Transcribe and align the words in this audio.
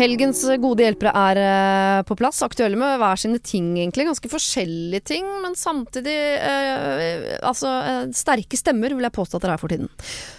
Helgens 0.00 0.40
gode 0.62 0.84
hjelpere 0.86 1.10
er 1.12 1.38
eh, 1.42 2.02
på 2.08 2.14
plass, 2.16 2.38
aktuelle 2.46 2.78
med 2.80 2.96
hver 3.02 3.18
sine 3.20 3.36
ting, 3.44 3.74
egentlig. 3.76 4.06
Ganske 4.08 4.30
forskjellige 4.32 5.02
ting, 5.10 5.26
men 5.42 5.56
samtidig 5.58 6.14
eh, 6.40 7.24
altså 7.44 7.72
eh, 7.84 8.04
sterke 8.16 8.56
stemmer, 8.56 8.94
vil 8.96 9.04
jeg 9.04 9.12
påstå 9.12 9.36
at 9.36 9.44
dere 9.44 9.56
er 9.58 9.60
for 9.60 9.72
tiden. 9.72 9.90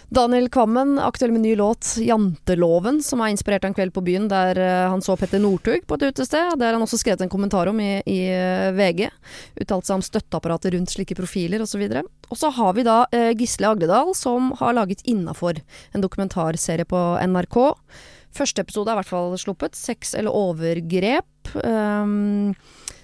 Daniel 0.10 0.50
Kvammen, 0.52 0.96
aktuell 0.98 1.36
med 1.36 1.44
ny 1.46 1.52
låt 1.60 1.92
'Janteloven', 2.02 3.04
som 3.06 3.22
er 3.22 3.36
inspirert 3.36 3.68
av 3.68 3.70
en 3.70 3.78
kveld 3.78 3.94
på 3.94 4.04
byen 4.08 4.26
der 4.32 4.58
eh, 4.58 4.90
han 4.90 5.04
så 5.06 5.14
Petter 5.20 5.44
Northug 5.44 5.86
på 5.86 6.00
et 6.00 6.08
utested. 6.10 6.56
Det 6.58 6.66
har 6.66 6.74
han 6.74 6.86
også 6.88 6.98
skrevet 7.04 7.22
en 7.22 7.32
kommentar 7.32 7.70
om 7.70 7.80
i, 7.80 7.92
i 8.10 8.22
VG. 8.80 9.12
Uttalt 9.62 9.86
seg 9.86 10.00
om 10.00 10.06
støtteapparatet 10.08 10.74
rundt 10.74 10.96
slike 10.96 11.20
profiler 11.20 11.62
osv. 11.62 11.86
Og 12.32 12.40
så 12.40 12.50
har 12.58 12.74
vi 12.74 12.88
da 12.88 13.04
Gisle 13.38 13.70
Agledal, 13.76 14.16
som 14.18 14.56
har 14.58 14.74
laget 14.74 15.06
'Innafor', 15.06 15.62
en 15.94 16.02
dokumentarserie 16.02 16.90
på 16.90 17.04
NRK. 17.30 17.62
Første 18.36 18.64
episode 18.64 18.88
er 18.92 18.96
i 18.96 19.02
hvert 19.02 19.10
fall 19.12 19.34
sluppet. 19.42 19.76
Sex 19.76 20.14
eller 20.18 20.32
overgrep. 20.36 21.52
Um, 21.66 22.54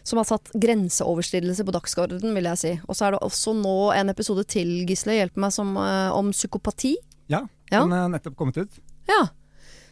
som 0.08 0.22
har 0.22 0.27
satt 0.30 0.53
grenseoverskridelse 0.55 1.66
på 1.67 1.73
dagsordenen, 1.76 2.31
vil 2.38 2.48
jeg 2.48 2.62
si. 2.62 2.72
Og 2.88 2.95
så 2.95 3.08
er 3.09 3.16
det 3.17 3.23
også 3.27 3.52
nå 3.59 3.76
en 3.98 4.13
episode 4.13 4.45
til, 4.48 4.70
Gisle, 4.88 5.17
hjelp 5.20 5.36
meg, 5.44 5.52
som, 5.55 5.73
uh, 5.76 6.13
om 6.16 6.31
psykopati. 6.31 6.95
Ja, 7.27 7.44
Ja. 7.72 7.81
den 7.84 7.91
er 7.91 8.08
nettopp 8.13 8.38
kommet 8.40 8.55
ut. 8.58 8.77
Ja. 9.09 9.26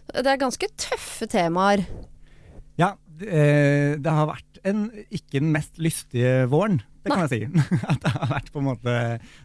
Det 0.07 0.27
er 0.31 0.37
ganske 0.39 0.67
tøffe 0.79 1.27
temaer. 1.27 1.83
Ja, 2.79 2.93
det, 3.19 3.27
eh, 3.27 3.95
det 3.99 4.11
har 4.11 4.27
vært 4.29 4.59
en, 4.63 4.85
ikke 5.11 5.39
den 5.41 5.51
mest 5.51 5.77
lystige 5.81 6.45
våren, 6.51 6.81
det 7.03 7.11
kan 7.11 7.27
jeg 7.27 7.31
si. 7.31 7.61
At 7.91 7.99
det 8.03 8.11
har 8.13 8.27
vært 8.29 8.51
på 8.53 8.59
en 8.61 8.67
måte 8.69 8.93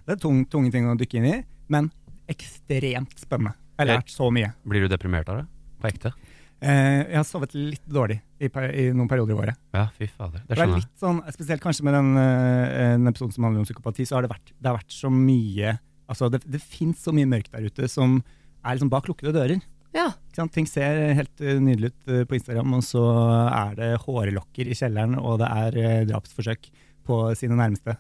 Det 0.07 0.15
er 0.15 0.21
tung, 0.21 0.45
tunge 0.51 0.71
ting 0.75 0.87
å 0.87 0.95
dykke 0.99 1.19
inn 1.19 1.27
i, 1.31 1.37
men 1.73 1.91
ekstremt 2.31 3.19
spennende. 3.19 3.55
Jeg 3.79 3.89
har 3.89 3.97
lært 3.97 4.13
så 4.13 4.29
mye. 4.31 4.53
Blir 4.69 4.85
du 4.87 4.89
deprimert 4.93 5.29
av 5.33 5.41
det? 5.41 5.47
På 5.81 5.89
ekte? 5.91 6.13
Eh, 6.61 7.07
jeg 7.09 7.17
har 7.17 7.25
sovet 7.25 7.55
litt 7.57 7.87
dårlig 7.89 8.19
i, 8.39 8.49
per- 8.53 8.75
i 8.77 8.91
noen 8.93 9.09
perioder 9.09 9.33
i 9.33 9.39
året. 9.47 9.61
Ja, 9.73 9.87
fy 9.97 10.07
fader. 10.13 10.43
Det 10.45 10.59
Det 10.59 10.65
er 10.67 10.75
litt 10.75 10.91
sånn, 11.01 11.23
Spesielt 11.33 11.63
kanskje 11.65 11.87
med 11.89 11.95
den, 11.97 12.11
eh, 12.21 12.97
den 12.99 13.09
episoden 13.09 13.33
som 13.33 13.45
handler 13.49 13.63
om 13.65 13.69
psykopati, 13.69 14.05
så 14.05 14.19
har 14.19 14.23
det 14.27 14.31
vært, 14.35 14.53
det 14.61 14.69
har 14.69 14.77
vært 14.77 14.93
så 14.93 15.09
mye 15.13 15.79
Altså, 16.11 16.27
det, 16.29 16.41
det 16.51 16.59
fins 16.61 16.99
så 17.07 17.13
mye 17.15 17.25
mørkt 17.31 17.53
der 17.55 17.63
ute 17.71 17.87
som 17.89 18.17
er 18.65 18.75
liksom 18.75 18.91
bak 18.91 19.07
lukkede 19.07 19.31
dører. 19.33 19.61
Ja. 19.95 20.09
Ikke 20.11 20.41
sant? 20.43 20.53
Ting 20.53 20.67
ser 20.67 21.15
helt 21.15 21.41
eh, 21.41 21.61
nydelig 21.63 21.93
ut 21.93 22.09
eh, 22.11 22.25
på 22.27 22.35
Instagram, 22.35 22.75
og 22.75 22.83
så 22.83 23.05
er 23.47 23.77
det 23.79 23.91
hårlokker 24.03 24.67
i 24.67 24.75
kjelleren, 24.75 25.15
og 25.23 25.39
det 25.39 25.47
er 25.49 25.79
eh, 25.79 26.05
drapsforsøk 26.11 26.67
på 27.07 27.21
sine 27.39 27.55
nærmeste. 27.55 27.95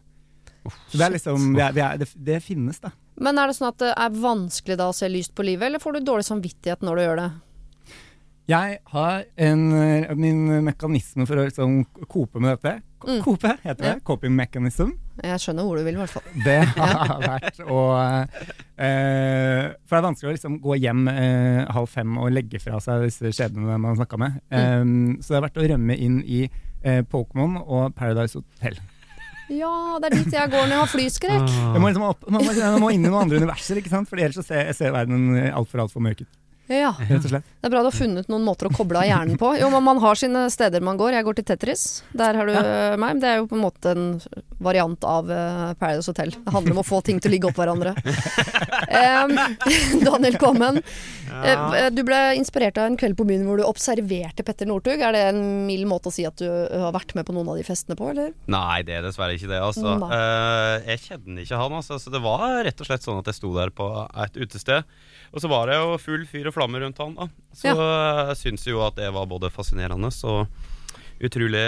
Så 0.91 0.99
det 0.99 1.07
er 1.07 1.15
liksom, 1.15 1.55
vi 1.55 1.63
er, 1.63 1.73
vi 1.73 1.81
er, 1.87 1.97
det, 2.03 2.11
det 2.19 2.41
finnes, 2.43 2.83
da. 2.83 2.91
Men 3.23 3.39
er 3.39 3.47
det 3.47 3.57
sånn 3.57 3.71
at 3.71 3.79
det 3.79 3.93
er 3.95 4.19
vanskelig 4.27 4.77
da 4.83 4.91
å 4.91 4.97
se 4.99 5.09
lyst 5.09 5.33
på 5.39 5.47
livet, 5.47 5.69
eller 5.71 5.79
får 5.83 5.97
du 5.97 6.01
dårlig 6.11 6.27
samvittighet 6.27 6.83
når 6.83 6.99
du 6.99 7.03
gjør 7.07 7.23
det? 7.23 7.31
Jeg 8.49 8.79
har 8.91 9.25
en, 9.37 9.61
eh, 9.79 10.15
min 10.19 10.47
mekanisme 10.65 11.27
for 11.29 11.39
å 11.39 11.45
liksom 11.47 11.85
kope 12.11 12.41
med 12.43 12.57
dette. 12.57 12.81
Mm. 13.07 13.21
Kope 13.25 13.55
heter 13.63 13.81
det. 13.81 13.93
Ja. 13.95 13.99
Coping 14.05 14.35
mechanism. 14.37 14.91
Jeg 15.23 15.41
skjønner 15.41 15.65
hvor 15.65 15.79
du 15.79 15.85
vil, 15.87 15.95
i 15.95 16.01
hvert 16.01 16.13
fall. 16.13 16.27
Det 16.45 16.57
har 16.75 17.23
vært 17.23 17.61
å 17.65 17.81
eh, 18.81 19.71
For 19.85 19.95
det 19.95 20.01
er 20.01 20.07
vanskelig 20.07 20.31
å 20.31 20.35
liksom 20.37 20.59
gå 20.65 20.77
hjem 20.81 21.09
eh, 21.13 21.65
halv 21.77 21.91
fem 21.93 22.19
og 22.21 22.33
legge 22.35 22.61
fra 22.63 22.81
seg 22.83 23.07
disse 23.07 23.33
skjebnene 23.37 23.79
man 23.81 23.99
snakka 23.99 24.21
med. 24.21 24.41
Eh, 24.51 24.83
Så 25.21 25.33
det 25.33 25.39
har 25.41 25.47
vært 25.49 25.61
å 25.63 25.69
rømme 25.75 25.97
inn 25.97 26.21
i 26.25 26.43
eh, 26.49 27.03
Pokémon 27.07 27.61
og 27.63 27.95
Paradise 27.97 28.41
Hotel. 28.41 28.81
Ja, 29.51 29.99
det 29.99 30.13
er 30.13 30.19
dit 30.21 30.35
jeg 30.37 30.51
går 30.53 30.63
når 30.63 30.77
jeg 30.77 30.83
har 30.85 30.91
flyskrekk. 30.93 31.49
Jeg 31.51 31.81
må 31.83 31.89
liksom 31.91 32.05
opp, 32.07 32.29
man, 32.31 32.45
må, 32.47 32.53
man 32.55 32.83
må 32.85 32.91
inn 32.95 33.03
i 33.03 33.09
noen 33.09 33.25
andre 33.25 33.41
universer, 33.43 33.81
ikke 33.81 33.91
sant? 33.91 34.07
for 34.11 34.21
ellers 34.21 34.39
så 34.39 34.45
ser, 34.47 34.71
ser 34.79 34.93
verden 34.95 35.33
altfor 35.51 35.83
altfor 35.83 36.05
mørk 36.05 36.23
ut. 36.23 36.31
Ja. 36.71 36.93
Rett 37.11 37.25
og 37.25 37.33
slett. 37.33 37.49
Det 37.61 37.69
er 37.69 37.75
bra 37.75 37.83
du 37.83 37.91
har 37.91 37.97
funnet 37.97 38.31
noen 38.31 38.47
måter 38.47 38.71
å 38.71 38.75
koble 38.75 39.03
av 39.03 39.09
hjernen 39.09 39.41
på. 39.41 39.53
Jo, 39.59 39.71
men 39.75 39.85
man 39.87 40.01
har 40.03 40.19
sine 40.19 40.47
steder 40.53 40.85
man 40.85 41.01
går. 41.01 41.17
Jeg 41.19 41.27
går 41.27 41.41
til 41.41 41.49
Tetris. 41.51 41.87
Der 42.17 42.39
har 42.39 42.49
du 42.49 42.55
ja. 42.55 42.65
meg. 43.01 43.21
Det 43.23 43.31
er 43.33 43.43
jo 43.43 43.51
på 43.51 43.59
en 43.59 43.65
måte 43.67 43.95
en 43.97 44.07
variant 44.61 45.05
av 45.09 45.31
uh, 45.31 45.73
Paradise 45.81 46.11
Hotel. 46.11 46.33
Det 46.37 46.53
handler 46.53 46.77
om 46.77 46.83
å 46.83 46.87
få 46.87 47.01
ting 47.05 47.21
til 47.21 47.31
å 47.31 47.35
ligge 47.35 47.49
opp 47.49 47.59
hverandre. 47.61 47.95
um, 49.25 49.35
Daniel 50.07 50.37
Kvammen, 50.41 50.81
eh, 51.41 51.89
du 51.95 52.03
ble 52.07 52.21
inspirert 52.39 52.79
av 52.81 52.91
en 52.91 52.99
kveld 53.01 53.17
på 53.19 53.27
byen 53.29 53.47
hvor 53.49 53.61
du 53.61 53.65
observerte 53.67 54.45
Petter 54.47 54.69
Northug. 54.69 55.01
Er 55.01 55.17
det 55.17 55.25
en 55.31 55.43
mild 55.69 55.89
måte 55.91 56.11
å 56.11 56.15
si 56.15 56.27
at 56.29 56.39
du 56.41 56.49
har 56.49 56.95
vært 56.97 57.15
med 57.19 57.29
på 57.29 57.35
noen 57.37 57.53
av 57.53 57.61
de 57.61 57.67
festene 57.67 57.97
på, 57.99 58.11
eller? 58.13 58.35
Nei, 58.53 58.81
det 58.87 58.99
er 58.99 59.07
dessverre 59.07 59.37
ikke 59.39 59.51
det. 59.51 59.63
Altså. 59.65 59.97
Eh, 60.11 60.91
jeg 60.93 61.05
kjenner 61.09 61.45
ikke 61.45 61.63
han. 61.63 61.79
Altså. 61.81 62.01
Så 62.03 62.13
det 62.13 62.23
var 62.25 62.61
rett 62.67 62.85
og 62.85 62.91
slett 62.91 63.07
sånn 63.07 63.23
at 63.23 63.31
jeg 63.33 63.41
sto 63.41 63.55
der 63.57 63.73
på 63.75 63.89
et 64.27 64.41
utested. 64.41 64.99
Og 65.31 65.43
så 65.43 65.51
var 65.51 65.71
det 65.71 65.79
jo 65.79 65.97
full 66.03 66.27
fyr 66.29 66.51
og 66.51 66.57
flamme 66.57 66.83
rundt 66.83 67.01
han. 67.01 67.17
Da. 67.17 67.31
Så 67.57 67.75
jeg 67.75 68.37
syns 68.41 68.67
jo 68.69 68.83
at 68.85 68.99
det 68.99 69.11
var 69.15 69.31
både 69.31 69.53
fascinerende 69.55 70.11
og 70.11 70.70
utrolig 71.21 71.63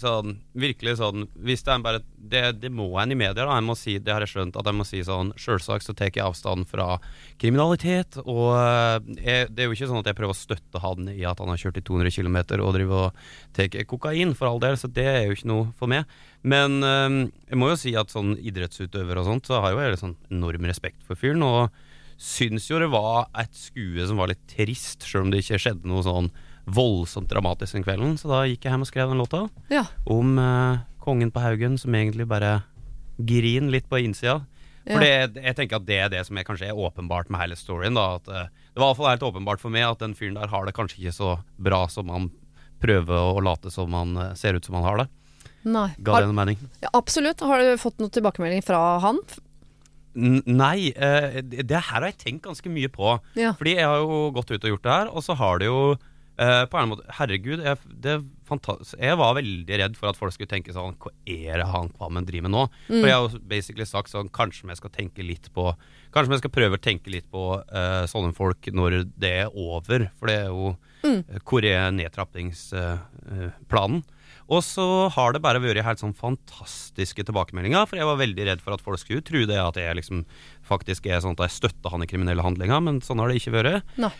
sånn 0.00 0.36
Virkelig 0.60 0.98
sånn 1.00 1.26
Hvis 1.40 1.64
det 1.66 1.72
er 1.72 1.84
bare 1.84 2.02
Det, 2.16 2.42
det 2.60 2.70
må 2.74 2.88
en 3.00 3.14
i 3.14 3.18
media, 3.18 3.46
da. 3.46 3.56
Jeg 3.56 3.66
må 3.66 3.76
si, 3.78 3.96
det 3.98 4.12
har 4.12 4.24
jeg 4.24 4.34
skjønt. 4.34 4.58
At 4.60 4.68
jeg 4.68 4.76
må 4.76 4.86
si 4.88 5.00
sånn 5.06 5.32
Sjølsagt 5.40 5.86
så 5.86 5.94
tar 5.96 6.10
jeg 6.10 6.22
avstand 6.24 6.68
fra 6.70 6.98
kriminalitet. 7.40 8.20
Og 8.22 8.52
eh, 8.54 8.98
jeg, 9.24 9.50
det 9.50 9.64
er 9.64 9.70
jo 9.70 9.76
ikke 9.76 9.88
sånn 9.90 10.02
at 10.02 10.10
jeg 10.10 10.18
prøver 10.18 10.36
å 10.36 10.38
støtte 10.38 10.82
han 10.84 11.10
i 11.12 11.24
at 11.28 11.40
han 11.40 11.50
har 11.52 11.60
kjørt 11.60 11.80
i 11.80 11.84
200 11.86 12.14
km 12.14 12.38
og 12.60 12.74
driver 12.76 13.06
og 13.08 13.22
tar 13.56 13.72
kokain, 13.88 14.34
for 14.36 14.50
all 14.50 14.62
del. 14.62 14.76
Så 14.80 14.90
det 14.92 15.06
er 15.08 15.22
jo 15.24 15.38
ikke 15.38 15.50
noe 15.50 15.70
for 15.80 15.90
meg. 15.90 16.08
Men 16.46 16.80
eh, 16.84 17.20
jeg 17.50 17.60
må 17.60 17.72
jo 17.72 17.80
si 17.80 17.94
at 17.98 18.12
sånn 18.12 18.36
idrettsutøver 18.38 19.22
og 19.22 19.30
sånt, 19.30 19.48
så 19.48 19.62
har 19.64 19.74
jo 19.74 19.82
jeg 19.82 20.02
sånn 20.02 20.18
enorm 20.32 20.68
respekt 20.68 21.00
for 21.08 21.18
fyren. 21.18 21.46
Og 21.46 21.70
syns 22.20 22.68
jo 22.68 22.78
det 22.82 22.90
var 22.92 23.30
et 23.40 23.56
skue 23.56 24.04
som 24.06 24.20
var 24.20 24.30
litt 24.30 24.44
trist, 24.50 25.06
sjøl 25.08 25.26
om 25.26 25.32
det 25.32 25.40
ikke 25.40 25.60
skjedde 25.64 25.88
noe 25.88 26.04
sånn 26.04 26.28
voldsomt 26.66 27.28
dramatisk 27.30 27.72
den 27.78 27.84
kvelden. 27.86 28.16
Så 28.20 28.28
da 28.30 28.42
gikk 28.48 28.64
jeg 28.66 28.72
hjem 28.74 28.84
og 28.84 28.90
skrev 28.90 29.08
den 29.12 29.18
låta 29.22 29.48
Ja. 29.70 29.84
om 30.06 30.38
eh, 30.38 30.78
kongen 31.00 31.30
på 31.32 31.40
Haugen 31.40 31.78
som 31.78 31.92
egentlig 31.94 32.26
bare 32.28 32.62
griner 33.18 33.70
litt 33.70 33.88
på 33.88 33.98
innsida. 34.02 34.42
For 34.90 34.98
det, 35.04 35.36
jeg 35.44 35.54
tenker 35.56 35.76
at 35.76 35.84
det 35.86 35.98
er 36.00 36.08
det 36.08 36.22
som 36.26 36.38
er 36.40 36.44
kanskje 36.48 36.70
er 36.72 36.78
åpenbart 36.78 37.28
med 37.30 37.40
hele 37.42 37.54
storyen. 37.56 37.94
da 37.94 38.16
At 38.16 38.28
eh, 38.28 38.46
Det 38.74 38.80
var 38.80 38.90
i 38.90 38.94
hvert 38.94 38.96
fall 38.96 39.10
helt 39.12 39.26
åpenbart 39.28 39.60
for 39.60 39.70
meg 39.70 39.84
at 39.86 39.98
den 40.00 40.14
fyren 40.14 40.34
der 40.34 40.48
har 40.48 40.64
det 40.66 40.74
kanskje 40.74 40.98
ikke 41.04 41.12
så 41.14 41.38
bra 41.58 41.86
som 41.88 42.08
han 42.08 42.30
prøver 42.80 43.12
å 43.36 43.42
late 43.44 43.70
som 43.70 43.92
han 43.92 44.16
eh, 44.16 44.34
ser 44.34 44.54
ut 44.56 44.64
som 44.64 44.74
han 44.80 44.84
har 44.88 44.96
det. 45.04 45.08
Nei. 45.68 45.90
Ga 46.00 46.12
Har, 46.16 46.22
det 46.24 46.30
noen 46.32 46.40
mening? 46.40 46.58
ja, 46.80 46.88
absolutt. 46.96 47.40
Har 47.44 47.60
du 47.60 47.76
fått 47.76 47.98
noen 48.00 48.10
tilbakemelding 48.10 48.62
fra 48.64 48.98
han? 49.04 49.18
N 50.16 50.40
nei, 50.48 50.90
eh, 50.96 51.38
det 51.44 51.66
det 51.68 51.76
her 51.86 52.00
har 52.00 52.08
jeg 52.08 52.18
tenkt 52.18 52.46
ganske 52.48 52.72
mye 52.72 52.88
på. 52.90 53.12
Ja. 53.38 53.52
Fordi 53.58 53.76
jeg 53.76 53.84
har 53.86 54.00
jo 54.00 54.30
gått 54.34 54.50
ut 54.50 54.64
og 54.64 54.70
gjort 54.72 54.82
det 54.88 54.90
her, 54.96 55.10
og 55.12 55.22
så 55.22 55.36
har 55.38 55.60
det 55.60 55.68
jo 55.68 55.82
eh, 56.40 56.64
på 56.70 56.76
en 56.80 56.90
måte 56.92 57.04
Herregud, 57.18 57.60
jeg, 57.64 57.76
det 58.02 58.14
jeg 58.50 59.14
var 59.14 59.36
veldig 59.38 59.76
redd 59.78 59.94
for 59.98 60.10
at 60.10 60.18
folk 60.18 60.34
skulle 60.34 60.50
tenke 60.50 60.72
sånn 60.74 60.96
Hva 60.98 61.12
er 61.22 61.60
det 61.60 61.68
han 61.70 61.86
Kvammen 61.94 62.26
driver 62.26 62.48
med 62.48 62.54
nå? 62.56 62.64
For 62.88 63.06
jeg 63.06 63.14
har 63.14 63.22
jo 63.22 63.38
basically 63.46 63.86
sagt 63.86 64.10
sånn 64.10 64.26
Kanskje 64.34 64.66
vi 64.66 64.74
skal 64.80 64.90
tenke 64.94 65.22
litt 65.22 65.46
på 65.54 65.70
Kanskje 66.10 66.32
vi 66.32 66.40
skal 66.42 66.56
prøve 66.56 66.74
å 66.74 66.82
tenke 66.82 67.10
litt 67.14 67.28
på 67.30 67.62
uh, 67.62 68.04
sånne 68.10 68.34
folk 68.34 68.66
når 68.74 69.06
det 69.14 69.30
er 69.44 69.48
over. 69.54 70.10
For 70.18 70.26
det 70.26 70.34
er 70.40 70.50
jo 70.50 70.74
eh, 71.06 71.38
Hvor 71.46 71.62
er 71.62 71.94
nedtrappingsplanen? 71.94 74.02
Og 74.50 74.58
så 74.66 75.06
har 75.14 75.30
det 75.30 75.38
bare 75.44 75.62
vært 75.62 75.86
helt 75.86 76.02
sånn 76.02 76.18
fantastiske 76.18 77.22
tilbakemeldinger. 77.28 77.86
For 77.86 77.94
jeg 78.00 78.08
var 78.08 78.18
veldig 78.18 78.44
redd 78.48 78.58
for 78.64 78.74
at 78.74 78.82
folk 78.82 78.98
skulle 78.98 79.22
tro 79.22 79.46
det 79.46 79.60
at 79.62 79.78
jeg 79.78 79.94
liksom 80.00 80.24
faktisk 80.66 81.06
er 81.06 81.22
sånn 81.22 81.38
at 81.38 81.46
jeg 81.46 81.54
støtter 81.60 81.94
han 81.94 82.02
i 82.02 82.10
kriminelle 82.10 82.42
handlinger, 82.42 82.82
men 82.82 82.98
sånn 83.06 83.22
har 83.22 83.30
det 83.30 83.38
ikke 83.38 83.54
vært. 83.54 83.86
Nei. 84.02 84.10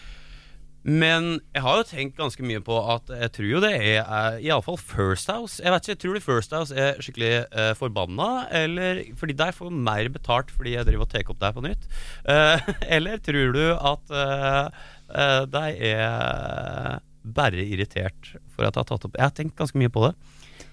Men 0.82 1.34
jeg 1.52 1.60
har 1.64 1.76
jo 1.76 1.84
tenkt 1.90 2.16
ganske 2.16 2.44
mye 2.46 2.62
på 2.64 2.76
at 2.94 3.10
jeg 3.12 3.32
tror 3.36 3.48
jo 3.50 3.60
det 3.60 3.72
er 3.76 3.98
er 4.00 4.38
iallfall 4.40 4.78
First 4.80 5.28
House. 5.28 5.58
Jeg 5.60 5.74
vet 5.74 5.84
ikke, 5.84 5.92
jeg 5.92 6.00
tror 6.04 6.16
du 6.16 6.24
First 6.24 6.54
House 6.56 6.72
er 6.72 7.02
skikkelig 7.04 7.32
uh, 7.52 7.72
forbanna, 7.76 8.30
eller 8.62 9.02
fordi 9.20 9.36
der 9.36 9.52
får 9.56 9.74
mer 9.74 10.08
betalt 10.12 10.50
fordi 10.54 10.78
jeg 10.78 10.88
driver 10.88 11.04
og 11.04 11.12
tar 11.12 11.28
opp 11.28 11.42
deg 11.42 11.58
på 11.58 11.66
nytt? 11.68 11.86
Uh, 12.24 12.72
eller 12.96 13.20
tror 13.20 13.54
du 13.56 13.64
at 13.76 14.16
uh, 14.16 14.66
uh 15.10 15.44
de 15.50 15.66
er 15.90 17.00
bare 17.20 17.64
irritert 17.66 18.34
for 18.54 18.64
at 18.64 18.72
jeg 18.72 18.80
har 18.80 18.88
tatt 18.88 19.04
opp 19.04 19.16
Jeg 19.18 19.26
har 19.26 19.34
tenkt 19.36 19.58
ganske 19.58 19.78
mye 19.78 19.92
på 19.92 20.06
det. 20.06 20.14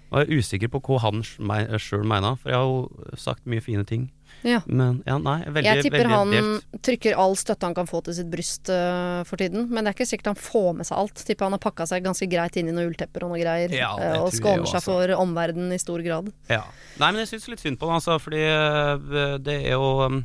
Og 0.08 0.22
jeg 0.22 0.28
er 0.28 0.40
usikker 0.40 0.72
på 0.72 0.82
hva 0.88 1.02
han 1.04 1.24
sjøl 1.26 2.06
mener, 2.08 2.38
for 2.40 2.54
jeg 2.54 2.62
har 2.62 2.70
jo 2.70 3.18
sagt 3.20 3.48
mye 3.50 3.64
fine 3.64 3.84
ting. 3.88 4.08
Ja. 4.46 4.62
Men 4.66 5.02
ja, 5.06 5.18
nei, 5.18 5.42
veldig, 5.50 5.66
Jeg 5.66 5.86
tipper 5.88 6.10
han 6.12 6.32
delt. 6.32 6.66
trykker 6.86 7.18
all 7.20 7.36
støtte 7.40 7.68
han 7.68 7.76
kan 7.76 7.90
få 7.90 8.04
til 8.06 8.16
sitt 8.20 8.30
bryst 8.32 8.70
uh, 8.72 9.24
for 9.28 9.40
tiden. 9.42 9.68
Men 9.72 9.84
det 9.84 9.92
er 9.92 9.98
ikke 9.98 10.10
sikkert 10.10 10.32
han 10.32 10.40
får 10.40 10.70
med 10.80 10.90
seg 10.90 11.02
alt. 11.02 11.24
Tipper 11.28 11.48
han 11.48 11.58
har 11.58 11.64
pakka 11.64 11.88
seg 11.90 12.06
ganske 12.06 12.30
greit 12.32 12.60
inn 12.60 12.70
i 12.72 12.76
noen 12.76 12.92
ulltepper 12.92 13.26
og 13.26 13.34
noe 13.34 13.42
greier. 13.42 13.74
Ja, 13.76 13.92
øh, 13.98 14.28
og 14.28 14.32
skåner 14.36 14.68
seg 14.70 14.80
altså. 14.80 14.94
for 14.94 15.16
omverdenen 15.18 15.74
i 15.76 15.82
stor 15.82 16.04
grad. 16.06 16.32
Ja. 16.52 16.64
Nei, 17.02 17.12
men 17.12 17.24
jeg 17.24 17.34
syns 17.34 17.50
litt 17.52 17.66
synd 17.66 17.82
på 17.82 17.90
han, 17.90 18.00
altså, 18.00 18.20
fordi 18.22 18.46
uh, 18.48 19.36
det 19.44 19.60
er 19.64 19.76
jo 19.76 19.92
um, 20.06 20.24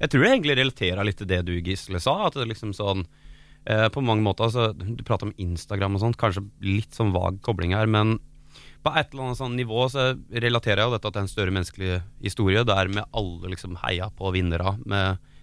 Jeg 0.00 0.14
tror 0.14 0.24
jeg 0.24 0.38
egentlig 0.38 0.58
relaterer 0.62 1.04
litt 1.04 1.20
til 1.20 1.28
det 1.28 1.42
du, 1.48 1.56
Gisle, 1.58 2.00
sa. 2.00 2.16
At 2.28 2.38
det 2.38 2.46
er 2.46 2.54
liksom 2.54 2.72
sånn 2.76 3.04
På 3.92 4.00
mange 4.00 4.24
måter, 4.24 4.46
altså 4.46 4.70
Du 4.72 5.02
prater 5.04 5.28
om 5.28 5.34
Instagram 5.36 5.98
og 5.98 6.00
sånt, 6.00 6.16
kanskje 6.16 6.46
litt 6.64 6.96
sånn 6.96 7.12
vag 7.12 7.42
kobling 7.44 7.74
her, 7.76 7.90
men 7.90 8.16
på 8.84 8.92
et 8.96 9.10
eller 9.12 9.28
annet 9.28 9.40
sånn 9.40 9.56
nivå 9.58 9.86
så 9.92 10.10
relaterer 10.32 10.82
jeg 10.82 10.88
jo 10.88 10.94
dette 10.96 11.12
til 11.12 11.22
en 11.22 11.30
større 11.30 11.54
menneskelig 11.54 11.98
historie, 12.24 12.64
der 12.64 12.92
med 12.92 13.08
alle 13.16 13.52
liksom 13.52 13.76
heia 13.82 14.10
på 14.16 14.32
vinnere 14.36 14.76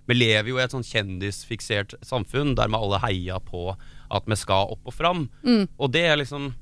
Vi 0.07 0.15
lever 0.15 0.49
jo 0.49 0.57
i 0.57 0.63
et 0.63 0.73
sånn 0.73 0.87
kjendisfiksert 0.87 1.97
samfunn 2.01 2.55
der 2.55 2.71
med 2.71 2.79
alle 2.79 3.01
heier 3.03 3.43
på 3.43 3.75
at 4.09 4.23
vi 4.25 4.37
skal 4.39 4.71
opp 4.71 4.87
og 4.87 4.95
fram. 4.95 5.27
Mm. 5.43 5.67
Og 5.77 5.91
det 5.91 6.05
er 6.07 6.17
liksom 6.17 6.53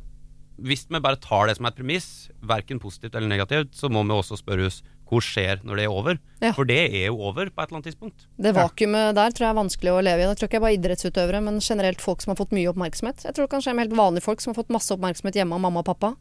Hvis 0.57 0.88
vi 0.89 1.00
bare 1.04 1.19
tar 1.19 1.48
det 1.48 1.57
som 1.57 1.66
et 1.68 1.75
premiss, 1.75 2.30
verken 2.39 2.80
positivt 2.80 3.16
eller 3.16 3.28
negativt, 3.28 3.75
så 3.75 3.89
må 3.92 4.04
vi 4.04 4.16
også 4.16 4.38
spørre 4.39 4.69
oss 4.69 4.83
hvor 5.06 5.21
skjer 5.21 5.60
når 5.62 5.78
det 5.78 5.83
er 5.86 5.94
over? 5.94 6.19
Ja. 6.42 6.51
For 6.56 6.66
det 6.66 6.80
er 6.88 7.10
jo 7.12 7.19
over 7.28 7.50
på 7.51 7.62
et 7.62 7.68
eller 7.68 7.78
annet 7.78 7.89
tidspunkt. 7.92 8.24
Det 8.42 8.56
vakuumet 8.56 9.18
der 9.18 9.36
tror 9.36 9.45
jeg 9.45 9.54
er 9.54 9.60
vanskelig 9.60 9.92
å 9.94 10.04
leve 10.07 10.24
i. 10.24 10.30
Det 10.30 10.39
tror 10.39 10.50
ikke 10.50 10.57
jeg 10.57 10.63
bare 10.66 10.78
idrettsutøvere, 10.80 11.42
men 11.45 11.60
generelt 11.62 12.01
folk 12.01 12.24
som 12.24 12.33
har 12.33 12.39
fått 12.39 12.56
mye 12.57 12.71
oppmerksomhet. 12.71 13.25
Jeg 13.28 13.36
tror 13.36 13.45
det 13.45 13.54
kan 13.54 13.66
skje 13.66 13.75
med 13.75 13.86
helt 13.86 14.00
vanlige 14.00 14.25
folk 14.25 14.42
som 14.42 14.54
har 14.54 14.57
fått 14.63 14.74
masse 14.74 14.95
oppmerksomhet 14.95 15.38
hjemme 15.38 15.60
av 15.60 15.62
mamma 15.68 15.83
og 15.83 15.89
pappa. 15.92 16.16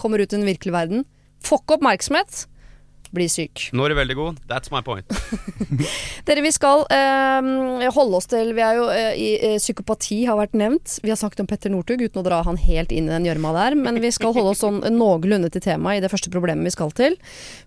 Kommer 0.00 0.22
ut 0.22 0.32
i 0.32 0.36
den 0.36 0.48
virkelige 0.48 0.74
verden. 0.74 1.06
Får 1.44 1.64
ikke 1.64 1.78
oppmerksomhet. 1.78 2.44
Blir 3.14 3.30
syk. 3.30 3.68
Nå 3.76 3.84
er 3.84 3.92
du 3.92 3.98
veldig 4.00 4.14
god. 4.18 4.38
That's 4.50 4.72
my 4.74 4.80
point. 4.82 5.06
Dere, 6.26 6.42
vi 6.42 6.50
skal 6.54 6.82
eh, 6.90 7.84
holde 7.94 8.18
oss 8.18 8.26
til 8.30 8.50
Vi 8.56 8.64
er 8.64 8.78
jo 8.80 8.88
eh, 8.90 9.10
i 9.14 9.28
eh, 9.36 9.56
Psykopati 9.62 10.24
har 10.26 10.38
vært 10.40 10.56
nevnt. 10.58 10.96
Vi 11.04 11.12
har 11.12 11.20
snakket 11.20 11.44
om 11.44 11.50
Petter 11.50 11.70
Northug 11.70 12.02
uten 12.02 12.22
å 12.22 12.26
dra 12.26 12.40
han 12.46 12.58
helt 12.58 12.90
inn 12.94 13.06
i 13.06 13.14
den 13.14 13.28
gjørma 13.28 13.54
der. 13.54 13.78
Men 13.78 14.00
vi 14.02 14.10
skal 14.14 14.34
holde 14.34 14.56
oss 14.56 14.64
sånn 14.64 14.82
noenlunde 14.98 15.52
til 15.54 15.62
temaet 15.62 16.00
i 16.00 16.04
det 16.04 16.10
første 16.10 16.32
problemet 16.34 16.66
vi 16.66 16.74
skal 16.74 16.90
til. 16.96 17.18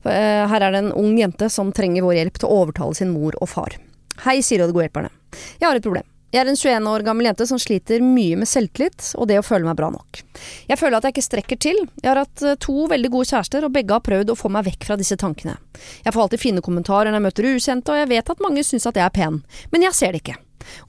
Eh, 0.04 0.44
her 0.52 0.68
er 0.68 0.76
det 0.76 0.84
en 0.84 0.94
ung 1.00 1.16
jente 1.20 1.48
som 1.54 1.72
trenger 1.76 2.04
vår 2.04 2.20
hjelp 2.20 2.42
til 2.42 2.50
å 2.52 2.62
overtale 2.66 3.00
sin 3.00 3.16
mor 3.16 3.38
og 3.40 3.52
far. 3.54 3.80
Hei, 4.26 4.42
sier 4.44 4.66
og 4.66 4.74
de 4.74 4.76
gode 4.76 4.90
hjelperne. 4.90 5.14
Jeg 5.62 5.70
har 5.70 5.80
et 5.80 5.86
problem. 5.86 6.17
Jeg 6.28 6.42
er 6.42 6.50
en 6.52 6.58
21 6.60 6.88
år 6.92 7.04
gammel 7.08 7.30
jente 7.30 7.46
som 7.48 7.60
sliter 7.62 8.02
mye 8.04 8.36
med 8.36 8.50
selvtillit 8.52 9.14
og 9.16 9.30
det 9.30 9.38
å 9.40 9.46
føle 9.48 9.64
meg 9.64 9.78
bra 9.80 9.88
nok. 9.94 10.20
Jeg 10.68 10.76
føler 10.76 10.98
at 10.98 11.06
jeg 11.08 11.16
ikke 11.16 11.24
strekker 11.24 11.60
til. 11.64 11.80
Jeg 12.02 12.10
har 12.10 12.20
hatt 12.20 12.44
eh, 12.44 12.58
to 12.60 12.84
veldig 12.92 13.12
gode 13.14 13.30
kjærester, 13.30 13.64
og 13.64 13.72
begge 13.72 13.96
har 13.96 14.04
prøvd 14.04 14.34
å 14.34 14.36
få 14.36 14.52
meg 14.52 14.66
vekk 14.68 14.90
fra 14.90 14.98
disse 15.00 15.16
tankene. 15.20 15.56
Jeg 16.04 16.12
får 16.12 16.26
alltid 16.26 16.44
fine 16.44 16.64
kommentarer 16.66 17.14
når 17.14 17.22
jeg 17.22 17.26
møter 17.30 17.48
ukjente, 17.54 17.96
og 17.96 18.02
jeg 18.02 18.12
vet 18.12 18.32
at 18.34 18.44
mange 18.44 18.66
syns 18.68 18.90
at 18.92 19.00
jeg 19.00 19.08
er 19.08 19.16
pen, 19.16 19.40
men 19.72 19.88
jeg 19.88 19.96
ser 19.96 20.12
det 20.12 20.24
ikke. 20.26 20.36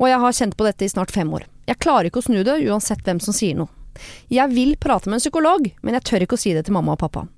Og 0.02 0.08
jeg 0.10 0.18
har 0.24 0.36
kjent 0.40 0.58
på 0.58 0.66
dette 0.66 0.88
i 0.88 0.90
snart 0.90 1.14
fem 1.14 1.30
år. 1.38 1.46
Jeg 1.70 1.78
klarer 1.84 2.10
ikke 2.10 2.18
å 2.18 2.26
snu 2.26 2.40
det, 2.42 2.58
uansett 2.66 3.06
hvem 3.06 3.22
som 3.22 3.36
sier 3.36 3.54
noe. 3.60 3.70
Jeg 4.34 4.50
vil 4.50 4.74
prate 4.80 5.06
med 5.06 5.20
en 5.20 5.22
psykolog, 5.22 5.70
men 5.86 5.98
jeg 5.98 6.06
tør 6.08 6.26
ikke 6.26 6.38
å 6.38 6.42
si 6.42 6.54
det 6.56 6.66
til 6.66 6.74
mamma 6.74 6.96
og 6.96 7.02
pappa. 7.04 7.28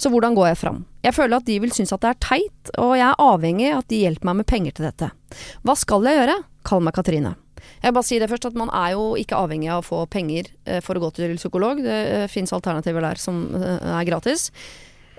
Så 0.00 0.08
hvordan 0.08 0.32
går 0.34 0.50
jeg 0.50 0.60
fram? 0.62 0.80
Jeg 1.04 1.16
føler 1.16 1.36
at 1.38 1.46
de 1.48 1.60
vil 1.60 1.76
synes 1.76 1.92
at 1.92 2.02
det 2.02 2.14
er 2.14 2.24
teit, 2.24 2.72
og 2.80 2.96
jeg 2.96 3.06
er 3.06 3.20
avhengig 3.20 3.68
av 3.74 3.84
at 3.84 3.92
de 3.92 4.00
hjelper 4.00 4.30
meg 4.32 4.40
med 4.40 4.48
penger 4.48 4.76
til 4.76 4.88
dette. 4.88 5.12
Hva 5.60 5.76
skal 5.78 6.08
jeg 6.08 6.22
gjøre? 6.22 6.40
Kall 6.66 6.84
meg 6.84 6.96
Katrine. 6.96 7.36
Jeg 7.80 7.96
bare 7.96 8.06
si 8.06 8.18
det 8.20 8.28
først 8.30 8.50
at 8.50 8.58
Man 8.58 8.72
er 8.74 8.94
jo 8.96 9.14
ikke 9.20 9.38
avhengig 9.38 9.70
av 9.72 9.82
å 9.82 9.86
få 9.86 10.04
penger 10.10 10.50
eh, 10.66 10.80
for 10.84 10.98
å 10.98 11.04
gå 11.06 11.10
til 11.16 11.36
psykolog. 11.38 11.82
Det 11.84 11.98
eh, 12.24 12.28
fins 12.30 12.52
alternativer 12.56 13.04
der 13.04 13.20
som 13.20 13.42
eh, 13.56 13.90
er 13.94 14.08
gratis. 14.08 14.50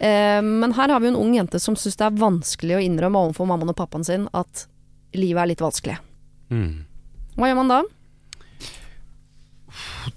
Eh, 0.02 0.42
men 0.42 0.76
her 0.78 0.90
har 0.90 1.02
vi 1.02 1.10
jo 1.10 1.16
en 1.16 1.22
ung 1.22 1.34
jente 1.38 1.62
som 1.62 1.78
syns 1.78 2.00
det 2.00 2.08
er 2.08 2.22
vanskelig 2.22 2.78
å 2.78 2.84
innrømme 2.84 3.26
overfor 3.28 3.50
mammaen 3.50 3.74
og 3.74 3.78
pappaen 3.78 4.06
sin 4.08 4.28
at 4.38 4.66
livet 5.18 5.44
er 5.44 5.52
litt 5.54 5.64
vanskelig. 5.64 5.98
Mm. 6.52 6.86
Hva 7.38 7.50
gjør 7.52 7.60
man 7.62 7.72
da? 7.72 7.82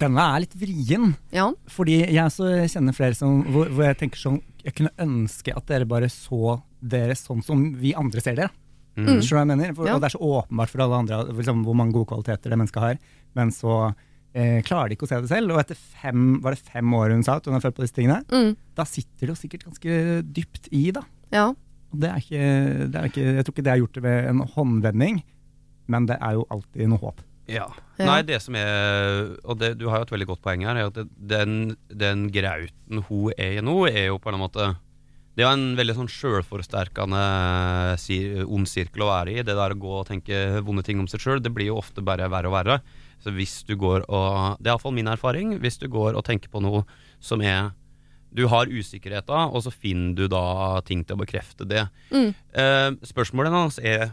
Denne 0.01 0.25
er 0.25 0.43
litt 0.43 0.57
vrien. 0.59 1.13
Ja. 1.35 1.51
Fordi 1.71 2.01
jeg 2.03 2.33
så 2.35 2.49
kjenner 2.71 2.97
flere 2.97 3.17
som, 3.19 3.43
hvor, 3.53 3.71
hvor 3.71 3.87
jeg 3.87 4.01
tenker 4.01 4.19
sånn 4.21 4.41
Jeg 4.65 4.75
kunne 4.79 4.95
ønske 5.05 5.55
at 5.55 5.69
dere 5.69 5.87
bare 5.89 6.09
så 6.11 6.59
dere 6.81 7.17
sånn 7.19 7.43
som 7.45 7.67
vi 7.81 7.93
andre 7.97 8.23
ser 8.25 8.39
dere. 8.39 8.53
Mm. 8.97 9.21
Jeg 9.23 9.47
mener? 9.51 9.75
For, 9.75 9.87
Ja. 9.89 9.95
Og 9.97 10.01
det 10.03 10.07
er 10.11 10.15
så 10.19 10.23
åpenbart 10.23 10.71
for 10.71 10.83
alle 10.85 10.99
andre 11.03 11.23
liksom, 11.35 11.65
hvor 11.67 11.75
mange 11.75 11.93
gode 11.93 12.07
kvaliteter 12.13 12.51
det 12.51 12.59
mennesket 12.61 12.83
har, 12.83 12.99
men 13.35 13.51
så 13.51 13.95
eh, 14.35 14.61
klarer 14.63 14.89
de 14.89 14.97
ikke 14.97 15.07
å 15.07 15.11
se 15.11 15.21
det 15.21 15.29
selv. 15.31 15.51
Og 15.55 15.61
etter 15.61 15.75
fem, 15.79 16.41
var 16.43 16.55
det 16.55 16.63
fem 16.63 16.95
år 16.95 17.11
hun 17.15 17.23
sa 17.27 17.37
at 17.41 17.47
hun 17.47 17.55
har 17.55 17.61
følt 17.65 17.77
på 17.77 17.83
disse 17.87 17.95
tingene, 17.97 18.23
Mm. 18.31 18.57
da 18.75 18.85
sitter 18.85 19.27
det 19.27 19.33
jo 19.35 19.41
sikkert 19.41 19.65
ganske 19.69 20.23
dypt 20.35 20.69
i, 20.73 20.91
da. 20.93 21.03
ja. 21.33 21.49
Og 21.95 22.01
det 22.03 22.09
er 22.11 22.17
ikke, 22.19 22.47
det 22.91 22.99
er 22.99 23.05
ikke, 23.07 23.25
jeg 23.37 23.45
tror 23.47 23.55
ikke 23.55 23.63
det 23.63 23.73
er 23.73 23.79
gjort 23.85 23.99
ved 24.03 24.25
en 24.31 24.41
håndvending, 24.55 25.21
men 25.87 26.07
det 26.07 26.17
er 26.21 26.33
jo 26.35 26.47
alltid 26.51 26.89
noe 26.91 26.99
håp. 26.99 27.21
Ja. 27.47 27.69
Ja. 28.01 28.07
Nei, 28.09 28.23
det 28.25 28.41
som 28.43 28.55
er 28.57 29.37
Og 29.45 29.59
det, 29.61 29.77
du 29.79 29.85
har 29.93 29.99
jo 30.01 30.07
et 30.09 30.11
veldig 30.15 30.27
godt 30.31 30.41
poeng 30.43 30.63
her, 30.65 30.75
er 30.81 30.87
at 30.89 30.95
det, 30.97 31.05
den, 31.29 31.77
den 31.93 32.25
grauten 32.33 33.03
hun 33.07 33.31
er 33.39 33.59
i 33.59 33.63
nå, 33.63 33.77
er 33.87 34.07
jo 34.09 34.17
på 34.19 34.33
en 34.33 34.41
måte 34.41 34.71
Det 35.35 35.43
er 35.43 35.51
en 35.51 35.73
veldig 35.75 35.97
sånn 35.97 36.11
sjølforsterkende 36.11 37.23
ond 38.47 38.71
sirkel 38.71 39.03
å 39.03 39.11
være 39.11 39.33
i. 39.33 39.43
Det 39.43 39.57
der 39.59 39.75
å 39.75 39.81
gå 39.83 39.95
og 39.99 40.07
tenke 40.07 40.61
vonde 40.63 40.85
ting 40.87 41.01
om 41.03 41.09
seg 41.11 41.25
sjøl, 41.25 41.43
det 41.43 41.51
blir 41.55 41.73
jo 41.73 41.81
ofte 41.81 42.05
bare 42.07 42.31
verre 42.31 42.53
og 42.53 42.55
verre. 42.55 42.77
Så 43.23 43.33
hvis 43.35 43.63
du 43.67 43.75
går 43.81 44.05
og 44.13 44.61
Det 44.61 44.69
er 44.69 44.75
iallfall 44.75 44.95
min 44.95 45.11
erfaring. 45.11 45.57
Hvis 45.59 45.81
du 45.81 45.89
går 45.91 46.15
og 46.15 46.25
tenker 46.27 46.53
på 46.53 46.63
noe 46.63 46.85
som 47.21 47.43
er 47.43 47.73
Du 48.35 48.49
har 48.51 48.67
usikkerheter, 48.67 49.51
og 49.55 49.63
så 49.63 49.71
finner 49.71 50.15
du 50.15 50.27
da 50.27 50.81
ting 50.83 51.05
til 51.07 51.15
å 51.15 51.23
bekrefte 51.23 51.67
det. 51.71 51.85
Mm. 52.11 52.35
Eh, 52.35 52.91
spørsmålet 53.07 53.55
hans 53.55 53.79
er 53.79 54.11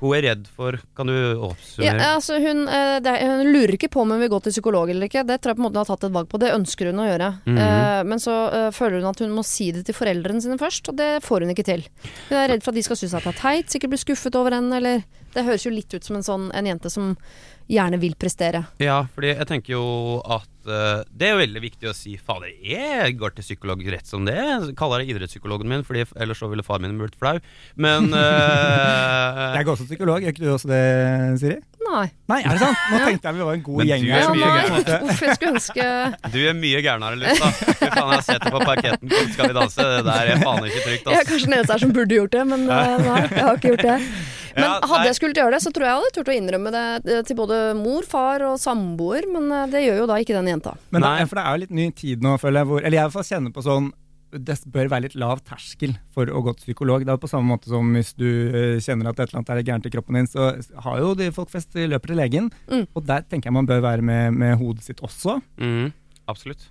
Hun 0.00 0.12
er 0.16 0.22
redd 0.26 0.46
for 0.52 0.76
Kan 0.96 1.08
du 1.08 1.14
Ja, 1.14 1.34
oppsummere? 1.48 2.08
altså 2.14 2.38
hun, 2.42 2.68
eh, 2.68 2.98
det 3.00 3.14
hun 3.22 3.52
lurer 3.52 3.74
ikke 3.76 3.90
på 3.92 4.02
om 4.02 4.10
hun 4.12 4.20
vil 4.20 4.32
gå 4.32 4.42
til 4.42 4.52
psykolog 4.52 4.90
eller 4.90 5.08
ikke. 5.08 5.24
Det 5.26 5.40
tror 5.40 5.54
jeg 5.54 5.56
på 5.56 5.62
en 5.62 5.66
måte 5.68 5.78
hun 5.80 5.84
har 5.84 5.90
tatt 5.92 6.04
et 6.08 6.16
valg 6.16 6.28
på. 6.28 6.40
Det 6.42 6.52
ønsker 6.52 6.90
hun 6.90 7.00
å 7.00 7.08
gjøre. 7.08 7.30
Mm 7.46 7.56
-hmm. 7.58 8.04
men 8.04 8.18
så 8.18 8.36
eh, 8.52 8.70
føler 8.70 9.00
hun 9.00 9.10
at 9.10 9.18
hun 9.18 9.30
må 9.30 9.42
si 9.44 9.72
det 9.72 9.86
til 9.86 9.94
foreldrene 9.94 10.40
sine 10.40 10.58
først, 10.58 10.88
og 10.88 10.96
det 10.96 11.22
får 11.22 11.40
hun 11.40 11.50
ikke 11.50 11.64
til. 11.64 11.82
Hun 12.28 12.38
er 12.38 12.48
redd 12.48 12.62
for 12.62 12.70
at 12.70 12.76
de 12.76 12.82
skal 12.82 12.96
synes 12.96 13.14
at 13.14 13.24
det 13.24 13.34
er 13.34 13.40
teit, 13.40 13.70
sikkert 13.70 13.90
bli 13.90 13.98
skuffet 13.98 14.34
over 14.34 14.50
henne, 14.50 14.76
eller 14.76 15.02
Det 15.34 15.44
høres 15.44 15.66
jo 15.66 15.70
litt 15.70 15.92
ut 15.92 16.04
som 16.04 16.16
en 16.16 16.22
sånn 16.22 16.50
en 16.54 16.64
jente 16.64 16.88
som 16.88 17.16
gjerne 17.70 17.98
vil 18.00 18.14
prestere. 18.18 18.64
Ja, 18.82 19.00
fordi 19.14 19.32
jeg 19.32 19.48
tenker 19.50 19.74
jo 19.74 19.84
at 20.22 20.50
uh, 20.68 21.02
det 21.10 21.28
er 21.28 21.34
jo 21.34 21.42
veldig 21.42 21.62
viktig 21.64 21.90
å 21.90 21.94
si 21.96 22.16
Fader, 22.18 22.52
jeg 22.62 23.16
går 23.18 23.36
til 23.36 23.46
psykolog 23.46 23.82
rett 23.92 24.06
som 24.08 24.26
det 24.28 24.36
er. 24.38 24.68
Jeg 24.68 24.76
Kaller 24.78 25.02
det 25.02 25.10
idrettspsykologen 25.10 25.70
min, 25.70 25.84
Fordi 25.86 26.04
ellers 26.20 26.42
så 26.42 26.50
ville 26.50 26.64
far 26.66 26.82
min 26.82 26.98
blitt 27.00 27.16
flau. 27.18 27.38
Men 27.74 28.10
uh, 28.14 29.54
Jeg 29.58 29.66
går 29.66 29.72
også 29.74 29.88
psykolog, 29.88 30.22
gjør 30.22 30.36
ikke 30.36 30.44
du 30.44 30.52
også 30.54 30.70
det, 30.70 30.84
Siri? 31.42 31.58
Nei. 31.86 32.06
Nei, 32.26 32.40
er 32.42 32.56
det 32.56 32.62
sant? 32.62 32.78
Nå 32.90 33.00
tenkte 33.04 33.30
jeg 33.30 33.36
vi 33.36 33.44
var 33.46 33.56
en 33.56 33.60
god 33.66 33.76
Men 33.78 33.90
gjeng 33.90 34.02
du 34.02 34.08
er 34.10 34.16
Ja, 34.16 34.30
mye 34.34 34.48
på 34.66 34.78
en 34.80 35.04
Uff, 35.06 35.20
jeg 35.22 35.36
skulle 35.36 35.52
ønske 35.54 35.84
du 36.34 36.40
er 36.42 36.56
mye 36.58 36.80
gærnere, 36.84 37.18
Lufta. 37.20 37.50
Fy 37.56 37.76
faen, 37.84 37.96
jeg 37.96 38.08
har 38.10 38.24
sett 38.26 38.42
det 38.42 38.50
på 38.52 38.62
parketten. 38.62 39.12
Kom, 39.12 39.28
Skal 39.32 39.50
vi 39.52 39.56
danse? 39.56 39.86
Det 39.86 40.00
der 40.08 40.32
er 40.32 40.42
faen 40.42 40.66
ikke 40.66 40.82
trygt, 40.82 41.12
Jeg 41.12 41.20
er 41.20 41.28
kanskje 41.28 41.50
den 41.50 41.58
eneste 41.58 41.76
her 41.76 41.84
som 41.84 41.94
burde 41.96 42.18
gjort 42.18 42.34
det, 42.34 42.42
men 42.50 42.66
uh, 42.66 42.74
nei, 43.06 43.20
jeg 43.22 43.46
har 43.46 43.60
ikke 43.60 43.72
gjort 43.72 43.86
det. 43.86 43.96
Men 44.56 44.72
hadde 44.72 45.02
nei. 45.02 45.10
jeg 45.10 45.18
skulle 45.18 45.36
gjøre 45.36 45.56
det, 45.56 45.62
så 45.64 45.72
tror 45.74 45.84
jeg 45.84 45.92
jeg 45.92 46.00
hadde 46.00 46.14
turt 46.16 46.30
å 46.32 46.36
innrømme 46.36 46.72
det 46.74 46.86
eh, 47.12 47.22
til 47.28 47.38
både 47.38 47.60
mor, 47.76 48.08
far 48.08 48.44
og 48.48 48.56
samboer, 48.60 49.28
men 49.32 49.52
eh, 49.52 49.68
det 49.72 49.84
gjør 49.84 50.02
jo 50.02 50.08
da 50.10 50.18
ikke 50.22 50.36
den 50.38 50.50
jenta. 50.54 50.74
Men 50.94 51.04
Nei. 51.04 51.18
for 51.28 51.38
det 51.38 51.44
er 51.44 51.52
jo 51.52 51.62
litt 51.66 51.76
ny 51.76 51.86
tid 51.96 52.24
nå, 52.24 52.36
føler 52.40 52.62
jeg. 52.62 52.70
Hvor, 52.70 52.82
eller 52.82 52.96
jeg 52.96 53.02
i 53.02 53.08
hvert 53.08 53.16
fall 53.18 53.30
kjenner 53.30 53.56
på 53.56 53.64
sånn 53.66 53.94
det 54.36 54.56
bør 54.68 54.88
være 54.90 55.06
litt 55.06 55.14
lav 55.16 55.38
terskel 55.46 55.92
for 56.12 56.28
å 56.28 56.40
gå 56.44 56.52
til 56.56 56.66
psykolog. 56.66 57.04
Det 57.06 57.12
er 57.14 57.20
på 57.22 57.30
samme 57.30 57.48
måte 57.54 57.70
som 57.70 57.92
hvis 57.94 58.10
du 58.18 58.26
eh, 58.26 58.78
kjenner 58.84 59.12
at 59.12 59.20
et 59.20 59.28
eller 59.30 59.40
annet 59.40 59.52
er 59.54 59.62
gærent 59.68 59.86
i 59.88 59.92
kroppen 59.94 60.18
din, 60.18 60.28
så 60.28 60.50
har 60.84 60.98
jo 61.00 61.12
de 61.16 61.30
folk 61.32 61.52
flest 61.52 61.76
løper 61.78 62.12
til 62.12 62.20
legen. 62.20 62.50
Mm. 62.66 62.88
Og 62.90 63.06
der 63.06 63.24
tenker 63.28 63.52
jeg 63.52 63.56
man 63.56 63.68
bør 63.68 63.84
være 63.86 64.04
med, 64.04 64.34
med 64.36 64.56
hodet 64.60 64.88
sitt 64.88 65.04
også. 65.04 65.38
Mm, 65.62 65.92
absolutt. 66.32 66.68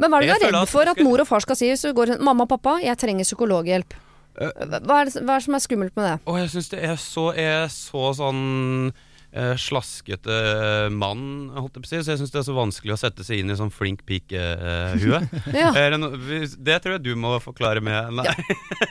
Men 0.00 0.12
hva 0.12 0.20
er 0.20 0.28
det 0.28 0.38
du 0.40 0.46
er 0.48 0.54
redd 0.60 0.70
for 0.70 0.88
at 0.88 1.00
mor 1.04 1.22
og 1.22 1.28
far 1.28 1.42
skal 1.44 1.58
si 1.58 1.68
hvis 1.72 1.84
du 1.84 1.92
går 1.96 2.14
til 2.14 2.22
mamma 2.24 2.46
og 2.46 2.52
pappa, 2.52 2.78
jeg 2.84 2.96
trenger 3.00 3.26
psykologhjelp? 3.26 3.96
Eh. 4.40 4.50
Hva 4.86 5.02
er, 5.02 5.10
det, 5.12 5.20
hva 5.26 5.36
er 5.36 5.38
det 5.42 5.44
som 5.46 5.54
er 5.58 5.62
skummelt 5.66 5.96
med 5.98 6.06
det? 6.08 6.16
Og 6.26 6.38
jeg 6.40 6.50
syns 6.54 6.70
det 6.72 6.82
er 6.88 6.96
så, 7.00 7.26
er 7.36 7.66
så 7.72 8.04
sånn 8.16 8.40
eh, 9.36 9.52
slaskete 9.60 10.36
mann, 10.96 11.50
holdt 11.54 11.76
jeg 11.76 11.82
på 11.84 11.86
å 11.86 11.90
si. 11.90 12.00
Så 12.02 12.12
jeg 12.14 12.20
syns 12.22 12.32
det 12.34 12.40
er 12.40 12.46
så 12.48 12.54
vanskelig 12.56 12.94
å 12.94 12.98
sette 13.00 13.26
seg 13.26 13.42
inn 13.42 13.52
i 13.52 13.56
sånn 13.58 13.72
flink 13.74 14.02
pike-hue. 14.08 15.20
Ja. 15.60 15.70
det 15.74 16.76
tror 16.82 16.96
jeg 16.96 17.02
du 17.04 17.12
må 17.20 17.34
forklare 17.42 17.82
med 17.84 18.14
Nei. 18.16 18.26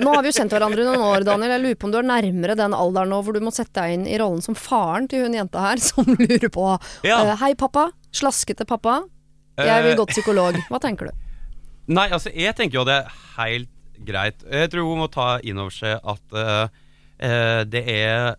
Nå 0.03 0.13
har 0.13 0.24
vi 0.25 0.32
jo 0.32 0.38
kjent 0.39 0.53
hverandre 0.53 0.84
i 0.84 0.88
noen 0.88 1.03
år, 1.10 1.25
Daniel. 1.27 1.56
Jeg 1.58 1.63
lurer 1.65 1.79
på 1.82 1.89
om 1.89 1.94
du 1.96 2.00
er 2.01 2.08
nærmere 2.12 2.58
den 2.60 2.75
alderen 2.77 3.12
nå 3.13 3.22
hvor 3.25 3.36
du 3.36 3.41
må 3.44 3.53
sette 3.56 3.74
deg 3.82 3.98
inn 3.98 4.06
i 4.10 4.20
rollen 4.22 4.44
som 4.46 4.58
faren 4.58 5.10
til 5.12 5.25
hun 5.25 5.38
jenta 5.38 5.63
her, 5.65 5.82
som 5.89 6.06
lurer 6.13 6.50
på 6.53 6.68
Ja. 7.08 7.24
uh, 7.25 7.34
Hei, 7.41 7.56
pappa. 7.60 7.89
Slaskete 8.15 8.68
pappa. 8.70 9.01
Jeg 9.60 9.84
vil 9.84 9.91
Eh, 9.91 9.98
gå 10.00 10.06
til 10.08 10.20
psykolog. 10.22 10.56
Hva 10.72 10.79
tenker 10.79 11.10
du? 11.10 11.25
Nei, 11.89 12.06
altså, 12.13 12.29
jeg 12.32 12.53
tenker 12.56 12.79
jo 12.79 12.86
det 12.88 13.00
er 13.01 13.13
helt 13.39 13.70
greit. 14.06 14.44
Jeg 14.48 14.72
tror 14.74 14.88
hun 14.88 15.01
må 15.03 15.10
ta 15.12 15.39
inn 15.44 15.60
over 15.62 15.74
seg 15.75 16.00
at 16.03 16.38
eh, 16.39 17.63
det 17.68 17.84
er 17.91 18.38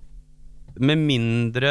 med 0.81 1.01
mindre 1.03 1.71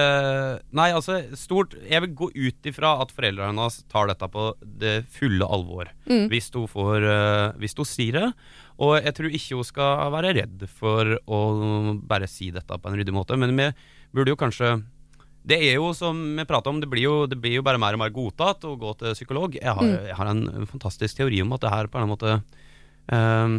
Nei, 0.76 0.90
altså, 0.94 1.16
stort 1.40 1.72
Jeg 1.88 2.04
vil 2.04 2.12
gå 2.20 2.28
ut 2.36 2.68
ifra 2.70 2.92
at 3.02 3.14
foreldrene 3.16 3.54
hennes 3.54 3.80
tar 3.90 4.10
dette 4.12 4.28
på 4.30 4.50
det 4.62 5.00
fulle 5.16 5.48
alvor. 5.48 5.90
Mm. 6.10 6.28
Hvis, 6.30 6.52
hun 6.54 6.68
får, 6.70 7.08
uh, 7.08 7.58
hvis 7.62 7.74
hun 7.80 7.88
sier 7.88 8.20
det. 8.20 8.28
Og 8.84 9.00
jeg 9.00 9.16
tror 9.18 9.34
ikke 9.40 9.58
hun 9.60 9.68
skal 9.68 10.12
være 10.14 10.36
redd 10.42 10.68
for 10.70 11.16
å 11.26 11.40
bare 12.12 12.30
si 12.30 12.52
dette 12.54 12.78
på 12.78 12.92
en 12.92 13.00
ryddig 13.00 13.16
måte. 13.16 13.40
Men 13.40 13.56
vi 13.58 13.70
burde 14.14 14.36
jo 14.36 14.40
kanskje 14.40 14.76
det 15.50 15.58
er 15.64 15.78
jo 15.80 15.94
som 15.96 16.18
vi 16.38 16.44
prater 16.46 16.70
om, 16.70 16.82
det 16.84 16.90
blir, 16.92 17.06
jo, 17.08 17.14
det 17.26 17.38
blir 17.42 17.56
jo 17.58 17.64
bare 17.66 17.80
mer 17.82 17.96
og 17.96 18.02
mer 18.04 18.12
godtatt 18.14 18.66
å 18.68 18.76
gå 18.78 18.92
til 19.00 19.16
psykolog. 19.16 19.56
Jeg 19.56 19.72
har, 19.72 19.82
Mm. 19.82 20.06
jeg 20.12 20.16
har 20.20 20.28
en 20.28 20.68
fantastisk 20.68 21.16
teori 21.18 21.42
om 21.42 21.54
at 21.56 21.62
det 21.64 21.72
her 21.72 21.88
på 21.88 21.98
en 21.98 22.12
måte 22.12 22.34
ehm, 23.10 23.56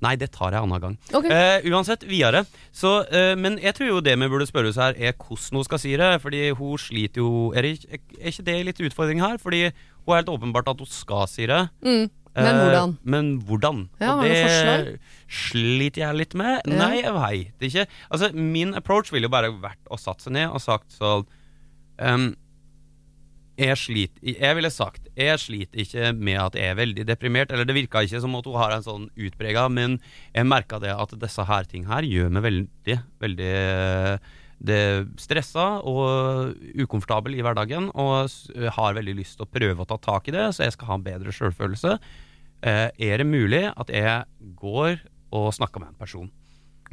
Nei, 0.00 0.14
det 0.16 0.30
tar 0.32 0.54
jeg 0.56 0.62
annen 0.64 0.80
gang. 0.80 0.94
Ok. 1.12 1.26
Eh, 1.28 1.66
uansett, 1.68 2.06
videre. 2.08 2.44
Så, 2.72 3.02
eh, 3.12 3.34
men 3.36 3.58
jeg 3.60 3.74
tror 3.76 3.88
jo 3.90 4.00
det 4.00 4.14
vi 4.18 4.28
burde 4.32 4.46
spørre 4.48 4.70
oss 4.72 4.78
her, 4.80 4.94
er 4.96 5.12
hvordan 5.12 5.60
hun 5.60 5.66
skal 5.66 5.78
si 5.82 5.92
det. 6.00 6.12
Fordi 6.22 6.40
hun 6.56 6.78
sliter 6.80 7.20
jo 7.20 7.52
Er, 7.52 7.62
det 7.68 8.00
er 8.20 8.30
ikke 8.32 8.46
det 8.46 8.56
litt 8.70 8.80
utfordring 8.88 9.20
her? 9.20 9.36
Fordi 9.42 9.66
hun 9.68 10.14
er 10.14 10.22
helt 10.22 10.32
åpenbart 10.32 10.68
at 10.72 10.80
hun 10.80 10.88
skal 10.88 11.26
si 11.28 11.46
det. 11.50 11.68
Mm. 11.84 12.08
Men 12.30 12.46
Eh, 12.46 12.60
hvordan? 12.62 12.92
men 13.02 13.30
hvordan? 13.42 13.78
Ja, 14.00 14.12
og 14.14 14.22
det 14.22 14.98
sliter 15.28 16.04
jeg 16.06 16.14
litt 16.20 16.34
med. 16.38 16.60
Ja. 16.64 16.76
Nei, 16.78 17.00
jeg 17.02 17.14
veit 17.16 17.64
ikke. 17.66 17.86
Altså, 18.10 18.30
min 18.32 18.74
approach 18.78 19.10
ville 19.12 19.26
jo 19.26 19.32
bare 19.34 19.50
vært 19.50 19.80
å 19.90 19.98
satt 19.98 20.22
seg 20.22 20.36
ned 20.36 20.48
og 20.54 20.62
sagt 20.62 20.94
sånn 20.94 21.26
ehm, 21.98 22.32
jeg 23.58 23.76
sliter 23.76 24.28
Jeg 24.30 24.56
ville 24.56 24.70
sagt 24.72 25.08
Jeg 25.18 25.40
sliter 25.42 25.82
ikke 25.82 26.12
med 26.16 26.38
at 26.40 26.58
jeg 26.58 26.72
er 26.72 26.78
veldig 26.78 27.06
deprimert. 27.08 27.50
Eller 27.52 27.68
det 27.68 27.76
virka 27.76 28.04
ikke 28.04 28.20
som 28.22 28.36
at 28.38 28.46
hun 28.48 28.60
har 28.60 28.76
en 28.76 28.86
sånn 28.86 29.08
utprega, 29.16 29.68
men 29.72 29.98
jeg 30.34 30.48
merka 30.48 30.80
det 30.82 30.94
at 30.94 31.16
disse 31.20 31.44
her 31.44 31.68
ting 31.68 31.88
her 31.90 32.06
gjør 32.06 32.30
meg 32.36 32.46
veldig, 32.46 33.00
veldig 33.20 33.52
det 34.60 34.80
stressa 35.20 35.80
og 35.88 36.56
ukomfortabel 36.76 37.38
i 37.38 37.44
hverdagen, 37.44 37.88
og 37.96 38.28
har 38.76 38.96
veldig 38.96 39.14
lyst 39.16 39.38
til 39.38 39.46
å 39.46 39.52
prøve 39.52 39.84
å 39.84 39.88
ta 39.88 39.96
tak 40.00 40.28
i 40.28 40.34
det, 40.36 40.50
så 40.52 40.66
jeg 40.66 40.76
skal 40.76 40.90
ha 40.90 40.98
en 40.98 41.06
bedre 41.06 41.32
sjølfølelse. 41.32 41.96
Eh, 42.60 42.88
er 42.92 43.22
det 43.22 43.28
mulig 43.28 43.64
at 43.70 43.92
jeg 43.92 44.52
går 44.60 45.00
og 45.32 45.48
snakker 45.56 45.80
med 45.80 45.94
en 45.94 46.00
person? 46.00 46.28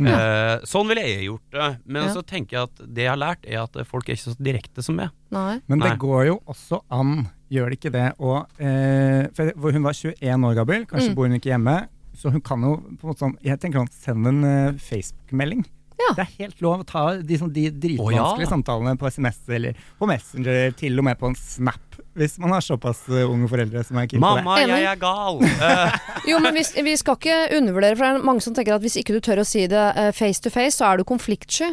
Eh, 0.06 0.60
sånn 0.70 0.88
ville 0.88 1.02
jeg 1.02 1.24
gjort 1.26 1.48
det, 1.52 1.70
men 1.86 2.04
Ja. 2.04 2.14
så 2.14 2.22
tenker 2.22 2.58
jeg 2.58 2.64
at 2.70 2.94
det 2.94 3.02
jeg 3.04 3.10
har 3.10 3.18
lært, 3.18 3.46
er 3.50 3.64
at 3.64 3.88
folk 3.88 4.08
er 4.10 4.14
ikke 4.14 4.30
så 4.30 4.36
direkte 4.38 4.84
som 4.84 4.96
meg. 4.96 5.10
Nei. 5.32 5.60
Men 5.68 5.80
det 5.80 5.90
Nei. 5.90 5.98
går 5.98 6.26
jo 6.28 6.36
også 6.48 6.82
an, 6.92 7.30
gjør 7.50 7.70
det 7.70 7.80
ikke 7.80 7.92
det? 7.92 8.14
Og, 8.20 8.46
eh, 8.60 9.28
for 9.34 9.72
hun 9.72 9.84
var 9.84 9.94
21 9.94 10.46
år 10.46 10.56
gammel, 10.56 10.86
kanskje 10.86 11.10
Mm. 11.10 11.16
bor 11.16 11.28
hun 11.28 11.40
ikke 11.40 11.50
hjemme. 11.56 11.88
Så 12.18 12.32
hun 12.32 12.42
kan 12.42 12.62
jo 12.62 12.78
på 12.78 13.04
en 13.06 13.10
måte 13.14 13.20
sånn 13.20 13.36
Jeg 13.44 13.60
tenker 13.60 13.80
sånn, 13.86 13.92
send 13.92 14.26
en 14.28 14.44
uh, 14.44 14.72
Facebook-melding. 14.74 15.66
Ja. 16.00 16.14
Det 16.16 16.20
er 16.28 16.46
helt 16.46 16.62
lov 16.62 16.80
å 16.82 16.86
ta 16.86 17.18
de, 17.22 17.38
sånn, 17.38 17.52
de 17.54 17.70
dritvanskelige 17.72 18.22
oh, 18.22 18.40
ja. 18.40 18.46
samtalene 18.46 18.98
på 18.98 19.08
SMS 19.10 19.40
eller 19.50 19.74
på 20.00 20.08
Messenger, 20.08 20.72
til 20.78 20.98
og 21.00 21.04
med 21.06 21.18
på 21.20 21.28
en 21.28 21.36
Snap, 21.36 21.87
hvis 22.18 22.36
man 22.42 22.52
har 22.56 22.64
såpass 22.66 23.04
eh, 23.10 23.24
unge 23.30 23.48
foreldre 23.52 23.84
som 23.86 24.00
er 24.02 24.08
keen 24.10 24.22
på 24.24 24.32
det. 24.40 24.44
Mamma, 24.44 24.58
jeg 24.66 24.88
er 24.90 25.00
gal! 25.02 25.40
Jo, 26.28 26.40
men 26.44 26.58
vi, 26.58 26.64
vi 26.84 26.96
skal 27.00 27.16
ikke 27.16 27.38
undervurdere, 27.56 27.96
for 27.96 28.04
det 28.04 28.10
er 28.18 28.26
mange 28.28 28.44
som 28.44 28.56
tenker 28.58 28.76
at 28.76 28.84
hvis 28.84 28.98
ikke 29.00 29.16
du 29.16 29.22
tør 29.24 29.40
å 29.44 29.48
si 29.48 29.64
det 29.72 29.86
eh, 29.96 30.12
face 30.18 30.42
to 30.44 30.52
face, 30.52 30.76
så 30.80 30.90
er 30.90 31.00
du 31.00 31.06
konfliktsky. 31.08 31.70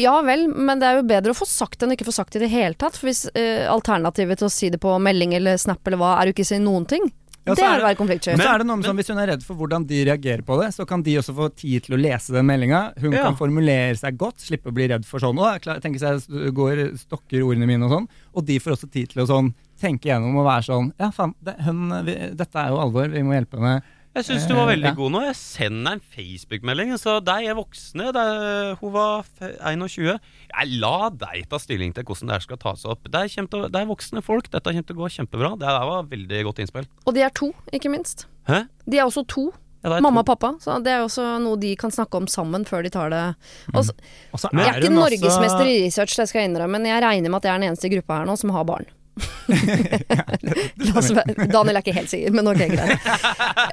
Ja 0.00 0.14
vel, 0.24 0.46
men 0.48 0.80
det 0.80 0.88
er 0.88 1.00
jo 1.02 1.06
bedre 1.10 1.34
å 1.34 1.38
få 1.38 1.48
sagt 1.48 1.80
det 1.80 1.88
enn 1.88 1.96
ikke 1.98 2.08
få 2.08 2.14
sagt 2.16 2.32
det 2.32 2.40
i 2.40 2.46
det 2.46 2.52
hele 2.54 2.78
tatt. 2.78 2.96
For 2.96 3.10
hvis 3.10 3.26
eh, 3.34 3.66
alternativet 3.68 4.40
til 4.40 4.48
å 4.48 4.52
si 4.54 4.70
det 4.72 4.80
på 4.80 4.94
melding 5.02 5.34
eller 5.36 5.58
snap 5.60 5.84
eller 5.86 6.00
hva, 6.00 6.14
er 6.22 6.30
å 6.30 6.36
ikke 6.36 6.46
si 6.48 6.60
noen 6.62 6.86
ting, 6.88 7.04
Ja, 7.48 7.54
det 7.56 7.64
er 7.64 7.80
å 7.80 7.84
være 7.86 7.96
konfliktsky. 7.96 8.34
Men 8.36 8.44
så 8.44 8.50
er 8.54 8.60
det 8.60 8.66
noe 8.68 8.76
med 8.76 8.84
sånn, 8.84 8.98
Hvis 9.00 9.08
hun 9.08 9.20
er 9.22 9.30
redd 9.30 9.44
for 9.46 9.56
hvordan 9.56 9.86
de 9.88 10.02
reagerer 10.04 10.42
på 10.44 10.58
det, 10.60 10.66
så 10.76 10.84
kan 10.88 11.00
de 11.04 11.14
også 11.16 11.32
få 11.36 11.46
tid 11.56 11.86
til 11.86 11.96
å 11.96 12.00
lese 12.00 12.34
den 12.34 12.44
meldinga. 12.48 12.80
Hun 13.00 13.14
Ja. 13.16 13.22
kan 13.24 13.38
formulere 13.38 13.96
seg 13.96 14.18
godt, 14.20 14.42
slippe 14.44 14.68
å 14.68 14.74
bli 14.76 14.88
redd 14.92 15.06
for 15.08 15.22
sånn. 15.24 15.38
Og 15.40 15.68
jeg 15.68 16.00
seg, 16.02 16.26
går, 16.52 16.82
stokker 17.00 17.46
ordene 17.46 17.68
mine 17.70 17.88
og 17.88 17.94
sånn. 17.94 18.08
Og 18.36 18.44
de 18.44 18.58
får 18.60 18.76
også 18.76 18.90
tid 18.92 19.14
til 19.14 19.24
å 19.24 19.28
sånn, 19.30 19.54
tenke 19.80 20.10
gjennom 20.10 20.36
og 20.40 20.48
være 20.48 20.66
sånn 20.68 20.90
Ja, 21.00 21.12
faen, 21.14 21.34
det, 21.44 21.54
hun, 21.66 21.86
vi, 22.06 22.16
dette 22.38 22.60
er 22.64 22.74
jo 22.74 22.82
alvor, 22.82 23.08
vi 23.12 23.22
må 23.26 23.36
hjelpe 23.36 23.60
henne. 23.60 23.78
Jeg 24.18 24.24
syns 24.26 24.46
du 24.48 24.54
var 24.56 24.64
Eh, 24.66 24.72
veldig 24.72 24.88
ja. 24.88 24.94
god 24.98 25.12
nå. 25.14 25.20
Jeg 25.28 25.36
sender 25.38 25.94
en 25.94 26.00
Facebook-melding. 26.14 26.90
Så 26.98 27.18
deg 27.22 27.46
er 27.46 27.54
voksne. 27.54 28.08
Der, 28.16 28.74
hun 28.80 28.92
var 28.96 29.28
21. 29.38 30.16
Jeg 30.48 30.80
la 30.82 31.10
deg 31.14 31.46
ta 31.50 31.60
stilling 31.62 31.94
til 31.94 32.02
hvordan 32.08 32.32
det 32.32 32.34
her 32.38 32.46
skal 32.48 32.58
tas 32.64 32.82
opp. 32.88 33.06
Det 33.06 33.20
er, 33.20 33.30
kjempe, 33.30 33.60
det 33.70 33.78
er 33.78 33.86
voksne 33.86 34.24
folk. 34.24 34.50
Dette 34.50 34.72
kommer 34.72 34.88
til 34.88 34.98
å 34.98 35.04
gå 35.04 35.12
kjempebra. 35.20 35.52
Det 35.60 35.68
der 35.68 35.86
var 35.92 36.10
veldig 36.10 36.42
godt 36.48 36.64
innspill. 36.64 36.90
Og 37.06 37.14
de 37.14 37.22
er 37.28 37.30
to, 37.36 37.52
ikke 37.70 37.92
minst. 37.94 38.26
Hæ? 38.50 38.64
De 38.88 38.98
er 38.98 39.06
også 39.06 39.22
to. 39.30 39.50
Ja, 39.86 40.00
Mamma 40.02 40.24
og 40.24 40.26
pappa. 40.26 40.56
Så 40.58 40.80
det 40.82 40.96
er 40.96 41.04
også 41.06 41.36
noe 41.44 41.60
de 41.60 41.76
kan 41.78 41.94
snakke 41.94 42.18
om 42.18 42.26
sammen 42.26 42.66
før 42.66 42.82
de 42.82 42.90
tar 42.90 43.12
det. 43.14 43.22
Også, 43.70 43.94
mm. 43.94 44.58
Jeg 44.58 44.72
er 44.72 44.80
ikke 44.82 44.96
norgesmester 44.96 45.68
i 45.68 45.78
research, 45.84 46.18
det 46.18 46.26
skal 46.26 46.42
jeg 46.42 46.50
innrømme, 46.50 46.80
men 46.80 46.90
jeg 46.90 47.04
regner 47.04 47.30
med 47.30 47.38
at 47.38 47.46
jeg 47.46 47.54
er 47.54 47.62
den 47.62 47.70
eneste 47.70 47.86
i 47.86 47.92
gruppa 47.94 48.18
her 48.18 48.26
nå 48.26 48.34
som 48.40 48.50
har 48.56 48.66
barn. 48.66 48.88
Være- 51.18 51.46
Daniel 51.52 51.76
er 51.76 51.82
ikke 51.82 51.94
helt 51.96 52.10
sikker, 52.12 52.34
men 52.36 52.48
ok, 52.50 52.62
greit. 52.72 52.98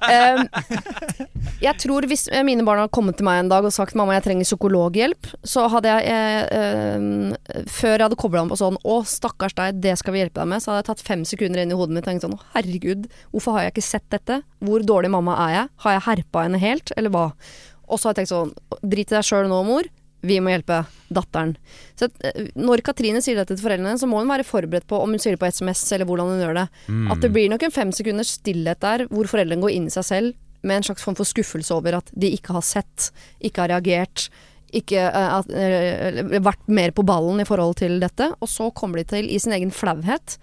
Um, 0.06 0.48
jeg 1.64 1.76
tror 1.82 2.08
hvis 2.10 2.26
mine 2.48 2.66
barn 2.68 2.82
hadde 2.84 2.94
kommet 2.96 3.18
til 3.20 3.28
meg 3.28 3.42
en 3.44 3.52
dag 3.52 3.66
og 3.68 3.74
sagt 3.76 3.96
'mamma, 3.96 4.16
jeg 4.18 4.26
trenger 4.28 4.48
psykologhjelp', 4.50 5.32
så 5.48 5.68
hadde 5.72 5.92
jeg 5.92 6.48
um, 7.00 7.36
Før 7.72 7.96
jeg 7.96 8.06
hadde 8.06 8.20
kobla 8.20 8.42
dem 8.44 8.52
på 8.54 8.60
sånn 8.60 8.78
'å, 8.84 8.96
stakkars 9.08 9.56
deg, 9.58 9.80
det 9.84 9.98
skal 10.02 10.14
vi 10.16 10.24
hjelpe 10.24 10.42
deg 10.42 10.48
med', 10.52 10.62
så 10.64 10.72
hadde 10.74 10.84
jeg 10.84 10.90
tatt 10.92 11.06
fem 11.08 11.24
sekunder 11.28 11.62
inn 11.64 11.72
i 11.72 11.78
hodet 11.80 11.96
mitt 11.96 12.06
og 12.06 12.12
tenkt 12.12 12.26
sånn 12.28 12.40
herregud, 12.56 13.08
hvorfor 13.34 13.52
har 13.58 13.68
jeg 13.68 13.76
ikke 13.76 13.90
sett 13.92 14.08
dette? 14.14 14.42
Hvor 14.66 14.80
dårlig 14.86 15.12
mamma 15.14 15.38
er 15.50 15.54
jeg? 15.60 15.70
Har 15.86 15.92
jeg 15.98 16.06
herpa 16.10 16.44
henne 16.48 16.60
helt, 16.62 16.92
eller 16.98 17.10
hva?' 17.14 17.32
Og 17.88 18.00
så 18.02 18.10
har 18.10 18.16
jeg 18.16 18.26
tenkt 18.26 18.34
sånn 18.34 18.54
'drit 18.82 19.12
i 19.12 19.16
deg 19.20 19.24
sjøl 19.26 19.48
nå, 19.52 19.62
mor'. 19.68 19.90
Vi 20.26 20.40
må 20.42 20.54
hjelpe 20.54 20.84
datteren. 21.14 21.54
Så 22.00 22.10
eh, 22.26 22.50
når 22.58 22.84
Katrine 22.86 23.22
sier 23.24 23.38
dette 23.40 23.56
til 23.56 23.64
foreldrene, 23.66 23.98
så 24.02 24.10
må 24.10 24.22
hun 24.22 24.32
være 24.32 24.48
forberedt 24.48 24.88
på 24.90 25.00
om 25.02 25.14
hun 25.16 25.22
sier 25.22 25.38
det 25.38 25.44
på 25.44 25.52
SMS 25.52 25.86
eller 25.96 26.10
hvordan 26.10 26.34
hun 26.34 26.44
gjør 26.44 26.60
det. 26.62 26.66
At 27.14 27.22
det 27.24 27.32
blir 27.36 27.52
nok 27.52 27.68
en 27.68 27.76
fem 27.76 27.94
sekunders 27.96 28.36
stillhet 28.40 28.82
der 28.84 29.06
hvor 29.12 29.30
foreldrene 29.30 29.64
går 29.64 29.76
inn 29.78 29.88
i 29.92 29.96
seg 29.96 30.10
selv 30.10 30.42
med 30.66 30.80
en 30.80 30.90
slags 30.90 31.06
form 31.06 31.18
for 31.18 31.30
skuffelse 31.30 31.74
over 31.76 32.00
at 32.00 32.12
de 32.18 32.32
ikke 32.34 32.56
har 32.58 32.66
sett, 32.66 33.12
ikke 33.46 33.64
har 33.64 33.76
reagert, 33.76 34.28
ikke 34.76 35.02
eh, 35.08 35.34
at, 35.40 35.52
eh, 35.54 36.22
vært 36.44 36.66
mer 36.68 36.94
på 36.96 37.06
ballen 37.08 37.42
i 37.44 37.48
forhold 37.48 37.78
til 37.82 38.00
dette. 38.02 38.32
Og 38.42 38.52
så 38.52 38.72
kommer 38.76 39.02
de 39.02 39.08
til, 39.14 39.30
i 39.30 39.40
sin 39.42 39.56
egen 39.56 39.74
flauhet, 39.74 40.40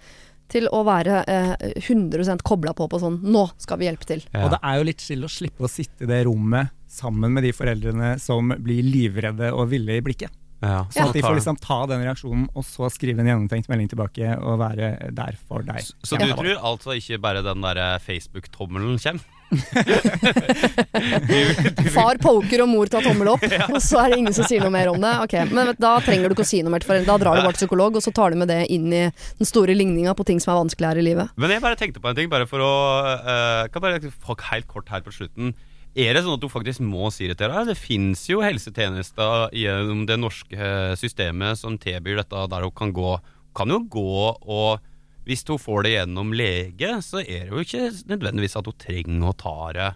til 0.53 0.69
å 0.69 0.83
være 0.87 1.23
eh, 1.29 1.65
100 1.81 2.37
kobla 2.45 2.75
på 2.77 2.87
på 2.91 3.01
sånn 3.01 3.19
Nå 3.25 3.47
skal 3.61 3.81
vi 3.81 3.89
hjelpe 3.89 4.07
til. 4.09 4.23
Ja. 4.31 4.45
Og 4.45 4.53
det 4.53 4.61
er 4.61 4.79
jo 4.79 4.87
litt 4.91 5.03
chill 5.03 5.25
å 5.25 5.31
slippe 5.31 5.65
å 5.65 5.71
sitte 5.71 6.05
i 6.05 6.09
det 6.09 6.23
rommet 6.27 6.73
sammen 6.93 7.33
med 7.33 7.45
de 7.47 7.53
foreldrene 7.55 8.15
som 8.21 8.53
blir 8.61 8.85
livredde 8.85 9.49
og 9.53 9.71
ville 9.73 9.97
i 9.97 10.05
blikket. 10.05 10.33
Ja, 10.63 10.85
Sånn 10.93 11.09
at 11.09 11.17
de 11.17 11.23
får 11.25 11.35
liksom 11.35 11.57
ta 11.59 11.81
den 11.91 12.05
reaksjonen, 12.05 12.45
og 12.55 12.63
så 12.63 12.87
skrive 12.93 13.19
en 13.19 13.27
gjennomtenkt 13.27 13.67
melding 13.67 13.89
tilbake 13.91 14.29
og 14.39 14.61
være 14.61 14.93
der 15.11 15.35
for 15.49 15.65
deg. 15.67 15.83
Så 16.07 16.15
du 16.15 16.29
tror 16.29 16.53
altså 16.55 16.95
ikke 16.95 17.19
bare 17.23 17.41
den 17.43 17.65
der 17.65 17.81
Facebook-tommelen 18.05 18.95
kommer? 19.03 19.41
Far 21.95 22.19
poker 22.21 22.63
og 22.63 22.69
mor 22.71 22.91
tar 22.91 23.05
tommel 23.05 23.33
opp, 23.33 23.45
og 23.73 23.79
så 23.83 24.03
er 24.03 24.13
det 24.13 24.21
ingen 24.21 24.35
som 24.35 24.47
sier 24.49 24.63
noe 24.63 24.73
mer 24.73 24.91
om 24.91 24.99
det. 25.01 25.13
Ok, 25.25 25.35
Men 25.51 25.71
vet, 25.71 25.81
da 25.81 25.93
trenger 26.03 26.29
du 26.29 26.37
ikke 26.37 26.45
å 26.45 26.53
si 26.53 26.61
noe 26.63 26.73
mer 26.73 26.83
til 26.83 26.91
foreldre. 26.91 27.09
Da 27.09 27.19
drar 27.21 27.37
du 27.37 27.45
bare 27.45 27.57
til 27.57 27.65
psykolog, 27.65 27.99
og 27.99 28.05
så 28.05 28.13
tar 28.15 28.33
du 28.33 28.41
med 28.41 28.51
det 28.51 28.61
inn 28.73 28.87
i 28.91 29.03
den 29.09 29.49
store 29.49 29.75
ligninga 29.77 30.15
på 30.17 30.27
ting 30.29 30.39
som 30.43 30.53
er 30.53 30.63
vanskelig 30.63 30.89
her 30.89 31.01
i 31.01 31.07
livet. 31.09 31.35
Men 31.39 31.55
jeg 31.55 31.65
bare 31.65 31.79
tenkte 31.79 32.03
på 32.03 32.11
en 32.11 32.19
ting, 32.19 32.31
bare 32.31 32.49
for 32.49 32.59
å 32.63 32.73
uh, 33.03 33.63
Kan 33.73 33.83
bare 33.83 34.01
helt 34.03 34.69
kort 34.69 34.91
her 34.93 35.05
på 35.05 35.13
slutten. 35.13 35.53
Er 35.93 36.15
det 36.15 36.23
sånn 36.25 36.39
at 36.39 36.41
du 36.41 36.49
faktisk 36.49 36.81
må 36.81 37.11
si 37.13 37.27
det 37.29 37.37
til 37.37 37.51
deg? 37.53 37.67
Det 37.69 37.77
fins 37.77 38.23
jo 38.25 38.41
helsetjenester 38.41 39.51
gjennom 39.53 40.07
det 40.09 40.17
norske 40.17 40.69
systemet 40.97 41.59
som 41.59 41.77
tilbyr 41.77 42.23
dette, 42.23 42.47
der 42.49 42.65
hun 42.65 42.73
kan 42.73 42.93
gå 42.95 43.11
Kan 43.53 43.69
jo 43.69 43.83
gå 43.93 44.15
og 44.33 44.81
hvis 45.27 45.43
hun 45.49 45.59
får 45.61 45.83
det 45.87 45.95
gjennom 45.97 46.33
lege, 46.35 46.95
så 47.05 47.21
er 47.23 47.49
det 47.49 47.51
jo 47.53 47.63
ikke 47.65 47.91
nødvendigvis 48.11 48.57
at 48.59 48.65
hun 48.69 48.79
trenger 48.79 49.29
å 49.29 49.37
ta 49.37 49.57
det. 49.77 49.91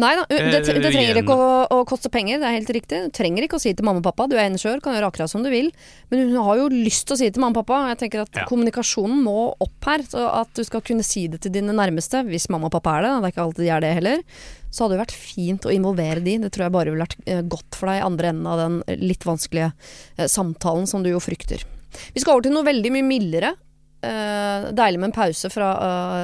Nei 0.00 0.14
da, 0.16 0.22
det, 0.30 0.38
det 0.40 0.60
Eh, 0.72 0.80
trenger 0.86 1.18
ikke 1.20 1.34
å, 1.36 1.48
å 1.76 1.78
koste 1.88 2.08
penger, 2.12 2.38
det 2.40 2.46
er 2.48 2.54
helt 2.56 2.70
riktig. 2.72 3.00
Du 3.04 3.12
trenger 3.12 3.44
ikke 3.44 3.58
å 3.58 3.60
si 3.62 3.72
til 3.76 3.84
mamma 3.84 4.00
og 4.00 4.06
pappa 4.06 4.24
du 4.30 4.36
er 4.38 4.46
ingeniør, 4.48 4.80
kan 4.80 4.94
gjøre 4.96 5.10
akkurat 5.10 5.28
som 5.32 5.44
du 5.44 5.50
vil. 5.52 5.68
Men 6.08 6.22
hun 6.30 6.38
har 6.46 6.56
jo 6.56 6.70
lyst 6.72 7.04
til 7.08 7.16
å 7.16 7.18
si 7.20 7.28
det 7.28 7.34
til 7.36 7.44
mamma 7.44 7.60
og 7.60 7.66
pappa. 7.68 7.90
Jeg 7.92 7.98
tenker 8.00 8.22
at 8.24 8.40
Ja. 8.40 8.46
kommunikasjonen 8.48 9.20
må 9.26 9.52
opp 9.60 9.84
her. 9.90 10.00
Så 10.08 10.24
at 10.24 10.48
du 10.56 10.64
skal 10.64 10.80
kunne 10.80 11.04
si 11.04 11.26
det 11.28 11.42
til 11.44 11.52
dine 11.52 11.76
nærmeste, 11.76 12.24
hvis 12.26 12.48
mamma 12.48 12.70
og 12.70 12.74
pappa 12.78 12.96
er 12.96 13.02
det. 13.02 13.12
Det 13.12 13.28
er 13.28 13.34
ikke 13.34 13.44
alltid 13.44 13.64
de 13.66 13.70
er 13.76 13.80
det 13.84 13.94
heller. 14.00 14.22
Så 14.70 14.84
hadde 14.86 14.96
det 14.96 15.02
vært 15.04 15.16
fint 15.20 15.68
å 15.68 15.74
involvere 15.74 16.24
de. 16.24 16.38
Det 16.46 16.52
tror 16.56 16.64
jeg 16.64 16.76
bare 16.78 16.90
ville 16.94 17.04
vært 17.04 17.20
eh, 17.26 17.42
godt 17.42 17.76
for 17.76 17.92
deg 17.92 18.00
i 18.00 18.06
andre 18.08 18.32
enden 18.32 18.46
av 18.46 18.58
den 18.64 18.80
litt 19.04 19.28
vanskelige 19.28 19.72
eh, 20.16 20.26
samtalen 20.32 20.88
som 20.88 21.04
du 21.04 21.10
jo 21.12 21.20
frykter. 21.20 21.66
Vi 22.14 22.22
skal 22.22 22.38
over 22.38 22.48
til 22.48 22.56
noe 22.56 22.64
veldig 22.64 22.94
mye 22.96 23.04
mildere. 23.04 23.52
Eh, 24.02 24.70
deilig 24.72 25.00
med 25.00 25.10
en 25.10 25.12
pause 25.12 25.50
fra 25.52 25.66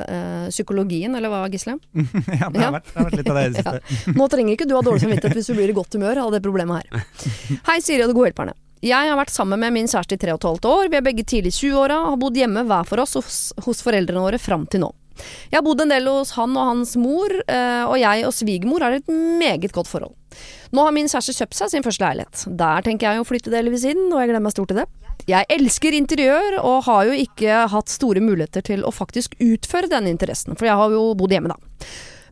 uh, 0.08 0.48
psykologien, 0.48 1.12
eller 1.14 1.28
hva, 1.28 1.42
Gisle? 1.52 1.74
ja, 2.40 2.48
det 2.48 2.62
har, 2.62 2.72
vært, 2.72 2.86
det 2.88 2.96
har 2.96 3.08
vært 3.10 3.16
litt 3.20 3.28
av 3.28 3.36
det 3.36 3.42
i 3.42 3.50
det 3.52 3.64
siste. 3.64 4.12
Nå 4.16 4.28
trenger 4.32 4.56
ikke 4.56 4.68
du 4.68 4.72
ha 4.78 4.84
dårlig 4.86 5.02
samvittighet 5.04 5.36
hvis 5.36 5.50
du 5.50 5.58
blir 5.58 5.72
i 5.72 5.76
godt 5.76 5.98
humør 5.98 6.22
av 6.24 6.32
det 6.32 6.40
problemet 6.44 6.86
her. 6.86 7.04
Hei, 7.68 7.82
Siri 7.84 8.06
og 8.06 8.12
de 8.12 8.16
gode 8.16 8.30
hjelperne. 8.30 8.56
Jeg 8.86 9.10
har 9.10 9.18
vært 9.18 9.34
sammen 9.34 9.60
med 9.60 9.74
min 9.76 9.88
kjæreste 9.90 10.16
i 10.16 10.22
tre 10.22 10.32
og 10.32 10.40
et 10.40 10.48
halvt 10.48 10.68
år. 10.70 10.88
Vi 10.92 10.98
er 11.00 11.04
begge 11.04 11.24
tidlig 11.28 11.52
i 11.52 11.58
20-åra 11.58 11.98
og 12.04 12.14
har 12.14 12.22
bodd 12.22 12.40
hjemme 12.40 12.64
hver 12.68 12.88
for 12.88 13.02
oss 13.02 13.16
hos, 13.18 13.40
hos 13.66 13.84
foreldrene 13.84 14.24
våre 14.24 14.40
fram 14.40 14.64
til 14.72 14.86
nå. 14.86 14.90
Jeg 15.50 15.58
har 15.58 15.64
bodd 15.64 15.80
en 15.84 15.92
del 15.92 16.08
hos 16.12 16.34
han 16.36 16.52
og 16.60 16.70
hans 16.70 16.92
mor, 17.00 17.32
og 17.32 17.94
jeg 17.96 18.26
og 18.28 18.34
svigermor 18.36 18.84
har 18.84 18.98
et 18.98 19.08
meget 19.08 19.72
godt 19.72 19.88
forhold. 19.88 20.12
Nå 20.76 20.84
har 20.84 20.92
min 20.92 21.08
kjæreste 21.08 21.32
kjøpt 21.38 21.56
seg 21.56 21.72
sin 21.72 21.86
første 21.86 22.04
leilighet. 22.04 22.44
Der 22.60 22.84
tenker 22.84 23.08
jeg 23.08 23.24
å 23.24 23.26
flytte 23.28 23.54
delvis 23.54 23.88
inn, 23.88 24.10
og 24.10 24.20
jeg 24.20 24.28
gleder 24.28 24.44
meg 24.44 24.52
stort 24.52 24.74
til 24.74 24.82
det. 24.82 24.86
Jeg 25.26 25.48
elsker 25.50 25.94
interiør, 25.96 26.60
og 26.62 26.84
har 26.86 27.08
jo 27.08 27.16
ikke 27.18 27.64
hatt 27.72 27.90
store 27.90 28.22
muligheter 28.22 28.62
til 28.62 28.84
å 28.86 28.92
faktisk 28.94 29.34
utføre 29.42 29.90
denne 29.90 30.12
interessen, 30.12 30.54
for 30.54 30.68
jeg 30.68 30.78
har 30.78 30.94
jo 30.94 31.08
bodd 31.18 31.34
hjemme 31.34 31.50
da. 31.50 31.58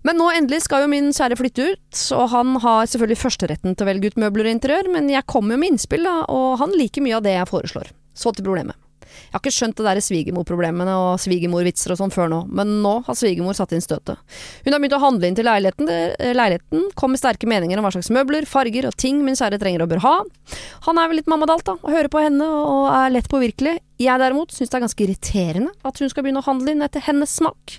Men 0.07 0.21
nå 0.21 0.29
endelig 0.31 0.67
skal 0.67 0.85
jo 0.85 0.93
min 0.93 1.11
kjære 1.17 1.39
flytte 1.41 1.67
ut, 1.73 2.05
og 2.15 2.31
han 2.31 2.55
har 2.63 2.87
selvfølgelig 2.93 3.19
førsteretten 3.19 3.75
til 3.75 3.87
å 3.87 3.89
velge 3.89 4.13
ut 4.13 4.21
møbler 4.21 4.47
og 4.47 4.55
interiør, 4.59 4.93
men 4.95 5.11
jeg 5.11 5.27
kommer 5.27 5.57
jo 5.57 5.65
med 5.65 5.75
innspill, 5.75 6.07
da, 6.07 6.21
og 6.31 6.59
han 6.61 6.77
liker 6.77 7.03
mye 7.03 7.19
av 7.19 7.27
det 7.27 7.35
jeg 7.35 7.51
foreslår. 7.51 7.91
Så 8.15 8.31
til 8.37 8.47
problemet. 8.47 8.79
Jeg 9.15 9.35
har 9.37 9.43
ikke 9.43 9.55
skjønt 9.55 9.79
det 9.79 9.87
der 9.87 10.01
svigermorproblemene 10.05 10.97
og 11.01 11.23
svigermorvitser 11.23 11.95
og 11.95 12.01
sånn 12.01 12.15
før 12.15 12.31
nå, 12.33 12.41
men 12.55 12.77
nå 12.85 12.95
har 13.07 13.19
svigermor 13.19 13.57
satt 13.59 13.75
inn 13.77 13.85
støtet. 13.85 14.21
Hun 14.65 14.75
har 14.75 14.83
begynt 14.83 14.97
å 14.99 15.03
handle 15.03 15.31
inn 15.31 15.39
til 15.39 15.49
leiligheten. 15.49 15.91
Leiligheten 16.35 16.91
kom 16.99 17.15
med 17.15 17.23
sterke 17.23 17.49
meninger 17.51 17.81
om 17.81 17.87
hva 17.87 17.95
slags 17.95 18.13
møbler, 18.15 18.49
farger 18.49 18.89
og 18.91 18.99
ting 19.01 19.23
min 19.27 19.39
kjære 19.39 19.61
trenger 19.63 19.85
og 19.85 19.95
bør 19.95 20.05
ha. 20.05 20.15
Han 20.89 21.01
er 21.01 21.11
vel 21.11 21.21
litt 21.23 21.31
mammadalt, 21.31 21.67
da, 21.67 21.79
og 21.81 21.95
hører 21.95 22.13
på 22.13 22.23
henne 22.23 22.47
og 22.47 22.89
er 22.93 23.15
lett 23.15 23.31
påvirkelig. 23.33 23.79
Jeg 24.03 24.19
derimot 24.19 24.51
syns 24.51 24.73
det 24.73 24.79
er 24.79 24.83
ganske 24.83 25.05
irriterende 25.05 25.71
at 25.87 26.01
hun 26.03 26.11
skal 26.11 26.25
begynne 26.27 26.43
å 26.43 26.49
handle 26.49 26.75
inn 26.75 26.83
etter 26.83 27.05
hennes 27.07 27.31
smak. 27.31 27.77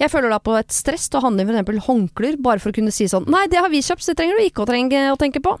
Jeg 0.00 0.12
føler 0.12 0.32
da 0.32 0.40
på 0.40 0.56
et 0.56 0.72
stress 0.72 1.10
til 1.12 1.20
å 1.20 1.26
handle 1.26 1.44
inn 1.44 1.60
f.eks. 1.60 1.84
håndklær, 1.84 2.38
bare 2.40 2.62
for 2.62 2.72
å 2.72 2.78
kunne 2.78 2.94
si 2.94 3.08
sånn 3.10 3.28
Nei, 3.28 3.44
det 3.52 3.60
har 3.60 3.68
vi 3.72 3.84
kjøpt, 3.84 4.04
så 4.04 4.14
det 4.14 4.22
trenger 4.22 4.40
du 4.40 4.46
ikke 4.46 4.64
å, 4.64 4.68
trenge 4.70 5.02
å 5.12 5.18
tenke 5.20 5.44
på. 5.44 5.58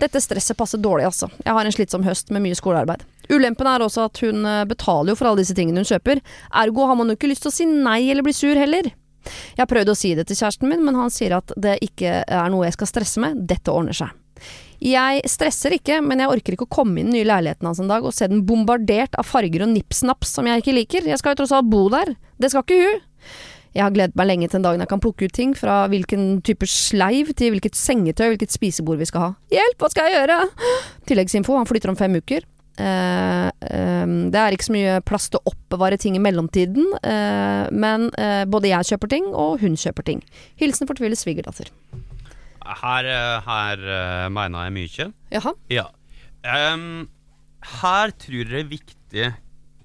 Dette 0.00 0.20
stresset 0.22 0.56
passer 0.58 0.80
dårlig, 0.82 1.08
altså. 1.08 1.30
Jeg 1.44 1.56
har 1.56 1.64
en 1.64 1.74
slitsom 1.74 2.04
høst 2.06 2.32
med 2.34 2.44
mye 2.44 2.58
skolearbeid. 2.58 3.04
Ulempen 3.32 3.68
er 3.68 3.84
også 3.84 4.06
at 4.08 4.22
hun 4.24 4.46
eh, 4.48 4.64
betaler 4.68 5.12
jo 5.12 5.18
for 5.18 5.30
alle 5.30 5.42
disse 5.42 5.56
tingene 5.56 5.82
hun 5.82 5.90
kjøper, 5.90 6.22
ergo 6.62 6.86
har 6.88 6.98
man 6.98 7.10
jo 7.10 7.18
ikke 7.18 7.30
lyst 7.32 7.44
til 7.44 7.52
å 7.52 7.58
si 7.58 7.68
nei 7.68 8.00
eller 8.08 8.26
bli 8.26 8.36
sur 8.36 8.56
heller. 8.58 8.90
Jeg 9.28 9.60
har 9.60 9.68
prøvd 9.68 9.92
å 9.92 9.98
si 9.98 10.14
det 10.16 10.28
til 10.28 10.38
kjæresten 10.38 10.70
min, 10.70 10.84
men 10.86 10.96
han 10.96 11.12
sier 11.12 11.36
at 11.36 11.52
det 11.60 11.76
ikke 11.84 12.22
er 12.24 12.48
noe 12.52 12.68
jeg 12.68 12.78
skal 12.78 12.90
stresse 12.92 13.20
med, 13.22 13.42
dette 13.50 13.74
ordner 13.74 13.96
seg. 13.96 14.14
Jeg 14.78 15.26
stresser 15.26 15.74
ikke, 15.74 15.98
men 16.06 16.22
jeg 16.22 16.30
orker 16.30 16.54
ikke 16.54 16.68
å 16.68 16.76
komme 16.78 17.00
inn 17.00 17.08
i 17.08 17.10
den 17.10 17.16
nye 17.18 17.26
leiligheten 17.26 17.66
hans 17.66 17.80
en 17.82 17.90
dag 17.90 18.04
og 18.06 18.14
se 18.14 18.28
den 18.30 18.44
bombardert 18.46 19.16
av 19.18 19.26
farger 19.26 19.64
og 19.66 19.72
nips-naps 19.72 20.36
som 20.38 20.46
jeg 20.46 20.62
ikke 20.62 20.76
liker. 20.76 21.08
Jeg 21.10 21.18
skal 21.18 21.34
jo 21.34 21.40
tross 21.42 21.54
alt 21.56 21.70
bo 21.70 21.88
der. 21.92 22.14
Det 22.38 22.52
skal 22.52 22.62
ikke 22.62 22.78
hun. 22.84 23.00
Jeg 23.74 23.84
har 23.84 23.94
gledet 23.94 24.16
meg 24.16 24.28
lenge 24.30 24.48
til 24.48 24.60
en 24.60 24.64
dag 24.64 24.78
jeg 24.80 24.90
kan 24.90 25.02
plukke 25.02 25.26
ut 25.28 25.34
ting, 25.34 25.50
fra 25.58 25.80
hvilken 25.90 26.38
type 26.46 26.66
sleiv 26.70 27.34
til 27.38 27.52
hvilket 27.52 27.76
sengetøy, 27.78 28.30
hvilket 28.32 28.54
spisebord 28.54 29.02
vi 29.02 29.10
skal 29.10 29.26
ha. 29.26 29.32
Hjelp, 29.52 29.82
hva 29.82 29.90
skal 29.92 30.08
jeg 30.08 30.22
gjøre? 30.22 30.38
Tilleggsinfo, 31.10 31.58
han 31.58 31.68
flytter 31.68 31.92
om 31.92 31.98
fem 31.98 32.16
uker. 32.18 32.46
Eh, 32.78 33.48
eh, 33.68 34.06
det 34.32 34.40
er 34.40 34.54
ikke 34.54 34.68
så 34.68 34.74
mye 34.74 34.96
plass 35.06 35.28
til 35.32 35.40
å 35.40 35.50
oppbevare 35.52 35.98
ting 36.00 36.16
i 36.18 36.22
mellomtiden, 36.22 36.92
eh, 37.02 37.66
men 37.74 38.08
både 38.50 38.70
jeg 38.70 38.92
kjøper 38.92 39.10
ting, 39.16 39.28
og 39.34 39.58
hun 39.62 39.76
kjøper 39.78 40.06
ting. 40.06 40.22
Hilsen 40.60 40.88
fortvilet 40.88 41.18
svigerdatter. 41.20 41.70
Her, 42.68 43.06
her 43.46 43.84
mener 44.30 44.66
jeg 44.68 44.74
mye. 44.76 45.06
Jaha. 45.32 45.54
Ja. 45.72 45.86
Um, 46.44 47.08
her 47.80 48.12
tror 48.14 48.38
jeg 48.44 48.48
det 48.52 48.60
er 48.60 48.68
viktig 48.70 49.24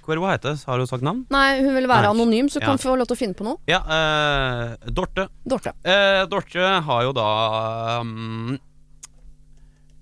Hva 0.03 0.33
heter 0.33 0.53
det? 0.53 0.65
Har 0.67 0.77
hun 0.77 0.87
sagt 0.87 1.03
navn? 1.05 1.23
Nei, 1.33 1.61
hun 1.63 1.73
vil 1.73 1.87
være 1.89 2.09
Nei. 2.09 2.11
anonym, 2.11 2.49
så 2.51 2.59
Ja. 2.59 2.67
kan 2.67 2.77
få 2.77 2.93
lov 2.99 3.07
til 3.07 3.15
å 3.15 3.19
finne 3.19 3.33
på 3.39 3.45
noe. 3.47 3.57
Ja, 3.67 3.79
uh, 3.87 4.75
Dorte. 4.91 5.29
Dorte. 5.47 5.71
Uh, 5.83 6.25
Dorte 6.27 6.59
har 6.83 7.03
jo 7.07 7.13
da 7.15 8.01
um, 8.01 8.59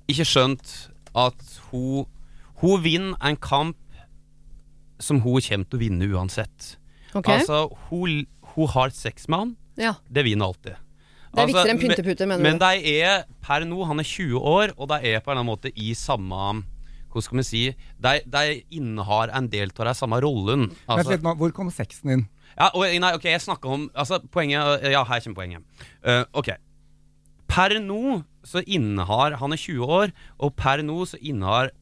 ikke 0.09 0.25
skjønt 0.25 0.89
at 1.15 1.37
hun 1.69 2.05
Hun 2.61 2.81
vinner 2.83 3.17
en 3.25 3.37
kamp 3.41 3.77
som 5.01 5.21
hun 5.23 5.41
kommer 5.41 5.65
til 5.69 5.79
å 5.79 5.81
vinne 5.81 6.07
uansett. 6.13 6.75
Okay. 7.11 7.39
Altså, 7.41 7.65
hun, 7.89 8.25
hun 8.53 8.67
har 8.71 8.93
sex 8.95 9.27
med 9.27 9.39
han. 9.39 9.55
ja. 9.81 9.95
Det 10.07 10.23
vinner 10.27 10.45
alltid. 10.51 10.77
Det 11.31 11.39
er 11.39 11.41
Altså, 11.41 11.47
viktigere 11.47 11.71
enn 11.71 11.79
pyntepute, 11.79 12.25
mener 12.27 12.43
Men 12.43 12.57
du? 12.59 12.65
de 12.65 12.91
er 13.01 13.23
per 13.41 13.63
nå, 13.65 13.85
han 13.87 13.99
er 14.03 14.07
20 14.07 14.35
år, 14.51 14.73
og 14.77 14.89
de 14.91 14.97
er 15.13 15.21
på 15.23 15.31
en 15.31 15.37
eller 15.37 15.39
annen 15.41 15.47
måte 15.47 15.71
i 15.79 15.93
samme 15.95 16.63
Hvordan 17.11 17.23
skal 17.23 17.37
vi 17.39 17.43
si 17.43 17.61
De, 17.99 18.11
de 18.27 18.41
innehar 18.71 19.31
en 19.35 19.47
del 19.51 19.71
av 19.71 19.85
den 19.89 19.95
samme 19.95 20.19
rollen. 20.23 20.69
Altså, 20.87 21.11
litt 21.15 21.23
Hvor 21.23 21.51
kom 21.55 21.71
sexen 21.71 22.11
inn? 22.11 22.25
ja, 22.57 22.67
og, 22.75 22.83
nei, 22.83 23.13
ok, 23.15 23.25
jeg 23.31 23.41
snakker 23.41 23.69
om 23.77 23.89
Altså, 23.95 24.19
poenget 24.31 24.83
Ja, 24.91 25.05
her 25.07 25.23
kommer 25.23 25.39
poenget. 25.39 25.63
Uh, 26.03 26.23
ok. 26.35 26.51
Per 27.51 27.79
nå 27.79 28.21
så 28.47 28.63
innehar 28.67 29.39
Han 29.39 29.55
er 29.55 29.59
20 29.59 29.87
år, 29.87 30.11
og 30.39 30.55
per 30.59 30.83
nå 30.83 30.99
så 31.07 31.19
innehar 31.19 31.71
eh, 31.71 31.80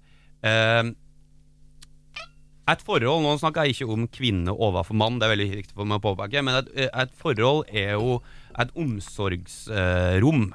et 2.69 2.83
forhold 2.85 3.23
Nå 3.25 3.31
snakker 3.41 3.65
jeg 3.65 3.75
ikke 3.79 3.89
om 3.95 4.07
kvinne 4.13 4.53
overfor 4.53 4.95
mann, 4.97 5.17
det 5.19 5.25
er 5.27 5.33
veldig 5.33 5.49
viktig 5.63 5.75
for 5.75 5.89
meg 5.89 5.99
å 5.99 6.05
påpeke, 6.11 6.43
men 6.45 6.59
et, 6.61 6.69
et 6.87 7.13
forhold 7.17 7.65
er 7.73 7.95
jo 7.97 8.19
et 8.59 8.71
omsorgsrom. 8.77 10.49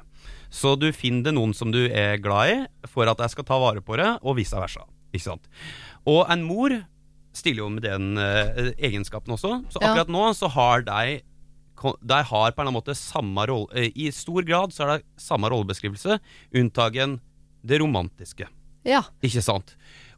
Så 0.54 0.76
du 0.78 0.86
finner 0.94 1.34
noen 1.34 1.54
som 1.56 1.72
du 1.74 1.80
er 1.88 2.20
glad 2.22 2.52
i, 2.52 2.56
for 2.86 3.10
at 3.10 3.18
jeg 3.24 3.34
skal 3.34 3.46
ta 3.48 3.58
vare 3.58 3.82
på 3.82 3.96
det, 3.98 4.10
og 4.22 4.36
vice 4.38 4.54
versa. 4.54 4.84
Ikke 5.10 5.26
sant? 5.26 5.48
Og 6.06 6.22
en 6.30 6.44
mor 6.46 6.70
stiller 7.34 7.64
jo 7.64 7.70
med 7.74 7.82
den 7.82 8.14
eh, 8.22 8.72
egenskapen 8.78 9.34
også. 9.34 9.56
Så 9.74 9.82
Ja. 9.82 9.88
akkurat 9.90 10.12
nå 10.14 10.28
så 10.38 10.46
har 10.54 10.84
de 10.86 11.22
de 11.84 12.16
har 12.22 12.52
på 12.54 12.62
en 12.62 12.62
eller 12.62 12.70
annen 12.70 12.76
måte 12.78 12.94
samme 12.96 13.42
rolle 13.50 13.66
eh, 13.74 13.90
I 13.98 14.06
stor 14.14 14.46
grad 14.46 14.72
så 14.72 14.84
er 14.84 14.90
det 14.92 15.04
samme 15.20 15.50
rollebeskrivelse, 15.50 16.20
unntagen 16.54 17.18
det 17.66 17.80
romantiske. 17.82 18.46
Ja. 18.84 19.02
Ikke 19.22 19.42
sant? 19.42 19.74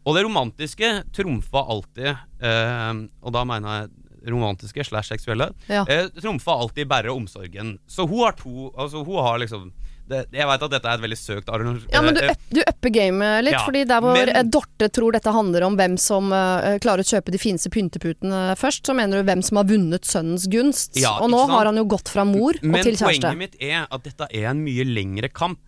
Og 0.07 0.15
det 0.15 0.23
romantiske 0.27 0.91
trumfa 1.17 1.65
alltid, 1.67 2.13
eh, 2.41 2.93
og 3.23 3.33
da 3.35 3.45
mener 3.45 3.81
jeg 3.81 3.91
romantiske 4.31 4.85
slash 4.87 5.09
seksuelle, 5.15 5.53
Ja. 5.69 5.85
eh, 5.89 6.09
trumfa 6.21 6.53
alltid 6.61 6.89
bare 6.89 7.11
omsorgen. 7.15 7.79
Så 7.87 8.07
hun 8.09 8.25
har 8.25 8.33
to 8.33 8.73
Altså, 8.77 9.05
hun 9.07 9.23
har 9.23 9.39
liksom 9.39 9.73
det, 10.09 10.27
Jeg 10.33 10.47
veit 10.47 10.63
at 10.63 10.71
dette 10.71 10.87
er 10.87 10.95
et 10.95 11.01
veldig 11.03 11.17
søkt. 11.19 11.49
Ja, 11.93 12.01
men 12.01 12.15
du, 12.15 12.21
up- 12.31 12.39
du 12.55 12.61
upper 12.63 12.91
gamet 12.95 13.43
litt, 13.43 13.53
Ja, 13.55 13.65
fordi 13.67 13.85
der 13.85 14.01
hvor 14.01 14.15
men- 14.15 14.29
eh, 14.29 14.43
Dorte 14.45 14.89
tror 14.89 15.11
dette 15.13 15.33
handler 15.35 15.65
om 15.67 15.77
hvem 15.77 15.97
som 15.99 16.31
uh, 16.31 16.79
klarer 16.79 17.03
å 17.03 17.09
kjøpe 17.11 17.33
de 17.33 17.39
fineste 17.39 17.69
pynteputene 17.75 18.55
først, 18.57 18.85
så 18.87 18.95
mener 18.95 19.19
du 19.19 19.25
hvem 19.27 19.43
som 19.43 19.57
har 19.57 19.65
vunnet 19.65 20.03
sønnens 20.07 20.47
gunst. 20.47 20.95
Ja, 20.95 21.19
og 21.19 21.29
nå 21.31 21.39
sant? 21.41 21.51
har 21.51 21.65
han 21.67 21.77
jo 21.77 21.85
gått 21.85 22.09
fra 22.09 22.25
mor 22.25 22.55
Men 22.63 22.77
og 22.79 22.83
til 22.85 22.95
kjæreste. 22.95 23.21
poenget 23.21 23.37
mitt 23.39 23.57
er 23.61 23.89
at 23.91 24.03
dette 24.05 24.29
er 24.33 24.47
en 24.51 24.63
mye 24.65 24.85
lengre 24.87 25.29
kamp. 25.33 25.59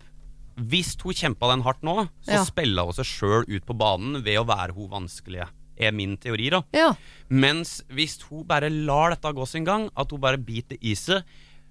Hvis 0.59 0.95
hun 1.03 1.13
kjempa 1.15 1.49
den 1.53 1.63
hardt 1.63 1.81
nå, 1.87 2.09
så 2.25 2.33
Ja. 2.35 2.43
spiller 2.43 2.83
hun 2.89 2.93
seg 2.93 3.05
sjøl 3.05 3.45
ut 3.47 3.65
på 3.65 3.77
banen 3.77 4.21
ved 4.23 4.37
å 4.41 4.45
være 4.47 4.73
hun 4.75 4.89
vanskelige. 4.89 5.47
Er 5.79 5.91
min 5.95 6.17
teori, 6.17 6.49
da. 6.51 6.61
Ja. 6.75 6.93
Mens 7.29 7.81
hvis 7.89 8.17
hun 8.29 8.43
bare 8.43 8.69
lar 8.69 9.11
dette 9.11 9.31
gå 9.33 9.47
sin 9.47 9.63
gang, 9.63 9.89
at 9.95 10.11
hun 10.11 10.19
bare 10.19 10.37
biter 10.37 10.75
i 10.81 10.93
seg, 10.93 11.23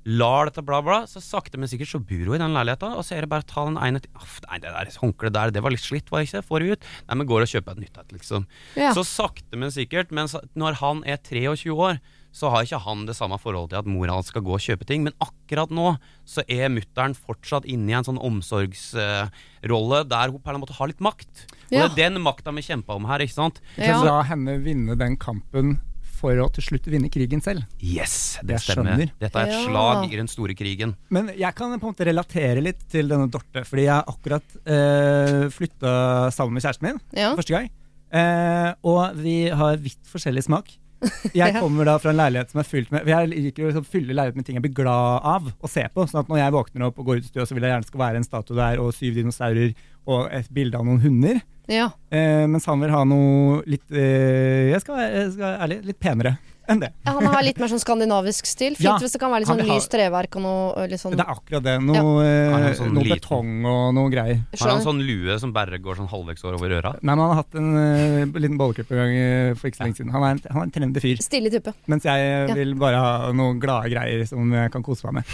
lar 0.08 0.46
dette 0.48 0.62
bla, 0.64 0.80
bla, 0.80 1.02
så 1.04 1.20
sakte, 1.20 1.58
men 1.60 1.68
sikkert 1.68 1.90
så 1.90 1.98
bor 2.00 2.24
hun 2.30 2.36
i 2.36 2.38
den 2.40 2.54
leiligheta, 2.54 2.94
og 2.96 3.04
så 3.04 3.16
er 3.18 3.20
det 3.26 3.28
bare 3.28 3.42
å 3.44 3.50
ta 3.50 3.64
den 3.66 3.76
ene 3.76 4.00
til 4.00 4.10
Aff, 4.16 4.38
Nei, 4.48 4.58
det 4.62 4.70
der 4.72 4.86
håndkleet 5.02 5.32
der, 5.36 5.50
det 5.50 5.62
var 5.62 5.70
litt 5.74 5.84
slitt, 5.84 6.08
var 6.10 6.22
det 6.22 6.30
ikke? 6.30 6.44
Får 6.48 6.64
vi 6.64 6.70
ut? 6.72 6.86
Nei, 7.10 7.14
men 7.20 7.26
går 7.28 7.42
og 7.44 7.50
kjøper 7.52 7.72
et 7.76 7.82
nytt 7.84 7.98
et, 8.00 8.12
liksom. 8.16 8.46
Ja. 8.78 8.94
Så 8.96 9.04
sakte, 9.04 9.58
men 9.58 9.68
sikkert. 9.74 10.10
Men 10.10 10.26
når 10.56 10.78
han 10.80 11.02
er 11.04 11.18
23 11.18 11.68
år, 11.76 12.00
så 12.38 12.50
har 12.54 12.62
ikke 12.62 12.78
han 12.84 13.00
det 13.08 13.16
samme 13.18 13.34
forholdet 13.42 13.72
til 13.74 13.80
at 13.82 13.88
mora 13.90 14.14
hans 14.14 14.28
skal 14.30 14.44
gå 14.46 14.52
og 14.54 14.62
kjøpe 14.62 14.86
ting. 14.86 15.02
Men 15.02 15.16
akkurat 15.24 15.72
nå 15.74 15.96
så 16.28 16.44
er 16.46 16.70
mutter'n 16.70 17.16
fortsatt 17.18 17.66
inne 17.66 17.90
i 17.90 17.96
en 17.98 18.06
sånn 18.06 18.20
omsorgsrolle 18.22 20.04
der 20.08 20.30
hun 20.32 20.40
på 20.44 20.52
en 20.54 20.60
måte 20.62 20.76
har 20.78 20.90
litt 20.92 21.02
makt. 21.02 21.46
Og 21.68 21.72
Ja. 21.72 21.88
det 21.88 22.04
er 22.04 22.10
den 22.14 22.22
makta 22.22 22.54
vi 22.54 22.62
kjemper 22.62 22.94
om 22.96 23.04
her, 23.10 23.18
ikke 23.20 23.34
sant? 23.34 23.60
Ja. 23.76 23.98
La 24.04 24.22
henne 24.22 24.58
vinne 24.62 24.96
den 24.96 25.16
kampen 25.16 25.80
for 26.18 26.34
å 26.34 26.48
til 26.52 26.62
slutt 26.64 26.86
vinne 26.90 27.08
krigen 27.10 27.40
selv. 27.42 27.62
Yes, 27.80 28.38
det 28.42 28.56
Jeg 28.58 28.60
stemmer. 28.74 28.96
skjønner. 28.96 29.12
Dette 29.20 29.36
er 29.38 29.46
et 29.46 29.52
Ja. 29.52 29.64
slag 29.68 30.12
i 30.12 30.16
den 30.16 30.26
store 30.26 30.54
krigen. 30.54 30.96
Men 31.10 31.28
jeg 31.28 31.54
kan 31.54 31.78
på 31.78 31.86
en 31.86 31.92
måte 31.94 32.06
relatere 32.06 32.60
litt 32.62 32.88
til 32.88 33.06
denne 33.08 33.30
Dorte, 33.30 33.62
fordi 33.64 33.84
jeg 33.84 34.04
akkurat 34.04 34.42
eh, 34.66 35.48
flytta 35.48 36.30
sammen 36.32 36.54
med 36.54 36.62
kjæresten 36.62 36.82
min 36.82 37.00
Ja. 37.14 37.34
første 37.36 37.50
gang. 37.54 37.70
Eh, 38.10 38.74
og 38.82 39.14
vi 39.16 39.48
har 39.48 39.76
vidt 39.76 40.02
forskjellig 40.10 40.42
smak. 40.44 40.76
Jeg 41.36 41.54
kommer 41.58 41.86
da 41.86 41.94
fra 42.02 42.10
en 42.12 42.18
leilighet 42.18 42.50
som 42.52 42.62
er 42.62 42.66
fylt 42.66 42.90
med 42.94 43.06
Jeg 43.06 43.30
liker 43.30 43.66
å 43.66 43.70
liksom 43.70 43.86
fylle 43.86 44.16
leilighet 44.16 44.38
med 44.38 44.48
ting 44.48 44.58
jeg 44.58 44.64
blir 44.66 44.74
glad 44.80 45.26
av 45.30 45.46
å 45.62 45.70
se 45.70 45.84
på. 45.94 46.06
Sånn 46.10 46.24
at 46.24 46.32
når 46.32 46.42
jeg 46.42 46.54
våkner 46.56 46.88
opp 46.88 46.98
og 46.98 47.10
går 47.10 47.20
ut 47.20 47.28
i 47.28 47.30
stua, 47.30 47.46
så 47.46 47.54
vil 47.56 47.66
jeg 47.66 47.74
gjerne 47.74 47.88
skal 47.88 48.02
være 48.02 48.20
en 48.22 48.26
statue 48.26 48.58
der 48.58 48.82
og 48.82 48.90
syv 48.96 49.20
dinosaurer 49.20 49.72
og 50.08 50.26
et 50.34 50.50
bilde 50.54 50.78
av 50.78 50.88
noen 50.88 51.02
hunder. 51.04 51.40
ja. 51.70 51.90
Eh, 52.10 52.46
mens 52.48 52.66
han 52.66 52.80
vil 52.80 52.94
ha 52.94 53.02
noe 53.04 53.58
litt 53.68 53.84
eh, 53.92 54.70
Jeg 54.72 54.80
skal 54.80 54.96
være 54.96 55.18
jeg 55.18 55.32
skal 55.34 55.44
være 55.44 55.66
ærlig, 55.66 55.80
litt 55.90 56.00
penere 56.00 56.38
enn 56.68 56.80
det. 56.82 56.90
Ja, 57.06 57.12
Han 57.18 57.26
har 57.32 57.42
litt 57.42 57.58
mer 57.58 57.68
sånn 57.72 57.80
skandinavisk 57.82 58.46
stil. 58.46 58.74
Fint 58.76 58.84
Ja, 58.86 58.96
hvis 59.00 59.12
det 59.16 59.20
kan 59.22 59.30
være 59.32 59.40
litt 59.44 59.48
sånn 59.48 59.60
vil 59.62 59.70
ha- 59.70 59.76
lyst 59.78 59.90
treverk 59.92 60.36
og 60.36 60.42
noe 60.44 60.86
litt 60.88 61.00
sånn 61.00 61.16
Det 61.16 61.24
er 61.24 61.32
akkurat 61.34 61.62
det. 61.64 61.76
Noe, 61.82 62.24
eh, 62.24 62.54
er 62.54 62.68
en 62.70 62.74
sånn 62.78 62.92
noe 62.94 63.04
betong 63.08 63.52
og 63.66 63.94
noe 63.94 64.10
greier. 64.12 64.42
Har 64.60 64.70
han 64.74 64.82
sånn 64.84 65.00
lue 65.04 65.38
som 65.40 65.52
bare 65.52 65.78
går 65.78 65.96
sånn 66.02 66.08
halvveis 66.08 66.44
over 66.44 66.68
øra? 66.80 66.92
Nei, 67.02 67.14
men 67.14 67.18
han 67.18 67.28
har 67.34 67.42
hatt 67.42 67.54
en 67.54 67.70
uh, 67.76 68.38
liten 68.38 68.58
bollekupp 68.58 68.90
en 68.92 68.96
gang 69.02 69.14
eh, 69.16 69.54
for 69.54 69.68
ikke 69.70 69.80
så 69.80 69.84
lenge 69.86 69.96
siden. 69.96 70.10
Han 70.12 70.22
er 70.22 70.30
en, 70.36 70.40
han 70.50 70.60
er 70.60 70.64
en 70.68 70.70
trendy 70.70 71.00
fyr. 71.00 71.16
Stilig 71.22 71.52
type. 71.52 71.74
Mens 71.86 72.04
jeg 72.04 72.18
eh, 72.20 72.48
Ja. 72.48 72.54
vil 72.54 72.74
bare 72.74 72.96
ha 72.96 73.32
noen 73.32 73.58
glade 73.60 73.90
greier 73.90 74.26
som 74.28 74.52
jeg 74.52 74.70
kan 74.72 74.82
kose 74.82 75.04
meg 75.08 75.14
med. 75.22 75.24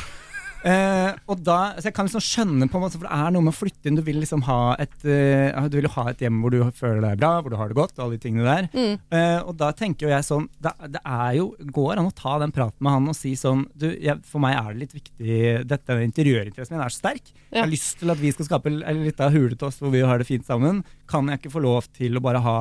Eh, 0.65 1.11
og 1.29 1.43
da, 1.45 1.75
så 1.77 1.91
Jeg 1.91 1.97
kan 1.97 2.09
liksom 2.09 2.23
skjønne, 2.25 2.69
på 2.73 2.79
en 2.79 2.85
måte, 2.87 2.97
for 2.97 3.05
det 3.05 3.13
er 3.13 3.33
noe 3.35 3.45
med 3.45 3.53
å 3.53 3.57
flytte 3.57 3.91
inn. 3.91 3.99
Du 3.99 4.05
vil 4.07 4.21
liksom 4.23 4.45
ha 4.49 4.75
et 4.81 5.05
eh, 5.05 5.53
Du 5.69 5.77
vil 5.77 5.91
ha 5.93 6.05
et 6.11 6.25
hjem 6.25 6.41
hvor 6.41 6.55
du 6.55 6.61
føler 6.77 7.03
deg 7.05 7.21
bra, 7.21 7.35
hvor 7.43 7.53
du 7.53 7.59
har 7.61 7.71
det 7.71 7.79
godt, 7.79 7.97
og 7.99 8.07
alle 8.07 8.17
de 8.17 8.23
tingene 8.25 8.49
der. 8.49 8.71
Mm. 8.73 8.95
Eh, 9.19 9.41
og 9.45 9.59
da 9.61 9.71
tenker 9.77 10.09
jo 10.09 10.15
jeg 10.15 10.27
sånn 10.27 10.49
det, 10.65 10.73
det 10.97 11.03
er 11.05 11.37
jo, 11.41 11.51
går 11.75 12.01
an 12.01 12.09
å 12.09 12.17
ta 12.17 12.39
den 12.43 12.55
praten 12.55 12.81
med 12.85 12.97
han 12.97 13.13
og 13.13 13.19
si 13.19 13.35
sånn 13.39 13.67
du, 13.77 13.91
jeg, 13.93 14.23
For 14.29 14.43
meg 14.43 14.57
er 14.57 14.73
det 14.73 14.83
litt 14.83 14.97
viktig 14.97 15.39
Dette 15.69 15.97
interiørinteressen 16.05 16.77
min 16.77 16.85
er 16.85 16.95
så 16.95 17.03
sterk. 17.03 17.31
Jeg 17.51 17.61
har 17.61 17.71
lyst 17.71 18.01
til 18.01 18.13
at 18.13 18.21
vi 18.21 18.33
skal 18.35 18.49
skape 18.49 18.73
en 18.73 19.05
liten 19.05 19.35
hule 19.35 19.55
til 19.55 19.69
oss 19.69 19.81
hvor 19.83 19.93
vi 19.93 20.03
har 20.05 20.21
det 20.21 20.29
fint 20.29 20.47
sammen. 20.47 20.83
Kan 21.11 21.29
jeg 21.31 21.43
ikke 21.43 21.55
få 21.55 21.65
lov 21.65 21.89
til 21.95 22.17
å 22.17 22.25
bare 22.25 22.43
ha 22.45 22.59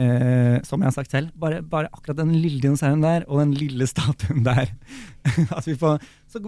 Eh, 0.00 0.56
som 0.64 0.80
jeg 0.80 0.88
har 0.88 0.94
sagt 0.96 1.12
selv, 1.12 1.34
bare, 1.38 1.60
bare 1.62 1.90
akkurat 1.92 2.16
den 2.22 2.32
lille 2.40 2.62
dinosauren 2.62 3.02
der 3.04 3.26
og 3.28 3.42
den 3.42 3.52
lille 3.58 3.86
statuen 3.86 4.40
der. 4.46 4.70
at 5.58 5.66
vi 5.68 5.74
får, 5.78 6.00
så, 6.32 6.40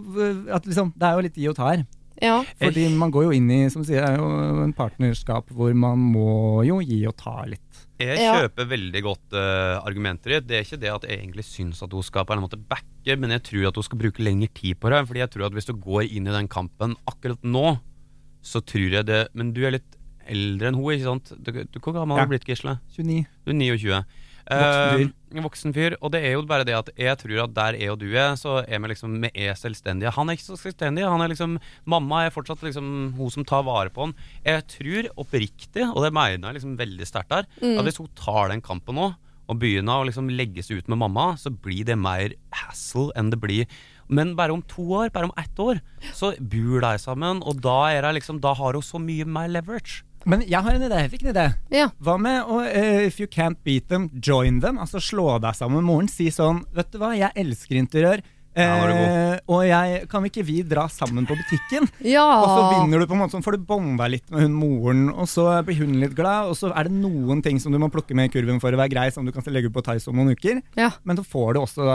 at 0.55 0.65
liksom, 0.67 0.95
det 0.97 1.07
er 1.11 1.19
jo 1.19 1.27
litt 1.27 1.37
gi 1.39 1.51
og 1.53 1.59
ta 1.59 1.69
her. 1.75 1.85
Ja. 2.23 2.39
Fordi 2.63 2.87
man 2.95 3.11
går 3.13 3.27
jo 3.27 3.35
inn 3.37 3.49
i 3.51 3.59
som 3.73 3.83
du 3.83 3.89
sier, 3.91 4.01
det 4.05 4.15
er 4.15 4.21
jo 4.23 4.63
en 4.65 4.73
partnerskap 4.77 5.51
hvor 5.53 5.75
man 5.77 5.99
må 6.15 6.63
jo 6.67 6.79
gi 6.87 7.01
og 7.11 7.17
ta 7.21 7.41
litt. 7.51 7.61
Jeg 8.01 8.19
Ja. 8.23 8.33
kjøper 8.41 8.67
veldig 8.71 9.03
godt 9.07 9.35
uh, 9.39 9.79
argumenter 9.87 10.31
i 10.33 10.39
det. 10.39 10.47
Det 10.49 10.57
er 10.57 10.65
ikke 10.67 10.81
det 10.83 10.93
at 10.95 11.05
jeg 11.07 11.19
egentlig 11.21 11.45
syns 11.47 11.83
at 11.85 11.93
hun 11.95 12.03
skal 12.07 12.25
på 12.27 12.35
en 12.35 12.43
måte 12.43 12.59
backe, 12.59 13.17
men 13.19 13.31
jeg 13.37 13.43
tror 13.51 13.69
at 13.69 13.79
hun 13.79 13.87
skal 13.87 14.01
bruke 14.01 14.23
lengre 14.25 14.49
tid 14.55 14.79
på 14.83 14.91
det. 14.91 15.03
Fordi 15.11 15.23
jeg 15.23 15.31
tror 15.35 15.47
at 15.47 15.59
hvis 15.59 15.69
du 15.69 15.75
går 15.79 16.07
inn 16.09 16.27
i 16.31 16.35
den 16.35 16.49
kampen 16.51 16.97
akkurat 17.11 17.43
nå, 17.47 17.77
så 18.45 18.61
tror 18.61 18.93
jeg 18.99 19.07
det 19.09 19.23
Men 19.33 19.53
du 19.57 19.63
er 19.65 19.73
litt 19.79 19.94
eldre 20.31 20.69
enn 20.71 20.77
hun, 20.79 20.93
ikke 20.95 21.09
sant? 21.09 21.33
Du, 21.43 21.51
du, 21.53 21.79
hvor 21.81 21.95
gammel 21.97 22.17
har 22.17 22.25
Ja. 22.25 22.29
du 22.29 22.35
blitt, 22.37 22.47
Gisle? 22.49 22.79
29. 22.97 23.27
Du 23.45 23.51
er 23.53 23.59
29. 23.61 24.05
Voksen 24.45 24.99
fyr. 24.99 25.13
Eh, 25.35 25.43
voksen 25.43 25.73
fyr. 25.75 25.95
Og 26.05 26.11
det 26.13 26.21
er 26.25 26.33
jo 26.35 26.43
bare 26.45 26.67
det 26.69 26.75
at 26.77 26.91
jeg 27.01 27.17
tror 27.23 27.45
at 27.47 27.55
der 27.57 27.79
jeg 27.81 27.91
og 27.95 27.99
du 28.03 28.11
er, 28.13 28.35
så 28.37 28.59
er 28.69 28.79
vi 28.79 28.89
liksom 28.93 29.17
Vi 29.23 29.31
er 29.35 29.55
selvstendige. 29.57 30.13
Han 30.13 30.29
er 30.29 30.37
ikke 30.37 30.51
så 30.53 30.59
selvstendig. 30.61 31.07
Han 31.09 31.21
er 31.25 31.29
liksom 31.33 31.59
Mamma 31.87 32.27
er 32.27 32.31
fortsatt 32.35 32.61
liksom 32.63 33.15
hun 33.17 33.31
som 33.31 33.45
tar 33.45 33.65
vare 33.65 33.89
på 33.89 34.05
han. 34.05 34.15
Jeg 34.45 34.67
tror 34.69 35.09
oppriktig, 35.17 35.89
og 35.95 36.03
det 36.05 36.13
mener 36.13 36.53
jeg 36.53 36.61
liksom 36.61 36.77
veldig 36.77 37.07
sterkt 37.09 37.31
der, 37.33 37.47
at 37.49 37.85
hvis 37.89 37.97
hun 38.03 38.09
tar 38.15 38.49
den 38.53 38.61
kampen 38.61 38.95
nå, 39.01 39.15
og 39.49 39.59
begynner 39.61 40.01
å 40.01 40.07
liksom 40.09 40.29
legge 40.33 40.63
seg 40.65 40.79
ut 40.81 40.89
med 40.89 40.99
mamma, 40.99 41.37
så 41.37 41.51
blir 41.53 41.85
det 41.85 41.97
mer 42.01 42.33
hassle 42.53 43.11
enn 43.17 43.31
det 43.33 43.41
blir 43.41 43.67
men 44.09 44.35
bare 44.37 44.53
om 44.53 44.61
to 44.69 44.83
år, 45.01 45.09
bare 45.09 45.25
om 45.25 45.33
ett 45.41 45.57
år, 45.57 45.79
så 46.13 46.35
bor 46.39 46.83
de 46.85 46.99
sammen, 47.01 47.39
og 47.41 47.63
da, 47.65 47.89
er 47.89 48.05
liksom, 48.13 48.37
da 48.39 48.53
har 48.53 48.77
hun 48.77 48.83
så 48.85 49.01
mye 49.01 49.25
mer 49.25 49.49
leverage. 49.49 50.03
Men 50.27 50.45
jeg 50.47 50.61
har 50.65 50.77
en 50.77 50.87
idé. 50.87 51.01
Jeg 51.05 51.11
fikk 51.15 51.27
en 51.27 51.33
idé. 51.35 51.47
Ja. 51.75 51.89
Hva 52.01 52.19
med 52.21 52.45
å 52.49 52.61
uh, 52.65 53.03
if 53.07 53.19
you 53.21 53.29
can't 53.31 53.61
beat 53.65 53.89
them, 53.89 54.11
join 54.21 54.61
them? 54.65 54.79
Altså 54.83 55.03
slå 55.03 55.39
deg 55.43 55.57
sammen 55.59 55.83
med 55.83 55.91
moren. 55.91 56.09
Si 56.09 56.31
sånn 56.35 56.63
Vet 56.75 56.93
du 56.93 56.99
hva, 57.03 57.13
jeg 57.19 57.33
elsker 57.37 57.81
interiør. 57.81 58.25
Er 58.55 58.91
Eh, 59.35 59.39
og 59.51 59.65
jeg, 59.67 60.05
kan 60.07 60.23
vi 60.23 60.29
ikke 60.31 60.45
vi 60.47 60.61
dra 60.63 60.85
sammen 60.87 61.27
på 61.27 61.35
butikken? 61.35 61.89
ja. 62.07 62.23
Og 62.23 62.47
så 62.47 62.61
vinner 62.71 63.03
du 63.03 63.07
på 63.11 63.17
en 63.17 63.23
måte 63.25 63.35
sånn, 63.35 63.43
får 63.43 63.57
du 63.59 63.65
bonda 63.67 64.07
litt 64.07 64.31
med 64.31 64.45
hun 64.45 64.55
moren, 64.55 65.01
og 65.11 65.27
så 65.27 65.49
blir 65.67 65.81
hun 65.81 65.97
litt 65.99 66.15
glad, 66.15 66.53
og 66.53 66.55
så 66.55 66.71
er 66.71 66.87
det 66.87 66.95
noen 66.95 67.43
ting 67.43 67.59
som 67.59 67.75
du 67.75 67.81
må 67.83 67.91
plukke 67.91 68.15
med 68.15 68.31
i 68.31 68.35
kurven 68.37 68.61
for 68.63 68.71
å 68.71 68.79
være 68.79 68.93
grei, 68.95 69.09
som 69.11 69.27
du 69.27 69.33
kan 69.35 69.43
legge 69.51 69.73
ut 69.73 69.75
på 69.75 69.83
Tice 69.83 70.07
om 70.13 70.21
noen 70.21 70.37
uker. 70.39 70.63
Ja. 70.79 70.93
Men 71.03 71.19
så 71.19 71.27
får 71.27 71.57
du 71.57 71.61
også 71.65 71.89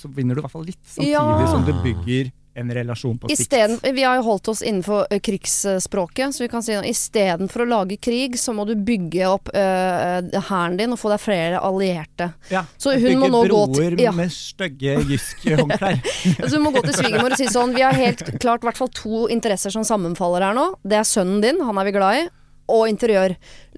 Så 0.00 0.08
vinner 0.16 0.34
du 0.34 0.40
i 0.40 0.46
hvert 0.46 0.54
fall 0.56 0.64
litt, 0.64 0.80
samtidig 0.80 1.12
Ja. 1.12 1.46
som 1.52 1.66
du 1.68 1.74
bygger 1.84 2.32
en 2.54 2.74
relasjon 2.74 3.18
på 3.18 3.28
sikt. 3.28 3.40
Isteden, 3.40 3.78
vi 3.94 4.02
har 4.02 4.18
jo 4.18 4.24
holdt 4.26 4.48
oss 4.52 4.62
innenfor 4.62 5.06
ø, 5.10 5.18
krigsspråket, 5.24 6.34
så 6.34 6.44
vi 6.44 6.48
kan 6.52 6.64
si 6.64 6.74
at 6.76 6.86
istedenfor 6.88 7.64
å 7.64 7.68
lage 7.70 7.96
krig, 8.02 8.36
så 8.40 8.54
må 8.56 8.66
du 8.68 8.74
bygge 8.76 9.28
opp 9.30 9.48
ø, 9.54 9.62
ø, 9.62 10.42
hæren 10.50 10.76
din 10.80 10.92
og 10.92 11.00
få 11.00 11.12
deg 11.14 11.22
flere 11.22 11.62
allierte. 11.64 12.32
Ja. 12.52 12.64
Så 12.76 12.96
hun 12.96 13.22
må 13.22 13.30
Bygge 13.30 13.32
nå 13.32 13.42
gå 13.42 13.64
broer 13.72 13.96
til 13.96 14.04
ja. 14.04 14.12
med 14.16 14.34
stygge 14.34 14.98
jysk-håndklær. 15.08 16.02
Så 16.48 16.54
hun 16.56 16.66
må 16.66 16.74
gå 16.74 16.84
til 16.84 16.96
svigermor 16.96 17.34
og 17.34 17.40
si 17.40 17.48
sånn 17.50 17.74
Vi 17.76 17.82
har 17.84 17.96
helt 17.96 18.22
klart 18.42 18.62
i 18.64 18.68
hvert 18.68 18.78
fall 18.78 18.92
to 18.94 19.26
interesser 19.32 19.72
som 19.74 19.86
sammenfaller 19.86 20.44
her 20.48 20.56
nå. 20.56 20.68
Det 20.84 21.00
er 21.00 21.08
sønnen 21.08 21.40
din, 21.44 21.60
han 21.64 21.80
er 21.80 21.88
vi 21.88 21.96
glad 21.96 22.20
i. 22.20 22.30
Og 22.72 22.86
interiør. 22.88 23.34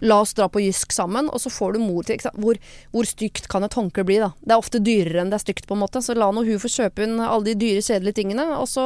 La 0.07 0.21
oss 0.23 0.35
dra 0.37 0.47
på 0.53 0.61
Jysk 0.63 0.93
sammen, 0.95 1.27
og 1.33 1.41
så 1.43 1.51
får 1.51 1.75
du 1.75 1.79
mor 1.83 2.05
til? 2.07 2.21
Hvor, 2.39 2.59
hvor 2.93 3.07
stygt 3.09 3.49
kan 3.51 3.65
et 3.67 3.75
håndkle 3.75 4.05
bli, 4.07 4.19
da? 4.23 4.29
Det 4.43 4.55
er 4.55 4.61
ofte 4.63 4.81
dyrere 4.85 5.23
enn 5.23 5.31
det 5.33 5.39
er 5.41 5.45
stygt, 5.45 5.67
på 5.67 5.75
en 5.75 5.83
måte. 5.83 6.03
Så 6.05 6.15
la 6.19 6.29
nå 6.35 6.45
hun 6.47 6.61
få 6.63 6.71
kjøpe 6.71 7.07
inn 7.07 7.17
alle 7.25 7.49
de 7.49 7.55
dyre, 7.59 7.83
kjedelige 7.83 8.19
tingene. 8.21 8.45
Og 8.61 8.69
så 8.71 8.85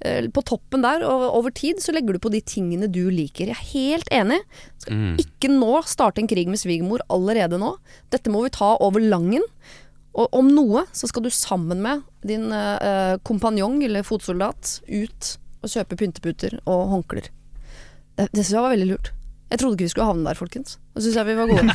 eh, 0.00 0.28
på 0.32 0.44
toppen 0.48 0.84
der, 0.86 1.04
og 1.04 1.26
over 1.40 1.52
tid, 1.56 1.82
så 1.84 1.92
legger 1.96 2.16
du 2.16 2.22
på 2.24 2.32
de 2.32 2.40
tingene 2.40 2.88
du 2.92 3.02
liker. 3.12 3.50
Jeg 3.52 3.58
er 3.58 3.70
helt 3.74 4.10
enig. 4.22 4.40
Skal 4.80 4.96
Mm. 4.96 5.16
ikke 5.20 5.50
nå 5.52 5.82
starte 5.84 6.22
en 6.22 6.28
krig 6.30 6.48
med 6.48 6.58
svigermor 6.60 7.02
allerede 7.12 7.58
nå. 7.60 7.74
Dette 8.10 8.30
må 8.32 8.40
vi 8.46 8.52
ta 8.54 8.72
over 8.80 9.00
langen. 9.04 9.44
Og 10.16 10.32
om 10.34 10.48
noe 10.50 10.86
så 10.96 11.06
skal 11.06 11.22
du 11.22 11.30
sammen 11.30 11.82
med 11.84 12.00
din 12.26 12.48
eh, 12.52 13.16
kompanjong 13.28 13.76
eller 13.86 14.02
fotsoldat 14.02 14.80
ut 14.88 15.36
og 15.62 15.68
kjøpe 15.70 15.98
pynteputer 16.00 16.56
og 16.64 16.88
håndklær. 16.94 17.28
Det, 18.16 18.26
det 18.32 18.42
syns 18.42 18.54
jeg 18.56 18.64
var 18.64 18.72
veldig 18.74 18.88
lurt. 18.90 19.12
Jeg 19.50 19.58
trodde 19.58 19.74
ikke 19.76 19.88
vi 19.88 19.92
skulle 19.92 20.06
havne 20.06 20.26
der, 20.28 20.38
folkens. 20.38 20.78
Da 20.94 21.02
syns 21.02 21.18
jeg 21.18 21.26
vi 21.26 21.36
var 21.38 21.50
gode. 21.50 21.74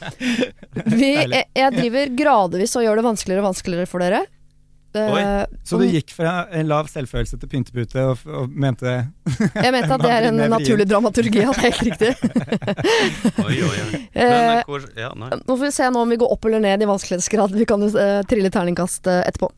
Vi, 1.00 1.10
jeg, 1.12 1.44
jeg 1.56 1.72
driver 1.74 2.12
gradvis 2.16 2.76
og 2.78 2.84
gjør 2.86 3.00
det 3.00 3.04
vanskeligere 3.04 3.42
og 3.42 3.50
vanskeligere 3.50 3.88
for 3.90 4.02
dere. 4.02 4.22
Eh, 4.94 5.12
Oi. 5.14 5.22
Så 5.62 5.78
du 5.78 5.84
gikk 5.86 6.10
fra 6.10 6.48
en 6.56 6.66
lav 6.66 6.88
selvfølelse 6.90 7.36
til 7.38 7.50
pyntepute 7.52 8.02
og, 8.10 8.24
og 8.26 8.50
mente 8.50 8.90
jeg 9.64 9.70
mente 9.70 9.94
at 9.94 10.02
det 10.02 10.10
er 10.10 10.26
en 10.32 10.40
naturlig 10.56 10.86
dramaturgi, 10.90 11.44
at 11.46 11.60
det 11.60 11.68
er 11.68 11.76
helt 11.76 11.84
riktig. 11.86 12.10
Oi, 13.44 13.54
oi, 13.54 13.76
oi. 13.76 13.90
Men 13.92 14.08
Eh, 14.10 14.56
eh, 14.56 14.64
hvor 14.66 14.82
Ja, 14.98 15.12
nei. 15.14 15.30
Nå 15.46 15.54
får 15.54 15.64
vi 15.68 15.72
se 15.76 15.86
nå 15.94 16.02
om 16.02 16.10
vi 16.10 16.18
går 16.20 16.32
opp 16.34 16.44
eller 16.48 16.62
ned 16.64 16.82
i 16.82 16.88
vanskelighetsgrad. 16.90 17.54
Vi 17.54 17.68
kan 17.68 17.84
jo 17.84 17.92
uh, 17.94 18.20
trille 18.28 18.50
terningkast 18.52 19.06
uh, 19.06 19.20
etterpå. 19.22 19.52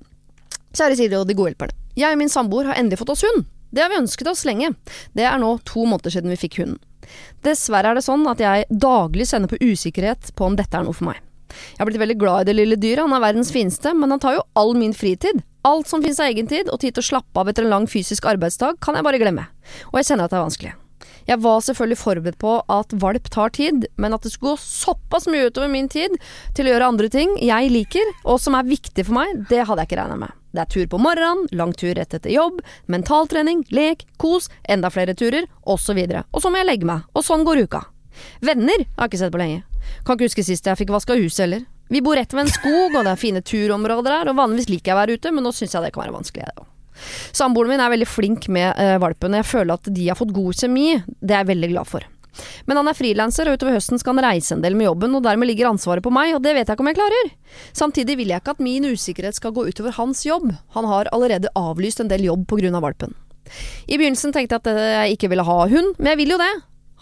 Kjære 0.77 0.99
Siri 0.99 1.17
og 1.17 1.27
de 1.29 1.37
gode 1.39 1.53
hjelperne. 1.53 1.77
Jeg 1.97 2.13
og 2.13 2.21
min 2.21 2.33
samboer 2.33 2.69
har 2.69 2.81
endelig 2.81 3.01
fått 3.01 3.15
oss 3.15 3.25
hund. 3.25 3.47
Det 3.73 3.81
har 3.81 3.89
vi 3.93 4.01
ønsket 4.03 4.29
oss 4.29 4.45
lenge. 4.49 4.75
Det 5.17 5.25
er 5.25 5.41
nå 5.41 5.55
to 5.69 5.87
måneder 5.89 6.13
siden 6.13 6.33
vi 6.33 6.41
fikk 6.45 6.61
hunden. 6.61 6.79
Dessverre 7.45 7.93
er 7.93 7.99
det 7.99 8.07
sånn 8.07 8.25
at 8.31 8.43
jeg 8.43 8.67
daglig 8.71 9.29
kjenner 9.31 9.51
på 9.51 9.61
usikkerhet 9.63 10.33
på 10.39 10.49
om 10.49 10.59
dette 10.59 10.79
er 10.79 10.87
noe 10.87 10.97
for 10.97 11.11
meg. 11.11 11.23
Jeg 11.53 11.83
har 11.83 11.89
blitt 11.89 12.01
veldig 12.01 12.19
glad 12.21 12.45
i 12.45 12.49
det 12.49 12.57
lille 12.57 12.79
dyret, 12.81 13.05
han 13.05 13.17
er 13.17 13.25
verdens 13.27 13.53
fineste, 13.53 13.93
men 13.97 14.15
han 14.15 14.23
tar 14.23 14.39
jo 14.39 14.47
all 14.59 14.73
min 14.79 14.95
fritid. 14.97 15.43
Alt 15.69 15.91
som 15.91 16.03
finnes 16.03 16.19
av 16.19 16.33
egen 16.33 16.49
tid 16.51 16.71
og 16.73 16.81
tid 16.83 16.97
til 16.97 17.05
å 17.05 17.11
slappe 17.13 17.43
av 17.43 17.51
etter 17.53 17.67
en 17.67 17.75
lang 17.75 17.91
fysisk 17.91 18.27
arbeidsdag, 18.27 18.81
kan 18.83 18.99
jeg 18.99 19.07
bare 19.07 19.21
glemme. 19.23 19.47
Og 19.93 20.01
jeg 20.01 20.11
kjenner 20.11 20.27
at 20.27 20.35
det 20.35 20.41
er 20.41 20.49
vanskelig. 20.49 20.73
Jeg 21.29 21.41
var 21.45 21.63
selvfølgelig 21.65 22.01
forberedt 22.01 22.39
på 22.43 22.59
at 22.73 22.95
valp 23.03 23.29
tar 23.33 23.53
tid, 23.55 23.87
men 24.01 24.17
at 24.17 24.25
det 24.25 24.33
skulle 24.35 24.57
gå 24.57 24.63
såpass 24.63 25.29
mye 25.31 25.49
utover 25.49 25.71
min 25.73 25.91
tid 25.93 26.15
til 26.57 26.69
å 26.69 26.75
gjøre 26.75 26.93
andre 26.95 27.11
ting 27.13 27.35
jeg 27.43 27.73
liker, 27.73 28.15
og 28.25 28.41
som 28.43 28.57
er 28.59 28.69
viktig 28.69 29.07
for 29.09 29.19
meg, 29.21 29.45
det 29.51 29.65
hadde 29.69 29.85
jeg 29.85 29.93
ikke 29.93 30.01
regna 30.03 30.19
med. 30.25 30.39
Det 30.53 30.61
er 30.61 30.69
tur 30.69 30.89
på 30.93 31.01
morgenen, 31.01 31.47
lang 31.57 31.73
tur 31.73 31.95
rett 31.97 32.13
etter 32.13 32.33
jobb, 32.33 32.61
mentaltrening, 32.93 33.63
lek, 33.73 34.05
kos, 34.21 34.51
enda 34.69 34.91
flere 34.93 35.15
turer, 35.17 35.49
osv. 35.65 36.03
Og 36.03 36.43
så 36.45 36.53
må 36.53 36.61
jeg 36.61 36.69
legge 36.69 36.89
meg, 36.89 37.07
og 37.17 37.25
sånn 37.25 37.47
går 37.49 37.65
uka. 37.65 37.87
Venner 38.45 38.85
har 38.85 39.07
jeg 39.07 39.15
ikke 39.15 39.23
sett 39.23 39.33
på 39.33 39.41
lenge. 39.41 39.63
Kan 40.05 40.19
ikke 40.19 40.29
huske 40.29 40.45
sist 40.47 40.69
jeg 40.69 40.81
fikk 40.83 40.93
vaska 40.93 41.17
huset 41.17 41.47
heller. 41.47 41.65
Vi 41.93 42.01
bor 42.05 42.17
rett 42.17 42.33
ved 42.33 42.47
en 42.47 42.53
skog, 42.53 42.95
og 42.95 43.01
det 43.05 43.15
er 43.15 43.21
fine 43.21 43.43
turområder 43.45 44.19
her, 44.19 44.31
og 44.31 44.39
vanligvis 44.39 44.71
liker 44.73 44.93
jeg 44.93 44.97
å 44.97 45.01
være 45.03 45.17
ute, 45.17 45.33
men 45.33 45.45
nå 45.45 45.57
syns 45.57 45.77
jeg 45.77 45.85
det 45.85 45.95
kan 45.95 46.07
være 46.07 46.19
vanskelig. 46.21 46.45
jeg, 46.47 46.57
da. 46.57 46.72
Samboeren 47.35 47.75
min 47.75 47.83
er 47.85 47.93
veldig 47.93 48.09
flink 48.09 48.49
med 48.53 48.75
uh, 48.79 48.97
valpen, 49.03 49.39
jeg 49.39 49.49
føler 49.49 49.79
at 49.79 49.93
de 49.93 50.09
har 50.09 50.19
fått 50.19 50.35
god 50.37 50.59
kjemi. 50.59 50.89
Det 51.21 51.35
er 51.35 51.45
jeg 51.45 51.53
veldig 51.55 51.73
glad 51.75 51.89
for. 51.89 52.09
Men 52.65 52.81
han 52.81 52.89
er 52.89 52.97
frilanser, 52.97 53.49
og 53.49 53.59
utover 53.59 53.77
høsten 53.77 54.01
skal 54.01 54.17
han 54.17 54.25
reise 54.25 54.55
en 54.57 54.63
del 54.65 54.77
med 54.79 54.89
jobben, 54.89 55.15
og 55.17 55.25
dermed 55.27 55.51
ligger 55.51 55.69
ansvaret 55.69 56.05
på 56.05 56.13
meg, 56.15 56.35
og 56.37 56.43
det 56.45 56.55
vet 56.57 56.65
jeg 56.65 56.77
ikke 56.77 56.85
om 56.85 56.91
jeg 56.91 56.99
klarer. 56.99 57.33
Samtidig 57.77 58.17
vil 58.21 58.33
jeg 58.33 58.43
ikke 58.43 58.57
at 58.57 58.65
min 58.65 58.89
usikkerhet 58.89 59.39
skal 59.39 59.55
gå 59.57 59.67
utover 59.69 59.97
hans 59.99 60.25
jobb. 60.27 60.49
Han 60.77 60.89
har 60.89 61.11
allerede 61.13 61.53
avlyst 61.59 62.01
en 62.01 62.13
del 62.13 62.25
jobb 62.31 62.47
pga. 62.49 62.73
valpen. 62.81 63.17
I 63.87 63.99
begynnelsen 63.99 64.33
tenkte 64.33 64.57
jeg 64.57 64.63
at 64.63 64.71
eh, 64.71 64.93
jeg 65.03 65.19
ikke 65.19 65.29
ville 65.33 65.45
ha 65.45 65.59
hund, 65.69 65.97
men 65.99 66.13
jeg 66.15 66.23
vil 66.23 66.35
jo 66.35 66.41
det. 66.41 66.53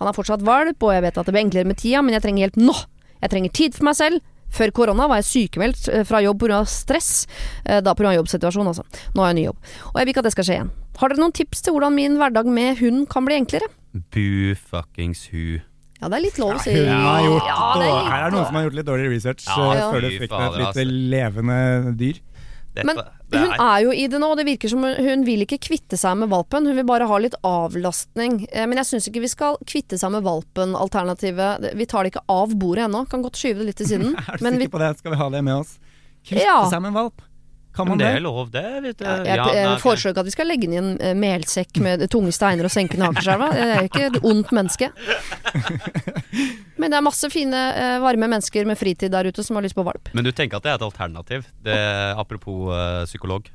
Han 0.01 0.09
er 0.09 0.17
fortsatt 0.17 0.43
valp, 0.43 0.83
og 0.83 0.95
jeg 0.97 1.05
vet 1.05 1.21
at 1.21 1.29
det 1.29 1.35
blir 1.37 1.45
enklere 1.45 1.69
med 1.69 1.79
tida, 1.79 2.03
men 2.03 2.17
jeg 2.17 2.25
trenger 2.25 2.47
hjelp 2.47 2.59
nå. 2.59 2.75
Jeg 3.21 3.33
trenger 3.35 3.53
tid 3.55 3.77
for 3.77 3.87
meg 3.91 3.99
selv. 3.99 4.23
Før 4.51 4.73
korona 4.75 5.07
var 5.11 5.21
jeg 5.23 5.29
sykemeldt 5.31 5.89
eh, 5.95 6.05
fra 6.09 6.21
jobb 6.25 6.41
pga. 6.43 6.61
stress. 6.67 7.27
eh, 7.65 7.81
Da 7.81 7.95
pga. 7.95 8.13
jobbsituasjonen, 8.19 8.73
altså. 8.73 8.85
Nå 9.15 9.23
har 9.23 9.33
jeg 9.33 9.39
ny 9.41 9.45
jobb. 9.49 9.57
Og 9.93 9.99
jeg 10.01 10.07
vil 10.07 10.15
ikke 10.15 10.25
at 10.25 10.29
det 10.31 10.33
skal 10.37 10.45
skje 10.49 10.57
igjen. 10.59 10.71
Har 11.01 11.09
dere 11.09 11.23
noen 11.23 11.33
tips 11.33 11.63
til 11.65 11.73
hvordan 11.77 11.95
min 11.95 12.17
hverdag 12.21 12.47
med 12.47 12.79
hund 12.83 13.07
kan 13.09 13.25
bli 13.25 13.39
enklere? 13.41 13.69
Bu 14.13 14.55
fuckings 14.59 15.29
hu. 15.33 15.61
Ja, 16.01 16.09
det 16.09 16.17
er 16.17 16.23
litt 16.25 16.39
lov 16.41 16.55
å 16.57 16.61
si. 16.65 16.73
Hun 16.73 16.89
har 16.89 17.21
gjort 17.27 17.47
Ja, 17.47 17.57
det 17.77 17.87
er 17.87 17.95
litt 17.95 18.11
Her 18.11 18.21
er 18.21 18.31
det 18.31 18.37
noen 18.39 18.47
som 18.49 18.55
har 18.57 18.63
gjort 18.65 18.77
litt 18.79 18.87
dårlig 18.89 19.09
research 19.13 19.47
Ja, 19.47 19.65
ja. 19.77 19.89
før 19.93 20.01
du 20.01 20.09
fikk 20.15 20.31
deg 20.31 20.41
et 20.41 20.55
altså. 20.61 20.67
lite 20.67 20.85
levende 21.15 21.59
dyr. 22.01 22.21
Dette, 22.75 22.87
Men 22.89 23.01
det 23.31 23.41
hun 23.45 23.53
er 23.55 23.61
er 23.65 23.83
jo 23.85 23.93
i 23.95 24.07
det 24.11 24.19
nå, 24.21 24.29
og 24.33 24.37
det 24.41 24.47
virker 24.49 24.69
som 24.73 24.83
hun, 24.85 24.95
hun 25.07 25.25
vil 25.27 25.45
ikke 25.47 25.59
kvitte 25.63 25.97
seg 26.01 26.17
med 26.19 26.31
valpen. 26.33 26.67
Hun 26.67 26.77
vil 26.77 26.87
bare 26.89 27.07
ha 27.11 27.19
litt 27.23 27.37
avlastning. 27.47 28.41
Eh, 28.53 28.67
Men 28.67 28.79
jeg 28.83 28.89
syns 28.91 29.09
ikke 29.11 29.23
vi 29.25 29.31
skal 29.33 29.57
kvitte 29.67 29.99
seg 30.01 30.11
med 30.15 30.23
valpen-alternativet. 30.27 31.71
Vi 31.79 31.87
tar 31.87 32.05
det 32.05 32.15
ikke 32.15 32.25
av 32.29 32.55
bordet 32.59 32.87
ennå. 32.89 33.05
Kan 33.11 33.23
godt 33.23 33.39
skyve 33.41 33.63
det 33.63 33.71
litt 33.71 33.81
til 33.83 33.91
siden. 33.95 34.15
Er 34.29 34.39
du 34.39 34.45
Men 34.47 34.59
vi, 34.59 34.67
sikker 34.67 34.77
på 34.79 34.83
det? 34.85 34.93
Skal 34.99 35.15
vi 35.15 35.21
ha 35.23 35.29
det 35.31 35.43
med 35.47 35.55
oss? 35.63 35.77
Kvitte 36.27 36.45
Ja. 36.45 36.59
seg 36.71 36.83
med 36.85 36.93
valp? 36.97 37.23
Kan 37.81 37.91
man 37.91 38.01
det 38.01 38.07
det? 38.07 38.21
er 38.21 38.25
lov, 38.25 38.51
det. 38.55 38.65
Vet 38.87 38.99
du. 39.01 39.05
ja, 39.05 39.17
jeg 39.25 39.41
Ja, 39.41 39.47
jeg 39.57 39.69
nei, 39.71 39.77
foreslår 39.83 40.15
ikke 40.15 40.25
at 40.25 40.31
vi 40.31 40.35
skal 40.37 40.51
legge 40.51 40.71
ned 40.71 40.79
i 40.79 40.81
en 40.81 40.91
eh, 41.01 41.15
melsekk 41.19 41.81
med 41.85 42.07
tunge 42.13 42.35
steiner 42.37 42.69
og 42.69 42.75
senke 42.75 43.01
Akerselva. 43.01 43.51
Jeg 43.57 43.71
er 43.71 43.81
jo 43.81 43.91
ikke 43.91 44.07
et 44.11 44.19
ondt 44.33 44.53
menneske. 44.57 44.91
Men 46.81 46.93
det 46.93 46.97
er 46.97 47.05
masse 47.05 47.29
fine, 47.33 47.61
eh, 47.77 47.99
varme 48.03 48.29
mennesker 48.31 48.69
med 48.69 48.79
fritid 48.81 49.13
der 49.13 49.29
ute 49.29 49.45
som 49.45 49.59
har 49.59 49.67
lyst 49.67 49.77
på 49.79 49.85
valp. 49.87 50.13
Men 50.17 50.25
du 50.27 50.33
tenker 50.33 50.61
at 50.61 50.67
det 50.67 50.73
er 50.73 50.81
et 50.81 50.87
alternativ? 50.87 51.49
Det, 51.65 51.77
apropos 52.17 52.71
eh, 52.73 53.05
psykolog. 53.11 53.51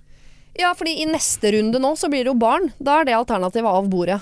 Ja, 0.56 0.72
fordi 0.78 1.02
i 1.04 1.10
neste 1.10 1.52
runde 1.52 1.82
nå 1.84 1.96
så 2.00 2.08
blir 2.12 2.24
det 2.24 2.32
jo 2.32 2.40
barn. 2.40 2.70
Da 2.80 3.02
er 3.02 3.10
det 3.10 3.18
alternativet 3.18 3.68
av 3.68 3.90
bordet. 3.92 4.22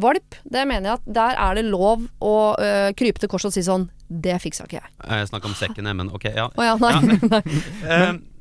Valp, 0.00 0.36
det 0.44 0.64
mener 0.68 0.86
jeg 0.86 0.98
at 1.00 1.08
der 1.18 1.38
er 1.40 1.56
det 1.58 1.64
lov 1.68 2.04
å 2.24 2.34
øh, 2.56 2.90
krype 2.96 3.20
til 3.20 3.28
korset 3.28 3.50
og 3.50 3.56
si 3.56 3.64
sånn 3.66 3.88
Det 4.06 4.36
fiksa 4.40 4.64
ikke 4.68 4.78
jeg. 4.78 4.92
Jeg 5.02 5.30
snakker 5.32 5.50
om 5.50 5.56
sekken, 5.58 5.90
men 5.98 6.12
ok, 6.14 6.28
ja. 6.36 6.46
Oh, 6.54 6.64
ja, 6.64 6.76
nei. 6.80 7.18
nei. 7.34 7.42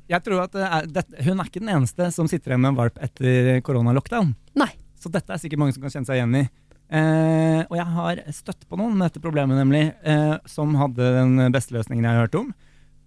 Eh, 0.10 0.16
Jeg 0.16 0.24
tror 0.26 0.42
at 0.44 0.52
det 0.58 0.66
er, 0.66 0.88
det, 0.90 1.04
Hun 1.26 1.40
er 1.40 1.46
ikke 1.46 1.62
den 1.62 1.70
eneste 1.70 2.12
som 2.12 2.28
sitter 2.28 2.52
igjen 2.56 2.62
med 2.66 2.74
en 2.74 2.80
valp 2.82 2.98
etter 3.00 3.62
koronalockdown. 3.62 4.34
nei. 4.56 4.72
Så 5.00 5.08
dette 5.08 5.32
er 5.32 5.40
sikkert 5.40 5.60
mange 5.62 5.72
som 5.72 5.80
kan 5.86 5.94
kjenne 5.94 6.10
seg 6.10 6.18
igjen 6.20 6.34
i. 6.36 6.50
Eh, 6.92 7.62
og 7.70 7.76
jeg 7.78 7.86
har 7.94 8.20
støtt 8.36 8.66
på 8.68 8.76
noen 8.76 8.98
med 8.98 9.06
dette 9.08 9.22
problemet, 9.24 9.56
nemlig, 9.56 9.94
eh, 10.04 10.34
som 10.50 10.74
hadde 10.76 11.06
den 11.16 11.52
beste 11.54 11.72
løsningen 11.72 12.04
jeg 12.04 12.12
har 12.18 12.26
hørt 12.26 12.36
om. 12.36 12.50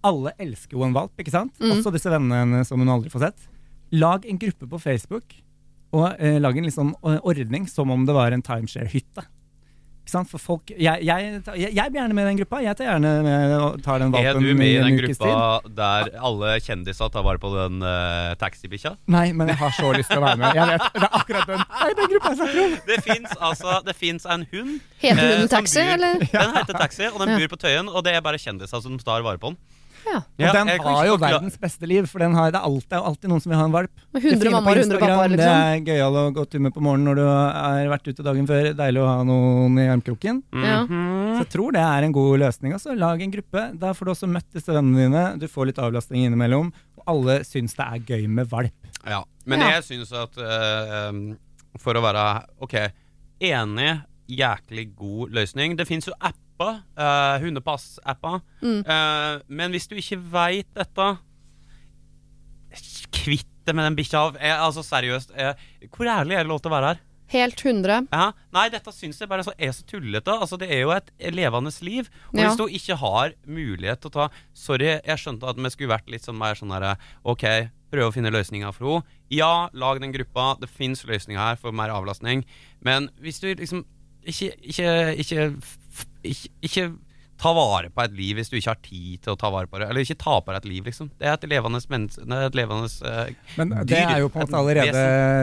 Alle 0.03 0.31
elsker 0.41 0.73
jo 0.73 0.83
en 0.87 0.95
valp, 0.95 1.13
ikke 1.21 1.29
sant? 1.35 1.53
Mm. 1.61 1.75
Også 1.75 1.91
disse 1.93 2.09
vennene 2.09 2.39
henne 2.41 2.63
som 2.65 2.79
hun 2.81 2.89
aldri 2.89 3.11
får 3.13 3.27
sett. 3.27 3.45
Lag 3.93 4.25
en 4.25 4.39
gruppe 4.41 4.65
på 4.71 4.79
Facebook 4.81 5.35
og 5.93 6.15
eh, 6.17 6.39
lag 6.41 6.57
en 6.57 6.65
liksom, 6.65 6.95
eh, 7.05 7.19
ordning 7.21 7.67
som 7.69 7.91
om 7.93 8.07
det 8.09 8.15
var 8.17 8.31
en 8.33 8.41
timeshare-hytte. 8.41 9.27
Ikke 10.03 10.11
sant? 10.11 10.27
For 10.27 10.41
folk, 10.41 10.71
jeg, 10.75 11.05
jeg, 11.07 11.27
jeg, 11.55 11.69
jeg 11.71 11.91
blir 11.93 12.01
gjerne 12.01 12.15
med 12.17 12.25
i 12.25 12.29
den 12.33 12.39
gruppa. 12.41 12.57
Jeg 12.59 12.75
tar 12.75 12.89
gjerne 12.89 13.11
med 13.23 13.53
og 13.55 13.77
tar 13.85 14.01
den 14.03 14.15
Er 14.19 14.35
du 14.35 14.49
med 14.51 14.67
i 14.67 14.81
den 14.83 14.97
gruppa 14.99 15.29
tid. 15.63 15.69
der 15.77 16.09
alle 16.19 16.49
kjendiser 16.65 17.11
tar 17.13 17.23
vare 17.23 17.39
på 17.39 17.51
den 17.53 17.79
uh, 17.79 18.33
taxibikkja? 18.41 18.97
Nei, 19.15 19.29
men 19.31 19.53
jeg 19.53 19.61
har 19.61 19.71
så 19.77 19.93
lyst 19.95 20.11
til 20.11 20.19
å 20.19 20.25
være 20.25 20.41
med. 20.41 20.59
Jeg 20.59 20.73
vet, 20.73 20.89
Det 20.97 21.07
er 21.07 21.15
akkurat 21.21 21.53
den, 21.53 21.63
er 21.87 21.95
den 22.01 22.11
gruppa 22.11 22.33
jeg 22.33 22.41
snakker 22.41 22.63
om. 22.65 22.75
Det 22.89 22.99
fins 23.07 23.37
altså 23.39 24.35
en 24.35 24.45
hund. 24.51 24.73
Heter 24.99 25.23
hunden 25.23 25.47
eh, 25.47 25.53
Taxi, 25.55 25.79
bur, 25.79 25.93
eller? 25.95 26.27
Den 26.35 26.57
heter 26.59 26.81
Taxi, 26.83 27.07
og 27.07 27.19
den 27.23 27.31
Ja. 27.31 27.39
bor 27.39 27.55
på 27.55 27.61
Tøyen. 27.63 27.87
Og 27.87 28.03
det 28.03 28.17
er 28.17 28.21
bare 28.27 28.37
kjendiser 28.43 28.83
som 28.83 28.99
tar 28.99 29.23
vare 29.23 29.39
på 29.39 29.53
den. 29.53 29.57
Ja. 30.05 30.19
Og 30.19 30.43
Ja, 30.43 30.51
den 30.53 30.69
har 30.83 31.05
jo 31.07 31.17
verdens 31.21 31.57
beste 31.61 31.87
liv, 31.89 32.07
for 32.11 32.19
den 32.23 32.33
har, 32.35 32.51
det, 32.51 32.59
er 32.59 32.67
alltid, 32.67 32.97
alltid 32.99 33.29
noen 33.31 33.41
som 33.43 33.53
vil 33.53 33.59
ha 33.59 33.65
en 33.69 33.75
valp. 33.75 33.91
Med 34.13 34.21
Det 34.23 34.33
100 34.33 34.51
mammaer 34.51 34.81
100 34.83 34.99
pappaer, 34.99 35.29
liksom. 35.33 35.53
Det 35.53 35.73
er 35.73 35.87
gøyal 35.91 36.19
å 36.19 36.23
gå 36.35 36.45
tur 36.51 36.59
med 36.65 36.73
på 36.75 36.83
morgenen 36.83 37.09
når 37.09 37.15
du 37.21 37.23
har 37.27 37.91
vært 37.93 38.07
ute 38.11 38.25
dagen 38.27 38.47
før. 38.49 38.69
Deilig 38.77 39.01
å 39.03 39.07
ha 39.09 39.23
noen 39.27 39.79
i 39.79 39.87
armkroken. 39.87 40.43
Mm 40.51 40.63
-hmm. 40.63 41.33
Så 41.33 41.37
jeg 41.43 41.49
tror 41.49 41.71
det 41.71 41.81
er 41.81 42.03
en 42.03 42.11
god 42.11 42.39
løsning. 42.39 42.73
Altså. 42.73 42.93
Lag 42.95 43.21
en 43.21 43.31
gruppe. 43.31 43.61
Da 43.79 43.93
får 43.93 44.05
du 44.05 44.11
også 44.11 44.27
møtt 44.27 44.49
disse 44.53 44.71
vennene 44.71 44.97
dine. 45.07 45.39
Du 45.39 45.47
får 45.47 45.65
litt 45.67 45.79
avlastning 45.79 46.25
innimellom. 46.25 46.71
Og 46.97 47.03
alle 47.07 47.43
syns 47.43 47.73
det 47.75 47.85
er 47.85 47.99
gøy 47.99 48.27
med 48.27 48.47
valp. 48.47 48.73
Ja, 49.07 49.23
men 49.45 49.59
Ja. 49.59 49.71
jeg 49.79 49.83
syns 49.83 50.11
at 50.13 50.37
um, 51.09 51.37
For 51.79 51.93
å 51.93 52.01
være 52.01 52.45
ok, 52.61 52.91
enig, 53.41 54.03
jæklig 54.29 54.95
god 54.95 55.29
løsning. 55.31 55.75
Det 55.75 55.87
fins 55.87 56.05
jo 56.07 56.13
apper, 56.21 56.37
uh, 56.61 57.39
hundepass-apper. 57.41 58.41
Mm. 58.61 58.83
Uh, 58.85 59.41
men 59.47 59.71
hvis 59.71 59.87
du 59.87 59.95
ikke 59.95 60.19
veit 60.33 60.69
dette 60.77 61.15
Kvitt 63.13 63.49
det 63.67 63.75
med 63.77 63.85
den 63.85 63.95
bikkja. 63.95 64.33
Altså 64.59 64.83
seriøst, 64.83 65.31
jeg, 65.37 65.55
hvor 65.95 66.09
ærlig 66.09 66.35
er 66.35 66.43
det 66.43 66.51
lov 66.51 66.59
til 66.59 66.71
å 66.71 66.75
være 66.75 66.93
her? 66.93 67.01
Helt 67.33 67.61
100. 67.65 68.07
Ja, 68.11 68.25
nei, 68.53 68.67
dette 68.69 68.91
syns 68.93 69.21
jeg 69.21 69.29
bare 69.31 69.45
så 69.45 69.53
er 69.57 69.71
så 69.73 69.85
tullete. 69.89 70.33
Altså, 70.35 70.57
det 70.59 70.67
er 70.73 70.83
jo 70.83 70.91
et 70.93 71.09
levende 71.33 71.71
liv. 71.81 72.09
Og 72.33 72.39
Ja. 72.39 72.49
hvis 72.49 72.57
du 72.59 72.65
ikke 72.67 72.97
har 72.99 73.33
mulighet 73.47 74.01
til 74.01 74.11
å 74.11 74.13
ta 74.13 74.29
Sorry, 74.53 74.99
jeg 75.01 75.17
skjønte 75.17 75.47
at 75.47 75.55
vi 75.57 75.69
skulle 75.69 75.95
vært 75.95 76.09
litt 76.09 76.21
sånn 76.21 76.37
mer 76.37 76.53
sånn 76.55 76.71
herre 76.71 76.97
Ok, 77.25 77.43
prøve 77.91 78.09
å 78.09 78.13
finne 78.13 78.29
løsninger 78.29 78.71
for 78.73 78.85
henne. 78.85 79.03
Ja, 79.31 79.69
lag 79.73 79.99
den 80.01 80.11
gruppa. 80.11 80.59
Det 80.59 80.69
fins 80.69 81.03
løsninger 81.05 81.39
her 81.39 81.55
for 81.55 81.71
mer 81.71 81.89
avlastning. 81.89 82.45
Men 82.81 83.09
hvis 83.19 83.39
du 83.39 83.53
liksom 83.55 83.85
ikke 84.25 84.53
Ikke, 84.63 85.15
ikke, 85.17 85.61
ikke, 86.23 86.49
ikke 86.69 86.85
ta 87.43 87.49
vare 87.57 87.89
på 87.91 88.03
et 88.05 88.13
liv 88.15 88.37
hvis 88.37 88.51
du 88.51 88.55
ikke 88.59 88.71
har 88.71 88.81
tid 88.85 89.23
til 89.25 89.33
å 89.33 89.39
ta 89.39 89.49
vare 89.51 89.67
på 89.67 89.79
det. 89.81 89.87
Eller 89.89 90.05
ikke 90.05 90.15
ta 90.21 90.37
på 90.39 90.53
deg 90.53 90.61
et 90.61 90.69
liv, 90.69 90.83
liksom. 90.87 91.09
Det 91.19 91.27
er 91.27 91.33
et 91.35 91.47
levende 91.49 91.81
menneske 91.91 92.23
Det 92.29 92.37
er 92.37 92.45
et 92.51 92.55
levende 92.55 92.87
uh, 93.03 93.49
Men 93.59 93.73
det 93.81 93.87
dyr. 93.89 94.11
er 94.13 94.21
jo 94.21 94.29
på 94.31 94.39
en 94.39 94.45
måte 94.47 94.59
allerede 94.61 95.01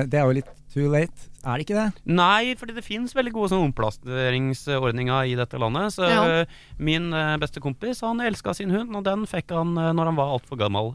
Det 0.08 0.20
er 0.20 0.24
jo 0.30 0.36
litt 0.38 0.52
too 0.70 0.86
late. 0.92 1.26
Er 1.42 1.58
det 1.58 1.64
ikke 1.66 1.76
det? 1.80 2.02
Nei, 2.14 2.54
fordi 2.60 2.76
det 2.76 2.84
finnes 2.86 3.12
veldig 3.16 3.32
gode 3.34 3.50
sånn 3.50 3.64
omplasseringsordninger 3.72 5.32
i 5.32 5.36
dette 5.40 5.58
landet. 5.58 5.92
Så 5.96 6.06
Ja. 6.06 6.20
øh, 6.44 6.46
Min 6.78 7.12
uh, 7.12 7.36
beste 7.42 7.60
kompis 7.60 8.00
han 8.06 8.20
elska 8.20 8.54
sin 8.54 8.70
hund, 8.70 8.94
og 8.94 9.02
den 9.04 9.26
fikk 9.26 9.50
han 9.50 9.76
uh, 9.76 9.90
når 9.92 10.12
han 10.12 10.16
var 10.20 10.30
altfor 10.38 10.56
gammel. 10.60 10.94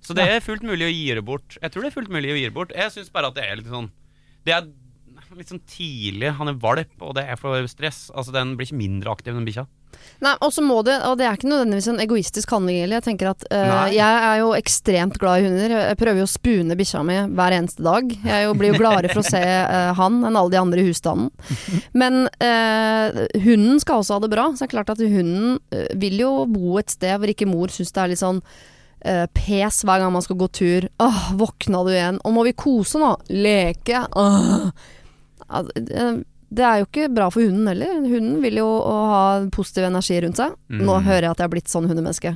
Så 0.00 0.14
det 0.16 0.24
er 0.24 0.40
fullt 0.40 0.62
mulig 0.62 0.86
å 0.86 0.92
gi 0.92 1.14
det 1.18 1.24
bort. 1.24 1.58
Jeg 1.60 1.72
tror 1.72 1.82
det 1.82 1.90
er 1.90 1.98
fullt 1.98 2.14
mulig 2.14 2.30
å 2.32 2.38
gi 2.38 2.46
det 2.46 2.54
bort. 2.54 2.70
Jeg 2.72 2.94
syns 2.94 3.10
bare 3.12 3.28
at 3.28 3.34
det 3.36 3.44
er 3.44 3.56
litt 3.60 3.68
sånn 3.68 3.90
Det 4.46 4.54
er 4.54 4.70
litt 5.38 5.52
sånn 5.52 5.62
tidlig. 5.70 6.32
Han 6.40 6.50
er 6.50 6.58
valp, 6.58 6.96
og 7.04 7.14
det 7.14 7.26
er 7.30 7.38
for 7.38 7.68
stress. 7.70 8.08
Altså 8.10 8.34
Den 8.34 8.56
blir 8.58 8.66
ikke 8.66 8.80
mindre 8.80 9.12
aktiv, 9.14 9.36
den 9.36 9.46
bikkja. 9.46 9.68
Nei, 10.20 10.32
og 10.44 10.52
så 10.52 10.62
må 10.64 10.80
det, 10.84 10.96
og 11.08 11.16
det 11.18 11.26
er 11.26 11.36
ikke 11.36 11.48
nødvendigvis 11.48 11.88
en 11.92 12.00
egoistisk 12.02 12.52
handling 12.52 12.80
heller. 12.82 13.00
Jeg 13.00 13.06
tenker 13.08 13.30
at 13.30 13.44
uh, 13.48 13.86
jeg 13.92 14.18
er 14.26 14.40
jo 14.42 14.50
ekstremt 14.56 15.16
glad 15.20 15.40
i 15.40 15.46
hunder. 15.46 15.74
Jeg 15.76 15.98
prøver 16.00 16.22
jo 16.22 16.26
å 16.28 16.30
spune 16.30 16.76
bikkja 16.78 17.02
mi 17.06 17.16
hver 17.36 17.56
eneste 17.56 17.84
dag. 17.84 18.10
Jeg 18.12 18.46
jo, 18.46 18.56
blir 18.58 18.72
jo 18.72 18.80
gladere 18.80 19.12
for 19.12 19.22
å 19.22 19.26
se 19.30 19.40
uh, 19.40 19.92
han 19.96 20.20
enn 20.26 20.36
alle 20.36 20.52
de 20.52 20.60
andre 20.60 20.82
i 20.82 20.88
husstanden. 20.90 21.30
Men 21.96 22.26
uh, 22.42 23.22
hunden 23.46 23.80
skal 23.82 24.02
også 24.02 24.18
ha 24.18 24.24
det 24.24 24.32
bra. 24.34 24.50
Så 24.52 24.64
det 24.64 24.70
er 24.70 24.74
klart 24.76 24.92
at 24.92 25.00
hunden 25.04 25.58
vil 26.00 26.20
jo 26.20 26.34
bo 26.50 26.76
et 26.80 26.92
sted 26.92 27.16
hvor 27.20 27.32
ikke 27.32 27.48
mor 27.48 27.72
syns 27.72 27.94
det 27.94 28.04
er 28.04 28.14
litt 28.14 28.22
sånn 28.22 28.44
pes 29.32 29.78
hver 29.88 30.02
gang 30.02 30.10
man 30.12 30.20
skal 30.20 30.36
gå 30.36 30.44
tur. 30.52 30.84
Åh, 31.00 31.30
våkna 31.40 31.80
du 31.86 31.94
igjen? 31.94 32.18
Og 32.20 32.34
må 32.36 32.42
vi 32.44 32.52
kose 32.52 33.00
nå? 33.00 33.14
Leke? 33.32 34.02
Åh. 34.12 34.98
Ja, 35.50 35.62
det- 35.62 36.64
er 36.66 36.80
jo 36.80 36.86
ikke 36.88 37.04
bra 37.14 37.28
for 37.30 37.40
hunden 37.46 37.68
heller. 37.70 37.92
Hunden 38.10 38.40
vil 38.42 38.56
jo 38.58 38.66
ha 39.06 39.46
positiv 39.54 39.84
energi 39.86 40.16
rundt 40.24 40.36
seg. 40.40 40.56
Nå 40.68 40.96
Mm. 40.98 41.04
hører 41.06 41.20
jeg 41.22 41.30
at 41.30 41.38
jeg 41.38 41.44
er 41.46 41.52
blitt 41.52 41.68
sånn 41.70 41.86
hundemenneske. 41.86 42.32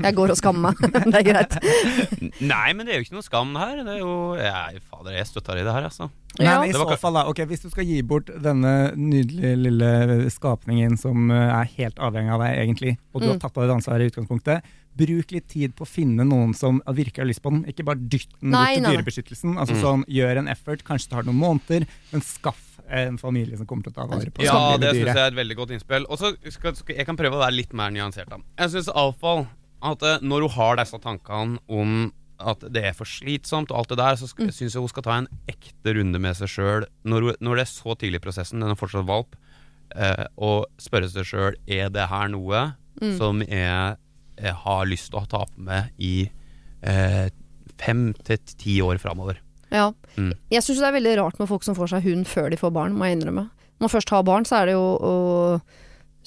Jeg 0.00 0.14
går 0.16 0.30
og 0.30 0.36
skammer 0.40 0.72
meg. 0.72 0.78
det 1.12 1.18
er 1.20 1.26
greit. 1.26 1.58
Nei, 2.40 2.72
men 2.72 2.86
det 2.86 2.94
er 2.94 2.98
jo 2.98 3.04
ikke 3.04 3.18
noe 3.18 3.26
skam 3.26 3.52
her. 3.60 3.82
Det 3.84 3.92
er 3.96 4.00
jo 4.00 4.34
jeg, 4.40 4.80
Fader, 4.88 5.12
jeg 5.18 5.26
støtter 5.28 5.60
i 5.60 5.64
det 5.68 5.74
her, 5.74 5.84
altså. 5.90 6.08
Ja. 6.38 6.60
Men 6.62 6.70
i 6.70 6.72
så 6.72 6.96
fall, 6.98 7.12
da. 7.18 7.26
Ok, 7.28 7.44
hvis 7.50 7.60
du 7.60 7.68
skal 7.68 7.84
gi 7.84 8.00
bort 8.02 8.30
denne 8.40 8.94
nydelige 8.96 9.54
lille 9.60 10.30
skapningen 10.32 10.96
som 10.98 11.30
eh, 11.30 11.60
er 11.60 11.68
helt 11.76 11.96
avhengig 12.00 12.32
av 12.32 12.40
deg, 12.46 12.56
egentlig, 12.64 12.96
og 13.12 13.20
du 13.20 13.26
Mm. 13.28 13.32
har 13.32 13.38
tatt 13.44 13.56
av 13.58 13.62
deg 13.64 13.68
det 13.68 13.76
ansvaret 13.82 14.00
i 14.00 14.10
utgangspunktet, 14.12 14.62
bruk 14.98 15.30
litt 15.34 15.46
tid 15.52 15.74
på 15.78 15.86
å 15.86 15.88
finne 15.88 16.24
noen 16.26 16.54
som 16.58 16.80
virkelig 16.86 17.22
har 17.22 17.28
lyst 17.30 17.42
på 17.44 17.52
den. 17.54 17.64
Ikke 17.70 17.84
bare 17.86 18.00
dytt 18.02 18.28
den 18.40 18.50
Nei, 18.50 18.64
bort 18.64 18.74
til 18.74 18.82
nei, 18.82 18.92
dyrebeskyttelsen. 18.96 19.56
Altså 19.58 19.74
Mm. 19.76 19.82
sånn, 19.84 20.04
Gjør 20.08 20.38
en 20.42 20.48
effort, 20.48 20.82
kanskje 20.84 21.08
tar 21.14 21.22
noen 21.28 21.38
måneder, 21.38 21.86
men 22.12 22.20
skaff 22.26 22.64
en 22.90 23.18
familie 23.20 23.56
som 23.56 23.66
kommer 23.66 23.84
til 23.84 23.92
å 23.92 23.94
ta 24.00 24.06
vare 24.08 24.30
på 24.32 24.42
Ja, 24.42 24.76
det 24.80 24.94
syns 24.96 25.12
jeg 25.14 25.16
er 25.16 25.30
et 25.32 25.34
veldig 25.38 25.56
godt 25.56 25.70
innspill. 25.76 26.06
Og 26.08 26.18
så 26.18 26.34
skal, 26.50 26.74
skal, 26.74 26.96
Jeg 26.96 27.06
kan 27.06 27.16
prøve 27.16 27.36
å 27.36 27.42
være 27.44 27.54
litt 27.56 27.72
mer 27.72 27.90
nyansert. 27.90 28.28
da 28.28 28.38
Jeg 28.58 28.70
syns 28.70 28.88
iallfall 28.88 29.46
at 29.82 30.02
eh, 30.02 30.18
når 30.22 30.40
hun 30.48 30.50
har 30.56 30.76
disse 30.76 30.98
tankene 30.98 31.58
om 31.68 32.12
at 32.40 32.60
det 32.72 32.84
er 32.84 32.92
for 32.94 33.04
slitsomt 33.04 33.70
og 33.70 33.78
alt 33.78 33.88
det 33.88 33.98
der, 33.98 34.14
så 34.16 34.26
Mm. 34.38 34.48
syns 34.50 34.72
jeg 34.74 34.80
hun 34.80 34.88
skal 34.88 35.02
ta 35.02 35.12
en 35.18 35.28
ekte 35.48 35.94
runde 35.94 36.18
med 36.20 36.34
seg 36.36 36.48
sjøl 36.48 36.86
når, 37.04 37.36
når 37.40 37.56
det 37.56 37.62
er 37.66 37.72
så 37.74 37.94
tidlig 37.98 38.16
i 38.22 38.24
prosessen, 38.26 38.60
den 38.60 38.70
er 38.70 38.74
fortsatt 38.78 39.04
valp, 39.06 39.34
eh, 39.96 40.26
og 40.38 40.66
spørre 40.78 41.10
seg 41.10 41.24
sjøl 41.26 41.54
er 41.68 41.88
det 41.90 42.08
her 42.08 42.28
noe 42.28 42.74
Mm. 43.00 43.16
som 43.18 43.40
jeg 43.42 43.96
har 44.64 44.88
lyst 44.88 45.10
til 45.12 45.20
å 45.20 45.26
ta 45.28 45.44
på 45.48 45.66
meg 45.68 45.92
i 45.98 46.28
eh, 46.82 47.26
fem 47.78 48.08
til 48.26 48.56
ti 48.58 48.78
år 48.84 49.00
framover. 49.02 49.40
Ja. 49.74 49.90
Mm. 50.16 50.32
Jeg 50.52 50.64
syns 50.64 50.80
det 50.80 50.88
er 50.88 50.96
veldig 50.96 51.18
rart 51.20 51.38
med 51.40 51.50
folk 51.50 51.66
som 51.66 51.76
får 51.76 51.92
seg 51.92 52.08
hund 52.08 52.28
før 52.30 52.48
de 52.52 52.60
får 52.60 52.72
barn, 52.74 52.96
må 52.96 53.08
jeg 53.08 53.18
innrømme. 53.18 53.48
Når 53.78 53.86
man 53.86 53.92
først 53.92 54.10
har 54.14 54.24
barn, 54.26 54.48
så 54.48 54.60
er 54.60 54.70
det 54.70 54.78
jo 54.78 55.60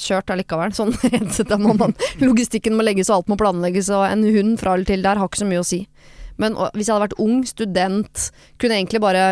kjørt 0.02 0.32
allikevel. 0.34 0.74
Sånn 0.76 0.94
rent 1.12 1.36
sett, 1.36 1.52
må 1.60 1.76
man 1.78 1.96
Logistikken 2.22 2.78
må 2.78 2.86
legges, 2.86 3.12
og 3.12 3.22
alt 3.22 3.34
må 3.34 3.40
planlegges, 3.42 3.92
og 3.94 4.08
en 4.08 4.26
hund 4.26 4.58
fra 4.62 4.76
eller 4.76 4.90
til 4.90 5.06
der 5.06 5.20
har 5.20 5.30
ikke 5.30 5.44
så 5.44 5.50
mye 5.50 5.64
å 5.64 5.68
si. 5.68 5.84
Men 6.42 6.56
og, 6.56 6.72
hvis 6.78 6.88
jeg 6.88 6.96
hadde 6.96 7.10
vært 7.10 7.22
ung, 7.22 7.44
student, 7.48 8.26
kunne 8.62 8.80
egentlig 8.80 9.04
bare 9.04 9.26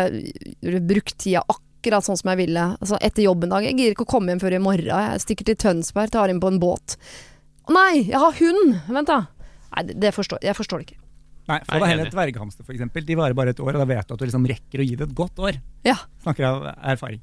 brukt 0.90 1.16
tida 1.18 1.42
akkurat 1.48 2.04
sånn 2.04 2.18
som 2.20 2.32
jeg 2.32 2.42
ville. 2.42 2.66
Altså 2.76 3.00
Etter 3.00 3.24
jobb 3.24 3.46
en 3.46 3.54
dag. 3.56 3.66
Jeg 3.66 3.78
gidder 3.78 3.96
ikke 3.96 4.06
å 4.06 4.12
komme 4.12 4.34
hjem 4.34 4.42
før 4.42 4.58
i 4.58 4.62
morgen. 4.62 4.92
Jeg 4.92 5.24
stikker 5.24 5.48
til 5.48 5.58
Tønsberg, 5.64 6.12
tar 6.12 6.32
inn 6.32 6.42
på 6.42 6.52
en 6.52 6.60
båt. 6.62 6.98
Nei, 7.70 8.02
jeg 8.10 8.18
har 8.18 8.34
hund! 8.40 8.76
Vent, 8.90 9.06
da. 9.10 9.20
Nei, 9.76 9.84
det, 9.88 9.98
det 10.02 10.10
forstår, 10.16 10.42
jeg 10.42 10.56
forstår 10.58 10.82
det 10.82 10.88
ikke. 10.90 11.00
Nei, 11.50 11.58
Få 11.66 11.78
deg 11.82 11.88
heller 11.90 12.06
et 12.10 12.14
dverghamster, 12.14 12.66
for 12.66 12.74
eksempel. 12.76 13.04
De 13.06 13.16
varer 13.18 13.34
bare 13.38 13.50
et 13.54 13.60
år, 13.62 13.74
og 13.74 13.80
da 13.82 13.86
vet 13.90 14.06
du 14.06 14.14
at 14.14 14.20
du 14.20 14.26
liksom 14.28 14.46
rekker 14.50 14.82
å 14.82 14.86
gi 14.86 14.94
det 14.98 15.06
et 15.08 15.14
godt 15.18 15.38
år. 15.42 15.58
Ja. 15.86 15.96
Snakker 16.22 16.46
av 16.46 16.68
erfaring. 16.92 17.22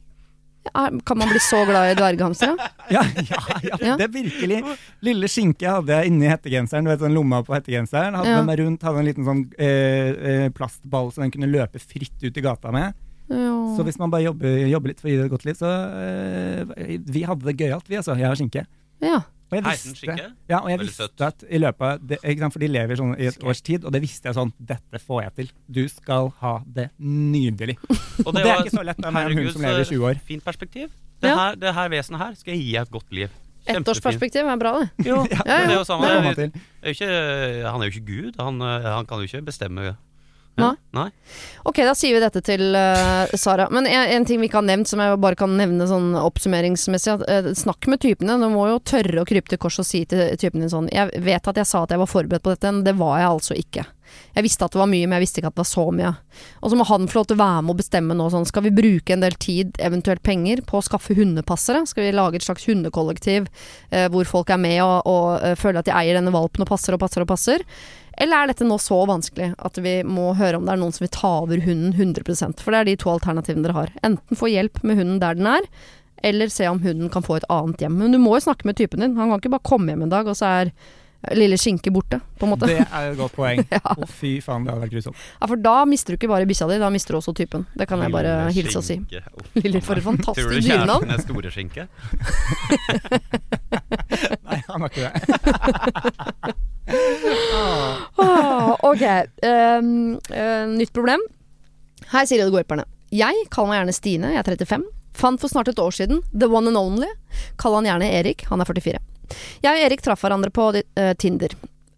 Ja, 0.68 0.90
Kan 1.08 1.20
man 1.22 1.30
bli 1.32 1.40
så 1.40 1.62
glad 1.68 1.94
i 1.94 1.96
dverghamstere? 1.96 2.58
Ja, 2.92 3.02
ja, 3.04 3.40
ja, 3.68 3.78
Ja. 3.84 3.94
det 4.00 4.06
er 4.08 4.12
virkelig. 4.12 4.58
Lille 5.04 5.28
skinke 5.32 5.68
hadde 5.68 5.96
jeg 5.96 6.12
inni 6.12 6.28
hettegenseren. 6.32 6.88
Du 6.88 6.92
vet, 6.92 7.02
sånn 7.04 7.16
lomma 7.16 7.40
på 7.48 7.56
hettegenseren. 7.56 8.16
Hadde 8.20 8.32
Ja. 8.32 8.38
den 8.42 8.48
meg 8.48 8.60
rundt, 8.64 8.84
hadde 8.88 9.00
en 9.04 9.08
liten 9.10 9.28
sånn 9.28 9.42
eh, 9.60 10.12
eh, 10.32 10.48
plastball 10.56 11.12
så 11.12 11.24
den 11.24 11.32
kunne 11.36 11.50
løpe 11.52 11.80
fritt 11.84 12.20
ut 12.24 12.38
i 12.40 12.44
gata 12.44 12.72
med. 12.76 12.96
Ja. 13.32 13.56
Så 13.76 13.84
hvis 13.88 14.00
man 14.00 14.12
bare 14.12 14.24
jobber, 14.28 14.56
jobber 14.72 14.92
litt 14.94 15.00
for 15.04 15.08
å 15.10 15.12
gi 15.12 15.18
det 15.20 15.26
et 15.28 15.34
godt 15.36 15.48
liv, 15.48 15.58
så 15.60 15.72
eh, 16.04 17.00
Vi 17.12 17.24
hadde 17.28 17.48
det 17.48 17.58
gøyalt, 17.60 17.88
vi 17.92 18.00
altså. 18.00 18.16
Jeg 18.20 18.32
og 18.32 18.40
skinke. 18.40 18.66
ja. 19.04 19.20
Og 19.48 19.56
jeg 19.56 19.64
visste, 19.64 20.16
ja, 20.50 20.58
og 20.60 20.70
jeg 20.70 20.80
Veldig 20.80 20.86
visste 20.90 21.06
søtt. 21.08 21.22
at 21.24 21.44
i 21.50 21.58
løpet 21.58 21.82
av 21.88 22.00
det, 22.08 22.18
ikke 22.24 22.40
sant, 22.44 22.54
For 22.54 22.60
de 22.60 22.68
lever 22.68 22.96
sånn 23.00 23.14
i 23.20 23.28
et 23.30 23.44
års 23.48 23.62
tid, 23.64 23.86
og 23.88 23.94
det 23.96 24.02
visste 24.04 24.28
jeg 24.28 24.36
sånn 24.36 24.52
Dette 24.60 25.00
får 25.00 25.22
jeg 25.24 25.34
til. 25.38 25.52
Du 25.72 25.88
skal 25.88 26.30
ha 26.42 26.54
det 26.68 26.90
nydelig. 27.00 27.78
Og 28.26 28.34
det 28.36 28.42
er 28.44 28.50
var- 28.50 28.66
ikke 28.66 28.76
så 28.76 28.84
lett 28.84 29.00
med 29.00 29.16
en 29.16 29.38
hund 29.38 29.52
som 29.54 29.62
lever 29.62 29.80
i 29.86 29.90
20 29.92 30.04
år. 30.10 30.20
Fint 30.28 30.44
perspektiv. 30.44 30.90
Det 31.22 31.30
Ja. 31.32 31.36
her, 31.38 31.56
det 31.56 31.74
her 31.74 31.90
vesenet 31.90 32.20
her 32.20 32.34
skal 32.36 32.54
jeg 32.54 32.62
gi 32.66 32.76
et 32.78 32.92
godt 32.92 33.12
liv. 33.12 33.30
Ettårsperspektiv 33.68 34.48
er 34.48 34.56
bra, 34.62 34.72
det. 34.80 35.06
Jo, 35.08 35.26
Ja, 35.32 35.42
men 35.44 35.68
det 35.68 35.72
er 35.72 35.74
jo 35.74 35.80
Det 35.80 35.88
samme. 35.88 36.12
man 36.24 36.36
til. 36.36 36.52
Det 36.52 36.62
er 36.84 36.88
jo 36.88 36.96
ikke, 36.96 37.72
han 37.72 37.82
er 37.82 37.86
jo 37.86 37.92
ikke 37.92 38.06
Gud. 38.08 38.38
Han, 38.40 38.62
eh, 38.62 38.82
han 38.96 39.06
kan 39.06 39.18
jo 39.20 39.24
ikke 39.28 39.42
bestemme. 39.46 39.98
Nei. 40.58 40.74
Nei. 40.98 41.08
Ok, 41.70 41.82
da 41.86 41.94
sier 41.98 42.16
vi 42.16 42.22
dette 42.24 42.42
til 42.46 42.74
uh, 42.74 43.30
Sara. 43.38 43.68
Men 43.74 43.86
en, 43.90 44.10
en 44.16 44.26
ting 44.26 44.42
vi 44.42 44.50
ikke 44.50 44.62
har 44.62 44.68
nevnt, 44.68 44.90
som 44.90 45.02
jeg 45.04 45.20
bare 45.22 45.38
kan 45.38 45.54
nevne 45.60 45.86
sånn 45.90 46.16
oppsummeringsmessig. 46.18 47.18
At, 47.18 47.26
uh, 47.30 47.52
snakk 47.58 47.90
med 47.92 48.02
typene. 48.02 48.40
Du 48.42 48.48
må 48.54 48.66
jo 48.72 48.80
tørre 48.82 49.22
å 49.22 49.28
krype 49.28 49.54
til 49.54 49.62
kors 49.62 49.78
og 49.84 49.88
si 49.88 50.04
til 50.10 50.34
typen 50.42 50.64
din 50.64 50.74
sånn 50.74 50.90
Jeg 50.94 51.22
vet 51.26 51.52
at 51.52 51.62
jeg 51.62 51.70
sa 51.70 51.84
at 51.86 51.94
jeg 51.94 52.02
var 52.02 52.10
forberedt 52.10 52.46
på 52.46 52.56
dette, 52.56 52.74
men 52.74 52.88
det 52.88 52.98
var 52.98 53.22
jeg 53.22 53.34
altså 53.36 53.60
ikke. 53.60 53.86
Jeg 54.36 54.46
visste 54.46 54.66
at 54.66 54.74
det 54.74 54.82
var 54.82 54.90
mye, 54.92 55.08
men 55.08 55.18
jeg 55.18 55.26
visste 55.26 55.42
ikke 55.42 55.52
at 55.52 55.58
det 55.58 55.64
var 55.64 55.70
så 55.70 55.86
mye. 55.94 56.14
Og 56.62 56.72
så 56.72 56.80
må 56.80 56.88
han 56.90 57.10
få 57.12 57.20
lov 57.20 57.28
til 57.30 57.38
å 57.38 57.44
være 57.44 57.62
med 57.66 57.74
og 57.74 57.82
bestemme 57.82 58.18
nå 58.18 58.30
sånn, 58.34 58.48
skal 58.50 58.66
vi 58.68 58.74
bruke 58.78 59.16
en 59.16 59.26
del 59.26 59.38
tid, 59.42 59.78
eventuelt 59.84 60.24
penger, 60.26 60.64
på 60.68 60.80
å 60.80 60.86
skaffe 60.86 61.18
hundepassere? 61.18 61.86
Skal 61.90 62.08
vi 62.08 62.16
lage 62.16 62.42
et 62.42 62.48
slags 62.48 62.68
hundekollektiv 62.70 63.48
eh, 63.92 64.08
hvor 64.14 64.28
folk 64.30 64.52
er 64.54 64.62
med 64.62 64.82
og, 64.84 64.98
og 65.10 65.30
uh, 65.44 65.54
føler 65.60 65.82
at 65.82 65.90
de 65.90 65.96
eier 65.96 66.20
denne 66.20 66.34
valpen 66.36 66.66
og 66.66 66.70
passer 66.70 66.96
og 66.96 67.02
passer 67.04 67.26
og 67.26 67.32
passer? 67.32 67.66
Eller 68.18 68.44
er 68.44 68.50
dette 68.50 68.66
nå 68.66 68.80
så 68.82 68.98
vanskelig 69.06 69.52
at 69.62 69.78
vi 69.84 70.00
må 70.08 70.32
høre 70.38 70.58
om 70.58 70.66
det 70.66 70.74
er 70.74 70.82
noen 70.82 70.96
som 70.96 71.06
vil 71.06 71.14
ta 71.14 71.34
over 71.44 71.62
hunden 71.62 71.94
100% 71.94 72.64
For 72.64 72.74
det 72.74 72.80
er 72.80 72.90
de 72.90 72.96
to 73.04 73.12
alternativene 73.14 73.68
dere 73.68 73.78
har. 73.78 73.94
Enten 74.08 74.40
få 74.40 74.50
hjelp 74.50 74.82
med 74.82 74.98
hunden 74.98 75.20
der 75.22 75.38
den 75.38 75.50
er, 75.52 75.68
eller 76.26 76.50
se 76.50 76.66
om 76.70 76.82
hunden 76.82 77.12
kan 77.14 77.26
få 77.26 77.38
et 77.38 77.50
annet 77.54 77.84
hjem. 77.84 78.00
Men 78.00 78.16
du 78.16 78.18
må 78.22 78.34
jo 78.38 78.48
snakke 78.48 78.66
med 78.66 78.80
typen 78.80 79.04
din. 79.04 79.14
Han 79.20 79.30
kan 79.30 79.44
ikke 79.44 79.54
bare 79.54 79.70
komme 79.70 79.94
hjem 79.94 80.08
en 80.08 80.16
dag, 80.16 80.30
og 80.30 80.40
så 80.40 80.50
er 80.64 80.74
lille 81.36 81.58
skinke 81.60 81.92
borte, 81.92 82.20
på 82.40 82.46
en 82.46 82.50
måte. 82.54 82.66
Det 82.70 82.78
er 82.86 83.12
et 83.12 83.18
godt 83.20 83.34
poeng. 83.36 83.64
Ja. 83.78 83.82
Å, 83.98 84.06
fy 84.10 84.38
faen, 84.44 84.64
det 84.66 84.72
hadde 84.74 84.84
vært 84.86 84.94
grusomt. 84.96 85.18
Ja, 85.42 85.46
for 85.50 85.58
da 85.62 85.76
mister 85.90 86.10
du 86.14 86.16
ikke 86.20 86.30
bare 86.32 86.46
bikkja 86.50 86.68
di, 86.72 86.78
da 86.82 86.90
mister 86.94 87.12
du 87.16 87.18
også 87.20 87.34
typen. 87.38 87.62
Det 87.78 87.86
kan 87.90 87.98
jeg 88.04 88.12
bare 88.14 88.32
Lille 88.48 88.56
hilse 88.58 88.78
og 88.80 88.86
si. 88.88 88.96
skinke. 88.98 89.20
Lille, 89.64 89.80
for 89.86 89.94
et 89.98 89.98
Tror 89.98 89.98
du 89.98 90.02
fantastisk 90.12 90.48
kjæresten 90.68 91.12
er 91.16 91.20
store 91.26 91.50
skinke? 91.54 91.84
Nei, 94.48 94.60
han 94.68 94.80
har 94.82 94.90
ikke 94.90 95.04
det. 95.08 95.12
Ah, 98.18 98.70
ok, 98.88 99.04
Um, 99.48 99.90
nytt 100.78 100.94
problem. 100.96 101.22
Hei, 102.14 102.24
Siri 102.30 102.44
og 102.46 102.52
de. 102.56 102.84
Jeg 103.16 103.36
kaller 103.52 103.70
meg 103.72 103.78
gjerne 103.82 103.96
Stine, 103.96 104.28
jeg 104.36 104.42
er 104.42 104.48
35. 104.48 104.84
Fant 105.18 105.40
for 105.42 105.48
snart 105.52 105.70
et 105.72 105.80
år 105.82 105.92
siden 105.96 106.18
The 106.32 106.48
One 106.52 106.68
and 106.72 106.80
Only. 106.80 107.10
Kall 107.60 107.76
han 107.80 107.88
gjerne 107.90 108.08
Erik, 108.20 108.40
han 108.52 108.60
er 108.62 108.68
44. 108.70 109.00
Jeg 109.64 109.74
og 109.74 109.88
Erik 109.88 110.04
traff 110.06 110.24
hverandre 110.24 110.52
på 110.54 110.70
eh, 110.78 111.14
Tinder. 111.20 111.54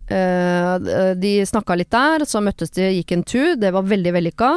Eh, 0.10 0.89
de 1.22 1.34
snakka 1.46 1.76
litt 1.78 1.92
der, 1.94 2.26
så 2.26 2.42
møttes 2.42 2.74
de, 2.74 2.88
gikk 2.98 3.13
en 3.13 3.26
tur. 3.28 3.54
Det 3.62 3.72
var 3.76 3.88
veldig 3.88 4.13
vellykka. 4.15 4.52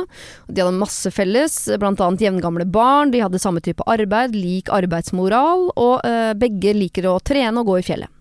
De 0.48 0.64
hadde 0.64 0.80
masse 0.80 1.12
felles, 1.12 1.58
blant 1.80 2.00
annet 2.00 2.24
jevngamle 2.26 2.66
barn. 2.72 3.12
De 3.12 3.22
hadde 3.22 3.42
samme 3.42 3.62
type 3.64 3.84
arbeid, 3.90 4.36
lik 4.36 4.72
arbeidsmoral, 4.72 5.68
og 5.76 6.08
eh, 6.08 6.32
begge 6.38 6.74
liker 6.78 7.10
å 7.10 7.20
trene 7.20 7.62
og 7.62 7.72
gå 7.72 7.80
i 7.80 7.86
fjellet. 7.86 8.20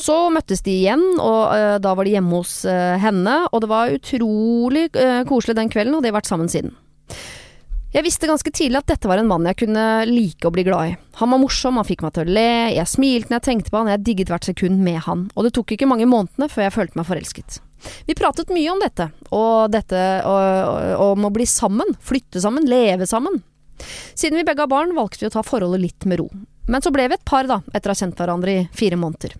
Så 0.00 0.16
møttes 0.32 0.62
de 0.64 0.72
igjen, 0.72 1.02
og 1.20 1.82
da 1.84 1.90
var 1.92 2.08
de 2.08 2.14
hjemme 2.14 2.38
hos 2.38 2.62
henne. 2.64 3.34
Og 3.52 3.60
det 3.60 3.68
var 3.68 3.92
utrolig 3.92 4.86
koselig 5.28 5.58
den 5.58 5.68
kvelden, 5.68 5.98
og 5.98 6.00
de 6.00 6.08
har 6.08 6.16
vært 6.16 6.30
sammen 6.30 6.48
siden. 6.48 6.72
Jeg 7.90 8.06
visste 8.06 8.28
ganske 8.30 8.50
tidlig 8.54 8.78
at 8.78 8.90
dette 8.92 9.08
var 9.10 9.18
en 9.18 9.26
mann 9.26 9.46
jeg 9.48 9.64
kunne 9.64 9.84
like 10.06 10.46
å 10.46 10.52
bli 10.54 10.62
glad 10.62 10.92
i. 10.92 10.98
Han 11.18 11.32
var 11.34 11.40
morsom, 11.42 11.80
han 11.80 11.86
fikk 11.88 12.04
meg 12.04 12.12
til 12.14 12.28
å 12.28 12.34
le, 12.36 12.52
jeg 12.76 12.86
smilte 12.86 13.32
når 13.32 13.40
jeg 13.40 13.46
tenkte 13.48 13.72
på 13.72 13.80
han, 13.80 13.90
jeg 13.90 14.04
digget 14.06 14.30
hvert 14.30 14.46
sekund 14.46 14.78
med 14.86 15.00
han, 15.08 15.24
og 15.34 15.46
det 15.46 15.50
tok 15.56 15.74
ikke 15.74 15.88
mange 15.90 16.06
månedene 16.06 16.46
før 16.52 16.68
jeg 16.68 16.74
følte 16.76 17.00
meg 17.00 17.08
forelsket. 17.08 17.58
Vi 18.06 18.14
pratet 18.14 18.52
mye 18.54 18.70
om 18.70 18.82
dette, 18.82 19.08
og 19.34 19.72
dette 19.74 20.04
om 20.22 21.26
å 21.26 21.32
bli 21.34 21.48
sammen, 21.50 21.96
flytte 21.98 22.42
sammen, 22.44 22.68
leve 22.70 23.10
sammen. 23.10 23.40
Siden 24.14 24.38
vi 24.38 24.46
begge 24.46 24.62
har 24.62 24.70
barn, 24.70 24.94
valgte 24.94 25.24
vi 25.24 25.30
å 25.30 25.34
ta 25.34 25.42
forholdet 25.42 25.82
litt 25.82 26.06
med 26.06 26.22
ro. 26.22 26.28
Men 26.70 26.84
så 26.84 26.92
ble 26.94 27.08
vi 27.10 27.18
et 27.18 27.26
par, 27.26 27.48
da, 27.50 27.58
etter 27.74 27.90
å 27.90 27.96
ha 27.96 28.02
kjent 28.04 28.20
hverandre 28.20 28.54
i 28.54 28.66
fire 28.76 29.00
måneder. 29.00 29.34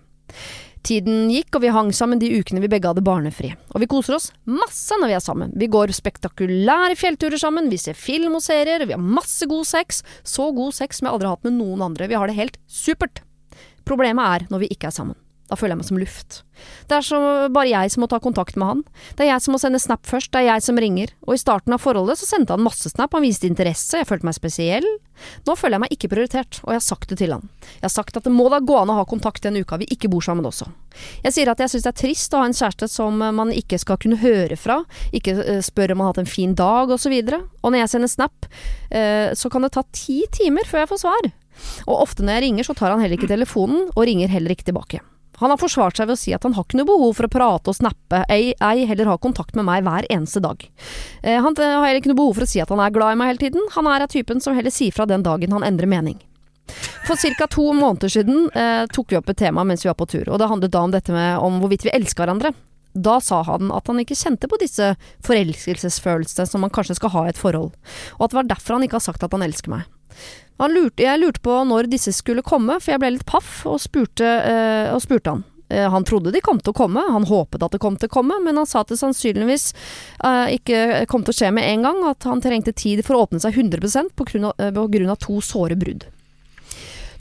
Tiden 0.81 1.29
gikk, 1.29 1.53
og 1.55 1.61
vi 1.61 1.71
hang 1.73 1.91
sammen 1.93 2.21
de 2.21 2.31
ukene 2.39 2.61
vi 2.63 2.69
begge 2.71 2.89
hadde 2.89 3.03
barnefri. 3.05 3.51
Og 3.75 3.83
vi 3.83 3.89
koser 3.91 4.17
oss 4.17 4.31
masse 4.49 4.97
når 4.97 5.11
vi 5.11 5.17
er 5.17 5.23
sammen. 5.23 5.53
Vi 5.53 5.69
går 5.69 5.93
spektakulære 5.93 6.97
fjellturer 6.97 7.41
sammen, 7.41 7.69
vi 7.69 7.77
ser 7.81 7.97
film 7.97 8.39
og 8.39 8.45
serier, 8.45 8.87
vi 8.89 8.97
har 8.97 9.01
masse 9.19 9.45
god 9.49 9.67
sex. 9.69 10.01
Så 10.25 10.49
god 10.57 10.73
sex 10.77 10.99
som 10.99 11.09
jeg 11.09 11.13
aldri 11.13 11.29
har 11.29 11.37
hatt 11.37 11.49
med 11.49 11.59
noen 11.59 11.85
andre. 11.91 12.09
Vi 12.09 12.17
har 12.17 12.31
det 12.31 12.39
helt 12.39 12.57
supert. 12.65 13.21
Problemet 13.85 14.25
er 14.41 14.49
når 14.49 14.65
vi 14.65 14.73
ikke 14.73 14.89
er 14.89 14.97
sammen. 14.97 15.20
Da 15.51 15.57
føler 15.59 15.75
jeg 15.75 15.81
meg 15.81 15.87
som 15.89 15.97
luft. 15.99 16.35
Det 16.87 16.95
er 16.95 17.03
så 17.03 17.17
bare 17.51 17.67
jeg 17.67 17.91
som 17.91 18.05
må 18.05 18.07
ta 18.07 18.21
kontakt 18.23 18.55
med 18.55 18.69
han. 18.69 18.81
Det 19.19 19.25
er 19.25 19.33
jeg 19.33 19.43
som 19.43 19.55
må 19.55 19.59
sende 19.59 19.81
snap 19.83 20.07
først, 20.07 20.31
det 20.31 20.39
er 20.39 20.53
jeg 20.53 20.63
som 20.63 20.77
ringer. 20.79 21.11
Og 21.27 21.35
i 21.35 21.41
starten 21.41 21.75
av 21.75 21.81
forholdet 21.83 22.21
så 22.21 22.29
sendte 22.29 22.55
han 22.55 22.63
masse 22.63 22.87
snap, 22.87 23.11
han 23.17 23.25
viste 23.25 23.49
interesse, 23.49 23.99
jeg 23.99 24.07
følte 24.07 24.29
meg 24.29 24.37
spesiell. 24.37 24.87
Nå 25.43 25.57
føler 25.59 25.75
jeg 25.75 25.83
meg 25.83 25.95
ikke 25.97 26.09
prioritert, 26.13 26.61
og 26.63 26.71
jeg 26.71 26.79
har 26.79 26.85
sagt 26.85 27.11
det 27.11 27.19
til 27.19 27.35
han. 27.35 27.43
Jeg 27.73 27.83
har 27.83 27.93
sagt 27.97 28.15
at 28.15 28.29
det 28.29 28.33
må 28.33 28.47
da 28.53 28.61
gå 28.63 28.77
an 28.79 28.93
å 28.93 28.95
ha 29.01 29.03
kontakt 29.09 29.43
den 29.43 29.59
uka 29.59 29.81
vi 29.81 29.89
ikke 29.91 30.09
bor 30.13 30.23
sammen 30.23 30.47
også. 30.47 30.69
Jeg 31.25 31.35
sier 31.35 31.51
at 31.51 31.59
jeg 31.59 31.73
syns 31.75 31.89
det 31.89 31.91
er 31.91 31.99
trist 32.05 32.33
å 32.33 32.45
ha 32.45 32.47
en 32.47 32.55
kjæreste 32.55 32.87
som 32.95 33.19
man 33.19 33.51
ikke 33.51 33.81
skal 33.83 33.99
kunne 33.99 34.21
høre 34.23 34.55
fra, 34.55 34.79
ikke 35.11 35.59
spørre 35.67 35.97
om 35.97 36.05
han 36.05 36.07
har 36.07 36.15
hatt 36.15 36.23
en 36.23 36.31
fin 36.31 36.55
dag 36.55 36.95
osv. 36.95 37.11
Og, 37.11 37.35
så 37.35 37.43
og 37.59 37.75
når 37.75 37.83
jeg 37.83 37.93
sender 37.97 38.15
snap, 38.15 38.49
uh, 38.95 39.35
så 39.35 39.51
kan 39.51 39.67
det 39.67 39.75
ta 39.75 39.83
ti 39.91 40.21
timer 40.31 40.63
før 40.67 40.85
jeg 40.85 40.93
får 40.95 41.03
svar. 41.03 41.31
Og 41.87 41.95
ofte 41.99 42.25
når 42.25 42.39
jeg 42.39 42.47
ringer, 42.47 42.67
så 42.67 42.77
tar 42.77 42.93
han 42.93 43.03
heller 43.03 43.19
ikke 43.19 43.31
telefonen, 43.31 43.89
og 43.91 44.05
ringer 44.07 44.31
heller 44.31 44.55
ikke 44.55 44.69
tilbake. 44.71 45.01
Han 45.41 45.53
har 45.53 45.59
forsvart 45.59 45.97
seg 45.97 46.09
ved 46.09 46.17
å 46.17 46.21
si 46.21 46.33
at 46.35 46.45
han 46.45 46.55
har 46.55 46.65
ikke 46.67 46.79
noe 46.79 46.89
behov 46.89 47.15
for 47.17 47.27
å 47.27 47.33
prate 47.33 47.71
og 47.73 47.77
snappe, 47.77 48.23
ei, 48.31 48.53
ei 48.61 48.87
heller 48.89 49.09
ha 49.09 49.19
kontakt 49.21 49.57
med 49.57 49.67
meg 49.67 49.85
hver 49.87 50.07
eneste 50.13 50.41
dag. 50.43 50.63
Eh, 51.23 51.39
han 51.41 51.57
har 51.57 51.85
heller 51.87 52.01
ikke 52.01 52.13
noe 52.13 52.21
behov 52.21 52.37
for 52.37 52.47
å 52.47 52.51
si 52.51 52.61
at 52.61 52.71
han 52.71 52.81
er 52.83 52.93
glad 52.93 53.15
i 53.15 53.21
meg 53.21 53.33
hele 53.33 53.45
tiden, 53.45 53.69
han 53.75 53.89
er 53.89 54.05
av 54.05 54.13
typen 54.13 54.43
som 54.43 54.57
heller 54.57 54.73
sier 54.73 54.93
fra 54.93 55.09
den 55.09 55.25
dagen 55.25 55.57
han 55.57 55.65
endrer 55.65 55.89
mening. 55.89 56.19
For 57.07 57.17
ca. 57.17 57.47
to 57.47 57.71
måneder 57.73 58.11
siden 58.11 58.49
eh, 58.55 58.85
tok 58.93 59.11
vi 59.11 59.17
opp 59.19 59.29
et 59.31 59.39
tema 59.41 59.65
mens 59.67 59.85
vi 59.85 59.89
var 59.89 59.97
på 59.99 60.07
tur, 60.13 60.29
og 60.29 60.39
det 60.39 60.49
handlet 60.51 60.73
da 60.73 60.83
om 60.85 60.93
dette 60.93 61.15
med 61.15 61.39
om 61.41 61.57
hvorvidt 61.59 61.87
vi 61.87 61.95
elsker 61.95 62.23
hverandre. 62.23 62.53
Da 62.93 63.19
sa 63.23 63.41
han 63.47 63.71
at 63.71 63.87
han 63.87 64.01
ikke 64.03 64.17
kjente 64.19 64.49
på 64.51 64.59
disse 64.59 64.93
forelskelsesfølelsene 65.25 66.47
som 66.47 66.63
man 66.63 66.73
kanskje 66.73 66.97
skal 66.99 67.13
ha 67.15 67.25
i 67.25 67.31
et 67.31 67.39
forhold, 67.39 67.71
og 68.17 68.23
at 68.25 68.33
det 68.33 68.39
var 68.41 68.49
derfor 68.51 68.77
han 68.77 68.87
ikke 68.87 68.99
har 68.99 69.07
sagt 69.07 69.23
at 69.23 69.33
han 69.35 69.45
elsker 69.47 69.73
meg. 69.73 69.87
Lurte, 70.61 71.01
jeg 71.01 71.17
lurte 71.17 71.41
på 71.41 71.55
når 71.65 71.89
disse 71.89 72.11
skulle 72.13 72.43
komme, 72.45 72.75
for 72.77 72.93
jeg 72.93 73.01
ble 73.01 73.15
litt 73.15 73.25
paff 73.25 73.63
og 73.65 73.79
spurte, 73.81 74.27
eh, 74.27 74.91
og 74.93 75.01
spurte 75.01 75.33
han. 75.33 75.41
Eh, 75.73 75.87
han 75.89 76.05
trodde 76.05 76.33
de 76.35 76.41
kom 76.45 76.59
til 76.61 76.69
å 76.69 76.77
komme, 76.77 77.01
han 77.01 77.25
håpet 77.25 77.65
at 77.65 77.73
det 77.73 77.81
kom 77.81 77.97
til 77.97 78.11
å 78.11 78.13
komme, 78.13 78.37
men 78.45 78.59
han 78.61 78.69
sa 78.69 78.83
at 78.83 78.93
det 78.93 78.99
sannsynligvis 79.01 79.71
eh, 80.21 80.53
ikke 80.59 81.07
kom 81.09 81.25
til 81.25 81.33
å 81.33 81.39
skje 81.39 81.49
med 81.57 81.65
en 81.65 81.87
gang, 81.87 82.03
at 82.11 82.29
han 82.29 82.45
trengte 82.45 82.75
tid 82.77 83.01
for 83.07 83.17
å 83.17 83.25
åpne 83.25 83.41
seg 83.41 83.57
100 83.57 84.13
på 84.13 84.29
grunn 84.29 84.51
av, 84.51 84.61
på 84.77 84.87
grunn 84.93 85.09
av 85.09 85.17
to 85.23 85.41
såre 85.41 85.79
brudd. 85.79 86.05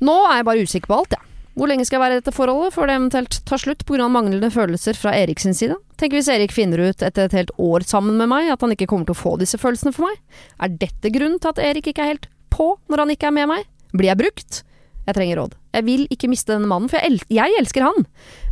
Nå 0.04 0.20
er 0.28 0.40
jeg 0.40 0.48
bare 0.50 0.68
usikker 0.68 0.92
på 0.92 1.00
alt, 1.00 1.16
jeg. 1.16 1.24
Ja. 1.24 1.26
Hvor 1.60 1.68
lenge 1.68 1.84
skal 1.84 1.98
jeg 1.98 2.04
være 2.04 2.16
i 2.16 2.20
dette 2.20 2.32
forholdet 2.32 2.72
før 2.72 2.86
det 2.88 2.94
eventuelt 2.96 3.38
tar 3.44 3.60
slutt 3.60 3.82
pga. 3.84 4.06
manglende 4.08 4.48
følelser 4.54 4.96
fra 4.96 5.12
Erik 5.18 5.42
sin 5.42 5.56
side? 5.56 5.76
Tenk 5.98 6.14
hvis 6.14 6.30
Erik 6.30 6.54
finner 6.54 6.78
ut 6.78 7.02
etter 7.02 7.26
et 7.26 7.34
helt 7.36 7.50
år 7.58 7.84
sammen 7.84 8.16
med 8.16 8.30
meg 8.30 8.48
at 8.48 8.62
han 8.62 8.72
ikke 8.72 8.86
kommer 8.88 9.04
til 9.08 9.16
å 9.16 9.20
få 9.20 9.34
disse 9.36 9.58
følelsene 9.60 9.92
for 9.92 10.06
meg? 10.06 10.20
Er 10.62 10.70
dette 10.70 11.10
grunnen 11.12 11.42
til 11.42 11.50
at 11.50 11.60
Erik 11.60 11.90
ikke 11.90 12.06
er 12.06 12.12
helt 12.14 12.30
på 12.52 12.72
når 12.90 13.04
han 13.04 13.14
ikke 13.14 13.30
er 13.30 13.36
med 13.36 13.48
meg? 13.50 13.68
Blir 13.94 14.10
jeg 14.12 14.20
brukt? 14.20 14.60
Jeg 15.06 15.16
trenger 15.16 15.40
råd. 15.40 15.54
Jeg 15.74 15.86
vil 15.86 16.02
ikke 16.12 16.28
miste 16.30 16.52
denne 16.54 16.68
mannen, 16.70 16.90
for 16.90 17.00
jeg, 17.00 17.14
el 17.16 17.36
jeg 17.40 17.56
elsker 17.58 17.86
han. 17.86 18.04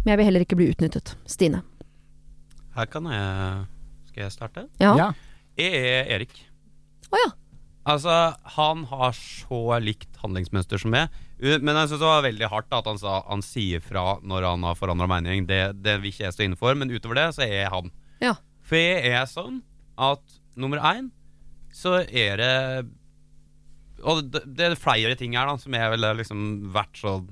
Men 0.02 0.12
jeg 0.14 0.20
vil 0.20 0.28
heller 0.30 0.44
ikke 0.46 0.58
bli 0.58 0.70
utnyttet. 0.72 1.12
Stine. 1.28 1.62
Her 2.78 2.88
kan 2.90 3.08
jeg 3.10 3.66
Skal 4.10 4.24
jeg 4.24 4.34
starte? 4.34 4.64
Ja. 4.82 4.94
Ja. 4.98 5.08
Jeg 5.58 5.78
er 5.82 6.10
Erik. 6.16 6.34
Å 7.12 7.20
ja. 7.20 7.30
Altså, 7.88 8.14
han 8.58 8.82
har 8.90 9.14
så 9.16 9.60
likt 9.80 10.18
handlingsmønster 10.20 10.80
som 10.82 10.92
meg. 10.92 11.12
Men 11.38 11.76
jeg 11.78 11.90
synes 11.92 12.02
det 12.02 12.08
var 12.10 12.24
veldig 12.26 12.50
hardt 12.50 12.74
at 12.74 12.88
han 12.90 12.98
sa 13.00 13.20
han 13.28 13.42
sier 13.46 13.80
fra 13.84 14.18
når 14.26 14.46
han 14.50 14.66
har 14.66 14.76
forandra 14.78 15.06
mening. 15.10 15.46
Det, 15.48 15.60
det 15.84 15.96
vil 16.02 16.10
ikke 16.10 16.26
jeg 16.26 16.34
stå 16.36 16.44
inne 16.48 16.58
for, 16.58 16.74
men 16.76 16.90
utover 16.92 17.20
det 17.20 17.28
så 17.36 17.46
er 17.46 17.54
jeg 17.62 17.72
han. 17.72 17.92
Ja. 18.24 18.34
For 18.66 18.80
jeg 18.80 19.14
er 19.14 19.28
sånn 19.30 19.62
at 19.98 20.38
nummer 20.58 20.82
én 20.90 21.08
så 21.74 22.00
er 22.02 22.40
det 22.40 22.52
Og 24.04 24.24
det, 24.30 24.44
det 24.46 24.66
er 24.66 24.78
flere 24.78 25.16
ting 25.18 25.34
her 25.38 25.48
da 25.48 25.56
som 25.60 25.74
jeg 25.74 25.92
ville 25.94 26.14
liksom 26.20 26.48
vært 26.74 27.00
sånn 27.00 27.28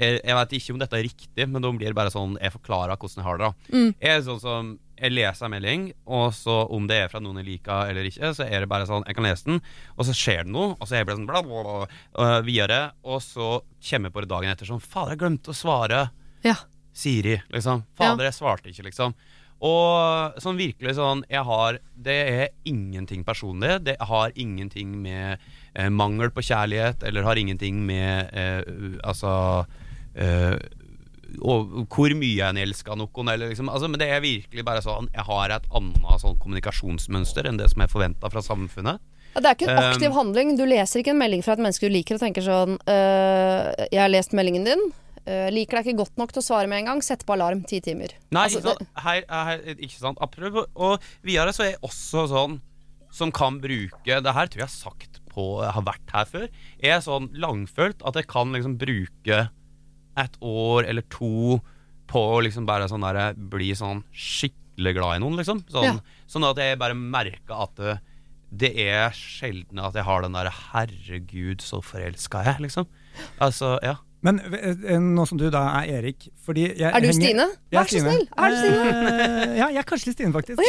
jeg, 0.00 0.20
jeg 0.24 0.36
vet 0.38 0.52
ikke 0.56 0.72
om 0.72 0.78
dette 0.80 0.96
er 0.96 1.04
riktig, 1.04 1.46
men 1.50 1.60
da 1.60 1.70
blir 1.74 1.90
det 1.90 1.96
bare 1.98 2.12
sånn 2.12 2.38
jeg 2.40 2.54
forklarer 2.54 2.96
hvordan 2.96 3.20
jeg 3.20 3.26
har 3.26 3.40
det. 3.40 3.48
da 3.50 3.76
Mm. 3.76 3.90
Jeg 4.00 4.12
er 4.14 4.22
sånn 4.24 4.40
som 4.40 4.70
jeg 5.00 5.12
leser 5.12 5.46
en 5.46 5.52
melding, 5.54 5.84
og 6.12 6.32
så 6.36 6.56
om 6.72 6.86
det 6.88 6.96
er 7.02 7.10
fra 7.12 7.20
noen 7.24 7.40
jeg 7.40 7.48
liker 7.48 7.90
eller 7.90 8.08
ikke, 8.08 8.32
så 8.36 8.44
er 8.44 8.60
det 8.64 8.68
bare 8.68 8.88
sånn 8.88 9.04
Jeg 9.08 9.16
kan 9.16 9.24
lese 9.24 9.48
den, 9.48 9.60
og 9.96 10.04
så 10.08 10.16
skjer 10.16 10.44
det 10.44 10.52
noe, 10.52 10.74
og 10.76 10.84
så 10.86 10.94
er 10.94 11.02
jeg 11.02 11.08
bare 11.08 11.18
sånn 11.20 11.28
bla, 11.28 11.42
bla, 11.44 11.62
bla, 11.64 12.00
uh, 12.20 12.40
videre, 12.44 12.80
og 13.04 13.20
så 13.24 13.50
kommer 13.88 14.08
jeg 14.10 14.16
på 14.16 14.24
det 14.24 14.32
dagen 14.32 14.52
etter 14.52 14.68
sånn 14.68 14.80
Fader, 14.84 15.14
jeg 15.16 15.22
glemte 15.24 15.52
å 15.52 15.56
svare 15.56 16.10
Ja. 16.44 16.56
Siri, 16.92 17.36
liksom. 17.52 17.84
Fader, 17.96 18.26
jeg 18.28 18.36
svarte 18.36 18.72
ikke, 18.72 18.88
liksom. 18.88 19.14
Og 19.60 20.40
sånn 20.40 20.56
virkelig 20.56 20.96
sånn 20.96 21.22
jeg 21.28 21.44
har, 21.44 21.78
Det 21.94 22.16
er 22.32 22.48
ingenting 22.64 23.24
personlig. 23.24 23.82
Det 23.84 23.96
har 24.00 24.32
ingenting 24.34 24.94
med 25.02 25.38
eh, 25.74 25.88
mangel 25.90 26.30
på 26.34 26.42
kjærlighet, 26.42 27.02
eller 27.06 27.22
har 27.26 27.36
ingenting 27.40 27.80
med 27.86 28.30
eh, 28.32 28.98
Altså 29.04 29.66
eh, 30.14 30.56
og 31.46 31.86
hvor 31.86 32.10
mye 32.18 32.42
en 32.50 32.58
elsker 32.58 32.96
noen. 32.98 33.28
Eller 33.30 33.52
liksom, 33.52 33.68
altså, 33.70 33.86
men 33.86 34.00
det 34.02 34.08
er 34.10 34.22
virkelig 34.24 34.64
bare 34.66 34.82
sånn 34.82 35.06
Jeg 35.14 35.22
har 35.28 35.52
et 35.54 35.68
annet 35.78 36.22
sånn 36.24 36.38
kommunikasjonsmønster 36.42 37.46
enn 37.46 37.60
det 37.60 37.68
som 37.70 37.84
er 37.84 37.92
forventa 37.92 38.30
fra 38.32 38.42
samfunnet. 38.42 38.98
Ja, 39.36 39.38
Det 39.44 39.46
er 39.46 39.54
ikke 39.54 39.68
en 39.70 39.78
Um, 39.78 39.92
aktiv 39.92 40.10
handling. 40.16 40.56
Du 40.58 40.64
leser 40.66 41.00
ikke 41.04 41.12
en 41.14 41.20
melding 41.22 41.44
fra 41.46 41.54
et 41.54 41.62
menneske 41.62 41.86
du 41.86 41.94
liker 41.94 42.16
og 42.18 42.20
tenker 42.24 42.42
sånn 42.42 42.80
øh, 42.82 43.86
'Jeg 43.92 44.00
har 44.02 44.10
lest 44.10 44.32
meldingen 44.34 44.64
din. 44.66 44.82
øh, 45.30 45.50
liker 45.54 45.76
deg 45.78 45.86
ikke 45.86 46.02
godt 46.02 46.18
nok 46.18 46.32
til 46.32 46.42
å 46.42 46.46
svare 46.48 46.66
med 46.66 46.78
en 46.80 46.86
gang. 46.90 47.02
Sett 47.02 47.22
på 47.24 47.36
alarm 47.36 47.62
ti 47.62 47.78
timer'. 47.80 48.10
Nei, 48.32 48.42
Altså, 48.48 48.58
ikke 48.58 48.74
sant? 48.74 48.88
Her, 48.96 49.22
her, 49.30 49.58
ikke 49.78 50.00
sant? 50.00 50.18
Apropos, 50.20 50.66
og 50.74 50.98
videre 51.22 51.52
så 51.54 51.62
er 51.62 51.70
jeg 51.76 51.80
også 51.86 52.26
sånn 52.26 52.60
som 53.12 53.30
kan 53.30 53.60
bruke 53.60 54.20
Det 54.22 54.34
her 54.34 54.46
tror 54.46 54.58
jeg 54.58 54.66
jeg 54.66 54.70
har 54.70 54.90
sagt 54.90 55.19
på 55.32 55.44
har 55.64 55.82
vært 55.86 56.12
her 56.14 56.28
før. 56.28 56.48
Jeg 56.82 56.90
er 56.96 57.00
sånn 57.04 57.30
langfølt 57.40 58.02
at 58.06 58.18
jeg 58.20 58.28
kan 58.30 58.52
liksom 58.56 58.76
bruke 58.80 59.48
et 60.18 60.36
år 60.42 60.88
eller 60.90 61.02
to 61.12 61.60
på 62.10 62.20
å 62.34 62.40
liksom 62.42 62.66
bare 62.66 62.88
sånn 62.90 63.04
der, 63.06 63.34
bli 63.38 63.70
sånn 63.78 64.02
skikkelig 64.10 64.94
glad 64.96 65.16
i 65.16 65.22
noen, 65.22 65.36
liksom. 65.38 65.62
Sånn, 65.70 65.84
Ja. 65.84 66.22
sånn 66.26 66.44
at 66.50 66.58
jeg 66.58 66.78
bare 66.80 66.94
merker 66.98 67.54
at 67.62 67.76
det, 67.78 67.98
det 68.50 68.72
er 68.88 69.10
sjelden 69.14 69.78
at 69.78 69.94
jeg 69.94 70.02
har 70.04 70.22
den 70.22 70.32
derre 70.34 70.50
'herregud, 70.50 71.60
så 71.62 71.78
forelska 71.80 72.42
jeg', 72.44 72.60
liksom. 72.66 72.86
Altså, 73.40 73.78
ja. 73.82 73.94
Men 74.22 74.36
eh, 74.40 74.98
nå 75.00 75.24
som 75.26 75.38
du 75.38 75.46
da 75.48 75.62
er 75.80 75.94
Erik 76.02 76.26
fordi 76.44 76.66
jeg 76.76 76.90
Er 76.92 77.00
du 77.00 77.06
henger- 77.06 77.14
Stine? 77.14 77.46
Vær 77.72 77.86
så 77.88 78.00
snill! 78.02 78.26
Er 78.36 78.50
du 78.50 78.56
Stine? 78.56 78.90
Eh, 78.90 79.56
ja, 79.56 79.68
jeg 79.70 79.78
er 79.78 79.86
kanskje 79.88 80.06
litt 80.10 80.16
Stine, 80.18 80.32
faktisk. 80.34 80.60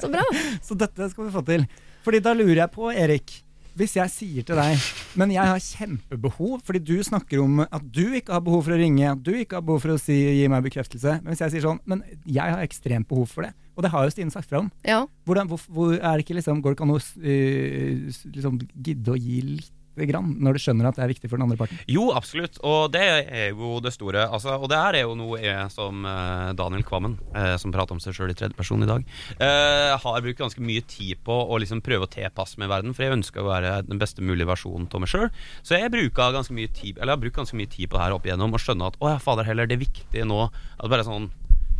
Så 0.00 0.10
bra. 0.10 0.24
Så 0.66 0.74
dette 0.80 1.10
skal 1.12 1.24
vi 1.28 1.30
få 1.30 1.44
til. 1.46 1.68
Fordi 2.02 2.20
da 2.24 2.32
lurer 2.34 2.56
jeg 2.64 2.70
på, 2.72 2.90
Erik 2.90 3.42
Hvis 3.78 3.96
jeg 3.96 4.12
sier 4.12 4.46
til 4.46 4.58
deg 4.58 4.80
Men 5.20 5.32
jeg 5.34 5.46
har 5.46 5.62
kjempebehov, 5.62 6.60
fordi 6.66 6.82
du 6.82 6.96
snakker 7.06 7.42
om 7.42 7.62
at 7.64 7.82
du 7.84 8.14
ikke 8.18 8.34
har 8.34 8.44
behov 8.44 8.64
for 8.66 8.74
å 8.74 8.80
ringe, 8.80 9.06
at 9.12 9.22
du 9.24 9.32
ikke 9.34 9.58
har 9.60 9.66
behov 9.66 9.84
for 9.84 9.94
å 9.94 10.00
si, 10.00 10.16
gi 10.40 10.46
meg 10.50 10.64
bekreftelse. 10.66 11.18
Men 11.22 11.32
hvis 11.32 11.44
jeg 11.44 11.56
sier 11.56 11.66
sånn 11.68 11.82
Men 11.90 12.04
jeg 12.24 12.56
har 12.56 12.62
ekstremt 12.64 13.08
behov 13.10 13.30
for 13.32 13.46
det. 13.46 13.54
Og 13.76 13.84
det 13.86 13.92
har 13.94 14.04
jo 14.04 14.12
Stine 14.12 14.34
sagt 14.34 14.50
fra 14.50 14.60
om. 14.60 14.70
Ja. 14.84 15.04
Hvordan, 15.24 15.48
hvor, 15.50 15.60
hvor 15.72 15.92
er 15.96 16.18
det 16.18 16.26
ikke 16.26 16.36
liksom, 16.36 16.60
Går 16.60 16.74
det 16.74 16.78
ikke 16.78 16.88
an 16.88 16.96
å 16.96 17.00
eh, 17.00 18.24
liksom, 18.36 18.58
gidde 18.76 19.14
å 19.14 19.20
gi 19.20 19.42
lite 19.54 19.79
grann, 20.08 20.36
når 20.40 20.56
du 20.56 20.62
skjønner 20.64 20.88
at 20.88 20.96
det 20.96 21.04
er 21.04 21.12
viktig 21.12 21.28
for 21.30 21.36
den 21.36 21.46
andre 21.48 21.58
parten? 21.60 21.80
Jo, 21.90 22.10
absolutt. 22.16 22.56
Og 22.66 22.92
det 22.94 23.02
er 23.02 23.50
jo 23.52 23.80
det 23.84 23.92
store. 23.92 24.24
Altså, 24.30 24.56
og 24.56 24.70
det 24.72 24.80
her 24.80 25.00
er 25.00 25.04
jo 25.04 25.16
noe 25.18 25.40
jeg 25.42 25.66
som 25.74 26.04
eh, 26.08 26.52
Daniel 26.58 26.84
Kvammen, 26.86 27.18
eh, 27.34 27.56
som 27.60 27.74
prater 27.74 27.96
om 27.96 28.02
seg 28.02 28.16
sjøl 28.16 28.32
i 28.32 28.38
tredje 28.38 28.56
person 28.58 28.82
i 28.82 28.88
dag, 28.88 29.04
eh, 29.36 29.96
har 30.00 30.24
brukt 30.24 30.40
ganske 30.40 30.64
mye 30.64 30.84
tid 30.88 31.20
på 31.26 31.34
å 31.34 31.60
liksom 31.60 31.82
prøve 31.84 32.08
å 32.08 32.12
tilpasse 32.12 32.60
meg 32.62 32.72
verden. 32.72 32.94
For 32.96 33.06
jeg 33.06 33.18
ønsker 33.18 33.44
å 33.44 33.50
være 33.50 33.74
den 33.88 34.00
beste 34.00 34.24
mulige 34.24 34.48
versjonen 34.50 34.88
av 34.90 35.04
meg 35.04 35.12
sjøl. 35.12 35.28
Så 35.62 35.76
jeg 35.76 35.90
ganske 36.20 36.54
mye 36.54 36.70
tid 36.72 36.98
Eller 36.98 37.12
jeg 37.12 37.16
har 37.18 37.22
brukt 37.24 37.38
ganske 37.40 37.58
mye 37.58 37.70
tid 37.70 37.90
på 37.90 37.96
det 37.96 38.04
her 38.04 38.14
opp 38.16 38.26
igjennom 38.26 38.54
og 38.54 38.62
skjønne 38.62 38.90
at 38.90 38.98
å 39.00 39.12
ja, 39.12 39.18
fader 39.22 39.46
heller, 39.48 39.68
det 39.68 39.76
er 39.78 39.84
viktig 39.84 40.26
nå 40.28 40.42
at 40.46 40.90
bare 40.90 41.06
sånn 41.06 41.30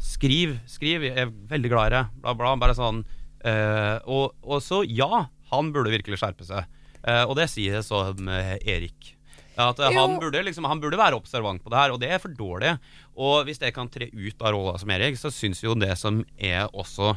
Skriv, 0.01 0.55
skriv, 0.65 1.03
jeg 1.05 1.13
er 1.13 1.29
veldig 1.29 1.69
glad 1.69 1.91
i 1.91 1.93
deg, 1.93 2.13
bla, 2.23 2.33
bla. 2.33 2.55
Bare 2.57 2.73
sånn. 2.73 3.03
eh, 3.45 3.99
og, 4.09 4.33
og 4.41 4.63
så, 4.65 4.79
ja, 4.89 5.27
han 5.51 5.73
burde 5.75 5.93
virkelig 5.93 6.23
skjerpe 6.23 6.47
seg. 6.49 6.65
Eh, 7.07 7.25
og 7.25 7.37
det 7.39 7.49
sier 7.53 7.79
jeg 7.79 7.87
som 7.87 8.29
eh, 8.29 8.57
Erik. 8.69 9.15
At 9.61 9.81
eh, 9.81 9.93
han, 9.97 10.19
burde, 10.21 10.43
liksom, 10.47 10.69
han 10.69 10.81
burde 10.83 11.01
være 11.01 11.19
observant 11.19 11.63
på 11.63 11.73
det 11.73 11.81
her, 11.81 11.95
og 11.95 12.01
det 12.03 12.11
er 12.13 12.23
for 12.23 12.33
dårlig. 12.37 12.77
Og 13.21 13.47
hvis 13.49 13.61
det 13.63 13.73
kan 13.77 13.91
tre 13.93 14.11
ut 14.13 14.43
av 14.43 14.55
rolla 14.55 14.77
som 14.81 14.93
Erik, 14.95 15.19
så 15.21 15.33
syns 15.35 15.63
jo 15.65 15.77
det 15.79 15.93
som 16.01 16.23
er 16.37 16.69
også 16.71 17.15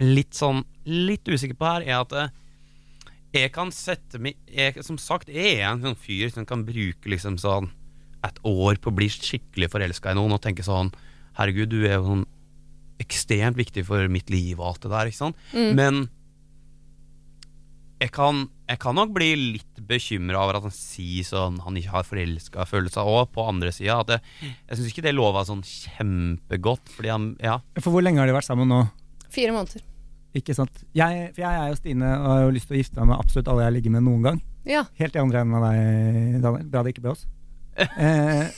litt 0.00 0.32
sånn 0.32 0.62
Litt 0.88 1.28
usikker 1.28 1.58
på 1.60 1.66
her, 1.68 1.84
er 1.84 1.98
at 2.00 2.14
jeg 3.36 3.50
kan 3.54 3.68
sette 3.70 4.18
meg 4.18 4.38
jeg, 4.48 4.80
Som 4.82 4.96
sagt, 4.98 5.28
jeg 5.30 5.60
er 5.60 5.68
en 5.68 5.82
sånn 5.84 5.98
fyr 6.00 6.32
som 6.32 6.46
kan 6.48 6.64
bruke 6.66 7.12
liksom 7.12 7.36
sånn 7.38 7.68
et 8.26 8.40
år 8.44 8.80
på 8.80 8.90
å 8.90 8.96
bli 8.96 9.06
skikkelig 9.12 9.70
forelska 9.72 10.12
i 10.12 10.16
noen 10.18 10.34
og 10.34 10.42
tenke 10.44 10.64
sånn 10.64 10.90
Herregud, 11.38 11.70
du 11.72 11.84
er 11.84 11.98
jo 11.98 12.08
sånn 12.08 12.24
ekstremt 13.00 13.56
viktig 13.56 13.84
for 13.88 14.08
mitt 14.12 14.32
liv 14.32 14.58
og 14.58 14.72
alt 14.72 14.82
det 14.84 14.90
der, 14.92 15.08
ikke 15.12 15.20
sant? 15.20 15.38
Men 15.76 16.02
jeg 18.00 18.12
kan, 18.16 18.46
jeg 18.70 18.80
kan 18.80 18.96
nok 18.96 19.10
bli 19.12 19.28
litt 19.58 19.80
bekymra 19.84 20.40
over 20.40 20.56
at 20.56 20.64
han 20.64 20.72
sier 20.72 21.26
sånn 21.26 21.58
han 21.60 21.76
ikke 21.76 21.92
har 21.92 22.06
forelska 22.08 22.64
følelser. 22.68 23.04
Og 23.04 23.28
på 23.34 23.44
andre 23.44 23.72
sida 23.76 23.98
jeg, 24.08 24.22
jeg 24.40 24.78
syns 24.78 24.92
ikke 24.92 25.04
det 25.04 25.12
lova 25.16 25.42
sånn 25.44 25.60
kjempegodt. 25.66 26.92
Fordi 26.96 27.12
han 27.12 27.26
Ja. 27.44 27.58
For 27.80 27.92
hvor 27.92 28.04
lenge 28.04 28.22
har 28.22 28.30
de 28.30 28.36
vært 28.36 28.48
sammen 28.48 28.70
nå? 28.72 28.86
Fire 29.30 29.52
måneder. 29.52 29.84
Ikke 30.38 30.54
sant? 30.54 30.84
Jeg, 30.94 31.32
for 31.34 31.42
jeg 31.42 31.58
er 31.60 31.68
jo 31.72 31.76
Stine 31.76 32.14
og 32.20 32.30
har 32.30 32.40
jo 32.46 32.54
lyst 32.54 32.70
til 32.70 32.78
å 32.78 32.80
gifte 32.80 33.02
meg 33.02 33.10
med 33.10 33.18
absolutt 33.18 33.50
alle 33.50 33.66
jeg 33.66 33.76
ligger 33.76 33.94
med 33.98 34.06
noen 34.06 34.24
gang. 34.28 34.40
Ja. 34.68 34.84
Helt 35.00 35.16
i 35.16 35.20
andre 35.20 35.42
enden 35.42 35.58
av 35.58 35.66
deg, 35.66 36.40
Daniel. 36.44 36.70
Bra 36.70 36.82
det 36.86 36.94
ikke 36.94 37.04
ble 37.06 37.14
oss. 37.16 37.26
Eh, 37.80 38.48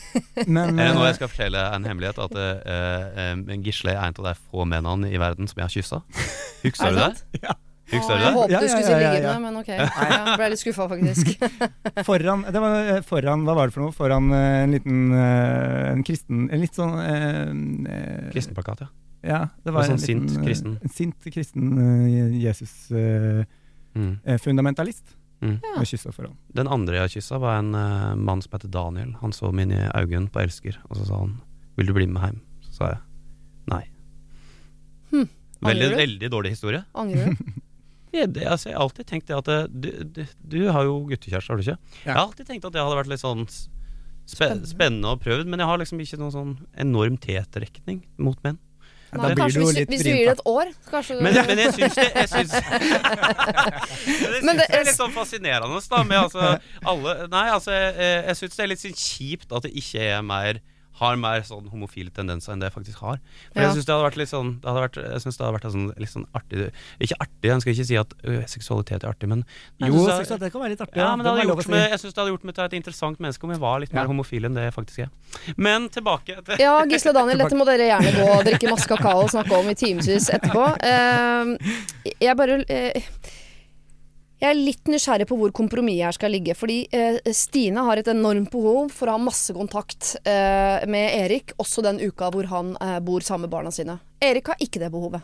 men 0.49 0.79
eh, 0.81 0.89
nå 0.97 1.05
jeg 1.05 1.15
skal 1.19 1.29
fortelle 1.31 1.61
en 1.77 1.85
hemmelighet? 1.87 2.17
At 2.19 2.33
eh, 2.35 3.29
eh, 3.31 3.59
Gisle 3.63 3.93
er 3.93 4.01
en 4.09 4.17
av 4.19 4.25
de 4.33 4.33
få 4.51 4.65
mennene 4.67 5.13
i 5.13 5.21
verden 5.21 5.47
som 5.47 5.61
jeg 5.61 5.69
har 5.69 5.75
kyssa. 5.77 6.01
Husker 6.65 6.89
Er 6.89 6.97
du 6.97 7.03
det? 7.05 7.45
Ja. 7.45 7.55
Husker 7.93 8.17
du 8.17 8.19
det? 8.19 8.25
jeg 8.25 8.37
håpet 8.39 8.53
du 8.53 8.69
skulle 8.73 8.87
si 8.87 8.93
ja, 8.93 8.99
ja, 8.99 9.13
liggende, 9.13 9.33
ja. 9.33 9.39
men 9.43 9.59
ok. 9.61 9.71
Jeg 10.13 10.37
ble 10.41 10.49
litt 10.53 10.63
skuffa, 10.63 10.89
faktisk. 10.91 11.33
foran, 12.09 12.45
det 12.49 12.63
var 12.65 12.77
eh, 12.81 13.01
foran 13.07 13.47
Hva 13.47 13.57
var 13.59 13.71
det 13.71 13.77
for 13.77 13.85
noe? 13.85 13.95
Foran 13.97 14.33
eh, 14.33 14.59
en 14.65 14.77
liten 14.77 15.01
eh, 15.13 15.93
en 15.93 16.05
kristen 16.07 16.47
En 16.49 16.63
litt 16.63 16.79
sånn 16.79 16.95
eh, 17.05 18.31
Kristenplakat, 18.33 18.87
ja. 18.87 18.93
Ja, 19.23 19.41
det 19.63 19.71
var 19.75 19.87
sånn 19.87 20.01
en 20.01 20.03
liten, 20.03 20.31
sint 20.33 20.47
kristen. 20.47 20.79
En 20.83 20.95
sint 20.97 21.29
kristen 21.31 21.67
eh, 21.79 23.45
Mm. 23.93 24.19
Jesus-fundamentalist. 24.25 25.17
Mm. 25.43 25.59
Ja. 25.63 25.79
Med 25.79 25.89
kyssa 25.89 26.13
foran. 26.13 26.37
Den 26.55 26.69
andre 26.71 27.03
jeg 27.03 27.19
kyssa, 27.19 27.39
var 27.43 27.59
en 27.59 27.75
uh, 27.75 28.15
mann 28.17 28.43
som 28.43 28.55
heter 28.55 28.71
Daniel. 28.73 29.17
Han 29.21 29.35
så 29.35 29.51
meg 29.53 29.69
inn 29.69 29.75
i 29.77 29.89
øynene 29.91 30.31
på 30.33 30.43
Elsker, 30.43 30.79
og 30.89 30.97
så 30.97 31.09
sa 31.09 31.19
han 31.25 31.41
'Vil 31.77 31.87
du 31.87 31.93
bli 31.93 32.07
med 32.07 32.23
hjem?' 32.23 32.41
Så 32.63 32.73
sa 32.73 32.89
jeg 32.93 32.99
nei. 33.67 33.85
Hm. 35.11 35.29
Veldig, 35.63 35.91
veldig 35.97 36.31
dårlig 36.31 36.51
historie. 36.51 36.85
Angrer 36.95 37.27
du? 37.27 37.37
Ja, 38.13 38.27
det, 38.29 38.45
altså, 38.45 38.69
jeg 38.69 38.77
har 38.77 38.83
alltid 38.85 39.07
tenkt 39.09 39.27
det 39.31 39.37
at 39.39 39.47
det, 39.49 39.61
du, 39.73 39.91
du, 40.05 40.27
du 40.53 40.59
har 40.71 40.85
jo 40.85 40.99
guttekjæreste, 41.09 41.49
har 41.49 41.57
du 41.57 41.63
ikke? 41.65 41.79
Jeg 42.05 42.13
har 42.13 42.21
alltid 42.27 42.47
tenkt 42.51 42.67
at 42.69 42.75
det 42.75 42.83
hadde 42.85 42.99
vært 42.99 43.09
litt 43.13 43.23
sånn 43.23 43.47
spe, 43.49 44.49
Spennende. 44.69 45.15
å 45.15 45.21
prøve, 45.21 45.47
men 45.49 45.59
jeg 45.63 45.67
har 45.71 45.81
liksom 45.81 46.01
ikke 46.05 46.19
noen 46.21 46.35
sånn 46.35 46.53
enorm 46.85 47.17
tiltrekning 47.25 48.03
mot 48.21 48.37
menn. 48.45 48.59
Nei, 49.13 49.21
da 49.29 49.35
blir 49.35 49.43
kanskje 49.43 49.59
det 49.59 49.61
jo 49.61 49.67
hvis, 49.67 49.75
du- 49.75 49.81
litt 49.81 49.91
hvis 49.93 50.03
du 50.05 50.09
gir 50.09 50.29
det 50.29 50.35
et 50.39 50.45
år, 50.49 50.69
kanskje 50.89 51.17
du 51.19 51.23
Men, 51.25 51.35
men 51.47 51.59
jeg 51.61 51.73
syns 51.77 51.97
det 51.99 52.05
Jeg 52.17 52.29
syns, 52.33 52.53
jeg 53.13 54.41
Men 54.41 54.57
syns 54.57 54.57
det 54.57 54.67
er- 54.71 54.79
er 54.79 54.85
litt 54.89 54.97
sånn 54.97 55.13
fascinerende 55.13 55.81
da 55.91 56.03
med 56.09 56.19
altså 56.23 56.47
alle 56.93 57.15
Nei, 57.33 57.43
altså 57.53 57.75
jeg, 57.77 57.93
jeg 58.31 58.39
syns 58.41 58.57
det 58.57 58.65
er 58.65 58.71
litt 58.73 58.83
sånn 58.85 58.97
kjipt 58.97 59.53
at 59.59 59.67
det 59.67 59.73
ikke 59.83 60.07
er 60.17 60.23
mer 60.25 60.63
har 61.03 61.17
mer 61.21 61.43
sånn 61.47 61.67
homofile 61.73 62.13
tendenser 62.15 62.55
enn 62.55 62.63
det 62.63 62.71
jeg 62.71 62.77
faktisk 62.79 63.03
har. 63.05 63.19
For 63.53 63.61
Ja. 63.61 63.67
jeg 63.69 63.77
syns 63.77 63.87
det 63.91 63.95
hadde 63.97 64.07
vært 64.09 64.19
litt 64.23 64.31
sånn 64.33 64.51
det 64.63 64.69
hadde 64.71 64.83
vært, 64.87 64.97
Jeg 65.03 65.21
synes 65.25 65.37
det 65.37 65.45
hadde 65.45 65.57
vært 65.59 65.67
sånn, 65.75 65.87
litt 65.99 66.13
sånn 66.15 66.27
artig 66.39 66.71
Ikke 67.03 67.17
artig, 67.21 67.49
jeg 67.51 67.61
skal 67.65 67.73
ikke 67.75 67.87
si 67.91 67.97
at 68.01 68.15
ø, 68.25 68.33
seksualitet 68.47 69.03
er 69.05 69.09
artig, 69.13 69.29
men 69.29 69.45
jeg 69.83 69.91
Jo, 69.93 70.07
det- 70.07 70.19
seksualitet 70.23 70.53
kan 70.53 70.61
være 70.63 70.73
litt 70.77 70.81
artig. 70.87 70.97
ja, 71.03 71.11
men 71.17 71.25
det 71.25 71.31
hadde 71.33 71.43
være 71.43 71.51
gjort 71.57 71.65
si. 71.67 71.71
meg, 71.75 71.91
jeg 71.91 71.99
synes 72.01 72.15
det 72.15 72.21
hadde 72.23 72.33
gjort 72.33 72.45
meg 72.45 72.55
til 72.55 72.65
et 72.65 72.73
interessant 72.81 73.19
menneske 73.21 73.45
om 73.45 73.51
jeg 73.51 73.61
var 73.61 73.81
litt 73.81 73.93
mer 73.93 74.07
homofil 74.07 74.45
enn 74.47 74.55
det 74.55 74.63
jeg 74.69 74.75
faktisk 74.79 74.99
er. 75.05 75.11
Men 75.57 75.89
tilbake 75.89 76.39
til 76.45 76.57
Ja, 76.59 76.85
Gisle 76.87 77.11
og 77.11 77.15
Daniel, 77.21 77.39
dette 77.39 77.57
må 77.59 77.65
dere 77.67 77.89
gjerne 77.91 78.13
gå 78.15 78.27
og 78.39 78.45
drikke 78.47 78.71
masse 78.71 78.87
kakao 78.87 79.23
og 79.27 79.31
snakke 79.31 79.53
om 79.59 79.69
i 79.69 79.75
timevis 79.75 80.31
etterpå. 80.31 80.65
Uh, 80.83 81.57
jeg 82.21 82.37
bare 82.37 82.65
eh, 82.69 83.01
Jeg 84.43 84.51
er 84.51 84.59
litt 84.59 84.89
nysgjerrig 84.91 85.29
på 85.31 85.37
hvor 85.39 85.53
kompromisset 85.55 86.09
her 86.09 86.17
skal 86.17 86.33
ligge. 86.35 86.57
Fordi 86.59 86.81
eh, 86.91 87.21
Stine 87.37 87.85
har 87.87 88.01
et 88.01 88.09
enormt 88.11 88.51
behov 88.51 88.91
for 88.91 89.07
å 89.07 89.15
ha 89.15 89.23
masse 89.23 89.55
kontakt 89.55 90.17
eh, 90.27 90.83
med 90.91 91.15
Erik, 91.15 91.55
også 91.63 91.85
den 91.87 92.01
uka 92.03 92.33
hvor 92.35 92.49
han 92.51 92.73
eh, 92.83 92.99
bor 93.07 93.23
sammen 93.23 93.47
med 93.47 93.55
barna 93.55 93.71
sine. 93.71 94.01
Erik 94.19 94.51
har 94.51 94.59
ikke 94.59 94.83
det 94.83 94.91
behovet. 94.91 95.23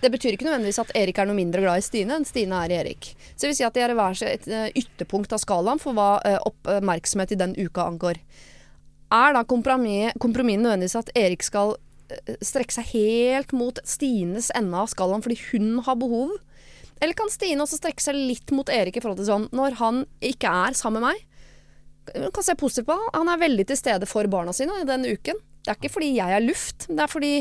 Det 0.00 0.08
betyr 0.14 0.36
ikke 0.36 0.46
nødvendigvis 0.46 0.80
at 0.80 0.92
Erik 0.96 1.18
er 1.18 1.28
noe 1.28 1.36
mindre 1.36 1.60
glad 1.64 1.80
i 1.80 1.84
Stine 1.84 2.14
enn 2.16 2.24
Stine 2.28 2.62
er 2.64 2.72
i 2.72 2.78
Erik. 2.78 3.10
Så 3.34 3.42
det 3.42 3.50
vil 3.50 3.58
si 3.58 3.66
at 3.66 3.74
de 3.76 3.82
er 3.84 3.94
hver 3.98 4.16
sitt 4.16 4.46
eh, 4.48 4.70
ytterpunkt 4.78 5.34
av 5.34 5.42
skalaen 5.42 5.82
for 5.82 5.96
hva 5.96 6.10
eh, 6.24 6.38
oppmerksomhet 6.48 7.34
i 7.34 7.40
den 7.40 7.56
uka 7.58 7.84
angår. 7.90 8.20
Er 9.10 9.34
da 9.34 9.42
kompromiss 9.44 10.14
kompromisset 10.22 10.62
nødvendigvis 10.62 11.00
at 11.02 11.10
Erik 11.18 11.44
skal 11.44 11.74
eh, 11.74 12.38
strekke 12.38 12.78
seg 12.78 12.94
helt 12.94 13.52
mot 13.56 13.82
Stines 13.82 14.52
ende 14.56 14.78
av 14.78 14.88
skalaen 14.94 15.26
fordi 15.26 15.40
hun 15.50 15.82
har 15.84 15.98
behov? 16.00 16.38
Eller 17.00 17.16
kan 17.16 17.30
Stine 17.32 17.64
også 17.64 17.78
strekke 17.80 18.02
seg 18.04 18.14
litt 18.18 18.52
mot 18.52 18.68
Erik 18.68 18.96
i 18.96 19.02
forhold 19.02 19.20
til 19.22 19.28
sånn 19.30 19.48
når 19.56 19.78
han 19.80 20.02
ikke 20.20 20.50
er 20.68 20.76
sammen 20.78 21.00
med 21.00 21.14
meg? 21.14 21.26
Hun 22.16 22.32
kan 22.34 22.44
se 22.44 22.54
positivt 22.58 22.88
på 22.90 22.96
han. 22.96 23.10
Han 23.14 23.28
er 23.32 23.40
veldig 23.40 23.66
til 23.70 23.78
stede 23.78 24.08
for 24.10 24.26
barna 24.32 24.52
sine 24.56 24.82
den 24.88 25.04
uken. 25.08 25.38
Det 25.64 25.70
er 25.72 25.78
ikke 25.78 25.92
fordi 25.96 26.12
jeg 26.16 26.36
er 26.36 26.44
luft, 26.44 26.86
det 26.88 27.04
er 27.04 27.10
fordi 27.12 27.32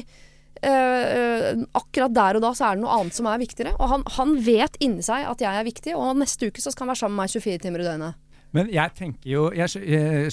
øh, 0.68 1.64
akkurat 1.80 2.14
der 2.16 2.38
og 2.40 2.44
da 2.44 2.52
så 2.58 2.68
er 2.70 2.78
det 2.80 2.84
noe 2.84 2.96
annet 3.00 3.16
som 3.16 3.28
er 3.32 3.40
viktigere. 3.42 3.76
Og 3.80 3.92
han, 3.94 4.04
han 4.18 4.34
vet 4.46 4.76
inni 4.84 5.04
seg 5.06 5.28
at 5.30 5.44
jeg 5.44 5.60
er 5.62 5.68
viktig, 5.68 5.96
og 5.98 6.18
neste 6.20 6.50
uke 6.52 6.62
så 6.64 6.74
skal 6.74 6.86
han 6.88 6.94
være 6.94 7.02
sammen 7.04 7.18
med 7.20 7.26
meg 7.26 7.36
24 7.36 7.64
timer 7.66 7.84
i 7.84 7.88
døgnet. 7.90 8.26
Men 8.58 8.70
jeg 8.74 8.94
tenker 8.98 9.30
jo, 9.30 9.42
jeg 9.54 9.70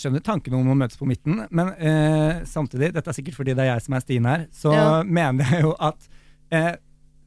skjønner 0.00 0.22
tanken 0.24 0.54
om 0.56 0.70
å 0.72 0.76
møtes 0.80 0.96
på 0.96 1.04
midten, 1.08 1.42
men 1.52 1.68
øh, 1.76 2.38
samtidig, 2.48 2.94
dette 2.96 3.12
er 3.12 3.16
sikkert 3.18 3.36
fordi 3.36 3.52
det 3.58 3.66
er 3.66 3.74
jeg 3.74 3.84
som 3.84 3.96
er 3.98 4.04
Stine 4.06 4.32
her, 4.32 4.46
så 4.56 4.72
Ja. 4.72 4.86
mener 5.04 5.44
jeg 5.52 5.66
jo 5.66 5.74
at 5.84 6.06
eh, 6.50 6.72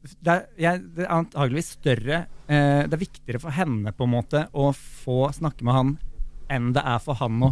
det, 0.02 0.32
er, 0.34 0.46
jeg, 0.58 0.84
det 0.96 1.04
er 1.06 1.12
antageligvis 1.12 1.74
større 1.76 2.20
eh, 2.48 2.86
Det 2.88 2.96
er 2.96 3.02
viktigere 3.02 3.42
for 3.44 3.52
henne 3.52 3.92
på 3.92 4.06
en 4.08 4.14
måte 4.14 4.46
å 4.56 4.70
få 4.76 5.26
snakke 5.36 5.66
med 5.68 5.76
han 5.76 5.90
enn 6.50 6.72
det 6.74 6.82
er 6.88 7.02
for 7.04 7.20
han 7.20 7.36
å 7.46 7.52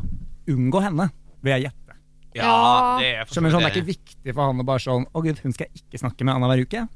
unngå 0.49 0.79
henne, 0.81 1.09
vil 1.43 1.53
jeg 1.57 1.67
gjette. 1.67 1.97
Ja, 2.37 2.53
det 3.01 3.09
er 3.19 3.27
Skjønner 3.29 3.51
sånn, 3.53 3.65
Det 3.65 3.69
er 3.71 3.75
ikke 3.81 3.91
viktig 3.91 4.33
for 4.33 4.47
han 4.47 4.61
å 4.61 4.65
bare 4.65 4.81
sånn 4.83 5.05
Å 5.11 5.21
gud, 5.25 5.39
hun 5.43 5.53
skal 5.55 5.67
jeg 5.67 5.81
ikke 5.83 6.01
snakke 6.01 6.25
med 6.25 6.35
annenhver 6.37 6.63
uke. 6.65 6.87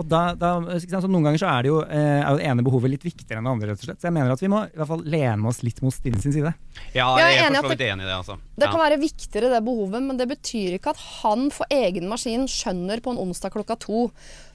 Og 0.00 0.06
da, 0.08 0.20
da, 0.34 0.50
så 0.80 1.04
Noen 1.06 1.26
ganger 1.28 1.38
så 1.42 1.48
er 1.52 1.62
det 1.66 1.68
jo, 1.70 1.78
eh, 1.84 2.22
er 2.24 2.38
det 2.40 2.46
ene 2.48 2.64
behovet 2.64 2.90
litt 2.94 3.04
viktigere 3.04 3.38
enn 3.38 3.46
det 3.46 3.52
andre. 3.52 3.68
rett 3.70 3.82
og 3.82 3.86
slett. 3.86 4.00
Så 4.00 4.08
jeg 4.08 4.14
mener 4.16 4.32
at 4.32 4.40
vi 4.42 4.48
må 4.50 4.62
i 4.64 4.72
hvert 4.80 4.88
fall 4.88 5.04
lene 5.14 5.50
oss 5.50 5.60
litt 5.62 5.82
mot 5.84 5.94
Stine 5.94 6.18
sin 6.22 6.32
side. 6.34 6.54
Ja, 6.96 7.10
Jeg 7.20 7.26
er 7.26 7.28
jeg 7.28 7.42
er 7.42 7.46
enig 7.50 7.60
for 7.60 7.68
at 7.68 7.68
så 7.68 7.74
vidt 7.76 7.84
enig 7.92 8.06
i 8.06 8.08
det, 8.08 8.16
altså. 8.16 8.38
Det 8.56 8.66
Ja. 8.66 8.70
kan 8.72 8.80
være 8.82 8.98
viktigere, 9.02 9.50
det 9.52 9.60
behovet, 9.68 10.02
men 10.08 10.16
det 10.18 10.28
betyr 10.32 10.78
ikke 10.78 10.90
at 10.96 11.02
han 11.22 11.50
for 11.50 11.66
egen 11.70 12.08
maskin 12.08 12.48
skjønner 12.48 13.04
på 13.04 13.12
en 13.12 13.20
onsdag 13.28 13.52
klokka 13.52 13.78
to 13.78 14.10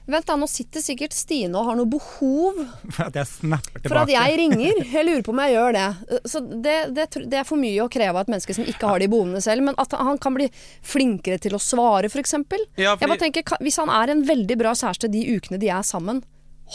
Vent 0.08 0.24
da, 0.24 0.36
nå 0.40 0.46
sitter 0.48 0.80
sikkert 0.80 1.12
Stine 1.12 1.52
og 1.60 1.66
har 1.68 1.76
noe 1.76 1.88
behov 1.92 2.56
For 2.94 3.08
at 3.10 3.18
jeg 3.20 3.28
snapper 3.28 3.74
tilbake. 3.82 3.90
for 3.92 4.00
at 4.00 4.12
jeg 4.14 4.38
ringer. 4.40 4.78
Jeg 4.96 5.04
lurer 5.04 5.24
på 5.26 5.34
om 5.34 5.42
jeg 5.44 5.52
gjør 5.52 5.76
det. 5.76 5.88
Så 6.32 6.40
det, 6.48 6.76
det, 6.96 7.04
det 7.28 7.40
er 7.42 7.44
for 7.48 7.60
mye 7.60 7.84
å 7.84 7.90
kreve 7.92 8.14
av 8.16 8.22
et 8.24 8.30
menneske 8.32 8.56
som 8.56 8.64
ikke 8.68 8.88
har 8.88 9.02
de 9.04 9.08
behovene 9.12 9.42
selv. 9.44 9.66
Men 9.68 9.76
at 9.78 9.92
han 10.00 10.16
kan 10.22 10.34
bli 10.38 10.46
flinkere 10.86 11.36
til 11.44 11.58
å 11.58 11.60
svare, 11.62 12.08
f.eks. 12.08 12.34
Ja, 12.80 12.94
Jeg 12.96 13.04
bare 13.04 13.20
tenker, 13.20 13.44
Hvis 13.60 13.76
han 13.82 13.92
er 13.92 14.14
en 14.14 14.24
veldig 14.28 14.56
bra 14.60 14.72
kjæreste 14.78 15.10
de 15.12 15.26
ukene 15.36 15.60
de 15.60 15.68
er 15.74 15.84
sammen, 15.86 16.22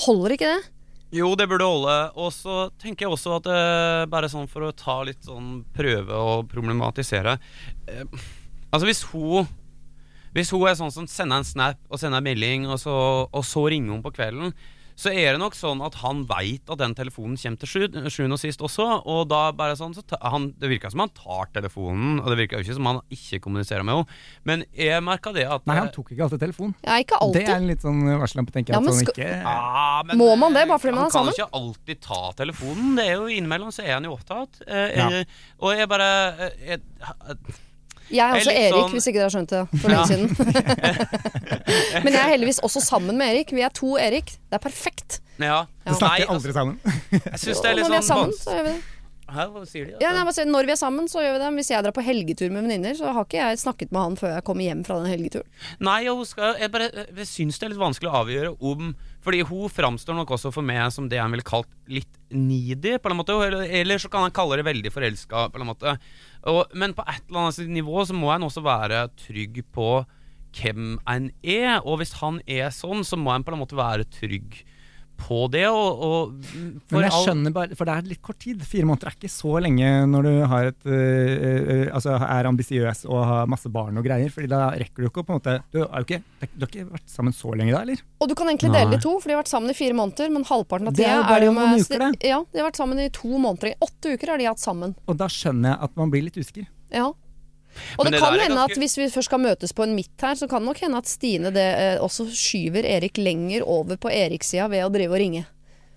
holder 0.05 0.37
ikke 0.37 0.51
det? 0.53 0.69
Jo, 1.13 1.33
det 1.37 1.45
burde 1.49 1.65
holde. 1.69 1.97
Og 2.17 2.31
så 2.33 2.67
tenker 2.81 3.05
jeg 3.07 3.13
også 3.17 3.35
at 3.41 3.49
eh, 3.53 4.05
bare 4.09 4.29
sånn 4.31 4.47
for 4.49 4.65
å 4.65 4.71
ta 4.77 4.99
litt 5.05 5.25
sånn 5.25 5.59
prøve 5.75 6.17
å 6.17 6.39
problematisere 6.49 7.35
eh, 7.89 8.05
Altså 8.73 8.87
hvis 8.89 9.03
hun 9.11 9.45
Hvis 10.33 10.49
hun 10.51 10.67
er 10.67 10.75
sånn 10.79 10.91
som 10.91 11.05
sender 11.07 11.37
en 11.37 11.43
snap 11.47 11.77
og 11.89 11.99
sender 12.01 12.17
en 12.17 12.23
melding, 12.23 12.65
og 12.67 12.79
så, 12.81 12.93
og 13.31 13.43
så 13.45 13.67
ringer 13.69 13.91
hun 13.93 14.01
på 14.05 14.13
kvelden, 14.15 14.53
så 14.95 15.09
er 15.09 15.31
det 15.33 15.39
nok 15.41 15.55
sånn 15.57 15.79
at 15.81 15.95
han 16.03 16.19
veit 16.29 16.69
at 16.69 16.77
den 16.77 16.93
telefonen 16.93 17.33
kommer 17.41 17.57
til 17.57 17.69
sju- 17.71 18.09
sjuende 18.13 18.35
og 18.37 18.41
sist 18.43 18.59
også. 18.61 18.85
Og 19.09 19.23
da 19.27 19.47
bare 19.51 19.73
sånn 19.75 19.95
så 19.97 20.03
ta, 20.05 20.19
han, 20.29 20.51
Det 20.61 20.69
virker 20.69 20.91
som 20.93 21.01
han 21.01 21.09
tar 21.17 21.49
telefonen, 21.49 22.19
og 22.21 22.29
det 22.29 22.37
virker 22.43 22.59
jo 22.61 22.65
ikke 22.67 22.75
som 22.77 22.85
han 22.85 22.99
ikke 23.09 23.39
kommuniserer 23.41 23.81
med 23.83 23.95
henne. 23.95 24.19
Men 24.45 24.63
jeg 24.77 25.01
merka 25.01 25.33
det 25.33 25.47
at 25.49 25.65
Nei, 25.65 25.79
han 25.79 25.89
tok 25.95 26.11
ikke 26.13 26.27
alltid 26.27 26.43
telefonen. 26.45 26.75
Ja, 26.85 26.99
ikke 27.01 27.17
alltid. 27.25 27.39
Det 27.41 27.49
er 27.49 27.57
en 27.57 27.67
litt 27.71 27.81
sånn 27.81 28.03
varsellampe, 28.21 28.53
tenker 28.53 28.69
jeg. 28.69 28.77
Ja, 28.77 28.85
men 28.85 28.93
sånn 28.93 29.01
skal- 29.01 29.17
ikke 29.17 29.41
ja, 29.41 30.03
men, 30.05 30.17
Må 30.21 30.29
man 30.37 30.53
det 30.53 30.67
bare 30.69 30.77
fordi 30.85 30.93
man 30.93 30.99
er 30.99 31.09
Han 31.09 31.11
sammen? 31.17 31.33
kan 31.33 31.47
ikke 31.47 31.61
alltid 31.63 32.01
ta 32.05 32.21
telefonen. 32.43 32.95
Det 33.01 33.07
er 33.09 33.13
jo 33.17 33.25
Innimellom 33.33 33.73
så 33.73 33.83
er 33.87 33.93
han 33.97 34.03
jo 34.03 34.13
opptatt. 34.13 34.61
Eh, 34.67 34.95
Ja. 34.95 35.09
eh, 35.09 35.23
og 35.59 35.73
jeg 35.75 35.89
bare 35.89 36.51
eh, 36.69 36.77
jeg, 38.09 38.19
er 38.19 38.19
Jeg 38.19 38.27
er 38.27 38.39
også 38.39 38.53
Erik, 38.53 38.73
sånn- 38.73 38.95
hvis 38.97 39.07
ikke 39.09 39.19
dere 39.19 39.27
har 39.29 39.35
skjønt 39.35 39.53
det 39.53 39.63
for 39.81 39.93
lenge 39.93 40.07
siden. 40.11 40.27
Men 42.05 42.13
jeg 42.13 42.21
er 42.23 42.31
heldigvis 42.33 42.59
også 42.67 42.83
sammen 42.83 43.17
med 43.19 43.33
Erik. 43.33 43.53
Vi 43.55 43.63
er 43.65 43.73
to 43.73 43.95
Erik. 43.97 44.35
Det 44.49 44.59
er 44.59 44.63
perfekt. 44.63 45.21
Ja. 45.37 45.63
Nei, 45.85 45.95
snakker 45.97 46.27
altså, 46.27 46.33
aldri 46.35 46.57
sammen. 46.57 46.79
jeg 46.83 47.39
synes 47.39 47.63
det 47.63 47.71
er 47.71 47.79
litt 47.79 47.87
når 47.87 47.95
vi 47.95 48.01
er 48.01 48.07
sånn 48.07 48.17
sammen, 48.17 48.37
så 48.43 48.57
gjør 48.57 48.67
vi 48.67 48.75
det. 48.75 48.81
Hæ, 49.33 49.45
hva 49.49 49.63
sier 49.65 49.87
de? 49.87 49.93
Ja, 50.03 50.11
nei, 50.13 50.45
når 50.49 50.67
vi 50.67 50.73
er 50.73 50.79
sammen, 50.79 51.07
så 51.09 51.23
gjør 51.23 51.37
vi 51.37 51.41
det. 51.41 51.51
Hvis 51.57 51.71
jeg 51.71 51.85
drar 51.85 51.95
på 51.95 52.03
helgetur 52.05 52.51
med 52.53 52.67
venninner, 52.67 52.97
så 52.97 53.13
har 53.15 53.25
ikke 53.25 53.39
jeg 53.39 53.61
snakket 53.63 53.93
med 53.95 54.01
han 54.03 54.17
før 54.19 54.35
jeg 54.35 54.45
kommer 54.49 54.67
hjem 54.67 54.83
fra 54.85 54.99
den 55.01 55.09
helgeturen. 55.09 55.47
Nei, 55.83 55.99
jeg, 56.05 56.27
skal, 56.29 56.57
jeg, 56.61 56.73
bare, 56.73 56.89
jeg 57.07 57.29
syns 57.29 57.59
det 57.59 57.67
er 57.67 57.73
litt 57.73 57.81
vanskelig 57.81 58.11
å 58.11 58.19
avgjøre 58.23 58.53
om 58.59 58.93
Fordi 59.23 59.39
hun 59.47 59.71
framstår 59.71 60.17
nok 60.19 60.35
også 60.35 60.51
for 60.51 60.65
meg 60.67 60.91
som 60.91 61.07
det 61.09 61.15
jeg 61.15 61.31
ville 61.31 61.47
kalt 61.47 61.69
litt 61.87 62.19
needy, 62.33 62.97
på 62.99 63.11
en 63.11 63.19
måte. 63.19 63.37
Eller, 63.45 64.01
så 64.01 64.11
kan 64.11 64.25
han 64.25 64.35
kalle 64.35 64.59
det 64.59 64.67
veldig 64.67 64.91
forelska, 64.93 65.47
på 65.53 65.61
en 65.61 65.69
måte. 65.69 65.95
Og, 66.49 66.65
men 66.75 66.95
på 66.97 67.05
et 67.07 67.23
eller 67.27 67.47
annet 67.47 67.73
nivå 67.79 68.03
så 68.05 68.17
må 68.17 68.33
en 68.33 68.47
også 68.49 68.65
være 68.65 69.07
trygg 69.25 69.63
på 69.73 69.89
hvem 70.57 70.97
en 71.09 71.31
er. 71.41 71.79
Og 71.81 72.01
hvis 72.01 72.17
han 72.21 72.41
er 72.45 72.73
sånn, 72.75 73.05
så 73.07 73.19
må 73.19 73.33
en 73.33 73.45
på 73.45 73.53
en 73.53 73.61
måte 73.63 73.79
være 73.79 74.09
trygg 74.19 74.63
på 75.19 75.47
det. 75.53 75.65
Og, 75.69 76.01
og 76.03 76.47
for 76.89 76.97
Men 76.97 77.05
jeg 77.05 77.13
skjønner 77.25 77.53
bare, 77.55 77.77
for 77.77 77.89
det 77.89 77.95
er 77.95 78.09
litt 78.11 78.21
kort 78.25 78.39
tid. 78.43 78.63
Fire 78.67 78.87
måneder 78.89 79.11
er 79.11 79.17
ikke 79.17 79.31
så 79.31 79.53
lenge 79.63 79.91
når 80.09 80.27
du 80.27 80.31
har 80.51 80.69
et, 80.71 80.79
øh, 80.87 81.45
øh, 81.75 81.85
altså 81.95 82.17
er 82.17 82.49
ambisiøs 82.49 83.05
og 83.07 83.21
har 83.29 83.49
masse 83.51 83.71
barn 83.73 83.97
og 83.99 84.05
greier. 84.07 84.31
fordi 84.33 84.49
da 84.51 84.69
rekker 84.71 85.03
du 85.05 85.09
ikke 85.09 85.23
å 85.23 85.27
på 85.27 85.35
en 85.35 85.39
måte 85.39 85.55
Du 85.73 85.79
har 85.83 86.03
jo 86.03 86.07
ikke, 86.07 86.21
du 86.53 86.65
har 86.65 86.71
ikke 86.71 86.87
vært 86.91 87.15
sammen 87.15 87.35
så 87.37 87.53
lenge 87.55 87.75
da, 87.75 87.81
eller? 87.85 88.03
Og 88.19 88.29
du 88.31 88.35
kan 88.35 88.51
egentlig 88.51 88.73
dele 88.73 88.95
det 88.95 89.01
i 89.01 89.05
to, 89.07 89.15
for 89.19 89.29
de 89.31 89.37
har 89.37 89.43
vært 89.43 89.53
sammen 89.53 89.73
i 89.73 89.77
fire 89.77 89.97
måneder. 89.97 90.31
Men 90.33 90.47
halvparten 90.49 90.91
av 90.91 90.97
Det 90.97 91.07
er 91.07 91.19
er, 91.23 91.39
det 91.39 91.49
jo 91.49 91.57
med 91.57 91.83
uker, 91.83 92.05
det. 92.05 92.11
Ja, 92.33 92.43
de 92.51 92.61
har 92.61 92.69
vært 92.69 92.81
sammen 92.81 92.99
i 93.03 93.09
to 93.13 93.33
måneder. 93.37 93.75
Åtte 93.83 94.15
uker 94.17 94.33
har 94.33 94.41
de 94.41 94.49
hatt 94.51 94.63
sammen. 94.63 94.95
Og 95.07 95.19
da 95.19 95.29
skjønner 95.31 95.75
jeg 95.75 95.89
at 95.89 95.99
man 95.99 96.13
blir 96.13 96.27
litt 96.27 96.39
usikker. 96.39 96.67
Ja. 96.93 97.11
Og 97.97 98.05
det, 98.05 98.13
det 98.15 98.21
kan 98.21 98.37
hende 98.37 98.55
ganske- 98.55 98.71
at 98.71 98.83
hvis 98.83 98.97
vi 98.97 99.09
først 99.13 99.29
skal 99.31 99.39
møtes 99.43 99.73
på 99.73 99.83
en 99.83 99.95
midt 99.95 100.21
her, 100.21 100.35
så 100.35 100.49
kan 100.49 100.61
det 100.61 100.69
nok 100.71 100.83
hende 100.85 100.97
at 100.97 101.09
Stine 101.09 101.51
det, 101.53 101.67
eh, 101.79 101.97
også 102.03 102.27
skyver 102.29 102.85
Erik 102.85 103.17
lenger 103.17 103.65
over 103.65 103.97
på 103.97 104.11
Eriks-sida 104.11 104.69
ved 104.69 104.85
å 104.85 104.91
drive 104.93 105.11
og 105.11 105.21
ringe. 105.21 105.45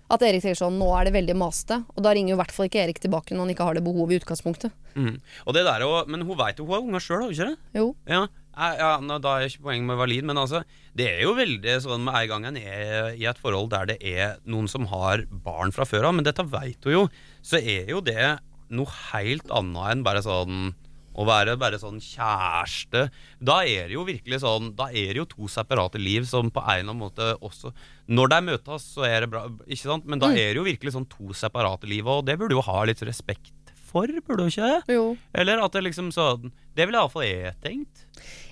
At 0.09 0.23
Erik 0.23 0.45
tenker 0.45 0.59
sånn 0.61 0.79
nå 0.79 0.87
er 0.95 1.09
det 1.09 1.17
veldig 1.17 1.35
maste. 1.35 1.81
Og 1.97 2.03
da 2.05 2.13
ringer 2.15 2.35
jo 2.35 2.39
i 2.39 2.43
hvert 2.43 2.55
fall 2.55 2.69
ikke 2.69 2.83
Erik 2.85 3.01
tilbake 3.03 3.35
når 3.35 3.47
han 3.47 3.55
ikke 3.57 3.67
har 3.67 3.75
det 3.75 3.85
behovet 3.87 4.15
i 4.15 4.19
utgangspunktet. 4.21 4.75
Mm. 4.95 5.21
Og 5.47 5.55
det 5.57 5.65
der, 5.67 5.85
men 6.07 6.23
hun 6.23 6.39
veit 6.39 6.59
jo 6.61 6.67
hun 6.67 6.77
har 6.77 6.85
unger 6.87 7.03
sjøl, 7.03 7.25
har 7.25 7.31
hun 7.31 7.35
ikke 7.35 7.49
det? 7.51 7.57
Jo. 7.75 7.89
Ja, 8.07 8.21
ja, 8.57 8.77
ja 8.97 9.19
Da 9.19 9.35
er 9.37 9.49
ikke 9.51 9.67
poenget 9.67 9.91
med 9.91 9.99
valid, 10.01 10.25
men 10.25 10.39
altså 10.41 10.63
Det 10.97 11.11
er 11.11 11.23
jo 11.27 11.35
veldig 11.37 11.75
sånn 11.85 12.07
med 12.07 12.15
en 12.23 12.29
gang 12.31 12.47
en 12.49 12.57
er 12.57 13.11
i 13.19 13.27
et 13.29 13.41
forhold 13.43 13.69
der 13.75 13.91
det 13.91 13.99
er 14.01 14.39
noen 14.49 14.71
som 14.71 14.87
har 14.89 15.27
barn 15.29 15.75
fra 15.75 15.85
før 15.85 16.09
av, 16.09 16.15
men 16.17 16.25
dette 16.25 16.47
veit 16.49 16.79
hun 16.87 16.95
jo, 16.95 17.03
så 17.45 17.61
er 17.61 17.91
jo 17.91 18.01
det 18.01 18.39
noe 18.73 18.89
helt 19.13 19.51
annet 19.53 19.93
enn 19.93 20.07
bare 20.07 20.23
sånn 20.25 20.73
å 21.17 21.27
være 21.29 21.57
bare 21.61 21.81
sånn 21.81 21.99
kjæreste. 22.03 23.07
Da 23.41 23.59
er 23.65 23.89
det 23.89 23.97
jo 23.97 24.05
virkelig 24.07 24.43
sånn 24.45 24.73
Da 24.77 24.89
er 24.91 25.15
det 25.15 25.23
jo 25.23 25.29
to 25.31 25.49
separate 25.51 26.01
liv 26.01 26.27
som 26.29 26.51
på 26.53 26.63
en 26.63 26.71
eller 26.73 26.93
annen 26.93 27.01
måte 27.01 27.29
også 27.41 27.73
Når 28.13 28.33
de 28.33 28.41
møtes, 28.51 28.89
så 28.97 29.07
er 29.09 29.25
det 29.25 29.31
bra, 29.33 29.47
ikke 29.67 29.89
sant? 29.89 30.07
Men 30.09 30.23
da 30.23 30.31
er 30.33 30.53
det 30.53 30.61
jo 30.61 30.67
virkelig 30.67 30.97
sånn 30.97 31.09
to 31.11 31.33
separate 31.37 31.89
liv, 31.89 32.07
og 32.07 32.27
det 32.29 32.37
burde 32.41 32.57
jo 32.57 32.65
ha 32.67 32.85
litt 32.89 33.03
respekt 33.07 33.55
for, 33.87 34.11
burde 34.27 34.45
du 34.45 34.51
ikke 34.51 34.69
det? 34.69 34.95
jo. 34.97 35.05
Eller 35.33 35.63
at 35.63 35.75
det 35.77 35.85
liksom 35.87 36.11
sånn 36.15 36.51
Det 36.77 36.87
ville 36.87 37.01
iallfall 37.01 37.25
jeg 37.25 37.55
tenkt. 37.65 38.03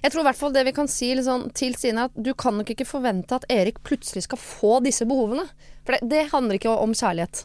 Jeg 0.03 0.13
tror 0.13 0.23
i 0.23 0.29
hvert 0.29 0.39
fall 0.41 0.55
det 0.55 0.65
vi 0.69 0.75
kan 0.77 0.89
si 0.89 1.11
liksom, 1.17 1.49
til 1.57 1.75
Stine, 1.77 2.07
at 2.09 2.15
du 2.17 2.33
kan 2.39 2.57
nok 2.57 2.71
ikke 2.73 2.87
forvente 2.89 3.37
at 3.37 3.45
Erik 3.53 3.83
plutselig 3.85 4.25
skal 4.27 4.41
få 4.41 4.79
disse 4.85 5.05
behovene. 5.09 5.45
For 5.85 5.97
det, 5.97 6.09
det 6.13 6.23
handler 6.33 6.61
ikke 6.61 6.73
om 6.73 6.95
kjærlighet. 6.97 7.45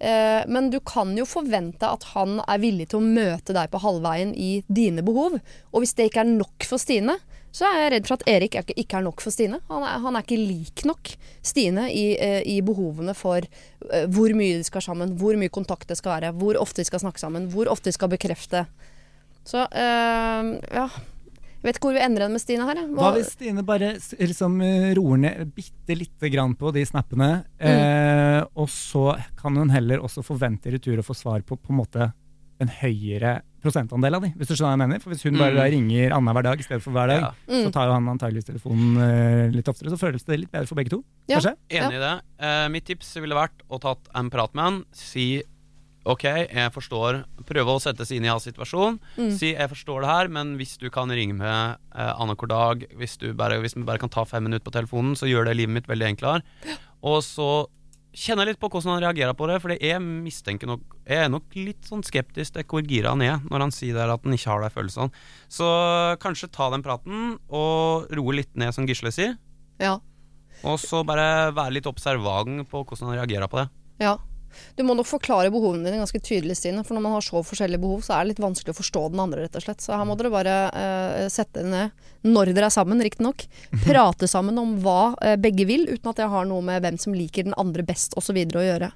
Eh, 0.00 0.42
men 0.48 0.70
du 0.72 0.78
kan 0.80 1.12
jo 1.18 1.26
forvente 1.28 1.84
at 1.84 2.06
han 2.14 2.38
er 2.46 2.62
villig 2.62 2.88
til 2.90 3.00
å 3.00 3.04
møte 3.04 3.52
deg 3.56 3.68
på 3.72 3.82
halvveien 3.82 4.32
i 4.32 4.62
dine 4.68 5.04
behov. 5.04 5.36
Og 5.72 5.84
hvis 5.84 5.92
det 5.98 6.08
ikke 6.08 6.24
er 6.24 6.32
nok 6.32 6.64
for 6.64 6.80
Stine, 6.80 7.18
så 7.52 7.66
er 7.66 7.80
jeg 7.82 7.92
redd 7.94 8.08
for 8.08 8.16
at 8.16 8.28
Erik 8.30 8.56
er 8.56 8.72
ikke 8.78 9.00
er 9.00 9.04
nok 9.04 9.20
for 9.24 9.34
Stine. 9.34 9.58
Han 9.68 9.84
er, 9.84 9.98
han 10.04 10.16
er 10.16 10.24
ikke 10.24 10.38
lik 10.38 10.84
nok 10.88 11.12
Stine 11.46 11.88
i, 11.92 12.06
eh, 12.16 12.40
i 12.48 12.60
behovene 12.64 13.14
for 13.18 13.42
eh, 13.42 14.06
hvor 14.08 14.32
mye 14.38 14.60
de 14.60 14.66
skal 14.66 14.84
sammen, 14.86 15.16
hvor 15.20 15.36
mye 15.38 15.52
kontakt 15.52 15.90
det 15.90 15.98
skal 16.00 16.16
være, 16.16 16.34
hvor 16.40 16.60
ofte 16.62 16.80
de 16.80 16.88
skal 16.88 17.02
snakke 17.02 17.22
sammen, 17.22 17.50
hvor 17.52 17.68
ofte 17.72 17.90
de 17.90 17.98
skal 17.98 18.12
bekrefte. 18.12 18.64
Så 19.44 19.66
øh, 19.66 20.52
ja 20.70 20.88
Jeg 21.60 21.68
vet 21.68 21.76
ikke 21.76 21.90
hvor 21.90 21.96
vi 21.98 22.00
ender 22.06 22.24
den 22.24 22.32
med 22.32 22.40
Stine 22.40 22.64
her. 22.64 22.78
Hva? 22.88 23.02
Hva 23.02 23.10
hvis 23.18 23.34
Stine 23.34 23.62
bare 23.68 23.90
liksom 24.16 24.54
eh, 24.64 24.94
roer 24.96 25.18
ned 25.20 25.50
bitte 25.52 25.92
lite 25.98 26.30
grann 26.32 26.54
på 26.56 26.72
de 26.72 26.86
snappene, 26.88 27.28
eh, 27.60 28.40
og 28.56 28.68
så 28.72 29.10
kan 29.36 29.56
hun 29.60 29.68
heller 29.68 30.00
også 30.00 30.24
forvente 30.24 30.70
i 30.70 30.78
retur 30.78 31.02
å 31.02 31.04
få 31.04 31.16
svar 31.18 31.44
på 31.44 31.58
på 31.60 31.74
en 31.74 31.80
måte 31.82 32.08
en 32.60 32.68
høyere 32.80 33.40
prosentandel 33.60 34.16
av 34.16 34.24
de, 34.24 34.30
hvis 34.36 34.48
du 34.48 34.54
skjønner 34.54 34.72
hva 34.72 34.76
jeg 34.76 34.80
mener? 34.88 35.00
For 35.04 35.12
Hvis 35.12 35.22
hun 35.24 35.36
bare 35.40 35.52
Mm. 35.66 35.70
ringer 35.74 36.12
annenhver 36.16 36.42
dag 36.44 36.60
i 36.60 36.64
stedet 36.64 36.82
for 36.82 36.92
hver 36.96 37.08
dag, 37.08 37.20
Ja. 37.20 37.30
Mm. 37.48 37.64
så 37.66 37.72
tar 37.72 37.86
jo 37.88 37.92
han 37.92 38.08
antageligvis 38.08 38.48
telefonen 38.48 38.96
eh, 39.04 39.50
litt 39.52 39.68
oftere, 39.68 39.92
så 39.92 39.98
føles 40.00 40.24
det 40.24 40.40
litt 40.40 40.52
bedre 40.52 40.66
for 40.68 40.76
begge 40.76 40.90
to. 40.90 41.04
Ja. 41.28 41.36
Kanskje? 41.40 41.56
Enig 41.70 41.96
i 41.96 42.04
det. 42.04 42.14
Uh, 42.40 42.68
mitt 42.72 42.84
tips 42.88 43.14
ville 43.20 43.36
vært 43.36 43.60
å 43.68 43.80
tatt 43.80 44.08
en 44.14 44.30
prat 44.32 44.54
med 44.54 44.64
han. 44.64 44.84
Si 44.92 45.42
OK, 46.08 46.24
jeg 46.24 46.72
forstår. 46.72 47.22
Prøve 47.48 47.74
å 47.74 47.80
sette 47.82 48.06
seg 48.08 48.18
inn 48.18 48.28
i 48.28 48.30
hans 48.32 48.46
situasjon. 48.48 48.96
Mm. 49.18 49.32
Si 49.36 49.50
jeg 49.52 49.72
forstår 49.72 50.04
det 50.04 50.12
her, 50.12 50.30
men 50.32 50.54
hvis 50.60 50.78
du 50.80 50.88
kan 50.92 51.12
ringe 51.12 51.36
med 51.36 51.76
eh, 51.92 52.12
annenhver 52.14 52.48
dag, 52.48 52.86
hvis 52.96 53.18
du 53.20 53.28
bare, 53.36 53.58
hvis 53.60 53.76
vi 53.76 53.84
bare 53.84 54.00
kan 54.00 54.12
ta 54.12 54.24
fem 54.28 54.46
minutter 54.48 54.64
på 54.64 54.72
telefonen, 54.78 55.12
så 55.18 55.28
gjør 55.28 55.50
det 55.50 55.58
livet 55.58 55.76
mitt 55.76 55.90
veldig 55.90 56.08
enklere. 56.14 56.78
Og 57.04 57.20
så 57.26 57.50
kjenner 58.16 58.48
jeg 58.48 58.54
litt 58.54 58.62
på 58.62 58.70
hvordan 58.72 58.96
han 58.96 59.04
reagerer 59.04 59.36
på 59.38 59.46
det, 59.50 59.58
for 59.62 59.74
jeg 59.76 60.00
mistenker 60.02 60.66
nok 60.66 60.96
Jeg 61.06 61.26
er 61.26 61.28
nok 61.30 61.54
litt 61.54 61.86
sånn 61.86 62.02
skeptisk 62.06 62.56
til 62.56 62.66
hvor 62.66 62.82
gira 62.86 63.12
han 63.14 63.22
er 63.22 63.44
når 63.46 63.66
han 63.66 63.74
sier 63.74 63.94
der 63.94 64.10
at 64.10 64.24
han 64.26 64.34
ikke 64.34 64.50
har 64.50 64.64
de 64.64 64.72
følelsene. 64.74 65.22
Så 65.52 65.68
kanskje 66.22 66.50
ta 66.54 66.70
den 66.72 66.84
praten, 66.86 67.36
og 67.48 68.08
roe 68.16 68.38
litt 68.40 68.56
ned, 68.56 68.72
som 68.74 68.88
Gisle 68.88 69.12
sier. 69.14 69.36
Ja. 69.82 69.98
Og 70.64 70.80
så 70.80 71.04
bare 71.06 71.52
være 71.56 71.76
litt 71.78 71.88
observant 71.88 72.66
på 72.70 72.82
hvordan 72.82 73.12
han 73.12 73.20
reagerer 73.20 73.50
på 73.50 73.62
det. 73.62 73.68
Ja. 74.00 74.16
Du 74.78 74.82
må 74.86 74.94
nok 74.96 75.08
forklare 75.08 75.52
behovene 75.52 75.88
dine 75.88 76.00
ganske 76.00 76.20
tydelig, 76.22 76.58
Stine. 76.58 76.84
For 76.86 76.96
når 76.96 77.04
man 77.06 77.16
har 77.16 77.26
så 77.26 77.42
forskjellige 77.46 77.82
behov, 77.82 78.04
så 78.06 78.16
er 78.16 78.24
det 78.24 78.34
litt 78.34 78.44
vanskelig 78.44 78.74
å 78.74 78.78
forstå 78.80 79.04
den 79.12 79.22
andre, 79.24 79.44
rett 79.44 79.58
og 79.58 79.64
slett. 79.64 79.84
Så 79.84 79.94
her 79.96 80.06
må 80.08 80.16
dere 80.18 80.32
bare 80.32 80.56
uh, 80.70 81.28
sette 81.32 81.60
dere 81.60 81.70
ned, 81.72 82.08
når 82.26 82.52
dere 82.54 82.70
er 82.70 82.74
sammen, 82.74 83.02
riktignok. 83.04 83.46
Prate 83.84 84.28
sammen 84.30 84.58
om 84.60 84.76
hva 84.84 85.12
uh, 85.14 85.36
begge 85.40 85.66
vil, 85.68 85.86
uten 85.90 86.12
at 86.12 86.22
jeg 86.22 86.32
har 86.32 86.48
noe 86.48 86.64
med 86.66 86.82
hvem 86.84 86.98
som 87.00 87.16
liker 87.16 87.48
den 87.48 87.56
andre 87.60 87.86
best 87.86 88.16
osv. 88.20 88.36
å 88.36 88.66
gjøre. 88.66 88.90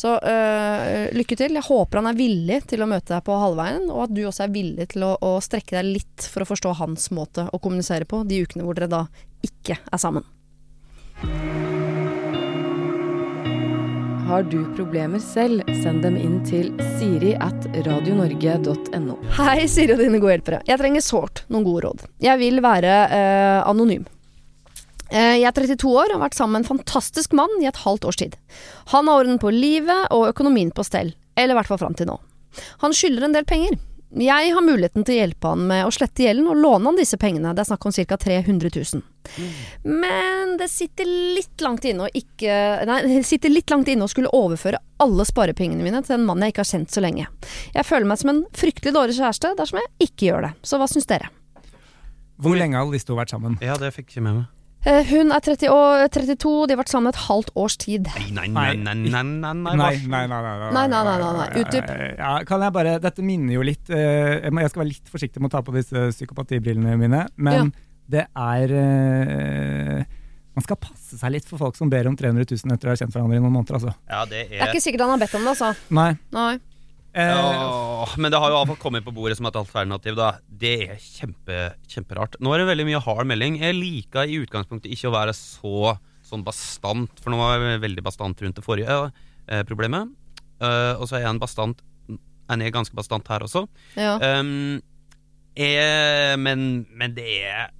Så 0.00 0.14
uh, 0.16 1.08
lykke 1.16 1.38
til. 1.38 1.56
Jeg 1.58 1.68
håper 1.68 2.00
han 2.00 2.10
er 2.12 2.20
villig 2.20 2.62
til 2.70 2.84
å 2.84 2.90
møte 2.90 3.14
deg 3.14 3.24
på 3.26 3.40
halvveien, 3.40 3.88
og 3.92 4.06
at 4.06 4.14
du 4.16 4.22
også 4.24 4.46
er 4.46 4.54
villig 4.54 4.90
til 4.94 5.06
å, 5.08 5.14
å 5.20 5.34
strekke 5.44 5.78
deg 5.80 5.94
litt 5.98 6.30
for 6.30 6.44
å 6.44 6.50
forstå 6.52 6.76
hans 6.80 7.10
måte 7.14 7.48
å 7.50 7.62
kommunisere 7.62 8.08
på 8.08 8.24
de 8.28 8.44
ukene 8.44 8.66
hvor 8.66 8.78
dere 8.78 8.90
da 8.92 9.04
ikke 9.46 9.80
er 9.80 10.00
sammen. 10.00 10.26
Har 14.30 14.42
du 14.42 14.60
problemer 14.76 15.18
selv, 15.18 15.64
send 15.82 16.04
dem 16.04 16.14
inn 16.14 16.36
til 16.46 16.68
siri 17.00 17.32
at 17.42 17.64
radionorge.no. 17.82 19.16
Hei, 19.34 19.64
Siri 19.66 19.96
og 19.96 19.98
dine 20.04 20.20
gode 20.22 20.36
hjelpere. 20.36 20.60
Jeg 20.68 20.78
trenger 20.78 21.02
sårt 21.02 21.40
noen 21.50 21.66
gode 21.66 21.82
råd. 21.88 22.04
Jeg 22.22 22.38
vil 22.38 22.60
være 22.62 22.92
eh, 23.10 23.58
anonym. 23.66 24.04
Eh, 25.10 25.40
jeg 25.40 25.48
er 25.50 25.56
32 25.58 25.90
år 25.90 26.12
og 26.12 26.20
har 26.20 26.22
vært 26.28 26.38
sammen 26.38 26.60
med 26.60 26.62
en 26.62 26.68
fantastisk 26.68 27.34
mann 27.34 27.58
i 27.58 27.66
et 27.72 27.82
halvt 27.82 28.06
års 28.06 28.20
tid. 28.22 28.38
Han 28.94 29.10
har 29.10 29.24
orden 29.24 29.42
på 29.42 29.50
livet 29.50 30.14
og 30.14 30.28
økonomien 30.30 30.70
på 30.70 30.86
stell, 30.86 31.10
eller 31.34 31.56
i 31.56 31.58
hvert 31.58 31.72
fall 31.72 31.82
fram 31.82 31.98
til 31.98 32.12
nå. 32.12 32.20
Han 32.86 32.94
skylder 32.94 33.26
en 33.26 33.34
del 33.34 33.50
penger. 33.50 33.80
Jeg 34.14 34.54
har 34.54 34.62
muligheten 34.62 35.02
til 35.02 35.18
å 35.18 35.22
hjelpe 35.24 35.56
han 35.56 35.66
med 35.74 35.88
å 35.88 35.94
slette 35.98 36.22
gjelden 36.22 36.46
og 36.54 36.62
låne 36.62 36.92
han 36.92 37.02
disse 37.02 37.18
pengene, 37.18 37.50
det 37.50 37.66
er 37.66 37.72
snakk 37.74 37.90
om 37.90 37.98
ca. 37.98 38.22
300 38.30 38.76
000. 38.78 39.09
Men 39.86 40.56
det 40.60 40.68
sitter 40.72 41.08
litt 41.36 41.62
langt 41.64 41.84
inne 41.88 42.06
å 42.08 42.12
ikke 42.12 42.54
Nei, 42.88 43.00
det 43.06 43.20
sitter 43.28 43.52
litt 43.52 43.70
langt 43.72 43.88
inne 43.92 44.04
å 44.06 44.10
skulle 44.10 44.32
overføre 44.36 44.80
alle 45.00 45.24
sparepengene 45.28 45.84
mine 45.86 46.02
til 46.04 46.18
en 46.18 46.26
mann 46.28 46.42
jeg 46.44 46.52
ikke 46.54 46.64
har 46.64 46.70
kjent 46.74 46.92
så 46.92 47.00
lenge. 47.04 47.26
Jeg 47.74 47.86
føler 47.88 48.08
meg 48.10 48.20
som 48.20 48.32
en 48.34 48.42
fryktelig 48.56 48.92
dårlig 48.96 49.16
kjæreste 49.16 49.54
dersom 49.58 49.80
jeg 49.80 50.10
ikke 50.10 50.30
gjør 50.30 50.48
det. 50.48 50.54
Så 50.66 50.80
hva 50.80 50.88
syns 50.90 51.08
dere? 51.08 51.30
Hvor 52.40 52.56
lenge 52.56 52.76
har 52.80 52.88
disse 52.92 53.08
to 53.08 53.16
vært 53.18 53.32
sammen? 53.32 53.56
Ja, 53.64 53.76
det 53.80 53.92
fikk 53.96 54.16
jeg 54.16 54.24
med 54.26 54.40
meg. 54.42 54.48
Eh, 54.88 55.04
Hun 55.10 55.28
er 55.36 55.42
30 55.44 55.68
og 55.68 56.06
32, 56.08 56.52
de 56.68 56.72
har 56.72 56.78
vært 56.80 56.88
sammen 56.92 57.12
et 57.12 57.18
halvt 57.26 57.50
års 57.60 57.74
tid. 57.82 58.06
Nei, 58.32 58.46
nei, 58.48 58.70
nei, 58.80 58.94
nei, 58.94 58.94
nei, 58.96 59.22
nei, 59.22 59.52
nei, 59.52 59.74
Nei, 59.76 59.90
nei, 60.08 60.22
nei. 60.24 60.38
nei, 60.40 60.70
Nei, 60.72 60.86
nei, 60.88 61.02
nei, 61.04 61.18
nei, 61.20 61.32
nei. 61.36 61.48
Utdyp. 61.60 61.90
Ja, 62.16 62.30
kan 62.48 62.64
jeg 62.64 62.72
bare, 62.78 62.94
dette 63.04 63.24
minner 63.24 63.58
jo 63.58 63.64
litt 63.68 63.92
eh, 63.92 64.40
Jeg 64.48 64.72
skal 64.72 64.80
være 64.86 64.88
litt 64.94 65.12
forsiktig 65.12 65.42
med 65.44 65.50
å 65.52 65.58
ta 65.58 65.62
på 65.66 65.74
disse 65.76 66.06
psykopatibrillene 66.16 66.96
mine, 66.96 67.26
men 67.36 67.74
det 68.10 68.24
er 68.26 68.72
eh, 68.80 70.16
Man 70.56 70.64
skal 70.66 70.78
passe 70.82 71.18
seg 71.20 71.32
litt 71.36 71.46
for 71.48 71.60
folk 71.62 71.78
som 71.78 71.90
ber 71.92 72.08
om 72.10 72.16
300 72.18 72.42
000 72.50 72.74
etter 72.74 72.90
å 72.90 72.94
ha 72.94 72.98
kjent 72.98 73.14
hverandre 73.14 73.38
i 73.38 73.42
noen 73.42 73.54
måneder, 73.54 73.78
altså. 73.78 73.94
Ja, 74.10 74.24
det 74.28 74.48
Det 74.50 74.58
er 74.58 74.66
er 74.66 74.74
ikke 74.74 74.82
sikkert 74.84 75.06
han 75.06 75.14
har 75.14 75.22
bedt 75.22 75.38
om 75.38 75.46
det, 75.46 75.54
altså. 75.54 75.70
Nei. 75.96 76.10
Nei. 76.34 76.50
Eh, 77.10 77.32
Åh, 77.34 78.12
Men 78.22 78.30
det 78.30 78.38
har 78.38 78.52
jo 78.52 78.58
iallfall 78.60 78.78
kommet 78.78 79.06
på 79.06 79.14
bordet 79.14 79.36
som 79.38 79.46
et 79.48 79.56
alternativ. 79.58 80.14
da 80.18 80.32
Det 80.46 80.74
er 80.90 81.00
kjempe, 81.02 81.58
kjemperart. 81.90 82.36
Nå 82.42 82.52
er 82.54 82.62
det 82.62 82.68
veldig 82.70 82.86
mye 82.90 83.02
hard 83.02 83.26
melding. 83.26 83.58
Jeg 83.62 83.78
liker 83.78 84.30
i 84.30 84.38
utgangspunktet 84.44 84.92
ikke 84.94 85.10
å 85.10 85.16
være 85.16 85.34
så 85.34 85.96
sånn 86.30 86.44
bastant, 86.46 87.10
for 87.18 87.32
nå 87.32 87.38
var 87.40 87.58
jeg 87.58 87.82
veldig 87.82 88.04
bastant 88.06 88.38
rundt 88.44 88.58
det 88.60 88.62
forrige 88.62 88.98
eh, 89.48 89.64
problemet. 89.66 90.12
Uh, 90.60 90.94
og 91.00 91.08
så 91.08 91.16
er 91.16 91.22
jeg 91.24 91.30
en 91.32 91.38
bastant 91.40 91.78
En 92.52 92.60
er 92.60 92.70
ganske 92.74 92.94
bastant 92.94 93.26
her 93.32 93.40
også. 93.46 93.62
Ja. 93.96 94.18
Um, 94.20 94.82
jeg, 95.56 96.38
men, 96.42 96.84
men 96.92 97.14
det 97.16 97.26
er 97.46 97.70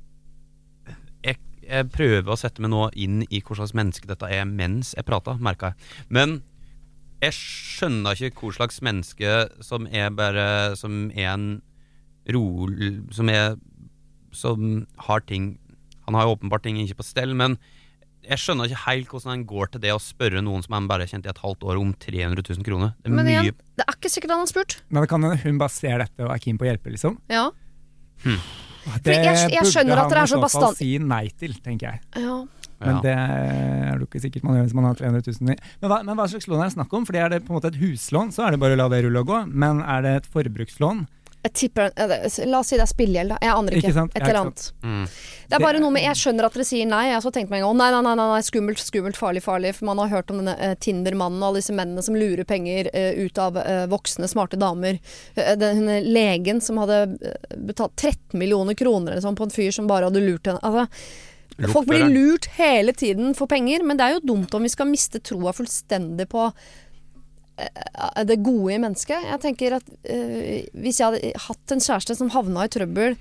jeg, 1.70 1.76
jeg 1.78 1.90
prøver 1.94 2.34
å 2.34 2.38
sette 2.40 2.60
meg 2.64 2.72
nå 2.74 2.84
inn 2.98 3.22
i 3.30 3.40
hva 3.40 3.56
slags 3.60 3.72
menneske 3.78 4.10
dette 4.10 4.28
er 4.28 4.44
mens 4.50 4.92
jeg 4.98 5.06
prater, 5.08 5.38
merker 5.40 5.72
jeg. 5.72 5.90
Men 6.10 6.40
jeg 7.22 7.36
skjønner 7.36 8.16
ikke 8.18 8.46
hva 8.48 8.54
slags 8.58 8.80
menneske 8.82 9.32
som 9.62 9.86
er 9.92 10.10
bare 10.16 10.74
Som 10.80 11.10
er 11.12 11.26
en 11.34 11.48
rolig 12.32 12.94
Som 13.12 13.28
er 13.28 13.58
Som 14.32 14.86
har 15.08 15.20
ting 15.28 15.50
Han 16.06 16.16
har 16.16 16.24
jo 16.24 16.36
åpenbart 16.38 16.64
ting 16.64 16.78
ikke 16.80 16.96
på 17.02 17.06
stell, 17.10 17.34
men 17.36 17.58
jeg 18.24 18.36
skjønner 18.42 18.68
ikke 18.68 18.82
helt 18.84 19.12
hvordan 19.12 19.30
han 19.32 19.44
går 19.48 19.70
til 19.72 19.80
det 19.80 19.92
å 19.94 20.00
spørre 20.02 20.42
noen 20.44 20.60
som 20.64 20.74
han 20.76 20.88
bare 20.90 21.06
har 21.06 21.10
kjent 21.12 21.24
i 21.24 21.30
et 21.32 21.38
halvt 21.40 21.62
år, 21.64 21.78
om 21.80 21.94
300 21.96 22.42
000 22.44 22.66
kroner. 22.66 22.90
Det 23.00 23.08
er 23.08 23.14
Men 23.16 23.28
mye 23.30 23.52
det 23.80 23.84
er 23.86 23.94
ikke 23.96 24.10
sikkert 24.12 24.34
han 24.34 24.42
har 24.42 24.50
spurt. 24.50 24.74
men 24.90 25.00
det 25.02 25.08
kan 25.08 25.24
hende 25.24 25.38
hun 25.40 25.58
bare 25.58 25.72
ser 25.72 26.02
dette 26.04 26.26
og 26.26 26.34
er 26.34 26.42
keen 26.44 26.58
på 26.60 26.66
å 26.66 26.68
hjelpe, 26.68 26.92
liksom. 26.92 27.16
Ja. 27.32 27.46
Det 29.02 29.14
jeg- 29.14 29.50
jeg 29.52 29.64
skjønner 29.66 29.98
at 30.04 30.10
dere 30.10 30.22
er 30.22 30.26
så 30.26 30.40
bastant. 30.40 30.40
Det 30.40 30.40
burde 30.40 30.40
han 30.40 30.46
i 30.46 30.48
så 30.48 30.60
fall 30.60 30.74
si 30.76 30.98
nei 30.98 31.28
til, 31.38 31.52
tenker 31.62 31.86
jeg. 31.92 32.00
ja. 32.16 32.44
Men 32.80 32.94
Ja. 32.96 33.00
det 33.02 33.12
er 33.12 33.98
det 33.98 34.08
ikke 34.08 34.20
sikkert 34.22 34.42
man 34.42 34.54
gjør 34.56 34.62
hvis 34.64 34.74
man 34.74 34.84
har 34.84 34.94
300 34.94 35.20
000 35.40 35.52
i. 35.52 35.56
Men 35.82 35.90
hva, 35.90 36.02
men 36.02 36.16
hva 36.16 36.24
slags 36.32 36.46
lån 36.48 36.60
er 36.64 36.68
det 36.70 36.72
snakk 36.78 36.92
om? 36.96 37.04
Fordi 37.04 37.18
Er 37.20 37.28
det 37.28 37.44
på 37.44 37.50
en 37.52 37.60
måte 37.60 37.66
et 37.68 37.76
huslån, 37.76 38.32
så 38.32 38.46
er 38.46 38.50
det 38.52 38.60
bare 38.60 38.72
å 38.72 38.76
la 38.78 38.88
det 38.88 39.04
rulle 39.04 39.20
og 39.20 39.26
gå. 39.26 39.52
Men 39.52 39.82
er 39.82 40.00
det 40.00 40.16
et 40.24 40.26
forbrukslån? 40.32 41.06
Jeg 41.40 41.52
tipper 41.56 41.92
La 42.50 42.58
oss 42.60 42.68
si 42.68 42.76
det 42.76 42.84
er 42.84 42.90
spillegjeld, 42.90 43.32
da. 43.32 43.38
Jeg 43.40 43.52
aner 43.56 43.76
ikke. 43.76 43.88
Ikke 43.88 43.96
sant? 43.96 44.16
Et 44.16 44.24
eller 44.26 44.38
annet. 44.42 44.64
Mm. 44.84 45.04
Det 45.50 45.56
er 45.56 45.62
bare 45.64 45.72
Det- 45.72 45.82
noe 45.82 45.90
med 45.90 46.02
Jeg 46.02 46.16
skjønner 46.20 46.44
at 46.44 46.52
dere 46.52 46.64
sier 46.64 46.86
nei. 46.86 47.06
Jeg 47.06 47.14
har 47.14 47.22
så 47.24 47.32
tenkt 47.32 47.50
meg 47.50 47.60
en 47.60 47.64
gang 47.64 47.74
å 47.74 47.78
nei, 47.78 47.90
nei, 47.90 48.14
nei, 48.14 48.28
nei, 48.28 48.40
skummelt, 48.44 48.78
skummelt, 48.78 49.16
farlig, 49.16 49.42
farlig. 49.42 49.74
For 49.74 49.86
man 49.86 49.98
har 49.98 50.08
hørt 50.08 50.30
om 50.30 50.36
denne 50.36 50.56
uh, 50.60 50.74
Tinder-mannen 50.74 51.40
og 51.40 51.48
alle 51.48 51.62
disse 51.62 51.72
mennene 51.72 52.04
som 52.04 52.14
lurer 52.14 52.44
penger 52.44 52.90
uh, 52.92 53.24
ut 53.24 53.38
av 53.38 53.56
uh, 53.56 53.86
voksne, 53.86 54.28
smarte 54.28 54.60
damer. 54.60 55.00
Den 55.34 55.80
denne 55.80 56.00
legen 56.04 56.60
som 56.60 56.76
hadde 56.76 57.18
betalt 57.56 57.96
13 57.96 58.38
millioner 58.38 58.74
kroner 58.74 59.12
eller 59.12 59.24
sånn 59.24 59.38
på 59.38 59.46
en 59.46 59.54
fyr 59.54 59.72
som 59.72 59.86
bare 59.86 60.08
hadde 60.10 60.20
lurt 60.20 60.46
henne. 60.46 60.60
Altså, 60.60 60.86
folk 61.72 61.88
blir 61.88 62.04
lurt 62.10 62.46
hele 62.56 62.92
tiden 62.92 63.34
for 63.34 63.46
penger, 63.50 63.84
men 63.86 63.96
det 63.96 64.06
er 64.06 64.16
jo 64.18 64.34
dumt 64.34 64.54
om 64.54 64.62
vi 64.62 64.72
skal 64.72 64.90
miste 64.90 65.20
troa 65.24 65.54
fullstendig 65.56 66.28
på 66.28 66.50
det 68.26 68.40
gode 68.44 68.74
i 68.74 68.80
mennesket. 68.82 69.26
Jeg 69.30 69.42
tenker 69.42 69.76
at 69.78 69.92
eh, 70.04 70.66
Hvis 70.76 71.00
jeg 71.00 71.10
hadde 71.10 71.32
hatt 71.46 71.74
en 71.74 71.84
kjæreste 71.84 72.16
som 72.18 72.32
havna 72.34 72.66
i 72.66 72.72
trøbbel, 72.72 73.16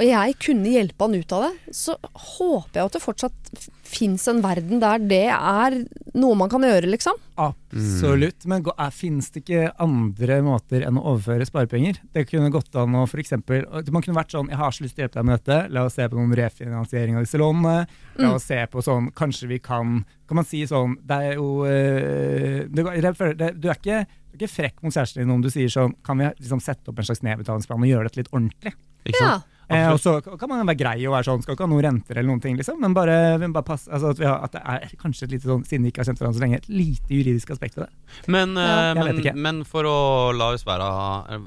og 0.00 0.06
jeg 0.08 0.34
kunne 0.40 0.70
hjelpe 0.72 1.04
han 1.04 1.14
ut 1.20 1.32
av 1.36 1.42
det, 1.44 1.74
så 1.76 1.92
håper 2.38 2.78
jeg 2.80 2.88
at 2.88 2.94
det 2.96 3.02
fortsatt 3.04 3.50
fins 3.90 4.22
en 4.30 4.38
verden 4.40 4.80
der 4.80 5.02
det 5.02 5.26
er 5.28 5.74
noe 6.16 6.36
man 6.38 6.48
kan 6.48 6.62
gjøre, 6.64 6.88
liksom. 6.88 7.18
Absolutt. 7.36 8.46
Men 8.48 8.64
er- 8.78 8.90
finnes 8.94 9.28
det 9.34 9.42
ikke 9.44 9.72
andre 9.82 10.38
måter 10.46 10.86
enn 10.86 10.96
å 10.96 11.04
overføre 11.12 11.44
sparepenger? 11.48 11.98
Det 12.14 12.24
kunne 12.30 12.50
gått 12.54 12.74
an 12.80 12.94
å 12.96 13.06
for 13.08 13.18
eksempel, 13.20 13.66
Man 13.90 14.02
kunne 14.02 14.16
vært 14.16 14.30
sånn 14.32 14.48
Jeg 14.48 14.56
har 14.58 14.70
så 14.70 14.82
lyst 14.84 14.94
til 14.96 15.04
å 15.04 15.08
hjelpe 15.08 15.18
deg 15.20 15.24
med 15.26 15.38
dette. 15.44 15.70
La 15.72 15.84
oss 15.84 15.94
se 15.94 16.08
på 16.08 16.16
noen 16.16 16.34
refinansiering 16.36 17.16
av 17.16 17.24
disse 17.24 17.38
lånene. 17.38 17.86
La 18.18 18.34
oss 18.34 18.44
se 18.44 18.66
på 18.70 18.82
sånn 18.82 19.10
Kanskje 19.12 19.48
vi 19.48 19.58
kan 19.58 20.04
Kan 20.28 20.36
man 20.36 20.44
si 20.44 20.62
sånn 20.66 20.96
Det 21.04 21.16
er 21.16 21.34
jo 21.34 21.64
eh, 21.64 22.66
det, 22.70 23.60
Du 23.60 23.68
er 23.68 23.74
ikke 23.76 24.06
du 24.30 24.36
er 24.36 24.46
ikke 24.46 24.54
frekk 24.54 24.82
mot 24.84 24.94
kjæresten 24.94 25.24
din 25.24 25.30
om 25.34 25.40
du 25.42 25.48
sier 25.50 25.68
sånn 25.68 25.94
Kan 26.06 26.18
vi 26.22 26.28
liksom 26.38 26.60
sette 26.62 26.88
opp 26.92 26.98
en 27.02 27.04
slags 27.08 27.22
nedbetalingsplan 27.26 27.82
og 27.82 27.88
gjøre 27.90 28.06
dette 28.08 28.20
litt 28.22 28.30
ordentlig? 28.32 28.74
Ikke 29.04 29.24
Ja. 29.24 29.40
Eh, 29.70 29.88
og 29.92 30.00
så 30.02 30.16
kan 30.20 30.48
man 30.50 30.66
være 30.66 30.78
grei 30.80 31.06
og 31.06 31.14
være 31.14 31.28
sånn, 31.30 31.42
skal 31.44 31.54
ikke 31.54 31.66
ha 31.66 31.70
noen 31.70 31.84
renter 31.86 32.18
eller 32.18 32.28
noen 32.30 32.40
ting, 32.42 32.56
liksom, 32.58 32.80
men 32.82 32.94
bare, 32.96 33.38
bare 33.38 33.62
pass, 33.66 33.86
altså 33.88 34.10
at, 34.10 34.18
vi 34.18 34.26
har, 34.26 34.40
at 34.42 34.52
det 34.56 34.62
er 34.66 34.96
kanskje 34.98 35.28
et 35.28 35.34
lite 35.36 35.46
sånn, 35.46 35.64
siden 35.68 35.84
vi 35.86 35.92
ikke 35.92 36.02
har 36.02 36.08
kjent 36.10 36.18
hverandre 36.22 36.40
så 36.40 36.44
lenge, 36.44 36.58
et 36.64 36.68
lite 36.68 37.14
juridisk 37.14 37.50
aspekt 37.54 37.76
ved 37.78 37.86
det. 37.86 37.92
Men, 38.26 38.56
Ja. 38.58 38.90
eh, 38.90 39.02
vet 39.04 39.22
men, 39.30 39.42
men 39.42 39.64
for 39.64 39.84
å 39.86 40.32
la 40.36 40.50
oss 40.56 40.64
være 40.66 40.88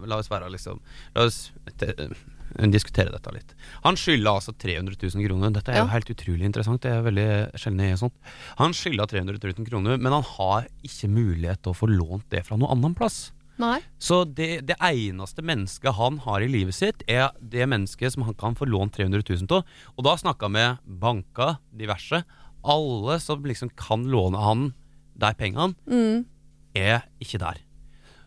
La 0.08 0.18
oss 0.18 0.30
være 0.32 0.48
liksom 0.54 0.80
La 1.16 1.26
oss 1.28 1.52
te, 1.78 1.92
eh, 1.98 2.68
diskutere 2.70 3.10
dette 3.12 3.32
litt. 3.34 3.54
Han 3.84 3.96
skylder 3.98 4.30
altså 4.38 4.54
300 4.56 4.96
000 5.02 5.26
kroner. 5.28 5.52
Dette 5.52 5.72
er 5.74 5.78
Ja. 5.80 5.84
jo 5.86 5.90
helt 5.90 6.10
utrolig 6.14 6.46
interessant. 6.46 6.82
Det 6.82 6.92
er 6.92 7.02
veldig 7.02 7.28
sjelden 7.58 7.80
jeg 7.82 7.96
gjør 7.96 8.02
sånt. 8.06 8.14
Han 8.60 8.72
skylder 8.78 9.08
300 9.10 9.40
000 9.58 9.66
kroner, 9.68 9.98
men 9.98 10.12
han 10.14 10.22
har 10.24 10.68
ikke 10.86 11.10
mulighet 11.10 11.64
til 11.64 11.74
å 11.74 11.76
få 11.76 11.90
lånt 11.90 12.30
det 12.30 12.46
fra 12.46 12.56
noen 12.56 12.70
annen 12.78 12.94
plass. 12.96 13.32
Nei. 13.62 13.80
Så 14.02 14.24
det, 14.26 14.66
det 14.66 14.76
eneste 14.82 15.44
mennesket 15.46 15.94
han 16.00 16.18
har 16.26 16.42
i 16.42 16.48
livet 16.50 16.74
sitt, 16.74 17.04
er 17.08 17.30
det 17.40 17.68
mennesket 17.70 18.16
som 18.16 18.24
han 18.26 18.34
kan 18.40 18.56
få 18.58 18.66
lånt 18.66 18.96
300 18.98 19.22
000 19.30 19.50
til. 19.52 19.62
Og 19.98 20.08
da 20.08 20.16
snakka 20.18 20.50
vi 20.50 20.56
med 20.58 20.82
banker, 21.04 21.60
diverse. 21.76 22.24
Alle 22.66 23.20
som 23.22 23.44
liksom 23.46 23.70
kan 23.78 24.08
låne 24.10 24.42
han 24.42 24.72
de 25.20 25.34
pengene, 25.38 25.76
Mm. 25.86 26.26
er 26.74 27.04
ikke 27.22 27.38
der. 27.40 27.60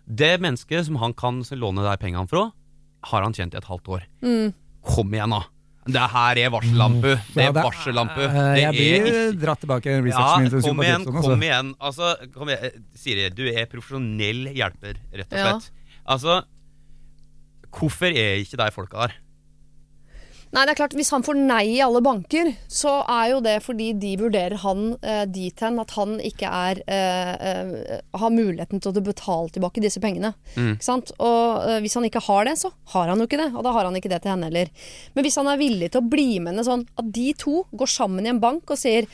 Det 0.07 0.37
mennesket 0.41 0.87
som 0.87 0.97
han 1.03 1.13
kan 1.19 1.43
låne 1.59 1.83
de 1.83 1.97
pengene 1.99 2.29
fra, 2.31 2.53
har 3.11 3.23
han 3.23 3.33
kjent 3.35 3.55
i 3.55 3.59
et 3.59 3.65
halvt 3.67 3.89
år. 3.89 4.07
Mm. 4.23 4.55
Kom 4.87 5.11
igjen, 5.13 5.31
da! 5.35 5.43
Det 5.87 6.03
her 6.13 6.39
er 6.43 6.51
varsellampe. 6.51 7.13
Det 7.35 7.45
er 7.47 7.53
varsellampe. 7.55 8.25
eh, 8.27 8.33
Det 8.57 8.63
jeg 8.63 8.67
er 8.67 8.77
blir 8.77 9.07
ikke 9.07 9.41
dratt 9.45 9.61
tilbake 9.63 9.87
ja, 9.87 10.01
min. 10.03 10.51
kom 10.67 10.81
igjen, 10.83 11.05
kom 11.07 11.17
altså. 11.21 11.37
igjen. 11.47 11.75
Altså, 11.81 12.09
kom 12.35 12.49
igjen. 12.51 12.83
Siri, 12.99 13.29
du 13.31 13.45
er 13.53 13.67
profesjonell 13.71 14.49
hjelper, 14.57 14.99
rett 15.15 15.31
og 15.33 15.39
Ja. 15.39 15.53
slett. 15.59 15.71
Altså, 16.07 16.43
hvorfor 17.77 18.11
er 18.11 18.41
ikke 18.43 18.57
de 18.59 18.71
folka 18.75 19.07
der? 19.07 19.15
Nei, 20.55 20.63
det 20.65 20.73
er 20.73 20.79
klart, 20.79 20.95
Hvis 20.97 21.11
han 21.13 21.25
får 21.27 21.39
nei 21.39 21.65
i 21.75 21.83
alle 21.85 22.01
banker, 22.05 22.53
så 22.71 23.01
er 23.11 23.33
jo 23.33 23.41
det 23.45 23.57
fordi 23.65 23.91
de 23.99 24.15
vurderer 24.21 24.57
han 24.63 24.95
eh, 25.03 25.25
dit 25.29 25.63
hen 25.65 25.81
at 25.83 25.93
han 25.97 26.17
ikke 26.23 26.49
er 26.49 26.81
eh, 26.87 27.33
eh, 27.51 28.01
har 28.17 28.35
muligheten 28.35 28.81
til 28.81 28.93
å 28.93 29.05
betale 29.05 29.53
tilbake 29.53 29.83
disse 29.85 30.01
pengene. 30.03 30.33
Mm. 30.55 30.77
Ikke 30.77 30.87
sant? 30.87 31.13
Og 31.19 31.67
eh, 31.67 31.81
Hvis 31.85 31.99
han 31.99 32.07
ikke 32.09 32.25
har 32.29 32.47
det, 32.49 32.57
så 32.63 32.73
har 32.95 33.13
han 33.13 33.21
jo 33.21 33.29
ikke 33.29 33.41
det. 33.43 33.51
Og 33.55 33.67
da 33.67 33.75
har 33.77 33.89
han 33.89 33.99
ikke 33.99 34.13
det 34.13 34.23
til 34.25 34.33
henne 34.33 34.51
heller. 34.51 34.71
Men 35.17 35.27
hvis 35.27 35.39
han 35.41 35.51
er 35.51 35.61
villig 35.61 35.91
til 35.93 36.05
å 36.05 36.11
bli 36.15 36.29
med 36.39 36.55
henne 36.55 36.67
sånn 36.67 36.87
at 36.97 37.11
de 37.19 37.31
to 37.39 37.65
går 37.77 37.91
sammen 37.91 38.27
i 38.27 38.33
en 38.33 38.43
bank 38.43 38.71
og 38.71 38.81
sier 38.81 39.11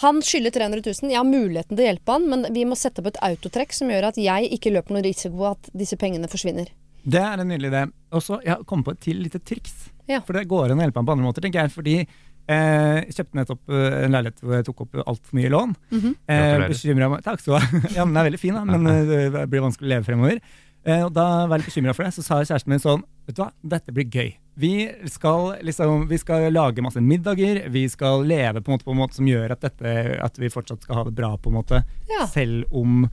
han 0.00 0.20
skylder 0.24 0.54
300 0.54 0.80
000, 0.86 1.10
jeg 1.12 1.18
har 1.18 1.26
muligheten 1.28 1.76
til 1.76 1.84
å 1.84 1.88
hjelpe 1.90 2.14
han, 2.14 2.28
men 2.30 2.46
vi 2.54 2.62
må 2.64 2.78
sette 2.78 3.02
opp 3.02 3.10
et 3.10 3.18
autotrekk 3.26 3.74
som 3.76 3.90
gjør 3.90 4.06
at 4.08 4.20
jeg 4.20 4.48
ikke 4.56 4.72
løper 4.72 4.96
noen 4.96 5.04
risiko 5.04 5.50
at 5.50 5.68
disse 5.76 5.98
pengene 6.00 6.30
forsvinner. 6.30 6.70
Det 7.04 7.20
er 7.22 7.40
en 7.42 7.48
nydelig 7.50 7.70
idé. 7.72 7.84
Og 8.16 8.22
så 8.24 8.40
jeg 8.44 8.66
kom 8.68 8.82
på 8.86 8.92
et 8.96 9.00
til 9.04 9.20
lite 9.22 9.40
triks. 9.40 9.88
Ja. 10.10 10.20
For 10.26 10.34
det 10.36 10.48
går 10.50 10.72
an 10.72 10.80
å 10.80 10.84
hjelpe 10.86 10.98
ham 11.00 11.06
på 11.08 11.14
andre 11.16 11.26
måter, 11.28 11.44
tenker 11.44 11.62
jeg. 11.64 11.72
Fordi 11.74 11.94
eh, 12.00 12.96
jeg 13.06 13.14
kjøpte 13.20 13.38
nettopp 13.40 13.70
eh, 13.76 13.98
en 14.06 14.16
leilighet 14.16 14.40
hvor 14.42 14.56
jeg 14.58 14.66
tok 14.70 14.80
opp 14.86 14.98
altfor 15.04 15.38
mye 15.38 15.52
lån. 15.52 15.76
Mhm. 15.92 16.08
eh, 16.26 16.40
Gratulerer. 16.40 16.72
bekymret 16.74 17.14
meg 17.14 17.22
Takk 17.28 17.40
skal 17.44 17.54
du 17.54 17.60
ha. 17.60 17.84
Ja, 18.00 18.04
men 18.04 18.14
den 18.16 18.22
er 18.24 18.28
veldig 18.30 18.42
fin, 18.42 18.58
da, 18.58 18.64
men 18.66 18.90
eh, 18.90 19.30
det 19.30 19.46
blir 19.52 19.64
vanskelig 19.68 19.86
å 19.88 19.92
leve 19.94 20.08
fremover. 20.10 20.42
Eh, 20.80 21.02
og 21.04 21.10
da 21.12 21.26
var 21.44 21.58
jeg 21.58 21.62
litt 21.66 21.70
bekymra 21.74 21.94
for 21.96 22.06
det. 22.08 22.14
Så 22.16 22.24
sa 22.26 22.38
kjæresten 22.40 22.72
min 22.72 22.80
sånn 22.82 23.02
Vet 23.28 23.36
du 23.36 23.42
hva, 23.44 23.50
dette 23.76 23.92
blir 23.94 24.08
gøy. 24.10 24.30
Vi 24.60 24.72
skal, 25.12 25.52
liksom, 25.62 26.08
vi 26.10 26.18
skal 26.18 26.48
lage 26.52 26.82
masse 26.82 26.98
middager. 27.04 27.60
Vi 27.70 27.84
skal 27.92 28.24
leve 28.26 28.58
på 28.64 28.72
en 28.72 28.74
måte, 28.78 28.84
på 28.88 28.94
en 28.96 28.98
måte 28.98 29.14
som 29.20 29.28
gjør 29.28 29.52
at, 29.54 29.60
dette, 29.62 29.92
at 30.24 30.40
vi 30.40 30.48
fortsatt 30.50 30.82
skal 30.82 30.98
ha 30.98 31.04
det 31.06 31.14
bra, 31.14 31.36
på 31.38 31.52
en 31.52 31.58
måte. 31.60 31.82
Ja. 32.10 32.24
Selv 32.28 32.66
om 32.74 33.04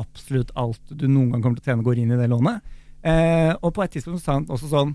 absolutt 0.00 0.50
alt 0.58 0.80
du 0.90 1.06
noen 1.06 1.30
gang 1.34 1.44
kommer 1.44 1.60
til 1.60 1.68
å 1.68 1.70
tjene, 1.70 1.84
går 1.86 2.00
inn 2.02 2.12
i 2.16 2.18
det 2.18 2.26
lånet. 2.32 2.64
Eh, 3.00 3.52
og 3.62 3.72
på 3.74 3.84
et 3.84 3.94
tidspunkt 3.96 4.24
sa 4.24 4.36
han 4.36 4.44
også 4.52 4.68
sånn 4.68 4.90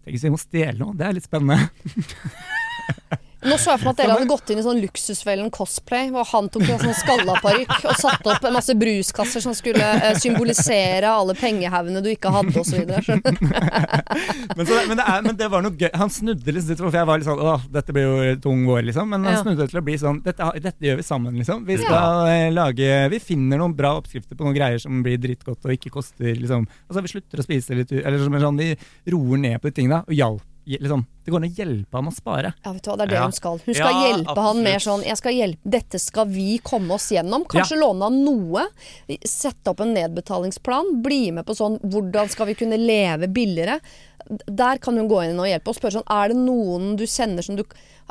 Tenk 0.00 0.16
hvis 0.16 0.24
vi 0.24 0.30
må 0.32 0.38
stjele 0.40 0.78
noe, 0.80 0.94
det 0.96 1.04
er 1.04 1.12
litt 1.12 1.26
spennende. 1.28 1.68
Nå 3.40 3.56
så 3.56 3.72
jeg 3.72 3.80
for 3.80 3.88
meg 3.88 3.94
at 3.94 4.00
dere 4.02 4.14
hadde 4.18 4.28
gått 4.28 4.50
inn 4.52 4.58
i 4.60 4.64
sånn 4.66 4.80
Luksusfellen 4.82 5.50
cosplay, 5.54 6.10
hvor 6.12 6.26
han 6.28 6.50
tok 6.52 6.66
en 6.68 6.80
sånn 6.82 6.96
skalla 6.98 7.38
parykk 7.40 7.72
og 7.88 7.94
satte 7.96 8.28
opp 8.34 8.44
en 8.44 8.52
masse 8.56 8.74
bruskasser 8.76 9.40
som 9.44 9.54
skulle 9.56 9.86
eh, 9.96 10.18
symbolisere 10.20 11.08
alle 11.08 11.32
pengehaugene 11.38 12.02
du 12.04 12.10
ikke 12.12 12.32
hadde, 12.34 12.52
osv. 12.60 12.84
Men, 14.56 14.66
så, 14.66 14.76
men, 14.88 14.96
det 14.98 15.04
er, 15.06 15.22
men 15.24 15.36
det 15.38 15.46
var 15.52 15.62
noe 15.64 15.76
gøy. 15.78 15.88
Han 15.96 16.10
snudde 16.12 16.52
litt, 16.52 16.70
for 16.80 16.94
jeg 16.94 17.06
var 17.08 17.20
litt 17.20 17.28
sånn 17.28 17.40
Åh, 17.40 17.62
dette 17.72 17.94
blir 17.94 18.04
jo 18.08 18.34
tung 18.44 18.64
vår, 18.68 18.82
liksom. 18.90 19.08
Men 19.12 19.24
han 19.28 19.38
Ja. 19.38 19.42
snudde 19.44 19.66
til 19.70 19.80
å 19.80 19.84
bli 19.86 19.96
sånn 20.00 20.20
dette, 20.24 20.50
dette 20.60 20.84
gjør 20.88 20.98
vi 21.00 21.06
sammen, 21.06 21.38
liksom. 21.40 21.64
Vi 21.68 21.78
skal 21.80 22.26
eh, 22.32 22.48
lage 22.52 22.90
Vi 23.14 23.20
finner 23.22 23.60
noen 23.62 23.76
bra 23.78 23.94
oppskrifter 24.00 24.36
på 24.36 24.44
noen 24.46 24.56
greier 24.56 24.82
som 24.82 25.00
blir 25.06 25.20
drittgodt 25.22 25.64
og 25.64 25.74
ikke 25.76 25.92
koster, 25.94 26.34
liksom. 26.36 26.66
Altså, 26.90 27.04
vi 27.06 27.12
slutter 27.14 27.40
å 27.42 27.46
spise 27.46 27.78
litt 27.78 27.94
Eller 28.00 28.20
som 28.20 28.36
er 28.36 28.44
sånn, 28.44 28.60
vi 28.60 28.70
roer 29.14 29.42
ned 29.46 29.60
på 29.62 29.70
de 29.70 29.76
tingene, 29.80 30.02
og 30.04 30.16
hjalp. 30.16 30.44
Liksom. 30.78 31.06
Det 31.24 31.30
går 31.32 31.42
an 31.42 31.48
å 31.48 31.56
hjelpe 31.56 31.98
ham 31.98 32.08
å 32.08 32.12
spare. 32.14 32.52
Ja, 32.64 32.72
vet 32.72 32.82
du 32.82 32.90
hva, 32.90 32.96
det 32.96 33.02
er 33.02 33.10
det 33.10 33.16
Ja. 33.18 33.22
hun 33.24 33.32
skal. 33.32 33.58
Hun 33.64 33.74
skal 33.74 33.90
Ja, 33.90 34.02
hjelpe 34.06 34.36
han 34.46 34.62
med 34.62 34.80
sånn 34.80 35.02
jeg 35.04 35.16
skal 35.16 35.32
hjelpe, 35.32 35.58
Dette 35.70 35.98
skal 35.98 36.26
vi 36.26 36.58
komme 36.62 36.94
oss 36.94 37.10
gjennom. 37.10 37.44
Kanskje 37.46 37.78
låne 37.80 38.02
han 38.02 38.24
noe. 38.24 38.66
Sette 39.24 39.70
opp 39.70 39.80
en 39.80 39.94
nedbetalingsplan. 39.94 41.02
Bli 41.02 41.30
med 41.32 41.46
på 41.46 41.54
sånn 41.56 41.80
hvordan 41.80 42.28
skal 42.30 42.46
vi 42.46 42.54
kunne 42.54 42.78
leve 42.78 43.26
billigere. 43.28 43.80
Der 44.46 44.78
kan 44.78 44.96
hun 44.96 45.08
gå 45.08 45.24
inn 45.24 45.40
og 45.40 45.46
hjelpe 45.48 45.68
og 45.72 45.74
spørre 45.74 45.96
sånn 45.98 46.06
Er 46.06 46.28
det 46.28 46.36
noen 46.36 46.96
du 46.96 47.04
kjenner 47.04 47.42
som 47.42 47.56
du 47.56 47.64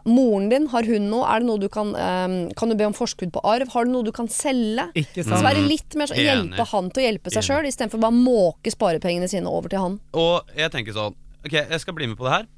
Moren 0.06 0.50
din, 0.50 0.68
har 0.68 0.84
hun 0.84 1.10
noe? 1.10 1.26
Er 1.28 1.40
det 1.40 1.48
noe 1.48 1.60
du 1.60 1.68
kan 1.70 1.94
um, 1.96 2.50
Kan 2.56 2.70
du 2.70 2.76
be 2.76 2.86
om 2.88 2.94
forskudd 2.94 3.32
på 3.32 3.42
arv? 3.44 3.68
Har 3.74 3.86
du 3.86 3.92
noe 3.92 4.04
du 4.04 4.12
kan 4.12 4.28
selge? 4.28 4.90
Ikke 4.96 5.24
Så 5.24 5.40
være 5.44 5.66
litt 5.68 5.96
mer 5.96 6.08
sånn 6.08 6.18
Enig. 6.18 6.56
Hjelpe 6.56 6.68
han 6.72 6.90
til 6.92 7.04
å 7.04 7.06
hjelpe 7.08 7.32
seg 7.34 7.44
sjøl, 7.44 7.68
istedenfor 7.68 8.00
bare 8.00 8.16
måke 8.16 8.72
sparepengene 8.72 9.30
sine 9.30 9.48
over 9.48 9.70
til 9.70 9.80
han. 9.80 10.00
Og 10.14 10.42
jeg 10.58 10.72
tenker 10.72 10.96
sånn 10.96 11.16
Ok, 11.46 11.54
jeg 11.56 11.80
skal 11.84 11.96
bli 11.96 12.10
med 12.12 12.20
på 12.20 12.28
det 12.28 12.34
her. 12.34 12.50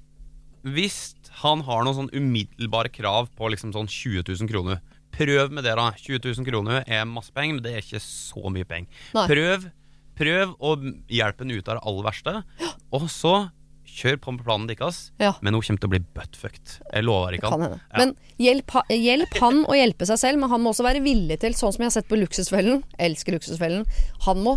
Hvis 0.76 1.14
han 1.42 1.64
har 1.66 1.86
noen 1.86 1.98
sånn 1.98 2.14
umiddelbare 2.14 2.92
krav 2.94 3.30
på 3.38 3.50
liksom 3.54 3.74
sånn 3.74 3.90
20 3.90 4.28
000 4.30 4.50
kroner 4.52 4.82
Prøv 5.12 5.52
med 5.52 5.66
det, 5.68 5.74
da. 5.76 5.90
20 6.00 6.22
000 6.24 6.48
kroner 6.48 6.86
er 6.88 7.08
masse 7.10 7.34
penger, 7.36 7.58
men 7.58 7.66
det 7.66 7.74
er 7.76 7.84
ikke 7.84 8.00
så 8.00 8.52
mye 8.54 8.68
penger. 8.68 9.02
Prøv, 9.12 9.66
prøv 10.18 10.54
å 10.56 10.76
hjelpe 11.12 11.44
henne 11.44 11.58
ut 11.60 11.68
av 11.68 11.78
det 11.78 11.84
aller 11.92 12.06
verste, 12.08 12.36
og 12.96 13.10
så 13.12 13.34
kjør 13.92 14.18
på 14.24 14.34
med 14.38 14.46
planen 14.48 14.70
deres. 14.70 15.02
Ja. 15.20 15.34
Men 15.44 15.58
hun 15.58 15.66
kommer 15.66 15.84
til 15.84 15.90
å 15.90 15.94
bli 15.94 16.02
buttfucked. 16.16 16.78
Jeg 16.94 17.04
lover 17.04 17.36
ikke 17.36 17.52
Kan 17.52 17.66
han. 17.66 17.76
Ja. 17.76 18.00
Men 18.00 18.14
hjelp, 18.42 18.76
hjelp 18.96 19.40
han 19.44 19.64
å 19.68 19.76
hjelpe 19.78 20.08
seg 20.08 20.22
selv, 20.22 20.42
men 20.42 20.54
han 20.54 20.64
må 20.64 20.72
også 20.72 20.88
være 20.88 21.04
villig 21.04 21.42
til, 21.44 21.58
sånn 21.58 21.76
som 21.76 21.84
jeg 21.84 21.92
har 21.92 21.98
sett 22.00 22.10
på 22.12 22.20
Luksusfellen, 22.22 22.86
elsker 23.02 23.36
Luksusfellen, 23.36 23.84
han 24.28 24.46
må, 24.46 24.56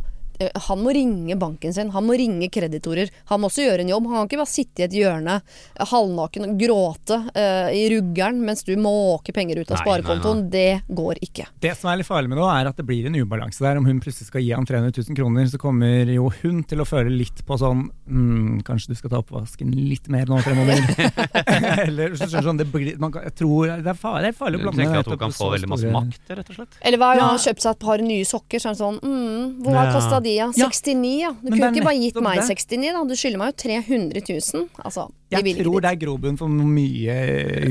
han 0.69 0.81
må 0.83 0.93
ringe 0.95 1.37
banken 1.39 1.75
sin, 1.75 1.91
han 1.95 2.07
må 2.07 2.17
ringe 2.19 2.49
kreditorer. 2.53 3.11
Han 3.31 3.41
må 3.43 3.49
også 3.51 3.65
gjøre 3.65 3.85
en 3.85 3.93
jobb. 3.93 4.09
Han 4.11 4.25
kan 4.25 4.31
ikke 4.31 4.41
bare 4.43 4.51
sitte 4.51 4.83
i 4.83 4.87
et 4.89 4.97
hjørne 4.99 5.37
eh, 5.41 5.85
halvnaken 5.91 6.49
og 6.49 6.57
gråte 6.59 7.19
uh, 7.37 7.71
i 7.75 7.85
ruggeren 7.93 8.41
mens 8.45 8.65
du 8.67 8.73
måker 8.81 9.37
penger 9.37 9.63
ut 9.63 9.71
av 9.71 9.79
Nei, 9.79 9.85
sparekontoen. 9.85 10.43
nei, 10.45 10.51
Det 10.55 10.97
går 10.97 11.21
ikke. 11.25 11.47
Det 11.63 11.75
som 11.79 11.91
er 11.93 12.01
litt 12.01 12.09
farlig 12.09 12.33
med 12.33 12.41
nå, 12.41 12.49
er 12.51 12.71
at 12.71 12.81
det 12.81 12.87
blir 12.89 13.07
en 13.09 13.19
ubalanse 13.19 13.63
der. 13.65 13.79
Om 13.81 13.87
hun 13.89 14.03
plutselig 14.03 14.29
skal 14.31 14.43
gi 14.45 14.53
han 14.57 14.67
300 14.67 14.91
000 14.97 15.19
kroner, 15.19 15.47
så 15.51 15.61
kommer 15.63 16.11
jo 16.11 16.31
hun 16.43 16.63
til 16.67 16.83
å 16.83 16.89
føle 16.89 17.13
litt 17.15 17.45
på 17.47 17.59
sånn 17.61 17.87
mm, 18.07 18.63
Kanskje 18.67 18.93
du 18.95 18.99
skal 18.99 19.13
ta 19.13 19.21
oppvasken 19.23 19.71
litt 19.75 20.09
mer 20.13 20.29
nå 20.31 20.41
fremover. 20.45 20.83
Eller 21.87 22.15
så 22.19 22.27
skjønner 22.27 22.45
du 22.45 22.49
sånn, 22.51 22.61
det 22.61 22.69
blir, 22.73 22.95
man 23.03 23.15
jeg 23.23 23.35
tror 23.39 23.71
det 23.85 23.91
er 23.93 23.99
farlig, 23.99 24.29
det 24.29 24.35
er 24.35 24.39
farlig 24.39 24.59
å 24.59 24.63
Du 24.63 24.67
blande 24.67 24.83
tenker 24.83 25.03
at 25.05 25.11
hun 25.13 25.21
kan 25.21 25.35
få 25.35 25.51
veldig 25.55 25.71
masse 25.71 25.95
makt, 25.95 26.23
rett 26.35 26.51
og 26.51 26.59
slett? 26.59 26.79
Eller 26.83 27.01
gang 27.05 27.15
Ja. 27.15 27.27
han 27.29 27.37
har 27.39 27.45
kjøpt 27.45 27.65
seg 27.65 27.71
et 27.77 27.83
par 27.85 28.05
nye 28.05 28.25
sokker, 28.29 28.63
så 28.63 28.69
er 28.69 28.73
han 28.73 28.81
sånn 28.81 28.99
mm, 29.03 29.63
Hvor 29.65 29.79
har 29.79 29.91
Ja. 29.91 29.95
kosta 29.95 30.21
de, 30.25 30.33
ja? 30.39 30.49
Ja. 30.59 30.71
69, 30.73 31.13
ja. 31.21 31.31
Du 31.39 31.51
Men 31.51 31.59
kunne 31.59 31.71
ikke 31.75 31.87
bare 31.87 32.01
gitt 32.01 32.19
meg 32.25 32.41
69, 32.49 32.89
da. 32.97 33.05
Du 33.09 33.15
skylder 33.19 33.43
meg 33.43 33.53
jo 33.53 33.57
300 33.65 34.25
000. 34.31 34.67
Altså, 34.85 35.07
de 35.13 35.37
Jeg 35.37 35.47
vil 35.47 35.63
tror 35.63 35.85
det 35.85 35.93
er 35.93 36.01
grobunn 36.07 36.41
for 36.41 36.49
mye 36.49 37.19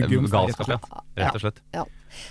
ugum. 0.05 0.29
Galskap, 0.31 0.71
rett 0.73 0.87
rett 1.19 1.37
og 1.39 1.45
slett. 1.45 1.61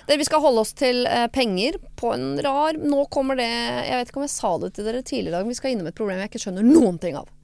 Dere, 0.07 0.19
vi 0.21 0.27
skal 0.29 0.43
holde 0.45 0.63
oss 0.63 0.73
til 0.79 1.05
eh, 1.11 1.27
penger 1.35 1.75
på 1.99 2.13
en 2.15 2.37
rar 2.39 2.77
Nå 2.79 3.01
kommer 3.11 3.35
det 3.35 3.49
Jeg 3.49 3.97
vet 3.99 4.13
ikke 4.13 4.21
om 4.21 4.27
jeg 4.29 4.31
sa 4.31 4.53
det 4.63 4.69
til 4.77 4.87
dere 4.87 5.01
tidligere 5.03 5.33
i 5.33 5.35
dag, 5.35 5.43
men 5.43 5.51
vi 5.51 5.59
skal 5.59 5.75
innom 5.75 5.89
et 5.91 5.97
problem 5.99 6.21
jeg 6.23 6.31
ikke 6.31 6.43
skjønner 6.45 6.69
noen 6.69 7.01
ting 7.03 7.19
av. 7.19 7.27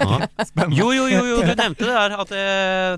Ja. 0.00 0.28
Jo, 0.68 0.90
jo, 0.92 1.06
jo, 1.08 1.20
jo, 1.24 1.36
du 1.42 1.52
nevnte 1.62 1.86
det 1.86 1.94
der. 1.96 2.14
At 2.22 2.32
det, 2.32 2.46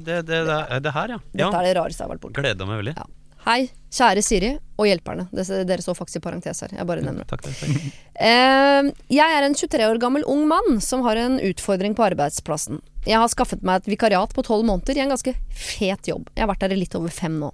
det, 0.05 0.20
det, 0.28 0.40
det, 0.49 0.80
det 0.84 0.95
her, 0.95 1.16
ja. 1.16 1.18
Dette 1.32 1.61
er 1.62 1.68
det 1.68 1.74
rareste 1.78 2.03
jeg 2.03 2.09
har 2.09 2.14
vært 2.16 2.24
borti. 2.26 2.40
Gleder 2.40 2.68
meg 2.68 2.80
veldig. 2.82 2.95
Ja. 2.99 3.07
Hei, 3.43 3.72
kjære 3.90 4.22
Siri 4.22 4.51
og 4.78 4.86
hjelperne. 4.86 5.24
Dere 5.34 5.82
står 5.82 5.97
faktisk 5.99 6.20
i 6.20 6.22
parentes 6.22 6.62
her. 6.62 6.74
Jeg 6.76 6.86
bare 6.86 7.03
nevner 7.03 7.24
det. 7.24 7.30
Takk, 7.32 7.43
takk, 7.49 7.59
takk. 7.59 7.93
Eh, 8.22 8.88
jeg 9.11 9.34
er 9.34 9.43
en 9.43 9.55
23 9.57 9.86
år 9.88 9.99
gammel 9.99 10.22
ung 10.30 10.45
mann 10.47 10.76
som 10.84 11.01
har 11.03 11.18
en 11.18 11.40
utfordring 11.43 11.97
på 11.99 12.05
arbeidsplassen. 12.07 12.78
Jeg 13.09 13.18
har 13.18 13.30
skaffet 13.32 13.64
meg 13.66 13.80
et 13.80 13.88
vikariat 13.90 14.30
på 14.36 14.45
tolv 14.47 14.68
måneder 14.68 15.01
i 15.01 15.03
en 15.03 15.11
ganske 15.11 15.32
fet 15.59 16.07
jobb. 16.07 16.28
Jeg 16.36 16.45
har 16.45 16.51
vært 16.53 16.62
der 16.62 16.74
i 16.76 16.78
litt 16.78 16.95
over 16.95 17.11
fem 17.11 17.40
nå. 17.40 17.49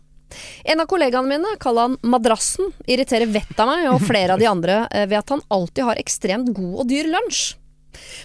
En 0.68 0.82
av 0.82 0.91
kollegaene 0.91 1.30
mine, 1.30 1.55
kaller 1.62 1.86
han 1.86 1.97
Madrassen, 2.05 2.74
irriterer 2.84 3.30
vettet 3.32 3.62
av 3.62 3.70
meg 3.70 3.86
og 3.95 4.05
flere 4.05 4.34
av 4.34 4.43
de 4.43 4.51
andre 4.51 4.82
eh, 4.91 5.07
ved 5.09 5.22
at 5.22 5.32
han 5.32 5.47
alltid 5.57 5.89
har 5.89 6.03
ekstremt 6.03 6.53
god 6.59 6.82
og 6.82 6.91
dyr 6.91 7.09
lunsj. 7.14 7.55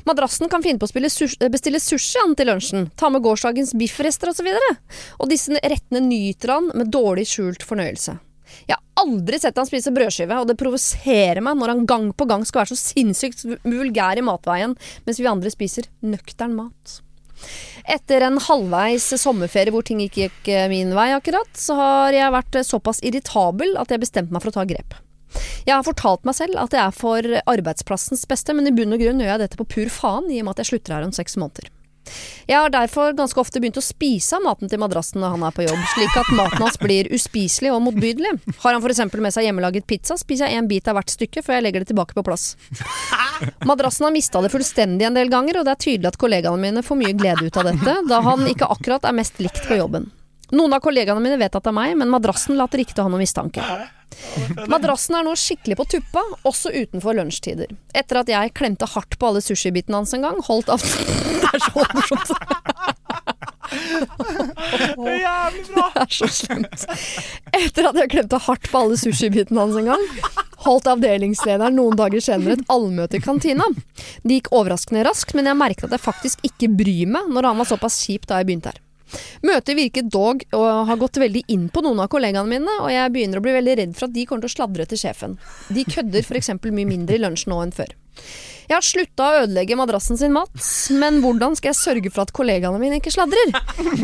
Madrassen 0.08 0.52
kan 0.52 0.64
finne 0.64 0.82
på 0.82 0.90
å 0.90 1.10
sus 1.10 1.38
bestille 1.52 1.80
sushi 1.82 2.20
han 2.22 2.36
til 2.38 2.52
lunsjen, 2.52 2.90
ta 3.00 3.10
med 3.14 3.24
gårsdagens 3.26 3.74
biffrester 3.80 4.34
osv. 4.34 4.50
Og, 4.52 4.60
så 4.60 5.18
og 5.24 5.32
disse 5.32 5.64
rettene 5.64 6.04
nyter 6.06 6.58
han 6.58 6.70
med 6.74 6.92
dårlig 6.94 7.28
skjult 7.32 7.66
fornøyelse. 7.68 8.18
Jeg 8.68 8.76
har 8.76 9.04
aldri 9.04 9.40
sett 9.42 9.58
han 9.58 9.68
spise 9.68 9.94
brødskive, 9.94 10.38
og 10.40 10.50
det 10.50 10.60
provoserer 10.60 11.42
meg 11.44 11.58
når 11.58 11.74
han 11.74 11.88
gang 11.90 12.12
på 12.14 12.28
gang 12.30 12.46
skal 12.46 12.64
være 12.64 12.76
så 12.76 12.94
sinnssykt 12.94 13.46
vulgær 13.64 14.20
i 14.20 14.26
matveien, 14.26 14.76
mens 15.08 15.22
vi 15.22 15.32
andre 15.32 15.52
spiser 15.54 15.90
nøktern 16.06 16.56
mat. 16.58 17.00
Etter 17.90 18.24
en 18.24 18.38
halvveis 18.40 19.10
sommerferie 19.20 19.74
hvor 19.74 19.84
ting 19.84 20.00
ikke 20.04 20.28
gikk 20.28 20.52
eh, 20.54 20.70
min 20.72 20.94
vei 20.96 21.10
akkurat, 21.16 21.50
så 21.60 21.76
har 21.80 22.16
jeg 22.16 22.36
vært 22.36 22.60
eh, 22.60 22.68
såpass 22.68 23.02
irritabel 23.04 23.76
at 23.82 23.92
jeg 23.92 24.04
bestemte 24.06 24.32
meg 24.32 24.46
for 24.46 24.54
å 24.54 24.62
ta 24.62 24.68
grep. 24.70 24.96
Jeg 25.68 25.76
har 25.76 25.86
fortalt 25.86 26.26
meg 26.28 26.38
selv 26.38 26.60
at 26.62 26.74
det 26.74 26.82
er 26.82 26.96
for 26.96 27.38
arbeidsplassens 27.44 28.26
beste, 28.30 28.56
men 28.56 28.68
i 28.70 28.76
bunn 28.76 28.96
og 28.96 29.02
grunn 29.04 29.24
gjør 29.24 29.34
jeg 29.36 29.46
dette 29.46 29.60
på 29.62 29.70
pur 29.78 29.94
faen 29.94 30.30
i 30.32 30.42
og 30.42 30.48
med 30.50 30.56
at 30.56 30.64
jeg 30.64 30.74
slutter 30.74 30.98
her 30.98 31.08
om 31.08 31.16
seks 31.16 31.40
måneder. 31.40 31.72
Jeg 32.50 32.60
har 32.60 32.72
derfor 32.74 33.14
ganske 33.16 33.40
ofte 33.40 33.62
begynt 33.64 33.78
å 33.80 33.84
spise 33.84 34.36
av 34.36 34.44
maten 34.44 34.70
til 34.70 34.82
madrassen 34.82 35.22
når 35.24 35.38
han 35.38 35.46
er 35.48 35.54
på 35.56 35.64
jobb, 35.64 35.84
slik 35.94 36.18
at 36.20 36.32
maten 36.36 36.60
hans 36.60 36.80
blir 36.82 37.08
uspiselig 37.16 37.72
og 37.72 37.80
motbydelig. 37.86 38.34
Har 38.60 38.76
han 38.76 38.84
f.eks. 38.84 39.06
med 39.14 39.36
seg 39.36 39.48
hjemmelaget 39.48 39.88
pizza, 39.88 40.18
spiser 40.20 40.52
jeg 40.52 40.60
en 40.60 40.68
bit 40.68 40.90
av 40.92 40.98
hvert 41.00 41.14
stykke 41.14 41.44
før 41.46 41.58
jeg 41.58 41.66
legger 41.68 41.86
det 41.86 41.92
tilbake 41.94 42.18
på 42.18 42.26
plass. 42.28 42.50
Madrassen 43.70 44.08
har 44.08 44.16
mista 44.16 44.44
det 44.44 44.52
fullstendig 44.52 45.08
en 45.08 45.16
del 45.18 45.32
ganger, 45.32 45.62
og 45.62 45.68
det 45.68 45.78
er 45.78 45.84
tydelig 45.86 46.12
at 46.12 46.20
kollegaene 46.20 46.60
mine 46.60 46.84
får 46.84 47.00
mye 47.00 47.16
glede 47.18 47.48
ut 47.48 47.62
av 47.62 47.72
dette, 47.72 47.96
da 48.12 48.22
han 48.28 48.46
ikke 48.52 48.70
akkurat 48.76 49.08
er 49.08 49.16
mest 49.16 49.40
likt 49.44 49.64
på 49.70 49.80
jobben. 49.80 50.12
Noen 50.54 50.76
av 50.76 50.84
kollegaene 50.84 51.24
mine 51.24 51.40
vet 51.40 51.56
at 51.56 51.64
det 51.64 51.72
er 51.72 51.80
meg, 51.80 51.96
men 51.98 52.12
madrassen 52.12 52.60
later 52.60 52.84
ikke 52.84 52.94
til 52.98 53.06
å 53.06 53.08
ha 53.08 53.16
noen 53.16 53.24
mistanke. 53.24 53.64
Madrassen 54.72 55.18
er 55.18 55.26
nå 55.28 55.34
skikkelig 55.40 55.78
på 55.80 55.88
tuppa, 55.96 56.24
også 56.48 56.72
utenfor 56.74 57.18
lunsjtider. 57.18 57.72
Etter 57.96 58.22
at 58.24 58.32
jeg 58.32 58.54
klemte 58.58 58.90
hardt 58.90 59.18
på 59.20 59.30
alle 59.30 59.44
sushibitene 59.44 60.02
hans 60.02 60.14
en 60.16 60.26
gang, 60.26 60.40
holdt 60.48 60.72
av 60.74 60.84
Det 61.44 61.50
er 61.54 61.64
så 61.64 61.84
morsomt. 61.94 62.30
Det 65.04 65.18
er 66.04 66.10
så 66.14 66.30
slemt. 66.32 66.86
Etter 67.54 67.90
at 67.90 68.00
jeg 68.02 68.12
klemte 68.14 68.40
hardt 68.48 68.70
på 68.72 68.82
alle 68.86 68.98
sushibitene 69.00 69.66
hans 69.66 69.78
en 69.80 69.92
gang, 69.92 70.08
holdt 70.64 70.88
avdelingslederen 70.94 71.76
noen 71.78 71.98
dager 72.00 72.24
senere 72.24 72.58
et 72.58 72.72
allmøte 72.72 73.20
i 73.20 73.24
kantina. 73.24 73.68
Det 74.24 74.40
gikk 74.40 74.54
overraskende 74.56 75.04
raskt, 75.08 75.36
men 75.38 75.50
jeg 75.50 75.60
merket 75.60 75.90
at 75.90 75.98
jeg 75.98 76.06
faktisk 76.06 76.48
ikke 76.48 76.72
bryr 76.72 77.12
meg 77.18 77.30
når 77.34 77.52
han 77.52 77.62
var 77.62 77.70
såpass 77.70 78.02
kjip 78.06 78.30
da 78.30 78.40
jeg 78.40 78.50
begynte 78.50 78.74
her. 78.74 78.82
Møtet 79.44 79.78
virket 79.78 80.10
dog 80.14 80.46
å 80.56 80.64
ha 80.88 80.96
gått 81.00 81.20
veldig 81.22 81.44
inn 81.54 81.68
på 81.74 81.84
noen 81.86 82.04
av 82.04 82.10
kollegaene 82.14 82.50
mine, 82.50 82.80
og 82.82 82.90
jeg 82.94 83.14
begynner 83.14 83.42
å 83.42 83.46
bli 83.46 83.58
veldig 83.58 83.78
redd 83.82 83.94
for 83.98 84.08
at 84.10 84.16
de 84.16 84.26
kommer 84.30 84.46
til 84.46 84.54
å 84.54 84.58
sladre 84.58 84.88
til 84.90 85.02
sjefen. 85.04 85.38
De 85.74 85.86
kødder 85.90 86.26
f.eks. 86.26 86.54
mye 86.64 86.90
mindre 86.90 87.18
i 87.18 87.24
lunsj 87.24 87.48
nå 87.52 87.62
enn 87.66 87.76
før. 87.76 87.94
Jeg 88.64 88.78
har 88.78 88.86
slutta 88.86 89.26
å 89.26 89.40
ødelegge 89.44 89.76
madrassen 89.76 90.18
sin 90.18 90.32
mat, 90.36 90.54
men 90.96 91.18
hvordan 91.24 91.58
skal 91.60 91.74
jeg 91.74 91.80
sørge 91.82 92.12
for 92.14 92.24
at 92.24 92.32
kollegaene 92.36 92.80
mine 92.80 93.02
ikke 93.02 93.12
sladrer? 93.12 93.52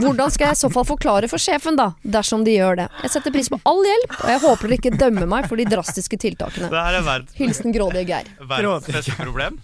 Hvordan 0.01 0.34
skal 0.34 0.49
jeg 0.49 0.57
i 0.57 0.62
så 0.66 0.72
fall 0.74 0.88
forklare 0.89 1.30
for 1.32 1.41
sjefen, 1.41 1.80
da, 1.80 1.93
dersom 2.03 2.43
de 2.43 2.57
gjør 2.57 2.82
det? 2.82 2.89
Jeg 3.05 3.14
setter 3.16 3.36
pris 3.36 3.49
på 3.53 3.62
all 3.70 3.80
hjelp, 3.88 4.18
og 4.20 4.34
jeg 4.34 4.43
håper 4.43 4.68
dere 4.68 4.80
ikke 4.82 4.99
dømmer 4.99 5.32
meg 5.32 5.47
for 5.49 5.62
de 5.62 5.68
drastiske 5.70 6.20
tiltakene. 6.20 6.70
Er 6.76 7.26
Hilsen 7.39 7.76
grådige 7.76 8.10
Geir. 8.12 8.34
verdens 8.43 8.91
beste 8.91 9.16
problem. 9.16 9.62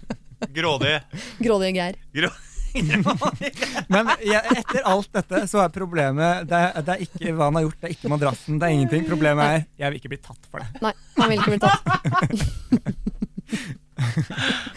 Grådig. 0.56 0.96
Grådige 1.44 1.76
Geir. 1.76 2.00
Grå 2.16 2.32
Men 3.92 4.12
ja, 4.26 4.42
etter 4.52 4.86
alt 4.88 5.10
dette, 5.16 5.42
så 5.50 5.62
er 5.64 5.74
problemet 5.74 6.46
det 6.50 6.60
er, 6.68 6.78
det 6.86 6.92
er 6.96 7.04
ikke 7.06 7.34
hva 7.36 7.50
han 7.50 7.58
har 7.60 7.66
gjort, 7.66 7.80
det 7.80 7.88
er 7.88 7.96
ikke 7.96 8.12
madrassen, 8.12 8.60
det 8.60 8.68
er 8.68 8.76
ingenting. 8.76 9.08
Problemet 9.08 9.44
er 9.46 9.66
jeg 9.80 9.92
vil 9.92 10.00
ikke 10.00 10.12
bli 10.14 10.22
tatt 10.28 10.48
for 10.50 10.62
det. 10.62 10.68
Nei, 10.84 10.94
han 11.18 11.26
vil 11.32 11.38
ikke 11.40 11.54
bli 11.56 11.62
tatt. 11.66 11.82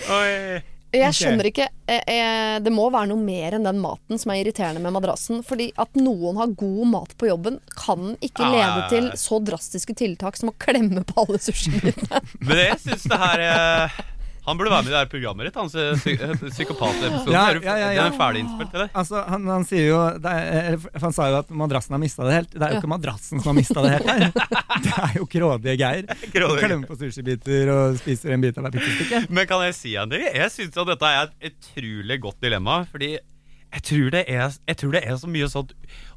Oi. 0.19 0.59
Jeg 0.89 1.13
skjønner 1.13 1.45
ikke 1.45 1.67
eh, 1.85 2.01
eh, 2.01 2.55
Det 2.65 2.71
må 2.73 2.87
være 2.89 3.11
noe 3.11 3.21
mer 3.21 3.53
enn 3.53 3.67
den 3.67 3.81
maten 3.81 4.17
som 4.17 4.31
er 4.33 4.41
irriterende 4.41 4.81
med 4.81 4.95
madrassen. 4.95 5.43
Fordi 5.45 5.69
at 5.77 5.97
noen 5.99 6.39
har 6.41 6.55
god 6.57 6.85
mat 6.89 7.13
på 7.19 7.29
jobben, 7.29 7.59
kan 7.77 8.15
ikke 8.25 8.45
ah, 8.47 8.53
lede 8.55 8.87
til 8.93 9.11
så 9.19 9.37
drastiske 9.45 9.93
tiltak 9.99 10.39
som 10.39 10.49
å 10.51 10.57
klemme 10.57 11.05
på 11.05 11.25
alle 11.25 11.41
sushiene. 11.41 11.93
Men 12.47 12.63
jeg 12.63 12.79
syns 12.87 13.05
det 13.11 13.21
her 13.21 13.45
eh, 13.45 13.99
Han 14.49 14.59
burde 14.59 14.73
være 14.73 14.85
med 14.85 14.91
i 14.91 14.95
det 14.95 15.01
her 15.01 15.11
programmet 15.11 15.49
ditt. 15.49 15.59
Han 15.59 15.69
psy 15.69 16.15
psykopatepisoden. 16.55 17.33
Ja, 17.35 17.43
er 17.49 17.61
ja, 17.63 17.75
ja, 17.77 17.91
ja. 17.93 18.03
Den 18.03 18.13
er 18.13 18.17
ferdig 18.19 18.43
innspilt, 18.43 18.75
eller? 18.75 18.91
Altså, 19.01 19.23
han, 19.29 19.47
han 19.53 19.67
sier 19.69 19.87
jo 19.87 19.99
det 20.23 20.33
er, 20.33 20.77
Han 21.03 21.15
sa 21.15 21.29
jo 21.31 21.39
at 21.43 21.53
madrassen 21.63 21.95
har 21.95 22.01
mista 22.01 22.27
det 22.27 22.35
helt. 22.39 22.53
Det 22.55 22.65
er 22.65 22.75
jo 22.75 22.81
ikke 22.81 22.91
madrassen 22.91 23.43
som 23.43 23.51
har 23.53 23.59
mista 23.59 23.85
det 23.85 23.95
helt 23.97 24.09
her. 24.09 24.27
Det 24.85 24.93
er 24.95 25.15
jo 25.17 25.25
grådige 25.29 25.75
Geir. 25.79 26.05
Grådige 26.07 26.59
Geir. 26.59 26.67
Klemmer 26.69 26.89
på 26.89 26.97
sushibiter 26.99 27.71
og 27.73 27.97
spiser 27.99 28.35
en 28.35 28.43
bit 28.43 28.57
av 28.57 28.65
hver 28.65 28.75
pizzastykke. 28.77 29.23
Men 29.33 29.49
kan 29.49 29.63
jeg 29.67 29.75
si 29.77 29.95
en 29.99 30.11
ting? 30.13 30.23
Jeg 30.23 30.53
syns 30.53 30.77
at 30.79 30.91
dette 30.93 31.09
er 31.09 31.27
et 31.27 31.51
utrolig 31.51 32.19
godt 32.23 32.39
dilemma. 32.45 32.81
Fordi 32.91 33.11
jeg 33.69 33.83
tror 33.85 34.13
det 34.15 34.21
er, 34.25 34.55
jeg 34.65 34.77
tror 34.81 34.93
det 34.95 35.01
er 35.05 35.17
så 35.21 35.27
mye 35.29 35.47
sånn 35.49 35.67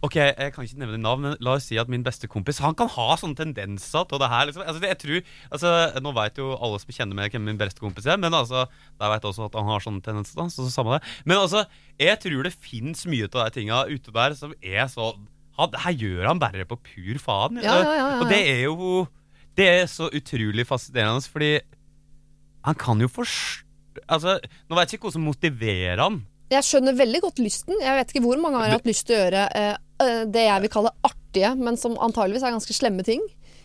Ok, 0.07 0.14
jeg 0.16 0.53
kan 0.55 0.64
ikke 0.64 0.78
nevne 0.80 1.00
navn, 1.03 1.26
men 1.26 1.34
la 1.44 1.59
oss 1.59 1.66
si 1.68 1.76
at 1.80 1.90
min 1.92 2.05
beste 2.05 2.28
kompis 2.30 2.62
Han 2.64 2.76
kan 2.78 2.88
ha 2.94 3.16
sånne 3.20 3.36
tendenser 3.36 4.07
til 4.09 4.22
det 4.22 4.30
her. 4.32 4.46
Liksom. 4.48 4.64
Altså, 4.64 4.80
jeg 4.88 4.98
tror, 5.03 5.28
altså, 5.53 5.72
nå 6.00 6.14
vet 6.16 6.40
jo 6.40 6.48
alle 6.57 6.80
som 6.80 6.94
kjenner 6.96 7.18
meg, 7.18 7.34
hvem 7.34 7.44
min 7.50 7.61
beste 7.61 7.82
kompis 7.82 8.09
er, 8.09 8.16
men 8.20 8.32
altså, 8.36 8.64
jeg 8.96 9.12
vet 9.12 9.28
også 9.28 9.50
at 9.50 9.59
han 9.61 9.68
har 9.68 9.84
sånne 9.84 10.00
tendenser. 10.05 10.38
Da, 10.40 10.48
så, 10.48 10.68
så. 10.72 10.86
Men 11.28 11.36
altså, 11.36 11.66
jeg 12.00 12.16
tror 12.24 12.48
det 12.48 12.55
fins 12.57 13.05
mye 13.11 13.28
av 13.28 13.44
de 13.44 13.59
tinga 13.59 13.82
ute 13.92 14.16
der 14.16 14.38
som 14.38 14.57
er 14.62 14.88
så 14.92 15.12
han, 15.61 15.76
Her 15.84 15.92
gjør 16.00 16.30
han 16.30 16.40
bare 16.40 16.64
på 16.68 16.80
pur 16.80 17.20
faen. 17.20 17.61
Ja, 17.61 17.76
ja, 17.76 17.84
ja, 17.84 17.96
ja, 18.00 18.20
Og 18.22 18.32
det 18.32 18.40
er 18.48 18.62
jo 18.64 19.07
Det 19.53 19.68
er 19.68 19.84
så 19.92 20.09
utrolig 20.09 20.64
fascinerende, 20.64 21.28
fordi 21.28 21.59
han 22.64 22.78
kan 22.80 23.00
jo 23.03 23.12
forstå 23.12 23.68
Altså, 24.09 24.38
Nå 24.70 24.76
vet 24.78 24.88
jeg 24.88 24.96
ikke 24.96 25.11
hva 25.11 25.16
som 25.18 25.26
motiverer 25.28 26.00
han. 26.00 26.22
Jeg 26.51 26.66
skjønner 26.66 26.97
veldig 26.97 27.20
godt 27.24 27.38
lysten. 27.40 27.78
Jeg 27.80 27.99
vet 27.99 28.11
ikke 28.12 28.24
hvor 28.26 28.40
mange 28.40 28.59
ganger 28.59 28.66
jeg 28.68 28.74
har 28.74 28.82
hatt 28.82 28.90
lyst 28.90 29.07
til 29.09 29.16
å 29.16 29.20
gjøre 29.22 29.45
eh, 29.59 29.76
eh, 30.05 30.24
det 30.28 30.49
jeg 30.49 30.64
vil 30.64 30.72
kalle 30.74 30.97
artige, 31.07 31.55
men 31.57 31.78
som 31.80 31.95
antageligvis 31.97 32.45
er 32.45 32.57
ganske 32.57 32.76
slemme 32.76 33.07
ting. 33.07 33.22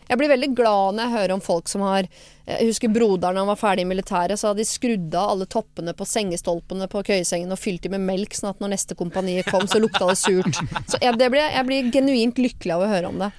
Jeg 0.07 0.19
blir 0.21 0.31
veldig 0.31 0.53
glad 0.55 0.95
når 0.95 1.03
jeg 1.03 1.15
hører 1.17 1.33
om 1.35 1.41
folk 1.43 1.67
som 1.67 1.83
har 1.83 2.05
eh, 2.05 2.53
Jeg 2.61 2.69
husker 2.69 2.93
broderen 2.95 3.41
han 3.41 3.49
var 3.49 3.59
ferdig 3.59 3.83
i 3.83 3.89
militæret, 3.89 4.39
så 4.39 4.51
hadde 4.51 4.63
de 4.63 4.69
skrudd 4.69 5.17
av 5.19 5.33
alle 5.33 5.49
toppene 5.51 5.95
på 5.97 6.07
sengestolpene 6.07 6.87
på 6.91 7.03
køyesengen 7.09 7.51
og 7.51 7.59
fylt 7.59 7.83
de 7.83 7.91
med 7.97 8.05
melk, 8.07 8.37
sånn 8.37 8.53
at 8.53 8.63
når 8.63 8.75
neste 8.77 8.95
kompani 8.99 9.41
kom, 9.49 9.67
så 9.67 9.81
lukta 9.83 10.07
det 10.07 10.19
surt. 10.21 10.63
Så 10.91 11.01
jeg, 11.03 11.17
det 11.19 11.31
blir, 11.33 11.43
jeg 11.43 11.67
blir 11.67 11.91
genuint 11.91 12.39
lykkelig 12.39 12.77
av 12.77 12.85
å 12.85 12.91
høre 12.91 13.11
om 13.11 13.25
det. 13.25 13.33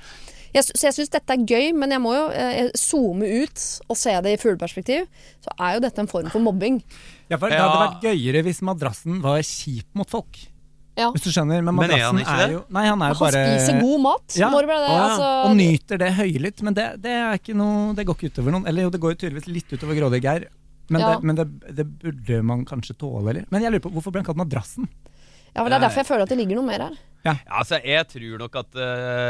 Jeg, 0.55 0.65
så 0.65 0.87
jeg 0.89 0.95
syns 0.97 1.11
dette 1.13 1.35
er 1.35 1.43
gøy, 1.45 1.73
men 1.77 1.91
jeg 1.93 2.01
må 2.01 2.13
jo 2.17 2.27
jeg, 2.33 2.71
zoome 2.81 3.27
ut 3.45 3.65
og 3.89 3.97
se 4.01 4.15
det 4.25 4.33
i 4.33 4.41
fugleperspektiv. 4.41 5.09
Så 5.45 5.53
er 5.61 5.75
jo 5.77 5.83
dette 5.85 5.99
en 6.01 6.09
form 6.11 6.31
for 6.33 6.41
mobbing. 6.41 6.81
Ja, 7.29 7.37
for 7.37 7.49
Det 7.53 7.59
Ja. 7.59 7.67
hadde 7.69 7.83
vært 7.85 8.07
gøyere 8.09 8.43
hvis 8.47 8.63
madrassen 8.65 9.21
var 9.23 9.43
kjip 9.45 9.87
mot 9.95 10.09
folk. 10.09 10.39
Ja. 10.99 11.13
Hvis 11.15 11.23
du 11.23 11.31
skjønner, 11.31 11.63
Men 11.63 11.77
Men 11.77 11.91
er 11.93 11.99
han 12.09 12.17
ikke 12.19 12.33
er, 12.35 12.47
det? 12.49 12.55
jo 12.57 12.65
Nei, 12.75 12.87
han 12.89 13.03
er 13.03 13.13
Han 13.13 13.21
bare 13.21 13.43
spiser 13.47 13.81
god 13.81 14.01
mat. 14.03 14.35
Ja. 14.37 14.49
Det. 14.51 14.71
Altså, 14.91 15.27
og 15.47 15.57
nyter 15.57 15.99
det 15.99 16.09
høylytt. 16.17 16.63
Men 16.63 16.75
det, 16.75 16.87
det 17.03 17.13
er 17.13 17.35
ikke 17.39 17.55
noe 17.55 17.95
Det 17.95 18.07
går 18.09 18.17
ikke 18.19 18.31
utover 18.33 18.51
noen. 18.57 18.67
Eller 18.67 18.83
jo, 18.83 18.91
det 18.91 19.01
går 19.01 19.15
jo 19.15 19.21
tydeligvis 19.29 19.47
litt 19.47 19.71
utover 19.77 19.95
grådig 19.95 20.23
Geir. 20.25 20.49
Men, 20.91 21.01
Ja. 21.03 21.15
det, 21.15 21.23
men 21.23 21.37
det, 21.37 21.47
det 21.77 21.85
burde 22.01 22.43
man 22.43 22.65
kanskje 22.65 22.97
tåle, 22.97 23.29
eller? 23.31 23.45
Men 23.51 23.63
jeg 23.63 23.71
lurer 23.73 23.85
på, 23.85 23.93
hvorfor 23.93 24.11
ble 24.11 24.23
han 24.25 24.25
kalt 24.25 24.41
madrassen? 24.41 24.89
Ja, 25.59 25.63
men 25.65 25.73
Det 25.73 25.79
er 25.79 25.87
derfor 25.89 26.05
jeg 26.05 26.09
føler 26.09 26.25
at 26.25 26.33
det 26.33 26.39
ligger 26.39 26.61
noe 26.61 26.69
mer 26.69 26.85
her. 26.87 26.99
Ja, 27.27 27.35
altså, 27.61 27.81
jeg 27.83 28.07
tror 28.09 28.43
nok 28.45 28.59
at 28.61 28.77
uh, 28.79 28.83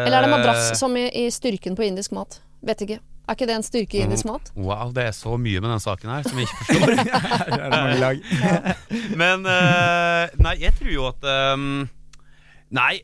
Eller 0.05 0.19
er 0.21 0.27
det 0.27 0.33
madrass 0.33 0.73
som 0.79 0.97
i, 1.01 1.07
i 1.25 1.29
styrken 1.33 1.79
på 1.79 1.87
indisk 1.89 2.13
mat? 2.17 2.43
Vet 2.69 2.85
ikke. 2.85 2.99
Er 3.29 3.37
ikke 3.37 3.49
det 3.49 3.57
en 3.59 3.65
styrke 3.65 3.99
i 3.99 4.03
indisk 4.07 4.25
mat? 4.29 4.51
Wow, 4.57 4.93
det 4.97 5.03
er 5.11 5.15
så 5.17 5.35
mye 5.37 5.61
med 5.61 5.69
den 5.69 5.83
saken 5.85 6.13
her 6.13 6.25
som 6.25 6.39
jeg 6.41 6.49
ikke 6.49 6.65
forstår. 6.65 6.93
Her 7.29 7.51
er 7.53 7.65
det 7.65 7.81
mange 7.81 7.99
lag. 8.01 8.23
Men 9.23 9.45
uh, 9.45 10.37
Nei, 10.47 10.55
jeg 10.63 10.73
tror 10.79 10.93
jo 10.95 11.09
at 11.11 11.27
um, 11.53 11.67
Nei. 12.73 12.95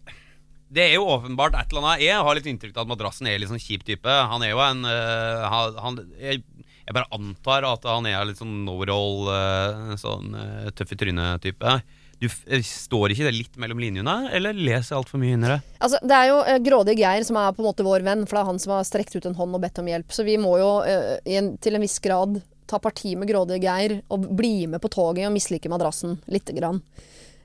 Det 0.74 0.86
er 0.88 0.96
jo 0.96 1.10
åpenbart 1.12 1.54
et 1.54 1.70
eller 1.70 1.84
annet 1.84 2.02
Jeg 2.02 2.22
har 2.26 2.36
litt 2.38 2.48
inntrykk 2.50 2.78
av 2.78 2.86
at 2.86 2.92
madrassen 2.94 3.28
er 3.30 3.36
litt 3.38 3.52
sånn 3.52 3.62
kjip 3.62 3.84
type. 3.86 4.14
Han 4.32 4.42
er 4.42 4.54
jo 4.54 4.62
en 4.64 4.80
uh, 4.88 5.44
han, 5.84 6.00
jeg, 6.16 6.40
jeg 6.84 6.96
bare 6.96 7.12
antar 7.14 7.68
at 7.68 7.84
han 7.88 8.08
er 8.08 8.24
litt 8.28 8.40
sånn 8.40 8.64
overall 8.72 9.28
uh, 9.28 9.92
sånn 10.00 10.32
uh, 10.32 10.72
tøff 10.76 10.96
i 10.96 10.98
trynet-type. 11.04 11.76
Du 12.24 12.30
f 12.30 12.40
Står 12.64 13.12
ikke 13.12 13.26
det 13.28 13.34
litt 13.36 13.58
mellom 13.60 13.80
linjene, 13.82 14.14
eller 14.34 14.56
leser 14.56 14.96
altfor 14.96 15.20
mye 15.20 15.36
inn 15.36 15.44
i 15.44 15.52
det? 15.52 15.60
Altså, 15.84 16.00
det 16.02 16.16
er 16.16 16.30
jo 16.30 16.40
eh, 16.48 16.60
grådig 16.64 16.96
Geir 17.00 17.26
som 17.26 17.38
er 17.40 17.52
på 17.54 17.62
en 17.62 17.68
måte 17.68 17.86
vår 17.86 18.04
venn, 18.06 18.24
for 18.24 18.38
det 18.38 18.42
er 18.42 18.50
han 18.50 18.60
som 18.62 18.74
har 18.76 18.88
strekt 18.88 19.16
ut 19.16 19.28
en 19.28 19.36
hånd 19.38 19.56
og 19.56 19.62
bedt 19.64 19.80
om 19.82 19.90
hjelp. 19.90 20.14
Så 20.14 20.26
vi 20.26 20.38
må 20.40 20.56
jo 20.60 20.70
eh, 20.88 21.14
i 21.28 21.38
en, 21.40 21.54
til 21.62 21.76
en 21.76 21.84
viss 21.84 21.98
grad 22.04 22.40
ta 22.70 22.80
parti 22.80 23.12
med 23.18 23.28
grådig 23.28 23.60
Geir 23.62 23.98
og 24.12 24.28
bli 24.38 24.66
med 24.70 24.80
på 24.82 24.90
toget 24.92 25.28
og 25.28 25.34
mislike 25.34 25.70
madrassen 25.72 26.16
lite 26.32 26.56
grann. 26.56 26.80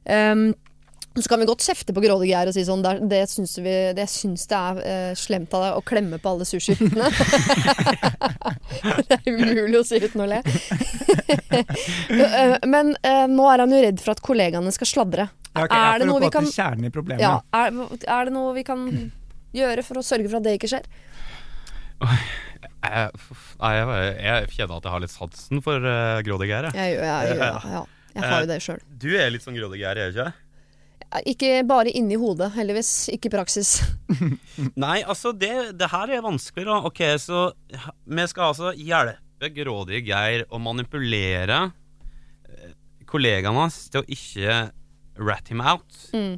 Um, 0.05 0.53
så 1.17 1.29
kan 1.29 1.41
vi 1.41 1.47
godt 1.49 1.63
kjefte 1.65 1.93
på 1.95 2.03
grådige 2.03 2.41
og 2.45 2.53
si 2.53 2.63
sånn 2.67 2.83
Det, 2.85 2.91
det 3.09 3.21
syns 3.31 3.55
vi 3.57 3.73
Det 3.97 4.05
syns 4.11 4.45
det 4.49 4.57
er 4.57 4.81
eh, 4.85 5.13
slemt 5.17 5.53
av 5.57 5.65
deg 5.65 5.79
å 5.79 5.83
klemme 5.85 6.19
på 6.21 6.33
alle 6.33 6.45
sushihyttene. 6.47 7.09
det 9.09 9.17
er 9.17 9.25
umulig 9.25 9.79
å 9.79 9.83
si 9.87 9.99
uten 10.03 10.23
å 10.23 10.27
le. 10.29 10.41
Eh, 11.49 12.55
Men 12.73 12.93
eh, 13.01 13.25
nå 13.31 13.47
er 13.51 13.65
han 13.65 13.73
jo 13.73 13.81
redd 13.83 14.03
for 14.03 14.13
at 14.13 14.23
kollegaene 14.25 14.73
skal 14.75 14.91
sladre. 14.91 15.29
Ja, 15.57 15.65
er 15.65 16.03
det 16.03 16.09
noe 16.09 16.21
vi 16.21 16.29
kan 16.33 16.45
kjernen 16.47 16.87
i 16.87 16.93
problemet. 16.93 17.23
ja, 17.25 17.39
er, 17.57 17.73
er 18.05 18.29
det 18.29 18.35
noe 18.35 18.53
vi 18.55 18.63
kan 18.67 18.85
gjøre 19.55 19.83
for 19.83 19.99
å 19.99 20.05
sørge 20.05 20.29
for 20.29 20.39
at 20.39 20.45
det 20.45 20.59
ikke 20.59 20.69
skjer? 20.71 20.85
Jeg, 21.99 23.09
jeg, 23.59 23.87
jeg 24.23 24.51
kjenner 24.53 24.77
at 24.77 24.85
jeg 24.85 24.93
har 24.93 25.01
litt 25.03 25.11
sansen 25.11 25.63
for 25.65 25.83
uh, 25.83 26.21
grådige 26.23 26.61
jeg. 26.69 26.77
Jeg, 26.77 26.99
jeg, 27.01 27.87
jeg 28.13 28.29
har 28.29 28.45
jo 28.45 28.51
det 28.53 28.59
sjøl. 28.63 28.85
Du 29.01 29.09
er 29.17 29.33
litt 29.33 29.43
sånn 29.43 29.57
grådig 29.57 29.81
Geir, 29.81 29.99
er 29.99 30.13
du 30.13 30.21
ikke? 30.21 30.31
Ikke 31.25 31.63
bare 31.65 31.89
inni 31.95 32.17
hodet, 32.21 32.51
heldigvis. 32.53 33.09
Ikke 33.13 33.31
i 33.31 33.33
praksis. 33.33 33.79
Nei, 34.83 34.99
altså, 35.01 35.31
det, 35.33 35.53
det 35.79 35.89
her 35.89 36.11
er 36.13 36.21
vanskelig, 36.25 36.67
da. 36.69 36.79
Ok, 36.85 37.01
så 37.17 37.47
vi 38.05 38.27
skal 38.29 38.51
altså 38.51 38.73
hjelpe 38.77 39.49
grådige 39.55 40.03
Geir 40.11 40.45
å 40.53 40.59
manipulere 40.61 41.69
kollegaen 43.09 43.55
kollegaene 43.55 43.63
hans 43.65 43.77
til 43.89 44.03
å 44.03 44.09
ikke 44.11 44.57
rat 45.19 45.49
him 45.49 45.61
out 45.65 45.95
Mm. 46.13 46.37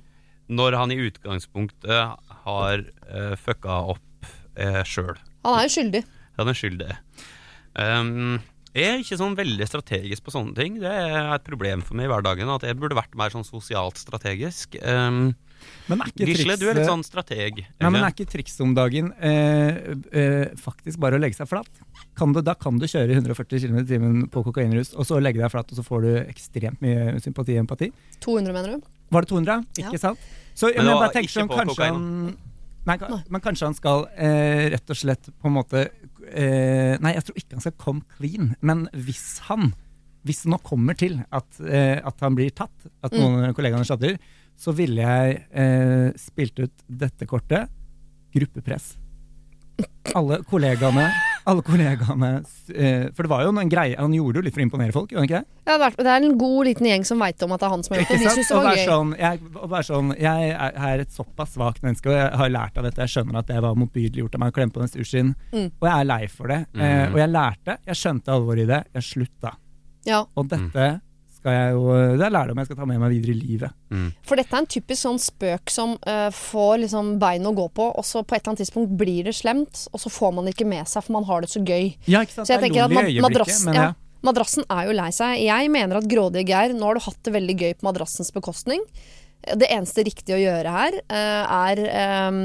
når 0.52 0.76
han 0.80 0.92
i 0.92 1.00
utgangspunktet 1.04 2.32
har 2.46 2.86
uh, 3.12 3.36
fucka 3.40 3.76
opp 3.94 4.30
uh, 4.60 4.82
sjøl. 4.88 5.18
Han 5.46 5.60
er 5.60 5.68
jo 5.68 5.74
skyldig. 5.76 6.02
Han 6.40 6.52
er 6.52 6.58
skyldig. 6.58 6.96
Um, 7.76 8.40
jeg 8.74 8.88
er 8.88 9.02
ikke 9.04 9.18
sånn 9.20 9.34
veldig 9.36 9.66
strategisk 9.68 10.24
på 10.24 10.32
sånne 10.34 10.56
ting. 10.56 10.78
Det 10.80 10.92
er 10.92 11.34
et 11.36 11.44
problem 11.48 11.82
for 11.84 11.98
meg 12.00 12.08
i 12.08 12.12
hverdagen. 12.12 12.52
At 12.54 12.64
jeg 12.64 12.78
burde 12.80 12.96
vært 12.96 13.16
mer 13.20 13.34
sånn 13.34 13.44
sosialt 13.48 14.00
strategisk. 14.00 14.78
Um, 14.80 15.34
Men 15.92 16.02
er 16.02 16.12
ikke 16.14 16.28
Gisle, 16.30 16.56
du 16.58 16.66
er 16.72 16.80
litt 16.80 16.90
sånn 16.90 17.04
strateg. 17.06 17.60
Nei, 17.82 17.90
men 17.92 18.02
er 18.02 18.14
ikke 18.16 18.30
trikset 18.32 18.64
om 18.66 18.72
dagen 18.78 19.12
eh, 19.20 19.92
eh, 20.16 20.54
faktisk 20.58 21.02
bare 21.04 21.20
å 21.20 21.22
legge 21.22 21.38
seg 21.38 21.50
flat? 21.52 21.70
Kan 22.18 22.34
du, 22.34 22.40
da 22.42 22.56
kan 22.58 22.80
du 22.82 22.88
kjøre 22.90 23.14
140 23.20 23.68
km 23.68 23.82
i 23.84 23.88
timen 23.92 24.24
på 24.32 24.42
kokainrus, 24.48 24.96
og 24.96 25.06
så 25.10 25.20
legge 25.22 25.44
deg 25.44 25.52
flat, 25.54 25.70
og 25.70 25.78
så 25.78 25.86
får 25.86 26.08
du 26.08 26.12
ekstremt 26.24 26.82
mye 26.82 27.20
sympati 27.22 27.60
og 27.60 27.66
empati? 27.66 27.92
200, 28.24 28.56
mener 28.56 28.78
du? 28.80 28.90
Var 29.12 29.28
det 29.28 29.30
200? 29.36 29.60
Ikke 29.84 30.00
Ja. 30.00 30.06
sant? 30.08 30.30
Så 30.56 30.72
Men 30.72 30.86
men 30.86 30.94
jeg 30.96 31.04
bare 31.04 31.14
tenker 31.20 31.36
sånn, 31.36 31.52
kanskje 31.52 31.76
kokain, 31.76 31.94
han 31.94 32.38
Nei, 32.82 32.98
men 33.30 33.42
kanskje 33.42 33.68
han 33.70 33.76
skal 33.78 34.08
eh, 34.18 34.72
rett 34.74 34.90
og 34.90 34.98
slett 34.98 35.28
på 35.38 35.50
en 35.52 35.54
måte 35.54 35.84
eh, 36.30 36.98
Nei, 37.02 37.16
jeg 37.18 37.26
tror 37.28 37.40
ikke 37.40 37.58
han 37.58 37.66
skal 37.66 37.80
come 37.82 38.06
clean, 38.18 38.54
men 38.62 38.86
hvis 38.94 39.42
han 39.50 39.72
hvis 40.28 40.44
det 40.44 40.52
nå 40.54 40.60
kommer 40.62 40.98
til 40.98 41.16
at, 41.34 41.48
eh, 41.66 41.98
at 41.98 42.20
han 42.22 42.36
blir 42.38 42.52
tatt, 42.54 42.86
at 43.02 43.14
noen 43.16 43.48
av 43.48 43.56
kollegaene 43.58 43.88
sladrer, 43.88 44.20
så 44.54 44.74
ville 44.78 45.02
jeg 45.02 45.40
eh, 45.50 46.12
spilt 46.22 46.62
ut 46.62 46.84
dette 46.86 47.26
kortet 47.30 47.72
gruppepress. 48.36 48.94
Alle 50.14 50.42
kollegaene 50.46 51.08
alle 51.50 51.64
kollegaene 51.66 52.30
eh, 52.76 53.08
For 53.16 53.24
det 53.26 53.30
var 53.32 53.44
jo 53.46 53.52
en 53.58 53.70
greie 53.72 53.96
Han 53.98 54.14
gjorde 54.14 54.34
det 54.36 54.42
jo 54.42 54.46
litt 54.46 54.54
for 54.56 54.62
å 54.62 54.66
imponere 54.68 54.94
folk, 54.96 55.12
gjorde 55.12 55.22
han 55.24 55.30
ikke 55.30 55.42
det? 55.42 55.72
Ja, 55.72 55.90
det 55.98 56.12
er 56.14 56.26
en 56.28 56.38
god 56.42 56.66
liten 56.68 56.86
gjeng 56.90 57.06
som 57.08 57.22
veit 57.24 57.42
om 57.46 57.52
at 57.56 57.62
det 57.64 57.68
er 57.68 57.74
han 57.74 57.84
som 57.86 57.96
har 57.96 58.02
gjort 58.04 58.12
det. 58.12 58.20
De 58.22 58.34
syns 58.36 58.52
det 58.52 58.58
var 58.62 58.78
gøy. 58.78 58.86
sånn, 58.90 59.12
jeg, 59.20 59.42
og 59.56 59.70
være 59.72 59.88
sånn, 59.90 60.14
jeg 60.22 60.50
er, 60.58 61.04
et 61.06 61.14
såpass 61.16 61.54
svakt 61.56 61.84
menneske, 61.86 62.10
og 62.12 62.18
jeg 62.18 62.32
har 62.42 62.50
lært 62.54 62.78
av 62.82 62.88
dette. 62.88 63.02
Jeg 63.06 63.14
skjønner 63.16 63.40
at 63.42 63.48
det 63.52 63.62
var 63.64 63.78
motbydelig 63.80 64.24
gjort 64.26 64.36
av 64.38 64.44
meg 64.44 64.52
å 64.52 64.58
klemme 64.58 64.76
på 64.76 64.84
den 64.84 64.92
sushien, 64.94 65.36
Mm. 65.52 65.70
og 65.80 65.88
jeg 65.88 65.96
er 65.96 66.10
lei 66.10 66.28
for 66.28 66.48
det. 66.52 66.60
Eh, 66.76 67.06
og 67.12 67.18
jeg 67.22 67.30
lærte, 67.32 67.78
jeg 67.88 67.96
skjønte 68.02 68.34
alvoret 68.36 68.64
i 68.64 68.70
det, 68.74 68.82
jeg 69.00 69.04
slutta. 69.10 69.54
Ja, 70.06 70.24
Og 70.36 70.48
dette 70.50 70.90
skal 71.42 71.56
jeg 71.56 71.74
jo 71.74 71.86
Det 72.20 72.26
er 72.26 72.34
lærdom 72.34 72.60
jeg 72.62 72.70
skal 72.70 72.78
ta 72.78 72.88
med 72.90 73.02
meg 73.02 73.14
videre 73.16 73.34
i 73.34 73.40
livet. 73.40 73.78
Mm. 73.90 74.10
For 74.28 74.40
dette 74.40 74.54
er 74.54 74.62
en 74.62 74.70
typisk 74.70 75.02
sånn 75.02 75.20
spøk 75.22 75.74
som 75.74 75.96
uh, 76.06 76.30
får 76.36 76.84
liksom 76.84 77.16
bein 77.22 77.48
å 77.50 77.54
gå 77.58 77.66
på, 77.78 77.88
og 77.98 78.06
så 78.08 78.22
på 78.22 78.38
et 78.38 78.44
eller 78.44 78.54
annet 78.54 78.64
tidspunkt 78.64 78.94
blir 79.00 79.26
det 79.28 79.34
slemt, 79.38 79.88
og 79.92 80.04
så 80.04 80.12
får 80.14 80.36
man 80.38 80.48
det 80.48 80.56
ikke 80.56 80.70
med 80.70 80.90
seg, 80.90 81.06
for 81.08 81.18
man 81.18 81.26
har 81.30 81.42
det 81.44 81.50
så 81.54 81.64
gøy. 81.64 81.90
Ja, 82.06 82.22
ikke 82.22 82.38
sant? 82.38 82.46
Så 82.46 82.54
jeg 82.54 82.62
det 82.62 82.62
er 82.62 82.68
tenker 82.68 82.86
at 82.86 82.94
lol 82.94 83.02
i 83.02 83.08
øyeblikket, 83.08 83.26
madrassen, 83.28 83.66
men 83.72 83.80
ja, 83.80 83.88
ja. 83.90 84.22
madrassen 84.30 84.70
er 84.78 84.86
jo 84.90 84.96
lei 85.02 85.10
seg. 85.18 85.34
Jeg 85.48 85.74
mener 85.74 86.02
at 86.02 86.12
grådige 86.14 86.46
Geir, 86.54 86.78
nå 86.78 86.92
har 86.92 87.00
du 87.00 87.06
hatt 87.08 87.20
det 87.26 87.36
veldig 87.40 87.58
gøy 87.58 87.74
på 87.80 87.90
madrassens 87.90 88.32
bekostning. 88.36 88.86
Det 89.42 89.72
eneste 89.74 90.06
riktige 90.06 90.38
å 90.38 90.44
gjøre 90.44 90.78
her 90.78 91.02
uh, 91.10 91.66
er 91.66 91.84
um, 92.30 92.42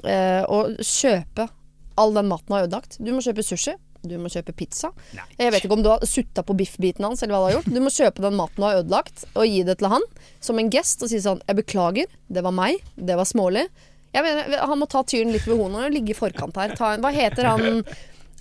uh, 0.00 0.42
å 0.48 0.62
kjøpe 0.80 1.50
all 2.00 2.16
den 2.16 2.30
maten 2.30 2.48
du 2.48 2.56
har 2.56 2.64
ødelagt. 2.64 2.96
Du 2.96 3.12
må 3.12 3.20
kjøpe 3.20 3.44
sushi. 3.44 3.76
Du 4.02 4.14
må 4.20 4.30
kjøpe 4.32 4.54
pizza. 4.56 4.90
Jeg 5.36 5.52
vet 5.52 5.64
ikke 5.66 5.76
om 5.76 5.82
du 5.84 5.90
har 5.92 6.04
sutta 6.08 6.44
på 6.46 6.56
biffbiten 6.56 7.04
hans, 7.04 7.22
eller 7.22 7.34
hva 7.36 7.40
du 7.42 7.48
har 7.48 7.56
gjort. 7.58 7.72
Du 7.74 7.80
må 7.84 7.92
kjøpe 7.92 8.24
den 8.24 8.38
maten 8.38 8.62
du 8.62 8.66
har 8.66 8.80
ødelagt, 8.80 9.26
og 9.34 9.44
gi 9.44 9.60
det 9.68 9.76
til 9.80 9.90
han 9.92 10.06
som 10.40 10.60
en 10.60 10.70
gest 10.72 11.04
og 11.04 11.12
si 11.12 11.20
sånn 11.20 11.42
Jeg 11.46 11.58
beklager, 11.60 12.14
det 12.32 12.44
var 12.46 12.54
meg. 12.56 12.80
Det 12.96 13.18
var 13.20 13.28
smålig. 13.28 13.66
Jeg 14.14 14.26
mener, 14.26 14.56
Han 14.66 14.80
må 14.80 14.88
ta 14.90 15.04
tyren 15.06 15.34
litt 15.34 15.46
ved 15.46 15.60
hornet 15.60 15.90
og 15.90 15.94
ligge 15.94 16.14
i 16.14 16.18
forkant 16.18 16.56
her. 16.58 16.74
Ta 16.78 16.94
en, 16.96 17.04
hva 17.04 17.12
heter 17.14 17.46
han, 17.46 17.84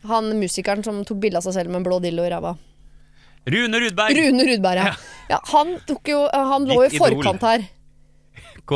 han 0.10 0.32
musikeren 0.40 0.86
som 0.86 1.04
tok 1.06 1.20
bilde 1.26 1.42
av 1.42 1.46
seg 1.46 1.60
selv 1.60 1.74
med 1.74 1.82
en 1.82 1.90
blå 1.90 2.00
dillo 2.04 2.26
i 2.26 2.32
ræva? 2.32 2.56
Rune 3.50 3.80
Rudberg! 3.82 4.18
Rune 4.18 4.46
Rudberg, 4.48 4.82
ja. 4.86 4.96
ja. 5.30 5.40
Han 5.54 5.76
jo 6.08 6.24
Han 6.34 6.68
lå 6.70 6.82
i 6.86 6.94
forkant 6.96 7.46
her. 7.46 7.68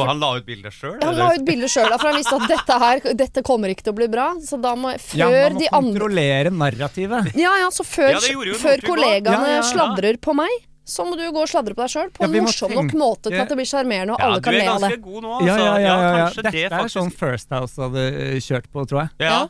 Han 0.08 0.20
la 0.20 0.32
ut 0.40 0.46
bilde 0.48 0.72
sjøl? 0.74 0.98
Han 1.04 1.16
la 1.20 1.30
ut 1.36 1.46
bilde 1.46 1.70
sjøl, 1.70 1.92
for 2.00 2.10
han 2.10 2.18
visste 2.18 2.36
at 2.40 2.50
dette 2.50 2.78
her 2.84 3.02
Dette 3.24 3.44
kommer 3.46 3.70
ikke 3.70 3.86
til 3.86 3.94
å 3.94 3.98
bli 4.02 4.08
bra. 4.12 4.28
Så 4.42 4.58
da 4.62 4.74
må 4.80 4.96
før 4.98 5.20
Ja, 5.20 5.30
man 5.30 5.54
må 5.54 5.60
de 5.62 5.70
andre 5.70 6.00
kontrollere 6.00 6.52
narrativet. 6.52 7.32
Ja 7.40 7.54
ja, 7.62 7.72
så 7.72 7.86
før, 7.86 8.16
Ja, 8.18 8.22
jo 8.34 8.58
før 8.60 8.82
kollegaene 8.86 9.38
Ja, 9.38 9.58
ja, 9.58 9.62
ja. 9.62 9.66
sladrer 9.70 10.18
på 10.18 10.34
meg, 10.38 10.50
så 10.84 11.06
må 11.08 11.16
du 11.16 11.24
gå 11.32 11.40
og 11.46 11.48
sladre 11.48 11.78
på 11.78 11.86
deg 11.86 11.94
sjøl. 11.94 12.10
På 12.16 12.26
Ja, 12.26 12.32
en 12.32 12.48
morsom 12.50 12.74
nok 12.76 12.94
måte 13.00 13.30
til 13.30 13.40
at 13.40 13.54
det 13.54 13.58
blir 13.62 13.70
sjarmerende, 13.70 14.18
og 14.18 14.20
Ja, 14.20 14.32
alle 14.32 14.42
kan 14.44 14.54
er 14.54 14.60
le 14.60 14.68
av 14.68 14.82
det. 14.82 14.90
ganske 14.90 15.04
god 15.06 15.24
nå, 15.24 15.34
altså. 15.38 15.48
Ja, 15.48 15.58
ja, 15.58 15.78
ja, 15.80 15.94
ja, 15.94 16.18
ja. 16.18 16.30
Dette 16.38 16.52
det 16.52 16.64
er 16.66 16.74
faktisk 16.78 16.98
sånn 17.00 17.14
First 17.22 17.54
House 17.56 17.82
hadde 17.82 18.08
kjørt 18.44 18.68
på, 18.74 18.88
tror 18.90 19.06
jeg. 19.06 19.10
Ja. 19.24 19.34
Ja. 19.38 19.44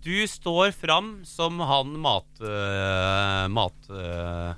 Du 0.00 0.16
står 0.26 0.72
fram 0.72 1.10
som 1.28 1.60
han 1.60 1.92
mat... 2.00 2.24
Uh, 2.40 3.44
mat 3.52 3.90
uh, 3.92 4.54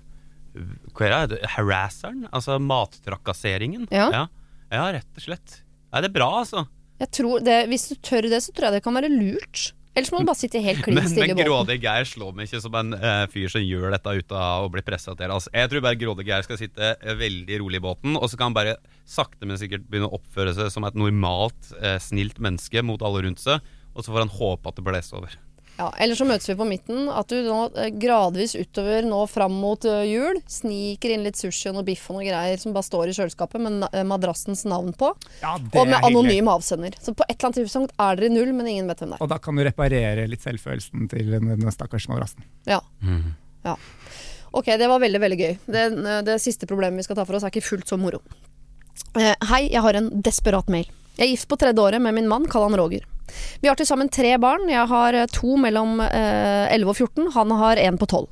hva 0.93 1.07
er 1.09 1.27
det? 1.33 1.39
Harasseren? 1.57 2.27
Altså 2.31 2.59
mattrakasseringen? 2.61 3.89
Ja. 3.91 4.27
Ja. 4.73 4.89
Rett 4.99 5.21
og 5.21 5.27
slett. 5.27 5.61
Nei, 5.93 6.01
det 6.03 6.11
er 6.11 6.17
bra, 6.17 6.31
altså. 6.41 6.67
Jeg 7.03 7.11
tror 7.19 7.45
det, 7.45 7.61
Hvis 7.71 7.89
du 7.91 7.95
tør 7.99 8.29
det, 8.31 8.43
så 8.45 8.53
tror 8.55 8.71
jeg 8.71 8.79
det 8.79 8.85
kan 8.85 8.97
være 8.97 9.11
lurt. 9.13 9.73
Ellers 9.93 10.09
må 10.09 10.23
du 10.23 10.29
bare 10.31 10.41
sitte 10.41 10.61
helt 10.65 10.81
klin 10.87 10.97
Men, 10.97 11.09
stille 11.11 11.27
men 11.27 11.35
i 11.35 11.37
båten. 11.37 11.51
Grådig 11.51 11.75
Geir 11.83 12.07
slår 12.09 12.33
meg 12.37 12.49
ikke 12.49 12.63
som 12.65 12.77
en 12.81 12.95
eh, 12.97 13.25
fyr 13.29 13.51
som 13.53 13.61
gjør 13.61 13.93
dette 13.93 14.15
uten 14.23 14.39
å 14.41 14.71
bli 14.73 14.85
pressa 14.87 15.13
til. 15.19 15.35
Altså, 15.35 15.53
jeg 15.53 15.69
tror 15.69 15.85
bare 15.85 15.99
Grådig 16.01 16.25
Geir 16.31 16.47
skal 16.47 16.61
sitte 16.61 16.95
eh, 16.95 17.19
veldig 17.19 17.59
rolig 17.61 17.83
i 17.83 17.85
båten, 17.85 18.17
og 18.17 18.25
så 18.33 18.39
kan 18.41 18.49
han 18.49 18.57
bare 18.57 18.79
sakte, 19.05 19.45
men 19.45 19.61
sikkert 19.61 19.85
begynne 19.91 20.09
å 20.09 20.17
oppføre 20.17 20.55
seg 20.57 20.73
som 20.73 20.89
et 20.89 20.97
normalt, 20.97 21.75
eh, 21.83 21.99
snilt 22.01 22.41
menneske 22.41 22.81
mot 22.89 23.05
alle 23.05 23.27
rundt 23.27 23.45
seg, 23.45 23.61
og 23.93 24.01
så 24.01 24.15
får 24.15 24.25
han 24.25 24.33
håpe 24.39 24.73
at 24.73 24.81
det 24.81 24.87
blåser 24.87 25.21
over. 25.21 25.37
Ja, 25.79 25.89
Eller 26.05 26.15
så 26.19 26.27
møtes 26.29 26.49
vi 26.51 26.55
på 26.59 26.67
midten. 26.69 27.07
At 27.09 27.33
du 27.33 27.39
nå 27.47 27.59
eh, 27.81 27.89
gradvis 27.97 28.53
utover 28.59 29.07
nå 29.09 29.23
fram 29.31 29.55
mot 29.57 29.85
eh, 29.89 30.03
jul 30.11 30.39
sniker 30.51 31.15
inn 31.15 31.25
litt 31.27 31.41
sushi 31.41 31.71
og 31.71 31.79
noe 31.79 31.87
biff 31.87 32.05
og 32.11 32.19
noe 32.19 32.27
greier 32.27 32.61
som 32.61 32.75
bare 32.77 32.87
står 32.87 33.11
i 33.11 33.17
kjøleskapet 33.17 33.63
med 33.65 33.87
eh, 33.89 34.05
madrassens 34.07 34.67
navn 34.69 34.93
på. 34.99 35.11
Ja, 35.41 35.57
det 35.59 35.73
Og 35.73 35.89
med 35.89 35.97
er 35.97 36.05
hyggelig. 36.05 36.11
anonym 36.13 36.53
avsender. 36.53 36.99
Så 37.01 37.17
på 37.17 37.25
et 37.27 37.35
eller 37.39 37.49
annet 37.51 37.61
tidspunkt 37.63 37.97
er 37.97 38.21
dere 38.21 38.31
i 38.31 38.35
null, 38.37 38.53
men 38.59 38.69
ingen 38.75 38.93
vet 38.93 39.03
hvem 39.03 39.15
det 39.15 39.19
er. 39.19 39.25
Og 39.25 39.33
da 39.33 39.41
kan 39.43 39.59
du 39.59 39.65
reparere 39.67 40.29
litt 40.31 40.45
selvfølelsen 40.45 41.09
til 41.13 41.35
den, 41.39 41.67
stakkars 41.73 42.09
madrassen. 42.13 42.45
Ja. 42.69 42.83
ja. 43.65 43.77
Ok, 44.53 44.69
det 44.77 44.89
var 44.93 45.01
veldig, 45.01 45.21
veldig 45.25 45.39
gøy. 45.41 45.53
Det, 45.73 45.85
det 46.29 46.41
siste 46.45 46.69
problemet 46.69 47.01
vi 47.01 47.09
skal 47.09 47.17
ta 47.17 47.25
for 47.25 47.39
oss, 47.39 47.47
er 47.49 47.55
ikke 47.55 47.65
fullt 47.65 47.89
så 47.89 47.97
moro. 48.01 48.21
Eh, 49.17 49.33
hei, 49.49 49.63
jeg 49.73 49.81
har 49.85 49.97
en 49.97 50.11
desperat 50.25 50.69
mail. 50.73 50.89
Jeg 51.17 51.27
er 51.27 51.33
gift 51.35 51.49
på 51.51 51.59
tredje 51.61 51.83
året 51.83 52.03
med 52.03 52.17
min 52.17 52.29
mann, 52.29 52.49
kall 52.49 52.69
han 52.69 52.79
Roger. 52.81 53.05
Vi 53.61 53.69
har 53.69 53.77
til 53.77 53.89
sammen 53.89 54.09
tre 54.13 54.37
barn. 54.41 54.69
Jeg 54.71 54.87
har 54.89 55.17
eh, 55.17 55.29
to 55.33 55.57
mellom 55.61 56.01
eh, 56.05 56.73
11 56.73 56.89
og 56.93 56.97
14. 56.97 57.33
Han 57.37 57.55
har 57.61 57.81
en 57.81 57.99
på 58.01 58.09
12. 58.09 58.27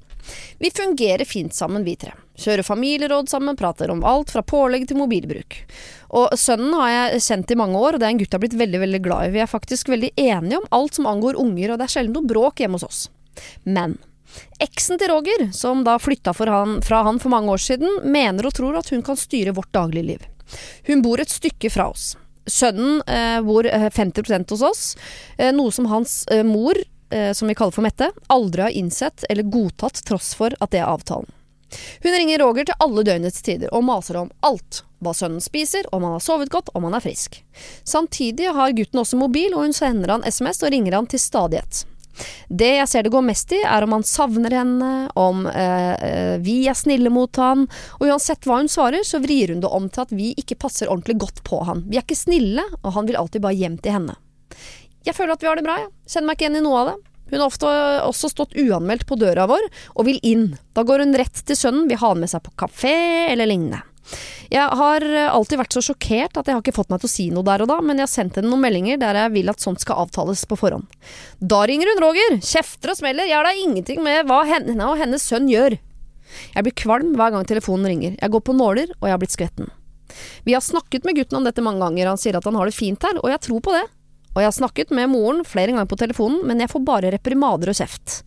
Vi 0.59 0.71
fungerer 0.71 1.25
fint 1.25 1.55
sammen, 1.55 1.85
vi 1.85 1.97
tre. 1.97 2.13
Kjører 2.41 2.65
familieråd 2.65 3.29
sammen, 3.29 3.57
prater 3.57 3.91
om 3.93 4.05
alt 4.05 4.31
fra 4.33 4.43
pålegg 4.43 4.87
til 4.89 5.01
mobilbruk. 5.01 5.57
Og 6.17 6.37
sønnen 6.39 6.75
har 6.77 6.91
jeg 6.93 7.25
kjent 7.25 7.51
i 7.53 7.59
mange 7.59 7.81
år, 7.81 7.97
og 7.97 8.03
det 8.03 8.09
er 8.09 8.15
en 8.15 8.21
gutt 8.21 8.29
jeg 8.29 8.39
har 8.39 8.45
blitt 8.45 8.61
veldig 8.61 8.83
veldig 8.85 9.01
glad 9.05 9.27
i. 9.27 9.33
Vi 9.37 9.43
er 9.45 9.51
faktisk 9.51 9.91
veldig 9.93 10.13
enige 10.17 10.61
om 10.61 10.69
alt 10.77 11.01
som 11.01 11.09
angår 11.11 11.41
unger, 11.41 11.73
og 11.73 11.81
det 11.81 11.89
er 11.89 11.95
sjelden 11.97 12.17
noe 12.17 12.31
bråk 12.31 12.63
hjemme 12.63 12.81
hos 12.81 12.87
oss. 12.87 13.03
Men 13.65 13.99
eksen 14.63 15.01
til 15.01 15.13
Roger, 15.13 15.49
som 15.57 15.85
da 15.85 15.99
flytta 16.01 16.35
han, 16.39 16.81
fra 16.87 17.03
han 17.09 17.21
for 17.23 17.33
mange 17.33 17.53
år 17.53 17.63
siden, 17.65 18.01
mener 18.05 18.47
og 18.47 18.57
tror 18.57 18.79
at 18.79 18.93
hun 18.93 19.05
kan 19.07 19.19
styre 19.19 19.57
vårt 19.57 19.73
dagligliv. 19.75 20.25
Hun 20.89 21.03
bor 21.03 21.21
et 21.23 21.33
stykke 21.33 21.71
fra 21.73 21.91
oss. 21.91 22.15
Sønnen 22.51 23.03
eh, 23.07 23.41
bor 23.47 23.67
eh, 23.67 23.89
50 23.91 24.51
hos 24.51 24.63
oss, 24.63 24.85
eh, 25.39 25.53
noe 25.55 25.73
som 25.73 25.89
hans 25.91 26.25
eh, 26.29 26.45
mor, 26.47 26.79
eh, 27.11 27.33
som 27.37 27.49
vi 27.49 27.57
kaller 27.59 27.75
for 27.77 27.87
Mette, 27.87 28.11
aldri 28.27 28.67
har 28.67 28.77
innsett 28.77 29.25
eller 29.31 29.47
godtatt 29.47 30.03
tross 30.07 30.35
for 30.39 30.55
at 30.61 30.75
det 30.75 30.83
er 30.83 30.91
avtalen. 30.91 31.31
Hun 32.03 32.13
ringer 32.13 32.43
Roger 32.43 32.67
til 32.67 32.83
alle 32.83 33.05
døgnets 33.07 33.43
tider 33.47 33.71
og 33.75 33.85
maser 33.87 34.19
om 34.19 34.33
alt. 34.47 34.83
Hva 35.01 35.15
sønnen 35.17 35.41
spiser, 35.41 35.87
om 35.95 36.03
han 36.05 36.19
har 36.19 36.25
sovet 36.25 36.51
godt, 36.53 36.73
om 36.75 36.85
han 36.89 36.99
er 36.99 37.05
frisk. 37.05 37.39
Samtidig 37.87 38.51
har 38.53 38.75
gutten 38.77 39.01
også 39.01 39.21
mobil, 39.21 39.55
og 39.55 39.65
hun 39.69 39.77
sender 39.77 40.17
han 40.17 40.27
SMS 40.27 40.61
og 40.67 40.75
ringer 40.75 40.99
han 40.99 41.09
til 41.09 41.23
stadighet. 41.23 41.85
Det 42.49 42.71
jeg 42.77 42.89
ser 42.91 43.07
det 43.07 43.13
går 43.15 43.25
mest 43.25 43.53
i, 43.57 43.61
er 43.65 43.87
om 43.87 43.95
han 43.97 44.07
savner 44.07 44.55
henne, 44.61 44.91
om 45.19 45.45
eh, 45.49 45.95
eh, 45.95 46.37
vi 46.45 46.63
er 46.69 46.79
snille 46.79 47.13
mot 47.13 47.41
han, 47.41 47.67
og 47.99 48.07
uansett 48.09 48.47
hva 48.49 48.61
hun 48.61 48.71
svarer, 48.71 49.05
så 49.07 49.23
vrir 49.23 49.55
hun 49.55 49.63
det 49.65 49.71
om 49.71 49.89
til 49.89 50.05
at 50.05 50.15
vi 50.15 50.33
ikke 50.41 50.59
passer 50.61 50.91
ordentlig 50.91 51.21
godt 51.23 51.45
på 51.47 51.63
han. 51.69 51.85
Vi 51.89 52.01
er 52.01 52.07
ikke 52.07 52.19
snille, 52.19 52.67
og 52.83 52.97
han 52.97 53.09
vil 53.09 53.21
alltid 53.21 53.45
bare 53.45 53.59
hjem 53.59 53.79
til 53.83 53.97
henne. 53.99 54.19
Jeg 55.07 55.17
føler 55.17 55.35
at 55.35 55.45
vi 55.45 55.49
har 55.49 55.57
det 55.57 55.65
bra, 55.65 55.79
jeg. 55.81 55.93
Kjenner 56.13 56.29
meg 56.29 56.37
ikke 56.37 56.49
igjen 56.49 56.61
i 56.61 56.67
noe 56.67 56.83
av 56.83 56.91
det. 56.91 56.99
Hun 57.31 57.39
har 57.39 57.47
ofte 57.47 57.69
også 58.09 58.29
stått 58.33 58.57
uanmeldt 58.59 59.07
på 59.07 59.17
døra 59.21 59.47
vår 59.47 59.69
og 59.95 60.07
vil 60.09 60.19
inn. 60.27 60.49
Da 60.75 60.83
går 60.87 61.05
hun 61.05 61.15
rett 61.19 61.45
til 61.47 61.57
sønnen, 61.57 61.87
vil 61.89 62.01
ha 62.03 62.11
han 62.11 62.25
med 62.25 62.33
seg 62.33 62.43
på 62.43 62.57
kafé 62.59 62.97
eller 63.31 63.49
lignende. 63.49 63.85
Jeg 64.51 64.67
har 64.81 65.05
eh, 65.07 65.29
alltid 65.31 65.61
vært 65.61 65.77
så 65.77 65.83
sjokkert 65.85 66.39
at 66.41 66.49
jeg 66.49 66.57
har 66.57 66.63
ikke 66.65 66.75
fått 66.75 66.91
meg 66.91 67.03
til 67.03 67.11
å 67.11 67.13
si 67.13 67.27
noe 67.35 67.47
der 67.47 67.65
og 67.65 67.71
da, 67.71 67.79
men 67.85 68.01
jeg 68.01 68.09
har 68.09 68.13
sendt 68.13 68.39
henne 68.41 68.51
noen 68.51 68.65
meldinger 68.65 68.99
der 69.01 69.19
jeg 69.23 69.35
vil 69.37 69.53
at 69.53 69.63
sånt 69.63 69.83
skal 69.85 70.03
avtales 70.05 70.43
på 70.51 70.59
forhånd. 70.59 70.89
Da 71.39 71.63
ringer 71.71 71.93
hun 71.93 72.03
Roger, 72.03 72.41
kjefter 72.43 72.95
og 72.95 72.99
smeller, 72.99 73.29
jeg 73.31 73.39
har 73.39 73.47
da 73.47 73.55
ingenting 73.55 74.03
med 74.05 74.27
hva 74.31 74.43
henne 74.49 74.89
og 74.89 74.99
hennes 75.01 75.23
sønn 75.23 75.47
gjør. 75.51 75.79
Jeg 76.55 76.67
blir 76.67 76.77
kvalm 76.79 77.15
hver 77.19 77.35
gang 77.35 77.47
telefonen 77.47 77.91
ringer, 77.91 78.19
jeg 78.19 78.35
går 78.35 78.43
på 78.47 78.57
nåler 78.59 78.91
og 78.99 79.07
jeg 79.07 79.15
har 79.15 79.23
blitt 79.23 79.37
skvetten. 79.37 79.71
Vi 80.43 80.57
har 80.57 80.65
snakket 80.65 81.07
med 81.07 81.21
gutten 81.21 81.39
om 81.39 81.47
dette 81.47 81.63
mange 81.63 81.83
ganger, 81.85 82.11
han 82.11 82.19
sier 82.19 82.39
at 82.39 82.47
han 82.47 82.59
har 82.59 82.67
det 82.67 82.75
fint 82.75 83.03
her, 83.07 83.23
og 83.23 83.31
jeg 83.31 83.43
tror 83.47 83.63
på 83.63 83.75
det. 83.77 83.87
Og 84.31 84.43
jeg 84.43 84.47
har 84.47 84.55
snakket 84.55 84.93
med 84.95 85.11
moren 85.11 85.43
flere 85.47 85.73
ganger 85.75 85.89
på 85.91 85.99
telefonen, 85.99 86.43
men 86.47 86.63
jeg 86.63 86.71
får 86.71 86.85
bare 86.87 87.11
reprimader 87.15 87.73
og 87.73 87.79
kjeft. 87.79 88.21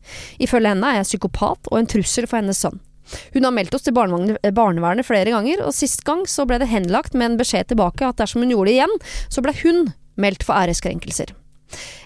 Ifølge 0.43 0.73
henne 0.73 0.89
er 0.89 0.99
jeg 0.99 1.13
psykopat 1.13 1.71
og 1.71 1.77
en 1.79 1.87
trussel 1.93 2.27
for 2.27 2.41
hennes 2.41 2.59
sønn. 2.59 2.81
Hun 3.33 3.47
har 3.47 3.55
meldt 3.55 3.75
oss 3.77 3.85
til 3.85 3.95
barnevernet, 3.95 4.39
barnevernet 4.55 5.07
flere 5.07 5.33
ganger, 5.33 5.63
og 5.65 5.75
sist 5.75 6.03
gang 6.07 6.25
så 6.29 6.47
ble 6.49 6.59
det 6.61 6.71
henlagt 6.71 7.15
med 7.17 7.31
en 7.31 7.39
beskjed 7.39 7.71
tilbake 7.71 8.07
at 8.07 8.19
dersom 8.21 8.43
hun 8.43 8.53
gjorde 8.53 8.71
det 8.71 8.77
igjen, 8.79 8.97
så 9.29 9.43
ble 9.45 9.55
hun 9.63 9.85
meldt 10.19 10.45
for 10.45 10.57
æreskrenkelser. 10.57 11.33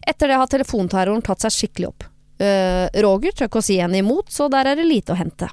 Etter 0.08 0.32
det 0.32 0.40
har 0.40 0.50
telefonterroren 0.52 1.24
tatt 1.26 1.44
seg 1.44 1.56
skikkelig 1.56 1.90
opp. 1.92 2.08
Eh, 2.40 2.88
Roger 3.04 3.34
tør 3.34 3.50
ikke 3.50 3.62
å 3.64 3.66
si 3.66 3.80
henne 3.82 4.00
imot, 4.00 4.32
så 4.32 4.48
der 4.52 4.72
er 4.72 4.80
det 4.80 4.88
lite 4.88 5.16
å 5.16 5.20
hente. 5.20 5.50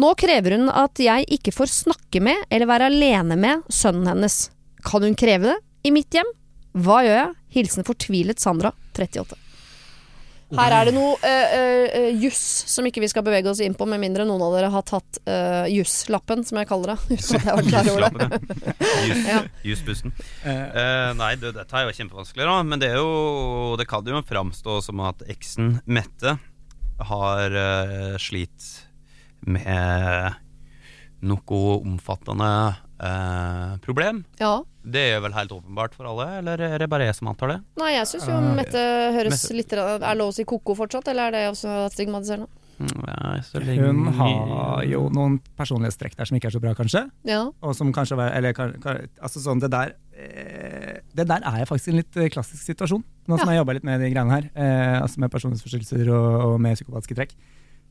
Nå 0.00 0.12
krever 0.18 0.56
hun 0.56 0.70
at 0.70 1.00
jeg 1.02 1.26
ikke 1.38 1.54
får 1.54 1.72
snakke 1.72 2.22
med 2.22 2.46
eller 2.50 2.70
være 2.70 2.90
alene 2.90 3.38
med 3.40 3.64
sønnen 3.72 4.08
hennes. 4.12 4.46
Kan 4.86 5.06
hun 5.06 5.18
kreve 5.18 5.52
det? 5.52 5.58
I 5.86 5.94
mitt 5.94 6.14
hjem? 6.14 6.28
Hva 6.76 7.00
gjør 7.06 7.18
jeg? 7.20 7.34
Hilsen 7.56 7.86
fortvilet 7.86 8.42
Sandra, 8.42 8.72
38. 8.98 9.38
Her 10.54 10.74
er 10.76 10.86
det 10.86 10.92
noe 10.94 11.16
uh, 11.18 12.06
juss 12.22 12.38
som 12.70 12.86
ikke 12.86 13.02
vi 13.02 13.08
skal 13.10 13.24
bevege 13.26 13.50
oss 13.50 13.58
inn 13.64 13.74
på, 13.74 13.86
med 13.90 13.98
mindre 14.02 14.26
noen 14.28 14.44
av 14.46 14.54
dere 14.54 14.70
har 14.70 14.84
tatt 14.86 15.18
uh, 15.26 15.66
jusslappen, 15.72 16.44
som 16.46 16.60
jeg 16.60 16.68
kaller 16.70 16.94
det. 16.94 16.98
Juslappen, 17.16 17.72
Ja. 19.26 19.40
nei, 21.18 21.32
det, 21.40 21.52
dette 21.56 21.78
er 21.80 21.88
jo 21.88 21.96
kjempevanskelig, 21.98 22.46
da. 22.46 22.56
Men 22.66 22.82
det 22.82 22.92
er 22.92 23.00
jo 23.00 23.74
Det 23.80 23.88
kan 23.90 24.06
jo 24.06 24.22
framstå 24.26 24.78
som 24.86 25.02
at 25.06 25.24
eksen 25.32 25.80
Mette 25.86 26.36
har 27.10 27.58
uh, 27.58 28.14
slitt 28.22 28.70
med 29.46 30.36
noe 31.26 31.62
omfattende 31.80 32.50
eh, 33.00 33.76
problem. 33.84 34.24
Ja. 34.40 34.62
Det 34.86 35.02
er 35.16 35.20
vel 35.20 35.32
helt 35.34 35.50
åpenbart 35.50 35.94
for 35.94 36.06
alle, 36.06 36.38
eller 36.38 36.60
er 36.62 36.78
det 36.78 36.88
bare 36.88 37.06
jeg 37.08 37.14
som 37.18 37.28
antar 37.28 37.48
det? 37.48 37.58
Nei, 37.80 37.92
jeg 37.96 38.06
syns 38.06 38.26
jo 38.28 38.36
Ah, 38.36 38.54
Mette 38.54 38.78
høres 39.16 39.42
Mette- 39.50 39.56
litt 39.56 39.72
Er 39.72 40.14
lov 40.14 40.30
å 40.30 40.34
si 40.34 40.44
ko-ko 40.44 40.76
fortsatt, 40.78 41.08
eller 41.08 41.26
er 41.28 41.30
det 41.32 41.50
også 41.50 41.90
stigmatiserende? 41.92 42.46
Mm, 42.78 43.06
Ja, 43.08 43.40
så 43.40 43.58
lenge 43.64 43.86
hun 43.88 44.12
har 44.12 44.84
jo 44.84 45.08
noen 45.08 45.40
personlighetstrekk 45.56 46.14
der 46.18 46.26
som 46.28 46.36
ikke 46.36 46.46
er 46.50 46.54
så 46.58 46.60
bra, 46.60 46.74
kanskje. 46.74 47.10
Ja. 47.24 47.50
Og 47.62 47.74
som 47.74 47.90
kanskje 47.92 48.16
var, 48.18 48.30
eller, 48.36 48.52
kan- 48.52 48.76
kan- 48.82 49.08
altså 49.22 49.40
sånn, 49.40 49.60
det 49.60 49.70
der 49.70 49.94
eh, 50.14 51.00
Det 51.14 51.26
der 51.26 51.40
er 51.42 51.64
faktisk 51.64 51.88
en 51.88 51.96
litt 51.96 52.16
eh, 52.16 52.28
klassisk 52.28 52.62
situasjon, 52.68 53.02
nå 53.28 53.38
som 53.38 53.48
Ja. 53.48 53.54
jeg 53.54 53.64
jobba 53.64 53.72
litt 53.74 53.84
med 53.84 54.00
de 54.00 54.10
greiene 54.12 54.30
her. 54.30 54.50
Eh, 54.54 55.00
altså 55.02 55.18
med 55.18 55.30
personlighetsforstyrrelser 55.32 56.08
og, 56.12 56.44
og 56.52 56.60
med 56.60 56.76
psykopatiske 56.76 57.16
trekk. 57.16 57.32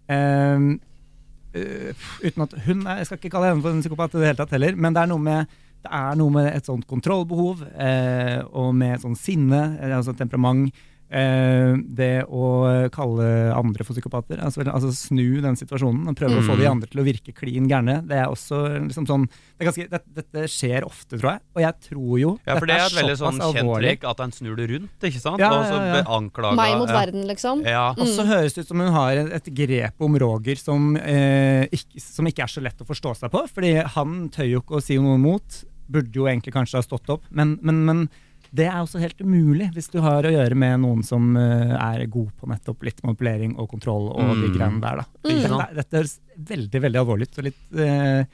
Eh, 0.07 0.15
eh, 0.53 0.77
uten 1.55 2.43
at 2.45 2.55
hun 2.65 2.81
Jeg 2.89 3.05
skal 3.07 3.19
ikke 3.19 3.31
kalle 3.35 3.51
henne 3.51 3.63
for 3.63 3.75
en 3.75 3.83
psykopat 3.83 4.15
i 4.15 4.21
det 4.21 4.31
hele 4.31 4.41
tatt 4.41 4.55
heller, 4.55 4.75
men 4.75 4.95
det 4.95 5.03
er 5.03 5.11
noe 5.11 5.23
med, 5.23 5.55
er 5.85 6.17
noe 6.19 6.33
med 6.33 6.49
et 6.51 6.67
sånt 6.67 6.87
kontrollbehov 6.89 7.63
eh, 7.73 8.41
og 8.51 8.73
med 8.75 8.97
et 8.97 9.05
sånt 9.05 9.21
sinne, 9.21 9.61
eh, 9.79 9.95
altså 9.95 10.15
temperament. 10.17 10.73
Eh, 11.05 11.75
det 11.95 12.25
å 12.25 12.89
kalle 12.89 13.25
andre 13.53 13.85
for 13.85 13.93
psykopater, 13.93 14.39
altså, 14.41 14.63
altså 14.65 14.89
snu 14.89 15.39
den 15.43 15.53
situasjonen 15.59 16.07
og 16.09 16.15
prøve 16.17 16.39
å 16.39 16.45
få 16.47 16.55
Mm. 16.55 16.59
de 16.59 16.65
andre 16.71 16.87
til 16.89 17.01
å 17.01 17.05
virke 17.05 17.33
klin 17.35 17.67
gærne, 17.69 17.99
det 18.07 18.17
er 18.17 18.25
også 18.25 18.81
liksom 18.87 19.05
sånn 19.05 19.27
det 19.29 19.61
er 19.61 19.69
ganske, 19.69 19.89
det, 19.91 20.01
Dette 20.15 20.47
skjer 20.49 20.83
ofte, 20.83 21.19
tror 21.19 21.35
jeg, 21.35 21.41
og 21.55 21.61
jeg 21.61 21.73
tror 21.85 22.19
jo 22.19 22.31
Ja, 22.47 22.57
for 22.57 22.65
det 22.65 22.75
er 22.75 22.87
et 22.87 22.97
veldig 22.97 23.17
sånn 23.21 23.37
kjent 23.39 23.71
trekk 23.85 24.03
at 24.09 24.19
en 24.25 24.31
snur 24.31 24.55
det 24.57 24.67
rundt, 24.73 24.97
ikke 25.05 25.21
sant? 25.21 25.39
Ja, 25.39 25.51
Og 25.53 25.65
så 25.69 25.77
ja, 25.77 25.85
ja. 25.85 26.03
Og 26.09 26.31
så 26.33 26.55
Meg 26.57 26.77
mot 26.79 26.89
verden, 26.89 27.27
liksom. 27.29 27.63
Ja. 27.65 27.85
Og 27.93 28.07
så 28.07 28.25
høres 28.25 28.53
det 28.57 28.65
ut 28.65 28.67
som 28.73 28.79
hun 28.81 28.91
har 28.91 29.11
et, 29.37 29.45
grep 29.55 30.01
om 30.01 30.17
Roger 30.17 30.55
som, 30.57 30.95
eh, 30.97 31.67
ikke, 31.71 32.01
som 32.01 32.25
ikke 32.25 32.43
er 32.43 32.51
så 32.51 32.61
lett 32.65 32.81
å 32.81 32.85
forstå 32.89 33.15
seg 33.21 33.31
på. 33.31 33.45
Fordi 33.53 33.75
han 33.95 34.29
tør 34.29 34.49
jo 34.49 34.61
ikke 34.61 34.79
å 34.79 34.83
si 34.83 34.97
noe 34.97 35.15
imot. 35.19 35.63
Burde 35.87 36.11
jo 36.17 36.25
egentlig 36.25 36.53
kanskje 36.55 36.79
ha 36.79 36.81
stått 36.81 37.09
opp. 37.13 37.23
Men, 37.29 37.59
men, 37.61 37.85
men 37.85 38.09
det 38.55 38.65
er 38.69 38.77
også 38.79 39.01
helt 39.01 39.19
umulig 39.25 39.67
hvis 39.75 39.89
du 39.91 39.99
har 40.05 40.23
å 40.27 40.31
gjøre 40.31 40.55
med 40.55 40.79
noen 40.85 41.03
som 41.03 41.35
eh, 41.39 41.75
er 41.75 42.05
god 42.11 42.31
på 42.39 42.47
nettopp 42.51 42.83
litt 42.87 43.03
manipulering 43.03 43.57
og 43.59 43.67
kontroll 43.73 44.09
og 44.13 44.31
de 44.39 44.47
Mm. 44.49 44.55
greiene 44.55 44.81
der. 44.83 45.03
da. 45.03 45.05
Mm. 45.27 45.43
Dette, 45.43 45.69
dette 45.81 45.97
høres 46.01 46.17
veldig 46.53 46.81
veldig 46.87 46.99
alvorlig 47.03 47.27
ut. 47.29 47.37
og 47.41 47.47
litt, 47.49 47.61
eh, 47.75 48.25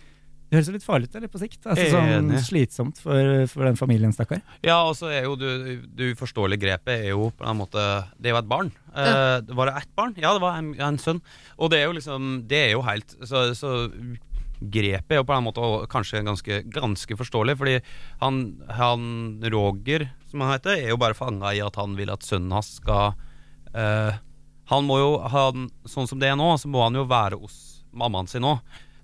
Det 0.52 0.58
høres 0.60 0.70
litt 0.76 0.84
farlig 0.84 1.08
ut 1.08 1.16
eller, 1.16 1.30
på 1.32 1.40
sikt. 1.40 1.62
Altså, 1.64 1.86
sånn 1.94 2.32
slitsomt 2.44 2.98
for, 3.00 3.46
for 3.48 3.64
den 3.70 3.78
familien, 3.80 4.12
stakkar. 4.12 4.42
Ja, 4.68 4.82
og 4.84 4.98
så 5.00 5.08
er 5.08 5.24
jo 5.24 5.38
du, 5.40 5.48
du 5.88 6.04
uforståelige 6.12 6.60
grepet 6.66 6.92
er 7.06 7.10
jo 7.14 7.30
på 7.32 7.48
en 7.48 7.56
måte 7.62 7.80
Det 8.20 8.28
er 8.30 8.36
jo 8.36 8.42
et 8.42 8.50
barn. 8.52 8.72
Eh, 8.92 9.40
var 9.56 9.72
det 9.72 9.78
ett 9.80 9.96
barn? 9.96 10.14
Ja, 10.20 10.34
det 10.36 10.42
var 10.44 10.58
en, 10.60 10.74
en 10.76 10.98
sønn. 11.00 11.22
Og 11.58 11.72
det 11.72 11.80
er 11.80 11.88
jo 11.88 11.96
liksom 11.96 12.28
Det 12.52 12.60
er 12.68 12.72
jo 12.76 12.82
helt 12.84 13.16
Så, 13.24 13.46
så 13.56 13.72
grepet 14.62 15.16
er 15.16 15.22
jo 15.22 15.26
på 15.26 15.34
en 15.36 15.46
måte 15.48 15.70
kanskje 15.92 16.22
ganske, 16.28 16.60
ganske 16.70 17.18
forståelig, 17.18 17.58
fordi 17.58 17.78
han, 18.22 18.42
han 18.78 19.08
Roger, 19.52 20.10
som 20.30 20.44
han 20.46 20.54
heter, 20.54 20.78
er 20.78 20.94
jo 20.94 21.00
bare 21.02 21.18
fanga 21.18 21.54
i 21.58 21.64
at 21.66 21.76
han 21.82 21.96
vil 21.98 22.12
at 22.14 22.24
sønnen 22.28 22.54
hans 22.54 22.76
skal 22.78 23.14
eh, 23.74 24.14
Han 24.72 24.86
må 24.88 25.00
jo 25.02 25.10
han, 25.28 25.66
Sånn 25.90 26.08
som 26.08 26.20
det 26.22 26.30
er 26.32 26.38
nå, 26.40 26.54
så 26.62 26.70
må 26.72 26.84
han 26.86 26.96
jo 26.96 27.04
være 27.10 27.40
hos 27.42 27.84
mammaen 27.92 28.30
sin 28.32 28.46
nå. 28.46 28.54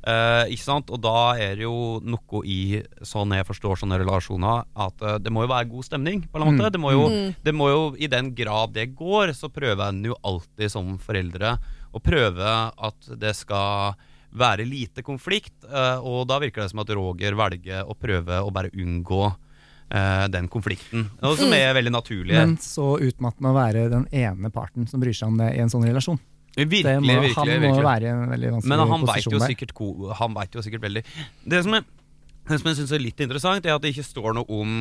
Eh, 0.08 0.54
ikke 0.54 0.64
sant? 0.64 0.92
Og 0.96 1.02
da 1.04 1.34
er 1.36 1.58
det 1.60 1.66
jo 1.66 1.98
noe 2.06 2.40
i, 2.48 2.80
sånn 3.04 3.34
jeg 3.36 3.44
forstår 3.50 3.82
sånne 3.82 3.98
relasjoner, 4.00 4.64
at 4.80 5.02
eh, 5.04 5.18
det 5.20 5.34
må 5.36 5.44
jo 5.44 5.50
være 5.52 5.68
god 5.74 5.84
stemning. 5.90 6.22
på 6.32 6.40
en 6.40 6.46
måte. 6.48 6.62
Mm. 6.70 6.72
Det, 6.72 6.80
må 6.80 6.94
jo, 6.94 7.02
Mm. 7.12 7.34
det 7.44 7.54
må 7.58 7.68
jo, 7.74 7.82
I 8.00 8.08
den 8.08 8.30
grad 8.38 8.72
det 8.78 8.94
går, 8.96 9.34
så 9.36 9.50
prøver 9.52 9.90
en 9.90 10.00
jo 10.06 10.16
alltid 10.24 10.72
som 10.72 10.94
foreldre 11.04 11.58
å 11.92 12.00
prøve 12.00 12.54
at 12.78 13.12
det 13.20 13.34
skal 13.36 13.98
være 14.34 14.66
lite 14.68 15.04
konflikt. 15.04 15.54
eh, 15.64 15.98
og 16.04 16.28
da 16.28 16.40
virker 16.40 16.62
det 16.64 16.72
som 16.72 16.80
at 16.84 16.90
Roger 16.90 17.36
velger 17.36 17.84
å 17.88 17.96
prøve 17.98 18.42
å 18.44 18.52
bare 18.54 18.70
unngå 18.74 19.22
eh, 19.92 20.28
den 20.28 20.48
konflikten. 20.48 21.10
Noe 21.22 21.38
som 21.38 21.54
er 21.54 21.74
veldig 21.74 21.92
naturlig. 21.96 22.34
Men 22.36 22.58
så 22.58 22.98
utmattende 23.00 23.50
å 23.54 23.56
være 23.56 23.90
den 23.90 24.08
ene 24.12 24.50
parten 24.52 24.88
som 24.88 25.00
bryr 25.00 25.14
seg 25.16 25.28
om 25.32 25.38
det 25.38 25.54
i 25.56 25.60
en 25.64 25.70
sånn 25.70 25.86
relasjon. 25.88 26.20
virkelig, 26.58 26.84
det 26.84 27.00
må, 27.02 27.22
virkelig, 27.22 27.36
han 27.36 27.62
må 27.72 27.84
være 27.86 28.04
i 28.04 28.10
en 28.12 28.30
veldig 28.32 28.52
vanskelig 28.56 28.70
Men 28.70 28.80
han 28.80 29.02
vet 29.06 29.08
posisjon 29.14 29.34
jo 29.34 29.40
der. 29.40 29.48
sikkert 29.54 29.74
ko- 29.78 30.14
Han 30.18 30.34
vet 30.34 30.56
jo 30.58 30.62
sikkert 30.66 30.82
veldig 30.82 31.04
Det 31.46 31.64
som, 31.64 31.74
er, 31.78 31.84
det 32.50 32.58
som 32.60 32.68
jeg 32.72 32.78
synes 32.80 32.92
er 32.98 33.00
litt 33.04 33.20
interessant, 33.22 33.66
er 33.66 33.76
at 33.76 33.82
det 33.82 33.92
ikke 33.96 34.08
står 34.08 34.34
noe 34.34 34.46
om 34.50 34.72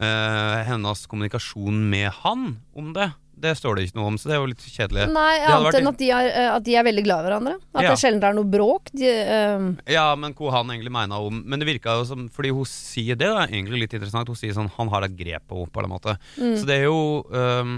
uh, 0.00 0.64
hennes 0.66 1.06
kommunikasjon 1.06 1.78
med 1.90 2.10
han 2.24 2.56
om 2.74 2.92
det. 2.92 3.12
Det 3.44 3.52
står 3.58 3.76
det 3.76 3.86
ikke 3.88 3.98
noe 3.98 4.10
om, 4.12 4.16
så 4.20 4.30
det 4.30 4.36
er 4.36 4.40
jo 4.40 4.50
litt 4.50 4.64
kjedelig. 4.64 5.06
Nei, 5.12 5.32
annet 5.52 5.78
enn 5.78 5.90
at 5.90 6.00
de, 6.00 6.08
er, 6.16 6.28
eh, 6.30 6.50
at 6.54 6.64
de 6.64 6.76
er 6.80 6.86
veldig 6.86 7.04
glad 7.04 7.26
i 7.26 7.28
hverandre. 7.28 7.54
At 7.74 7.84
Ja. 7.84 7.90
det 7.92 8.00
sjelden 8.00 8.24
er 8.24 8.36
noe 8.38 8.48
bråk. 8.48 8.88
De, 8.96 9.10
uh... 9.10 9.66
Ja, 9.90 10.06
men 10.16 10.34
hva 10.38 10.54
han 10.58 10.72
egentlig 10.72 10.92
mener 10.94 11.28
om 11.28 11.42
Men 11.44 11.60
det 11.60 11.68
virka 11.68 11.98
jo 11.98 12.06
som 12.08 12.26
Fordi 12.32 12.52
hun 12.54 12.68
sier 12.68 13.18
det, 13.20 13.28
er 13.28 13.52
egentlig 13.52 13.84
litt 13.84 13.96
interessant. 13.96 14.30
Hun 14.30 14.38
sier 14.38 14.54
sånn 14.56 14.70
Han 14.78 14.90
har 14.92 15.06
et 15.06 15.16
grep 15.18 15.46
på 15.50 15.60
henne, 15.60 15.72
på 15.74 15.84
en 15.84 15.92
måte. 15.92 16.16
mm. 16.38 16.56
Så 16.60 16.68
det 16.68 16.80
er 16.80 16.86
jo 16.88 17.24
um, 17.28 17.76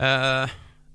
uh, 0.00 0.46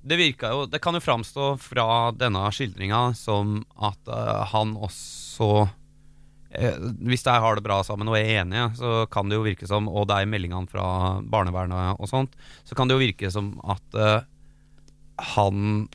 Det 0.05 0.19
virka 0.19 0.53
jo 0.53 0.65
Det 0.71 0.81
kan 0.81 0.97
jo 0.97 1.03
framstå 1.03 1.49
fra 1.61 1.87
denne 2.15 2.45
skildringa 2.55 3.07
som 3.19 3.59
at 3.77 3.99
uh, 4.09 4.45
han 4.53 4.75
også 4.77 5.67
Hvis 7.05 7.25
de 7.25 7.35
har 7.43 7.57
det 7.57 7.65
bra 7.65 7.81
sammen 7.85 8.09
og 8.11 8.17
er 8.19 8.41
enige, 8.41 8.69
så 8.79 8.93
kan 9.11 9.29
det 9.29 9.39
jo 9.39 9.45
virke 9.45 9.67
som, 9.69 9.89
og 9.91 10.07
det 10.09 10.17
er 10.19 10.27
i 10.27 10.31
meldingene 10.31 10.71
fra 10.71 10.87
barnevernet 11.21 11.99
og 11.99 12.09
sånt, 12.11 12.35
så 12.67 12.77
kan 12.77 12.89
det 12.89 12.97
jo 12.97 13.03
virke 13.03 13.31
som 13.33 13.53
at 13.63 13.99
uh, 13.99 14.25
han 15.35 15.87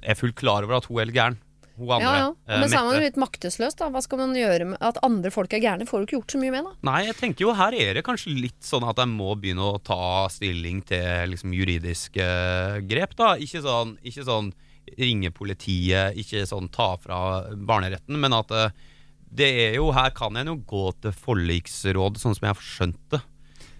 er 0.00 0.18
fullt 0.18 0.38
klar 0.40 0.64
over 0.64 0.78
at 0.80 0.88
hun 0.88 1.00
er 1.00 1.10
litt 1.10 1.18
gæren. 1.18 1.38
Hun 1.80 1.94
andre. 1.96 2.08
ja, 2.08 2.16
ja. 2.18 2.32
Men 2.46 2.60
Men 2.60 2.68
så 2.68 2.78
er 2.78 2.84
man 2.84 2.96
jo 2.98 3.04
litt 3.06 3.20
maktesløs, 3.20 3.76
da. 3.78 3.88
Hva 3.92 4.02
skal 4.04 4.20
man 4.20 4.34
gjøre 4.36 4.66
med 4.72 4.82
at 4.84 4.98
andre 5.06 5.30
folk 5.32 5.52
er 5.56 5.62
gærne? 5.64 5.86
Får 5.88 6.02
du 6.02 6.06
ikke 6.06 6.16
gjort 6.18 6.34
så 6.34 6.40
mye 6.42 6.52
med, 6.52 6.66
da. 6.68 6.72
Nei, 6.90 6.98
jeg 7.08 7.16
tenker 7.16 7.46
jo 7.46 7.54
her 7.56 7.76
er 7.76 7.94
det 7.96 8.04
kanskje 8.04 8.34
litt 8.36 8.60
sånn 8.66 8.84
at 8.88 9.00
jeg 9.00 9.08
må 9.08 9.32
begynne 9.40 9.64
å 9.64 9.80
ta 9.80 10.28
stilling 10.32 10.82
til 10.88 11.32
liksom 11.32 11.54
juridiske 11.56 12.26
grep, 12.90 13.16
da. 13.16 13.32
Ikke 13.40 13.64
sånn, 13.64 13.96
ikke 14.04 14.26
sånn 14.28 14.52
ringe 14.98 15.30
politiet, 15.32 16.18
ikke 16.20 16.44
sånn 16.48 16.68
ta 16.72 16.94
fra 17.00 17.20
barneretten, 17.54 18.18
men 18.20 18.34
at 18.36 18.52
eh, 18.56 18.72
det 19.34 19.48
er 19.70 19.74
jo 19.76 19.90
Her 19.92 20.10
kan 20.10 20.36
en 20.36 20.46
jo 20.46 20.56
gå 20.56 20.92
til 21.00 21.12
forliksråd, 21.12 22.16
sånn 22.18 22.34
som 22.36 22.46
jeg 22.48 22.54
har 22.54 22.62
skjønt 22.62 22.98
det. 23.10 23.20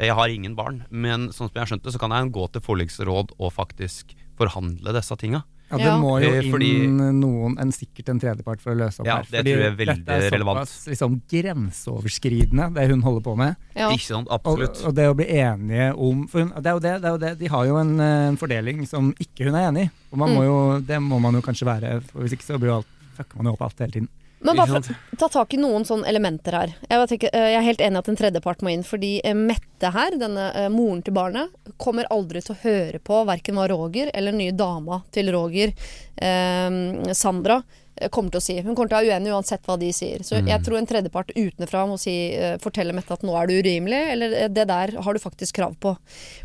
Jeg 0.00 0.14
har 0.16 0.28
ingen 0.32 0.54
barn, 0.56 0.84
men 0.90 1.28
sånn 1.28 1.48
som 1.48 1.54
jeg 1.54 1.60
har 1.66 1.66
skjønt 1.76 1.82
det, 1.84 1.92
så 1.92 1.98
kan 2.00 2.10
jeg 2.10 2.32
gå 2.32 2.50
til 2.52 2.62
forliksråd 2.64 3.32
og 3.38 3.52
faktisk 3.52 4.14
forhandle 4.38 4.94
disse 4.96 5.16
tinga. 5.20 5.42
Ja, 5.70 5.76
det 5.78 5.90
må 6.02 6.16
jo 6.20 6.30
Eh, 6.32 6.40
inn 6.42 6.50
fordi- 6.50 7.12
noen, 7.14 7.56
en 7.60 7.70
sikkert 7.70 8.08
en 8.08 8.18
tredjepart 8.18 8.60
for 8.60 8.72
å 8.72 8.76
løse 8.76 8.98
opp 9.00 9.06
Ja, 9.06 9.16
her. 9.18 9.26
det 9.30 9.44
tror 9.44 9.60
jeg 9.60 9.72
er 9.72 9.76
veldig 9.76 10.04
dette 10.04 10.24
er 10.26 10.30
relevant. 10.32 10.66
såpass 10.66 10.88
liksom, 10.88 11.20
grenseoverskridende, 11.30 12.74
det 12.74 12.88
hun 12.90 13.02
holder 13.02 13.20
på 13.22 13.36
med. 13.36 13.56
Ja. 13.76 13.90
Ikke 13.90 14.06
sant? 14.08 14.28
Og, 14.28 14.40
Absolutt. 14.40 14.84
og 14.86 14.94
det 14.96 15.06
å 15.10 15.14
bli 15.14 15.26
enige 15.26 15.90
om 15.96 16.26
For 16.28 16.40
hun, 16.40 16.52
det, 16.56 16.66
er 16.66 16.72
jo 16.72 16.80
det, 16.80 16.94
det 17.02 17.04
er 17.08 17.14
jo 17.14 17.18
det, 17.18 17.38
de 17.38 17.46
har 17.48 17.66
jo 17.66 17.76
en, 17.80 18.00
en 18.00 18.36
fordeling 18.40 18.86
som 18.88 19.12
ikke 19.20 19.44
hun 19.46 19.54
er 19.54 19.68
enig 19.70 19.84
i. 19.86 19.90
Og 20.12 20.18
man 20.18 20.30
må 20.30 20.40
Mm. 20.40 20.46
jo, 20.50 20.80
det 20.80 20.98
må 21.02 21.20
man 21.20 21.34
jo 21.34 21.40
kanskje 21.42 21.66
være, 21.66 22.02
for 22.02 22.22
hvis 22.22 22.32
ikke 22.32 22.46
så 22.50 22.58
blir 22.58 22.70
jo 22.72 22.76
alt, 22.80 22.86
fucker 23.16 23.36
man 23.36 23.46
jo 23.46 23.52
opp 23.52 23.62
alt 23.62 23.78
hele 23.78 23.92
tiden. 23.92 24.08
Men 24.40 24.56
bare 24.56 24.80
for 24.80 25.16
ta 25.20 25.28
tak 25.28 25.54
i 25.54 25.58
noen 25.60 25.84
sånne 25.84 26.08
elementer 26.08 26.56
her. 26.56 26.72
Jeg, 26.88 27.08
tenker, 27.10 27.32
eh, 27.36 27.50
jeg 27.52 27.58
er 27.58 27.66
helt 27.66 27.82
enig 27.84 27.98
i 27.98 28.00
at 28.00 28.08
en 28.08 28.18
tredjepart 28.20 28.64
må 28.64 28.72
inn, 28.72 28.84
fordi 28.86 29.12
eh, 29.24 29.36
Mette 29.36 29.90
her, 29.92 30.16
denne 30.20 30.46
eh, 30.56 30.70
moren 30.72 31.02
til 31.04 31.16
barnet, 31.16 31.52
kommer 31.80 32.08
aldri 32.12 32.40
til 32.44 32.56
å 32.56 32.60
høre 32.62 33.02
på 33.04 33.20
verken 33.28 33.60
hva 33.60 33.68
Roger 33.70 34.10
eller 34.14 34.32
den 34.32 34.40
nye 34.40 34.56
dama 34.56 35.02
til 35.12 35.28
Roger, 35.34 35.74
eh, 36.16 36.80
Sandra, 37.16 37.60
kommer 38.08 38.32
til 38.32 38.40
å 38.40 38.44
si. 38.44 38.54
Hun 38.64 38.72
kommer 38.72 38.88
til 38.88 38.96
å 38.96 39.00
være 39.02 39.16
uenig 39.18 39.32
uansett 39.34 39.66
hva 39.68 39.74
de 39.76 39.90
sier. 39.92 40.22
Så 40.24 40.38
jeg 40.40 40.64
tror 40.64 40.78
en 40.78 40.86
tredjepart 40.88 41.34
utenfra 41.36 41.82
må 41.90 41.98
si, 42.00 42.14
fortelle 42.62 42.94
Mette 42.96 43.12
at 43.12 43.26
nå 43.26 43.34
er 43.36 43.50
du 43.50 43.58
urimelig, 43.58 43.98
eller 44.14 44.36
det 44.48 44.64
der 44.70 44.94
har 45.04 45.12
du 45.12 45.20
faktisk 45.20 45.58
krav 45.58 45.74
på. 45.84 45.92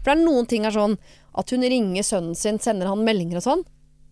For 0.02 0.10
det 0.10 0.18
er 0.18 0.26
noen 0.26 0.50
ting 0.52 0.68
er 0.68 0.76
sånn 0.76 0.98
at 1.32 1.54
hun 1.56 1.64
ringer 1.64 2.04
sønnen 2.04 2.36
sin, 2.36 2.60
sender 2.60 2.92
han 2.92 3.06
meldinger 3.08 3.40
og 3.40 3.46
sånn. 3.46 3.64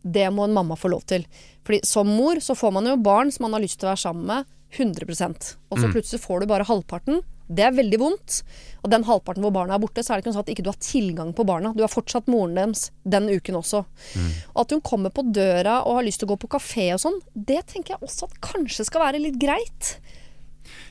Det 0.03 0.27
må 0.33 0.43
en 0.45 0.53
mamma 0.53 0.75
få 0.75 0.89
lov 0.91 1.05
til. 1.07 1.25
Fordi 1.65 1.79
som 1.85 2.07
mor 2.07 2.35
så 2.43 2.55
får 2.55 2.73
man 2.73 2.85
jo 2.85 2.97
barn 2.97 3.31
som 3.31 3.43
man 3.49 3.53
har 3.53 3.61
lyst 3.63 3.79
til 3.79 3.87
å 3.87 3.93
være 3.93 4.03
sammen 4.03 4.25
med 4.25 4.45
100% 4.73 5.55
Og 5.71 5.77
så 5.77 5.85
Mm. 5.87 5.93
plutselig 5.93 6.19
får 6.19 6.39
du 6.41 6.45
bare 6.47 6.65
halvparten. 6.65 7.21
Det 7.53 7.59
er 7.63 7.71
veldig 7.71 7.99
vondt. 7.99 8.41
Og 8.83 8.89
den 8.89 9.03
halvparten 9.03 9.41
hvor 9.43 9.51
barna 9.53 9.75
er 9.75 9.79
borte, 9.79 10.01
så 10.03 10.13
er 10.13 10.21
det 10.21 10.25
ikke 10.25 10.33
sånn 10.33 10.39
at 10.39 10.47
ikke 10.55 10.63
du 10.63 10.69
har 10.71 10.79
tilgang 10.79 11.33
på 11.35 11.45
barna. 11.45 11.73
Du 11.75 11.83
er 11.83 11.87
fortsatt 11.87 12.25
moren 12.27 12.55
deres 12.55 12.89
den 13.05 13.27
uken 13.29 13.55
også. 13.55 13.85
Og 14.55 14.61
at 14.61 14.71
hun 14.71 14.81
kommer 14.81 15.09
på 15.11 15.21
døra 15.31 15.85
og 15.85 15.97
har 15.97 16.03
lyst 16.03 16.19
til 16.19 16.27
å 16.27 16.35
gå 16.35 16.39
på 16.39 16.49
kafé 16.57 16.91
og 16.93 16.99
sånn, 16.99 17.19
det 17.35 17.67
tenker 17.67 17.93
jeg 17.95 17.99
også 18.01 18.23
at 18.23 18.41
kanskje 18.41 18.85
skal 18.85 19.01
være 19.01 19.21
litt 19.21 19.37
greit. 19.39 19.97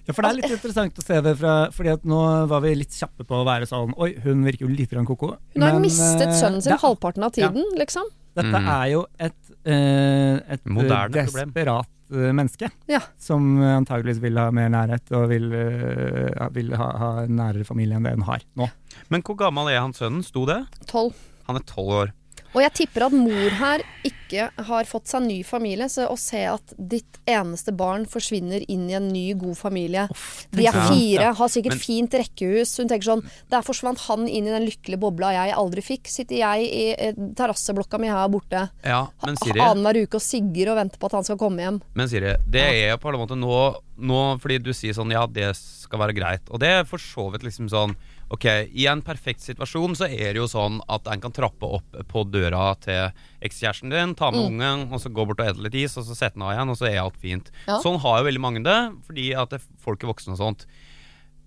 Ja, 0.07 0.13
for 0.13 0.23
det 0.23 0.31
er 0.31 0.35
litt 0.43 0.51
interessant 0.61 0.95
å 0.99 1.03
se 1.05 1.21
det 1.23 1.39
fra 1.39 1.71
Fordi 1.71 1.93
at 1.93 2.03
nå 2.05 2.47
var 2.49 2.61
vi 2.61 2.75
litt 2.75 2.91
kjappe 2.91 3.25
på 3.25 3.39
å 3.39 3.45
være 3.47 3.67
sånn 3.71 3.95
Oi, 3.97 4.13
hun 4.23 4.43
virker 4.45 4.67
jo 4.67 4.69
litt 4.69 4.91
koko. 4.91 5.37
Hun 5.55 5.63
har 5.63 5.73
Men, 5.73 5.83
mistet 5.83 6.27
eh, 6.27 6.35
sønnen 6.35 6.61
sin 6.63 6.73
det- 6.73 6.81
halvparten 6.83 7.23
av 7.25 7.33
tiden, 7.33 7.65
liksom. 7.79 8.05
Dette 8.33 8.61
mm. 8.61 8.69
er 8.75 8.85
jo 8.93 9.03
et, 9.21 9.41
eh, 9.69 10.37
et 10.41 10.63
eh, 10.63 10.71
Moderne 10.73 11.11
problem. 11.11 11.53
desperat 11.53 11.91
eh, 12.13 12.31
menneske. 12.33 12.71
Ja. 12.89 13.03
Som 13.21 13.61
antageligvis 13.61 14.23
vil 14.25 14.41
ha 14.41 14.49
mer 14.55 14.73
nærhet 14.73 15.13
og 15.17 15.29
vil, 15.33 15.51
uh, 15.53 16.49
vil 16.55 16.73
ha, 16.79 16.89
ha 17.03 17.11
nærere 17.29 17.69
familie 17.69 17.99
enn 17.99 18.09
det 18.09 18.17
hun 18.17 18.27
har 18.31 18.47
nå. 18.59 18.71
Men 19.13 19.25
hvor 19.27 19.39
gammel 19.45 19.73
er 19.73 19.83
han 19.83 19.95
sønnen? 19.97 20.25
Sto 20.25 20.47
det? 20.49 20.63
Tolv. 20.89 21.17
Han 21.49 21.59
er 21.59 21.67
tolv 21.69 21.97
år. 22.01 22.13
Og 22.53 22.61
jeg 22.61 22.73
tipper 22.83 23.07
at 23.07 23.15
mor 23.17 23.55
her 23.59 23.81
ikke 24.05 24.49
har 24.67 24.89
fått 24.89 25.09
seg 25.11 25.23
ny 25.25 25.39
familie, 25.45 25.87
så 25.93 26.07
å 26.11 26.17
se 26.21 26.41
at 26.49 26.73
ditt 26.77 27.19
eneste 27.29 27.73
barn 27.77 28.05
forsvinner 28.09 28.65
inn 28.73 28.87
i 28.91 28.97
en 28.97 29.07
ny, 29.13 29.35
god 29.39 29.57
familie 29.57 30.07
De 30.53 30.65
er 30.69 30.73
fire, 30.89 31.31
har 31.39 31.51
sikkert 31.53 31.77
Men- 31.77 31.83
fint 31.85 32.17
rekkehus. 32.21 32.75
Hun 32.81 32.89
tenker 32.89 33.09
sånn 33.09 33.23
Der 33.53 33.63
forsvant 33.65 34.01
han 34.09 34.27
inn 34.29 34.47
i 34.49 34.51
den 34.53 34.67
lykkelige 34.67 35.01
bobla 35.01 35.33
jeg 35.37 35.55
aldri 35.55 35.85
fikk. 35.85 36.09
Sitter 36.09 36.37
jeg 36.41 36.67
i 36.69 36.85
eh, 36.99 37.13
terrasseblokka 37.37 38.01
mi 38.01 38.09
her 38.09 38.29
borte 38.33 38.69
Ja, 38.85 39.07
annenhver 39.23 40.03
uke 40.03 40.17
og 40.21 40.25
sigger 40.25 40.73
og 40.73 40.81
venter 40.81 40.99
på 40.99 41.07
at 41.07 41.13
han 41.21 41.25
skal 41.29 41.39
komme 41.41 41.61
hjem. 41.65 41.81
men 41.95 42.09
Siri 42.09 42.37
det 42.49 42.67
er 42.91 42.97
på 43.01 43.13
en 43.13 43.21
måte 43.21 43.37
nå, 43.39 43.77
nå 43.99 44.23
Fordi 44.41 44.59
du 44.63 44.73
sier 44.73 44.93
sånn 44.97 45.13
Ja, 45.13 45.27
det 45.27 45.55
skal 45.57 46.01
være 46.01 46.17
greit. 46.17 46.49
Og 46.51 46.59
det 46.61 46.69
er 46.69 46.85
for 46.89 46.99
så 46.99 47.31
vidt 47.33 47.45
liksom 47.45 47.69
sånn 47.69 47.95
Ok, 48.33 48.47
i 48.73 48.87
en 48.89 49.03
perfekt 49.05 49.43
situasjon 49.45 49.93
så 49.99 50.07
er 50.09 50.33
det 50.33 50.41
jo 50.41 50.47
sånn 50.49 50.79
at 50.89 51.05
en 51.13 51.21
kan 51.21 51.35
trappe 51.37 51.69
opp 51.69 51.99
på 52.09 52.23
døra 52.33 52.71
til 52.81 53.11
ekskjæresten 53.45 53.93
din, 53.93 54.15
ta 54.17 54.31
med 54.33 54.41
Mm. 54.41 54.55
ungen, 54.55 54.87
og 54.93 55.01
så 55.03 55.13
gå 55.13 55.27
bort 55.29 55.41
og 55.43 55.51
ete 55.51 55.61
litt 55.67 55.75
is, 55.77 55.99
og 56.01 56.07
så 56.09 56.17
sette 56.17 56.35
den 56.39 56.47
av 56.47 56.55
igjen, 56.55 56.71
og 56.73 56.79
så 56.81 56.89
er 56.89 57.03
alt 57.03 57.19
fint. 57.21 57.51
Ja. 57.69 57.77
Sånn 57.85 58.01
har 58.01 58.23
jo 58.23 58.29
veldig 58.31 58.41
mange 58.41 58.63
det, 58.65 58.79
fordi 59.05 59.35
at 59.37 59.51
det, 59.51 59.61
folk 59.85 60.03
er 60.03 60.09
voksne 60.15 60.33
og 60.33 60.39
sånt. 60.41 60.65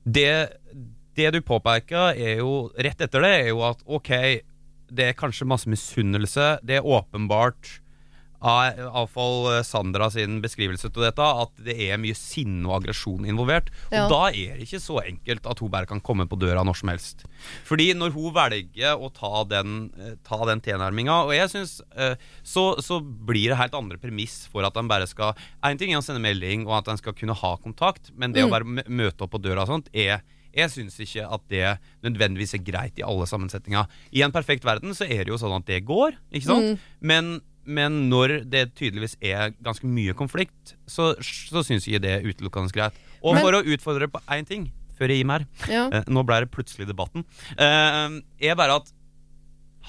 Det, 0.05 0.51
det 1.17 1.31
du 1.33 1.41
påpeker, 1.41 2.13
er 2.13 2.37
jo 2.43 2.69
rett 2.77 3.01
etter 3.01 3.21
det, 3.25 3.33
er 3.45 3.47
jo 3.49 3.63
at 3.65 3.81
ok, 3.87 4.11
det 4.93 5.07
er 5.09 5.17
kanskje 5.17 5.47
masse 5.49 5.65
misunnelse. 5.65 6.59
Det 6.61 6.77
er 6.77 6.85
åpenbart 6.85 7.79
av 8.45 8.77
iallfall 8.77 9.63
Sandra 9.65 10.07
sin 10.13 10.37
beskrivelse 10.43 10.91
til 10.93 11.05
dette, 11.05 11.25
at 11.25 11.51
det 11.65 11.75
er 11.87 11.97
mye 12.01 12.15
sinne 12.17 12.67
og 12.69 12.77
aggresjon 12.79 13.25
involvert. 13.25 13.71
Ja. 13.91 14.05
Og 14.05 14.13
da 14.13 14.21
er 14.29 14.55
det 14.59 14.67
ikke 14.67 14.81
så 14.83 14.99
enkelt 15.03 15.49
at 15.49 15.59
hun 15.63 15.71
bare 15.73 15.89
kan 15.89 16.01
komme 16.05 16.27
på 16.29 16.37
døra 16.39 16.63
når 16.67 16.77
som 16.79 16.91
helst. 16.93 17.25
Fordi 17.67 17.89
når 17.97 18.13
hun 18.15 18.29
velger 18.35 18.95
å 19.01 19.09
ta 19.15 19.43
den, 19.49 19.89
eh, 19.97 20.13
ta 20.27 20.39
den 20.45 20.61
tilnærminga, 20.61 21.17
og 21.25 21.33
jeg 21.35 21.49
synes 21.55 21.79
eh, 21.97 22.15
så, 22.45 22.67
så 22.85 23.01
blir 23.01 23.49
det 23.51 23.57
helt 23.59 23.73
andre 23.77 23.97
premiss 24.01 24.43
for 24.51 24.63
at 24.67 24.75
han 24.77 24.87
bare 24.91 25.07
skal 25.09 25.33
En 25.65 25.77
ting 25.81 25.91
er 25.91 25.99
å 25.99 26.05
sende 26.05 26.21
melding 26.21 26.67
og 26.67 26.77
at 26.79 26.87
han 26.93 26.97
skal 27.01 27.13
kunne 27.17 27.33
ha 27.35 27.55
kontakt, 27.57 28.11
men 28.15 28.31
det 28.31 28.45
Mm. 28.45 28.47
å 28.47 28.53
bare 28.53 28.85
møte 28.93 29.23
opp 29.25 29.31
på 29.33 29.39
døra 29.41 29.63
og 29.65 29.71
sånt, 29.71 29.87
er 29.93 30.21
Jeg 30.55 30.69
syns 30.71 30.95
ikke 31.03 31.25
at 31.27 31.41
det 31.51 31.79
nødvendigvis 32.05 32.53
er 32.55 32.61
greit 32.63 32.99
i 32.99 33.03
alle 33.03 33.25
sammensetninger. 33.27 33.89
I 34.15 34.21
en 34.23 34.31
perfekt 34.31 34.63
verden 34.63 34.93
så 34.95 35.03
er 35.03 35.25
det 35.25 35.33
jo 35.33 35.39
sånn 35.41 35.55
at 35.57 35.65
det 35.67 35.81
går, 35.83 36.15
ikke 36.31 36.45
sant? 36.47 36.79
Men, 37.01 37.41
men 37.65 38.09
når 38.09 38.43
det 38.49 38.75
tydeligvis 38.77 39.17
er 39.21 39.51
ganske 39.65 39.87
mye 39.89 40.13
konflikt, 40.17 40.75
så, 40.87 41.13
så 41.21 41.63
syns 41.65 41.87
jeg 41.89 42.01
det 42.03 42.11
er 42.19 42.27
utelukkende 42.29 42.71
greit. 42.75 42.93
Og 43.23 43.35
Men- 43.35 43.43
for 43.43 43.57
å 43.57 43.63
utfordre 43.65 44.07
på 44.11 44.21
én 44.29 44.45
ting, 44.47 44.71
før 44.97 45.09
jeg 45.11 45.17
gir 45.23 45.25
meg 45.27 45.47
her 45.65 45.73
Ja. 45.73 45.85
eh, 45.91 46.03
Nå 46.07 46.23
ble 46.25 46.39
det 46.45 46.51
plutselig 46.51 46.87
debatten. 46.87 47.25
Eh, 47.57 48.21
er 48.49 48.55
bare 48.55 48.75
at 48.81 48.91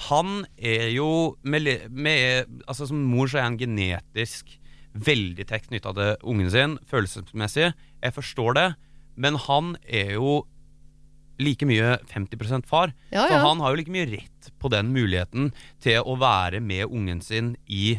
han 0.08 0.44
er 0.58 0.90
jo 0.92 1.36
med, 1.42 1.90
med, 1.90 2.46
altså 2.68 2.86
Som 2.88 3.02
mor 3.08 3.26
så 3.28 3.38
er 3.38 3.46
han 3.46 3.56
genetisk 3.58 4.58
veldig 4.96 5.46
tett 5.48 5.66
knytta 5.68 5.92
til 5.94 6.16
ungen 6.24 6.50
sin, 6.50 6.78
følelsesmessig. 6.88 7.72
Jeg 8.02 8.14
forstår 8.16 8.54
det, 8.56 8.66
men 9.16 9.36
han 9.36 9.74
er 9.84 10.14
jo 10.16 10.46
like 11.38 11.66
mye 11.68 11.98
50% 12.12 12.66
far. 12.66 12.92
Ja, 13.12 13.26
Så 13.28 13.38
han 13.42 13.60
har 13.60 13.70
jo 13.74 13.76
like 13.82 13.90
mye 13.92 14.06
rett 14.08 14.50
på 14.62 14.70
den 14.72 14.92
muligheten 14.94 15.52
til 15.84 16.00
å 16.02 16.16
være 16.18 16.60
med 16.60 16.86
ungen 16.88 17.20
sin 17.22 17.56
i 17.68 17.98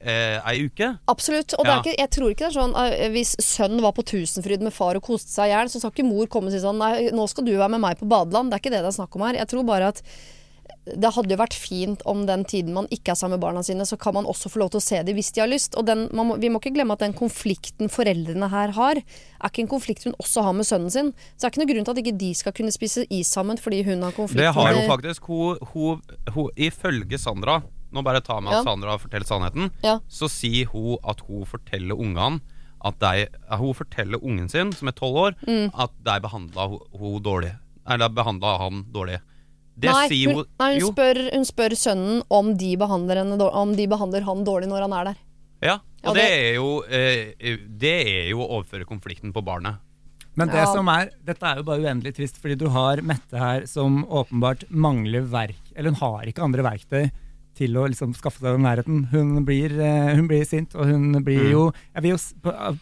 eh, 0.00 0.40
ei 0.48 0.64
uke. 0.64 0.98
Absolutt. 1.12 1.52
Og 1.58 1.64
det 1.64 1.70
Ja. 1.70 1.76
er 1.76 1.82
ikke, 1.84 1.98
jeg 1.98 2.10
tror 2.10 2.30
ikke 2.30 2.46
det 2.48 2.56
er 2.56 2.60
sånn 2.60 2.74
eh, 2.80 3.08
hvis 3.12 3.36
sønnen 3.44 3.82
var 3.84 3.92
på 3.92 4.02
Tusenfryd 4.08 4.62
med 4.64 4.72
far 4.72 4.96
og 4.96 5.02
koste 5.04 5.28
seg 5.30 5.50
i 5.50 5.54
hjel, 5.54 5.68
så 5.68 5.78
skal 5.82 5.92
ikke 5.92 6.08
mor 6.08 6.26
komme 6.26 6.48
og 6.48 6.52
si 6.56 6.58
sånn 6.64 6.78
Nei, 6.80 7.10
nå 7.12 7.28
skal 7.28 7.44
du 7.44 7.52
være 7.56 7.70
med 7.76 7.80
meg 7.84 7.98
på 8.00 8.08
badeland. 8.08 8.50
Det 8.50 8.56
er 8.56 8.62
ikke 8.64 8.72
det 8.76 8.82
det 8.84 8.92
er 8.94 8.96
snakk 8.96 9.14
om 9.16 9.26
her. 9.28 9.34
Jeg 9.42 9.48
tror 9.52 9.66
bare 9.68 9.88
at 9.92 10.02
det 10.86 11.10
hadde 11.14 11.34
jo 11.34 11.36
vært 11.38 11.54
fint 11.54 12.00
om 12.08 12.22
den 12.26 12.42
tiden 12.48 12.72
man 12.72 12.86
ikke 12.90 13.12
er 13.12 13.18
sammen 13.20 13.36
med 13.36 13.42
barna 13.44 13.60
sine, 13.62 13.84
så 13.86 13.98
kan 14.00 14.14
man 14.16 14.24
også 14.26 14.48
få 14.50 14.62
lov 14.62 14.70
til 14.72 14.80
å 14.80 14.84
se 14.84 15.02
dem 15.04 15.14
hvis 15.18 15.28
de 15.36 15.42
har 15.42 15.50
lyst. 15.50 15.76
Og 15.76 15.84
den, 15.86 16.06
må, 16.16 16.36
vi 16.40 16.48
må 16.48 16.58
ikke 16.58 16.72
glemme 16.74 16.96
at 16.96 17.02
den 17.04 17.12
konflikten 17.14 17.90
foreldrene 17.92 18.48
her 18.50 18.72
har, 18.78 18.96
er 19.02 19.50
ikke 19.52 19.62
en 19.66 19.70
konflikt 19.70 20.04
hun 20.08 20.16
også 20.18 20.42
har 20.46 20.56
med 20.56 20.64
sønnen 20.66 20.90
sin. 20.90 21.12
Så 21.36 21.44
det 21.44 21.48
er 21.50 21.52
ikke 21.52 21.62
noe 21.64 21.72
grunn 21.74 21.84
til 21.88 21.92
at 21.96 22.00
ikke 22.04 22.16
de 22.22 22.30
skal 22.34 22.56
kunne 22.56 22.72
spise 22.74 23.04
is 23.12 23.28
sammen 23.30 23.60
fordi 23.60 23.82
hun 23.86 24.02
har 24.08 24.16
konflikt 24.16 24.40
Det 24.40 24.54
har 24.56 24.72
hun 24.78 24.88
faktisk 24.88 25.28
hun, 25.28 25.60
hun, 25.74 26.00
hun 26.34 26.48
Ifølge 26.56 27.18
Sandra 27.20 27.60
Nå 27.90 28.02
bare 28.06 28.20
ta 28.22 28.38
med 28.40 28.52
at 28.54 28.60
Ja. 28.60 28.66
Sandra 28.70 28.96
forteller 29.02 29.26
sannheten. 29.26 29.70
Ja. 29.82 29.96
Så 30.08 30.28
sier 30.30 30.68
hun 30.70 30.96
at 31.04 31.20
hun 31.26 31.44
forteller 31.44 31.98
ungene 31.98 32.38
at 32.86 32.94
de, 33.02 33.26
Hun 33.58 33.74
forteller 33.74 34.22
ungen 34.24 34.48
sin, 34.48 34.70
som 34.72 34.88
er 34.88 34.92
tolv 34.96 35.16
år, 35.16 35.34
Mm. 35.46 35.70
at 35.74 35.90
de 36.06 36.14
behandla 36.22 36.68
hun 36.96 37.20
dårlig. 37.22 37.50
Eller 37.90 38.08
behandla 38.08 38.54
han 38.62 38.84
dårlig. 38.94 39.18
Det 39.80 39.90
Nei, 39.90 40.06
sier 40.10 40.34
hun, 40.34 40.44
nei 40.60 40.70
hun, 40.74 40.80
Jo. 40.82 40.90
spør, 40.92 41.20
hun 41.32 41.44
spør 41.48 41.74
sønnen 41.78 42.22
om 42.30 42.50
de, 42.60 42.74
behandler 42.76 43.22
henne, 43.22 43.38
om 43.40 43.74
de 43.76 43.86
behandler 43.88 44.26
han 44.26 44.44
dårlig 44.44 44.68
når 44.68 44.84
han 44.86 44.92
er 45.00 45.04
der. 45.10 45.20
Ja, 45.62 45.78
Ja, 46.02 46.08
og 46.08 46.14
det 46.16 46.22
det- 46.24 46.32
er 46.32 46.54
jo 46.56 46.68
eh, 46.88 47.56
Det 47.68 48.06
er 48.08 48.28
jo 48.30 48.38
å 48.40 48.48
overføre 48.60 48.86
konflikten 48.88 49.32
på 49.32 49.42
barnet. 49.44 49.76
Men 50.36 50.48
det 50.48 50.56
Ja. 50.62 50.72
som 50.72 50.88
er, 50.88 51.10
dette 51.24 51.42
er 51.44 51.56
jo 51.56 51.62
bare 51.64 51.80
uendelig 51.82 52.14
trist, 52.16 52.38
fordi 52.40 52.56
du 52.56 52.68
har 52.70 52.96
Mette 53.02 53.36
her 53.36 53.66
som 53.66 54.04
åpenbart 54.06 54.64
mangler 54.70 55.22
verk 55.28 55.56
Eller 55.76 55.90
hun 55.90 55.98
har 56.00 56.22
ikke 56.24 56.42
andre 56.42 56.62
verktøy 56.62 57.10
til 57.60 57.76
å 57.76 57.84
liksom 57.92 58.14
skaffe 58.16 58.40
seg 58.40 58.56
den 58.56 58.64
nærheten. 58.64 59.02
Hun 59.12 59.44
blir, 59.44 59.74
eh, 59.78 60.14
hun 60.16 60.26
blir 60.30 60.46
sint, 60.48 60.72
og 60.74 60.86
hun 60.88 61.12
blir 61.22 61.44
Mm. 61.44 61.50
jo 61.52 61.72
Jeg 61.94 62.02
vil 62.02 62.16
jo 62.16 62.18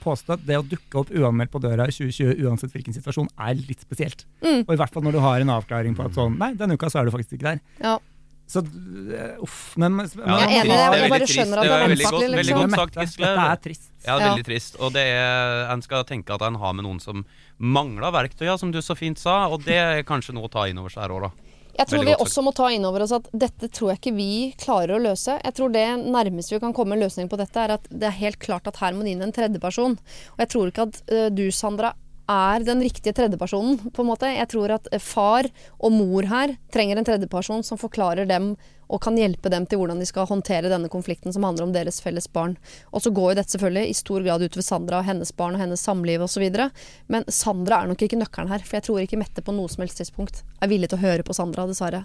påstå 0.05 0.35
at 0.39 0.47
det 0.47 0.57
å 0.59 0.63
dukke 0.67 1.01
opp 1.03 1.11
uanmeldt 1.11 1.51
på 1.51 1.61
døra 1.61 1.89
i 1.89 1.95
2020, 1.95 2.39
uansett 2.47 2.71
hvilken 2.73 2.95
situasjon, 2.95 3.29
er 3.39 3.55
litt 3.59 3.81
spesielt. 3.83 4.25
Mm. 4.43 4.63
Og 4.69 4.71
i 4.73 4.77
hvert 4.79 4.93
fall 4.95 5.03
når 5.03 5.13
du 5.19 5.21
har 5.21 5.41
en 5.43 5.49
avklaring 5.59 5.97
på 5.99 6.05
at 6.07 6.13
sånn 6.15 6.39
Nei, 6.39 6.53
denne 6.55 6.79
uka 6.79 6.87
så 6.89 7.01
er 7.03 7.11
du 7.11 7.11
faktisk 7.11 7.35
ikke 7.39 7.51
der. 7.51 7.61
Ja. 7.83 7.99
Så 8.49 8.63
eh, 8.65 9.37
uff. 9.45 9.77
Men, 9.77 9.97
men 9.97 10.07
Ja, 10.17 10.39
Jeg 10.49 10.49
er 10.49 10.65
enig, 10.65 10.73
det 10.73 11.01
jeg 11.03 11.11
bare 11.11 11.27
skjønner 11.29 11.59
at 11.59 11.63
Det 11.63 11.69
det 11.69 11.75
er 11.75 11.83
vanskelig. 11.85 11.99
veldig 11.99 12.07
godt- 12.09 12.47
liksom. 12.47 12.71
godt 12.71 12.79
sagt, 12.79 12.95
Gisle. 13.03 13.27
Dette 13.27 13.51
er 13.53 13.57
trist. 13.67 13.91
Ja, 14.07 14.19
Ja. 14.19 14.29
veldig 14.31 14.45
trist. 14.47 14.77
Og 14.81 14.93
det 14.95 15.03
er, 15.05 15.73
en 15.73 15.83
skal 15.83 16.05
tenke 16.05 16.31
at 16.35 16.43
en 16.43 16.55
har 16.55 16.73
med 16.73 16.85
noen 16.87 17.01
som 17.01 17.27
mangler 17.61 18.11
verktøya, 18.15 18.59
som 18.59 18.71
du 18.71 18.79
så 18.79 18.97
fint 18.97 19.19
sa. 19.19 19.49
Og 19.53 19.65
det 19.65 19.75
er 19.77 20.03
kanskje 20.03 20.33
noe 20.33 20.49
å 20.49 20.51
ta 20.51 20.65
inn 20.65 20.79
over 20.79 20.89
seg 20.89 21.03
her 21.03 21.11
òg, 21.11 21.23
da. 21.29 21.31
Jeg 21.79 21.87
tror 21.87 22.05
vi 22.09 22.15
også 22.19 22.43
må 22.43 22.51
ta 22.57 22.69
inn 22.75 22.87
over 22.89 23.05
oss 23.05 23.15
at 23.15 23.29
dette 23.31 23.69
tror 23.71 23.93
jeg 23.93 24.01
ikke 24.01 24.15
vi 24.17 24.31
klarer 24.59 24.97
å 24.97 25.03
løse. 25.03 25.37
Jeg 25.39 25.55
tror 25.55 25.71
det 25.75 25.87
nærmeste 26.03 26.57
vi 26.57 26.63
kan 26.65 26.75
komme 26.75 26.97
en 26.97 27.05
løsning 27.05 27.31
på 27.31 27.39
dette, 27.39 27.55
er 27.63 27.77
at 27.77 27.87
det 27.93 28.09
er 28.09 28.19
helt 28.19 28.41
klart 28.43 28.67
at 28.67 28.81
her 28.83 28.97
må 28.97 29.07
det 29.07 29.15
inn 29.15 29.23
en 29.23 29.35
tredjeperson. 29.35 29.95
Og 30.35 30.43
jeg 30.43 30.51
tror 30.55 30.73
ikke 30.73 30.89
at 30.89 30.99
eh, 31.15 31.29
du, 31.31 31.47
Sandra, 31.55 31.93
er 32.29 32.65
den 32.65 32.83
riktige 32.85 33.15
tredjepersonen, 33.17 33.79
på 33.91 34.03
en 34.05 34.11
måte. 34.11 34.29
Jeg 34.33 34.51
tror 34.53 34.75
at 34.77 34.89
eh, 34.93 35.03
far 35.03 35.49
og 35.79 35.95
mor 35.95 36.29
her 36.29 36.57
trenger 36.75 37.01
en 37.01 37.07
tredjeperson 37.09 37.65
som 37.65 37.81
forklarer 37.81 38.29
dem 38.29 38.53
og 38.89 39.03
kan 39.05 39.17
hjelpe 39.21 39.51
dem 39.53 39.67
til 39.69 39.81
hvordan 39.81 40.01
de 40.01 40.07
skal 40.09 40.29
håndtere 40.29 40.71
denne 40.73 40.89
konflikten 40.93 41.33
som 41.33 41.45
handler 41.45 41.67
om 41.67 41.73
deres 41.75 42.01
felles 42.05 42.29
barn. 42.33 42.57
Og 42.93 43.05
så 43.05 43.13
går 43.13 43.33
jo 43.33 43.39
dette 43.41 43.55
selvfølgelig 43.55 43.91
i 43.91 43.97
stor 43.97 44.25
grad 44.25 44.45
utover 44.45 44.65
Sandra 44.65 45.01
og 45.01 45.09
hennes 45.09 45.33
barn 45.37 45.59
og 45.59 45.63
hennes 45.63 45.83
samliv 45.85 46.25
osv. 46.25 46.47
Men 47.13 47.27
Sandra 47.33 47.83
er 47.83 47.93
nok 47.93 48.05
ikke 48.05 48.21
nøkkelen 48.21 48.53
her, 48.53 48.65
for 48.65 48.79
jeg 48.79 48.89
tror 48.89 49.03
ikke 49.03 49.21
Mette 49.21 49.45
på 49.45 49.53
noe 49.57 49.69
som 49.73 49.85
helst 49.85 50.01
tidspunkt 50.01 50.41
er 50.63 50.73
villig 50.73 50.89
til 50.93 51.01
å 51.01 51.05
høre 51.05 51.27
på 51.27 51.37
Sandra, 51.37 51.67
dessverre. 51.69 52.05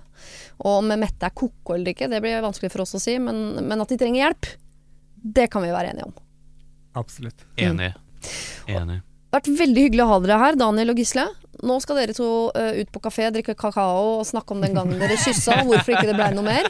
Og 0.59 0.81
om 0.81 0.91
Mette 0.91 1.29
er 1.29 1.35
ko-ko 1.35 1.77
eller 1.77 1.93
ikke, 1.93 2.11
det 2.11 2.19
blir 2.23 2.43
vanskelig 2.43 2.73
for 2.73 2.83
oss 2.83 2.97
å 2.99 3.03
si, 3.03 3.15
men, 3.21 3.63
men 3.63 3.83
at 3.83 3.91
de 3.91 3.99
trenger 4.01 4.25
hjelp, 4.25 4.51
det 5.39 5.47
kan 5.53 5.63
vi 5.63 5.71
være 5.71 5.95
enige 5.95 6.11
om. 6.11 6.19
Absolutt. 6.99 7.47
Enig. 7.55 7.93
Enig. 8.67 9.01
Det 9.33 9.39
har 9.39 9.47
vært 9.47 9.61
veldig 9.63 9.83
hyggelig 9.87 10.01
å 10.03 10.05
ha 10.11 10.17
dere 10.21 10.35
her, 10.37 10.55
Daniel 10.61 10.91
og 10.93 10.99
Gisle. 11.01 11.23
Nå 11.65 11.77
skal 11.81 11.97
dere 11.97 12.13
to 12.13 12.25
uh, 12.53 12.75
ut 12.77 12.89
på 12.93 12.99
kafé, 13.01 13.31
drikke 13.33 13.55
kakao 13.57 14.19
og 14.19 14.27
snakke 14.29 14.53
om 14.53 14.59
den 14.61 14.75
gangen 14.77 14.99
dere 15.01 15.15
kyssa, 15.17 15.55
og 15.63 15.71
hvorfor 15.71 15.95
ikke 15.95 16.11
det 16.11 16.17
blei 16.19 16.27
noe 16.37 16.45
mer. 16.45 16.67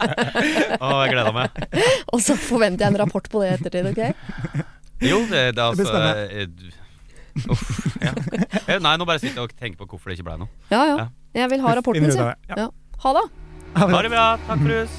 Å, 0.82 0.88
jeg 1.04 1.12
gleder 1.12 1.30
meg. 1.36 1.60
Og 2.16 2.24
så 2.26 2.34
forventer 2.34 2.88
jeg 2.88 2.90
en 2.90 2.98
rapport 3.04 3.28
på 3.30 3.44
det 3.44 3.52
i 3.52 3.54
ettertid, 3.54 3.86
ok? 3.92 4.64
Jo, 5.06 5.20
det, 5.30 5.44
det 5.54 5.62
er 5.62 5.68
altså 5.68 5.86
det 5.94 6.74
Uff. 7.52 7.70
Ja. 8.02 8.16
Nei, 8.80 8.96
nå 8.96 9.06
bare 9.06 9.20
sitter 9.22 9.44
jeg 9.44 9.52
og 9.52 9.54
tenker 9.54 9.84
på 9.84 9.92
hvorfor 9.92 10.10
det 10.10 10.16
ikke 10.18 10.26
ble 10.32 10.40
noe. 10.42 10.50
Ja 10.72 10.80
ja. 10.88 10.96
Ja. 11.04 11.06
Jeg 11.42 11.52
vil 11.52 11.62
ha 11.68 11.76
rapporten 11.78 12.10
sin. 12.10 12.24
Ja. 12.50 12.64
Ja. 12.64 12.66
Ha 13.04 13.14
det. 13.20 13.24
Ha 13.76 13.92
det 13.92 14.10
bra. 14.16 14.26
Takk 14.48 14.66
for 14.66 14.76
oss. 14.80 14.98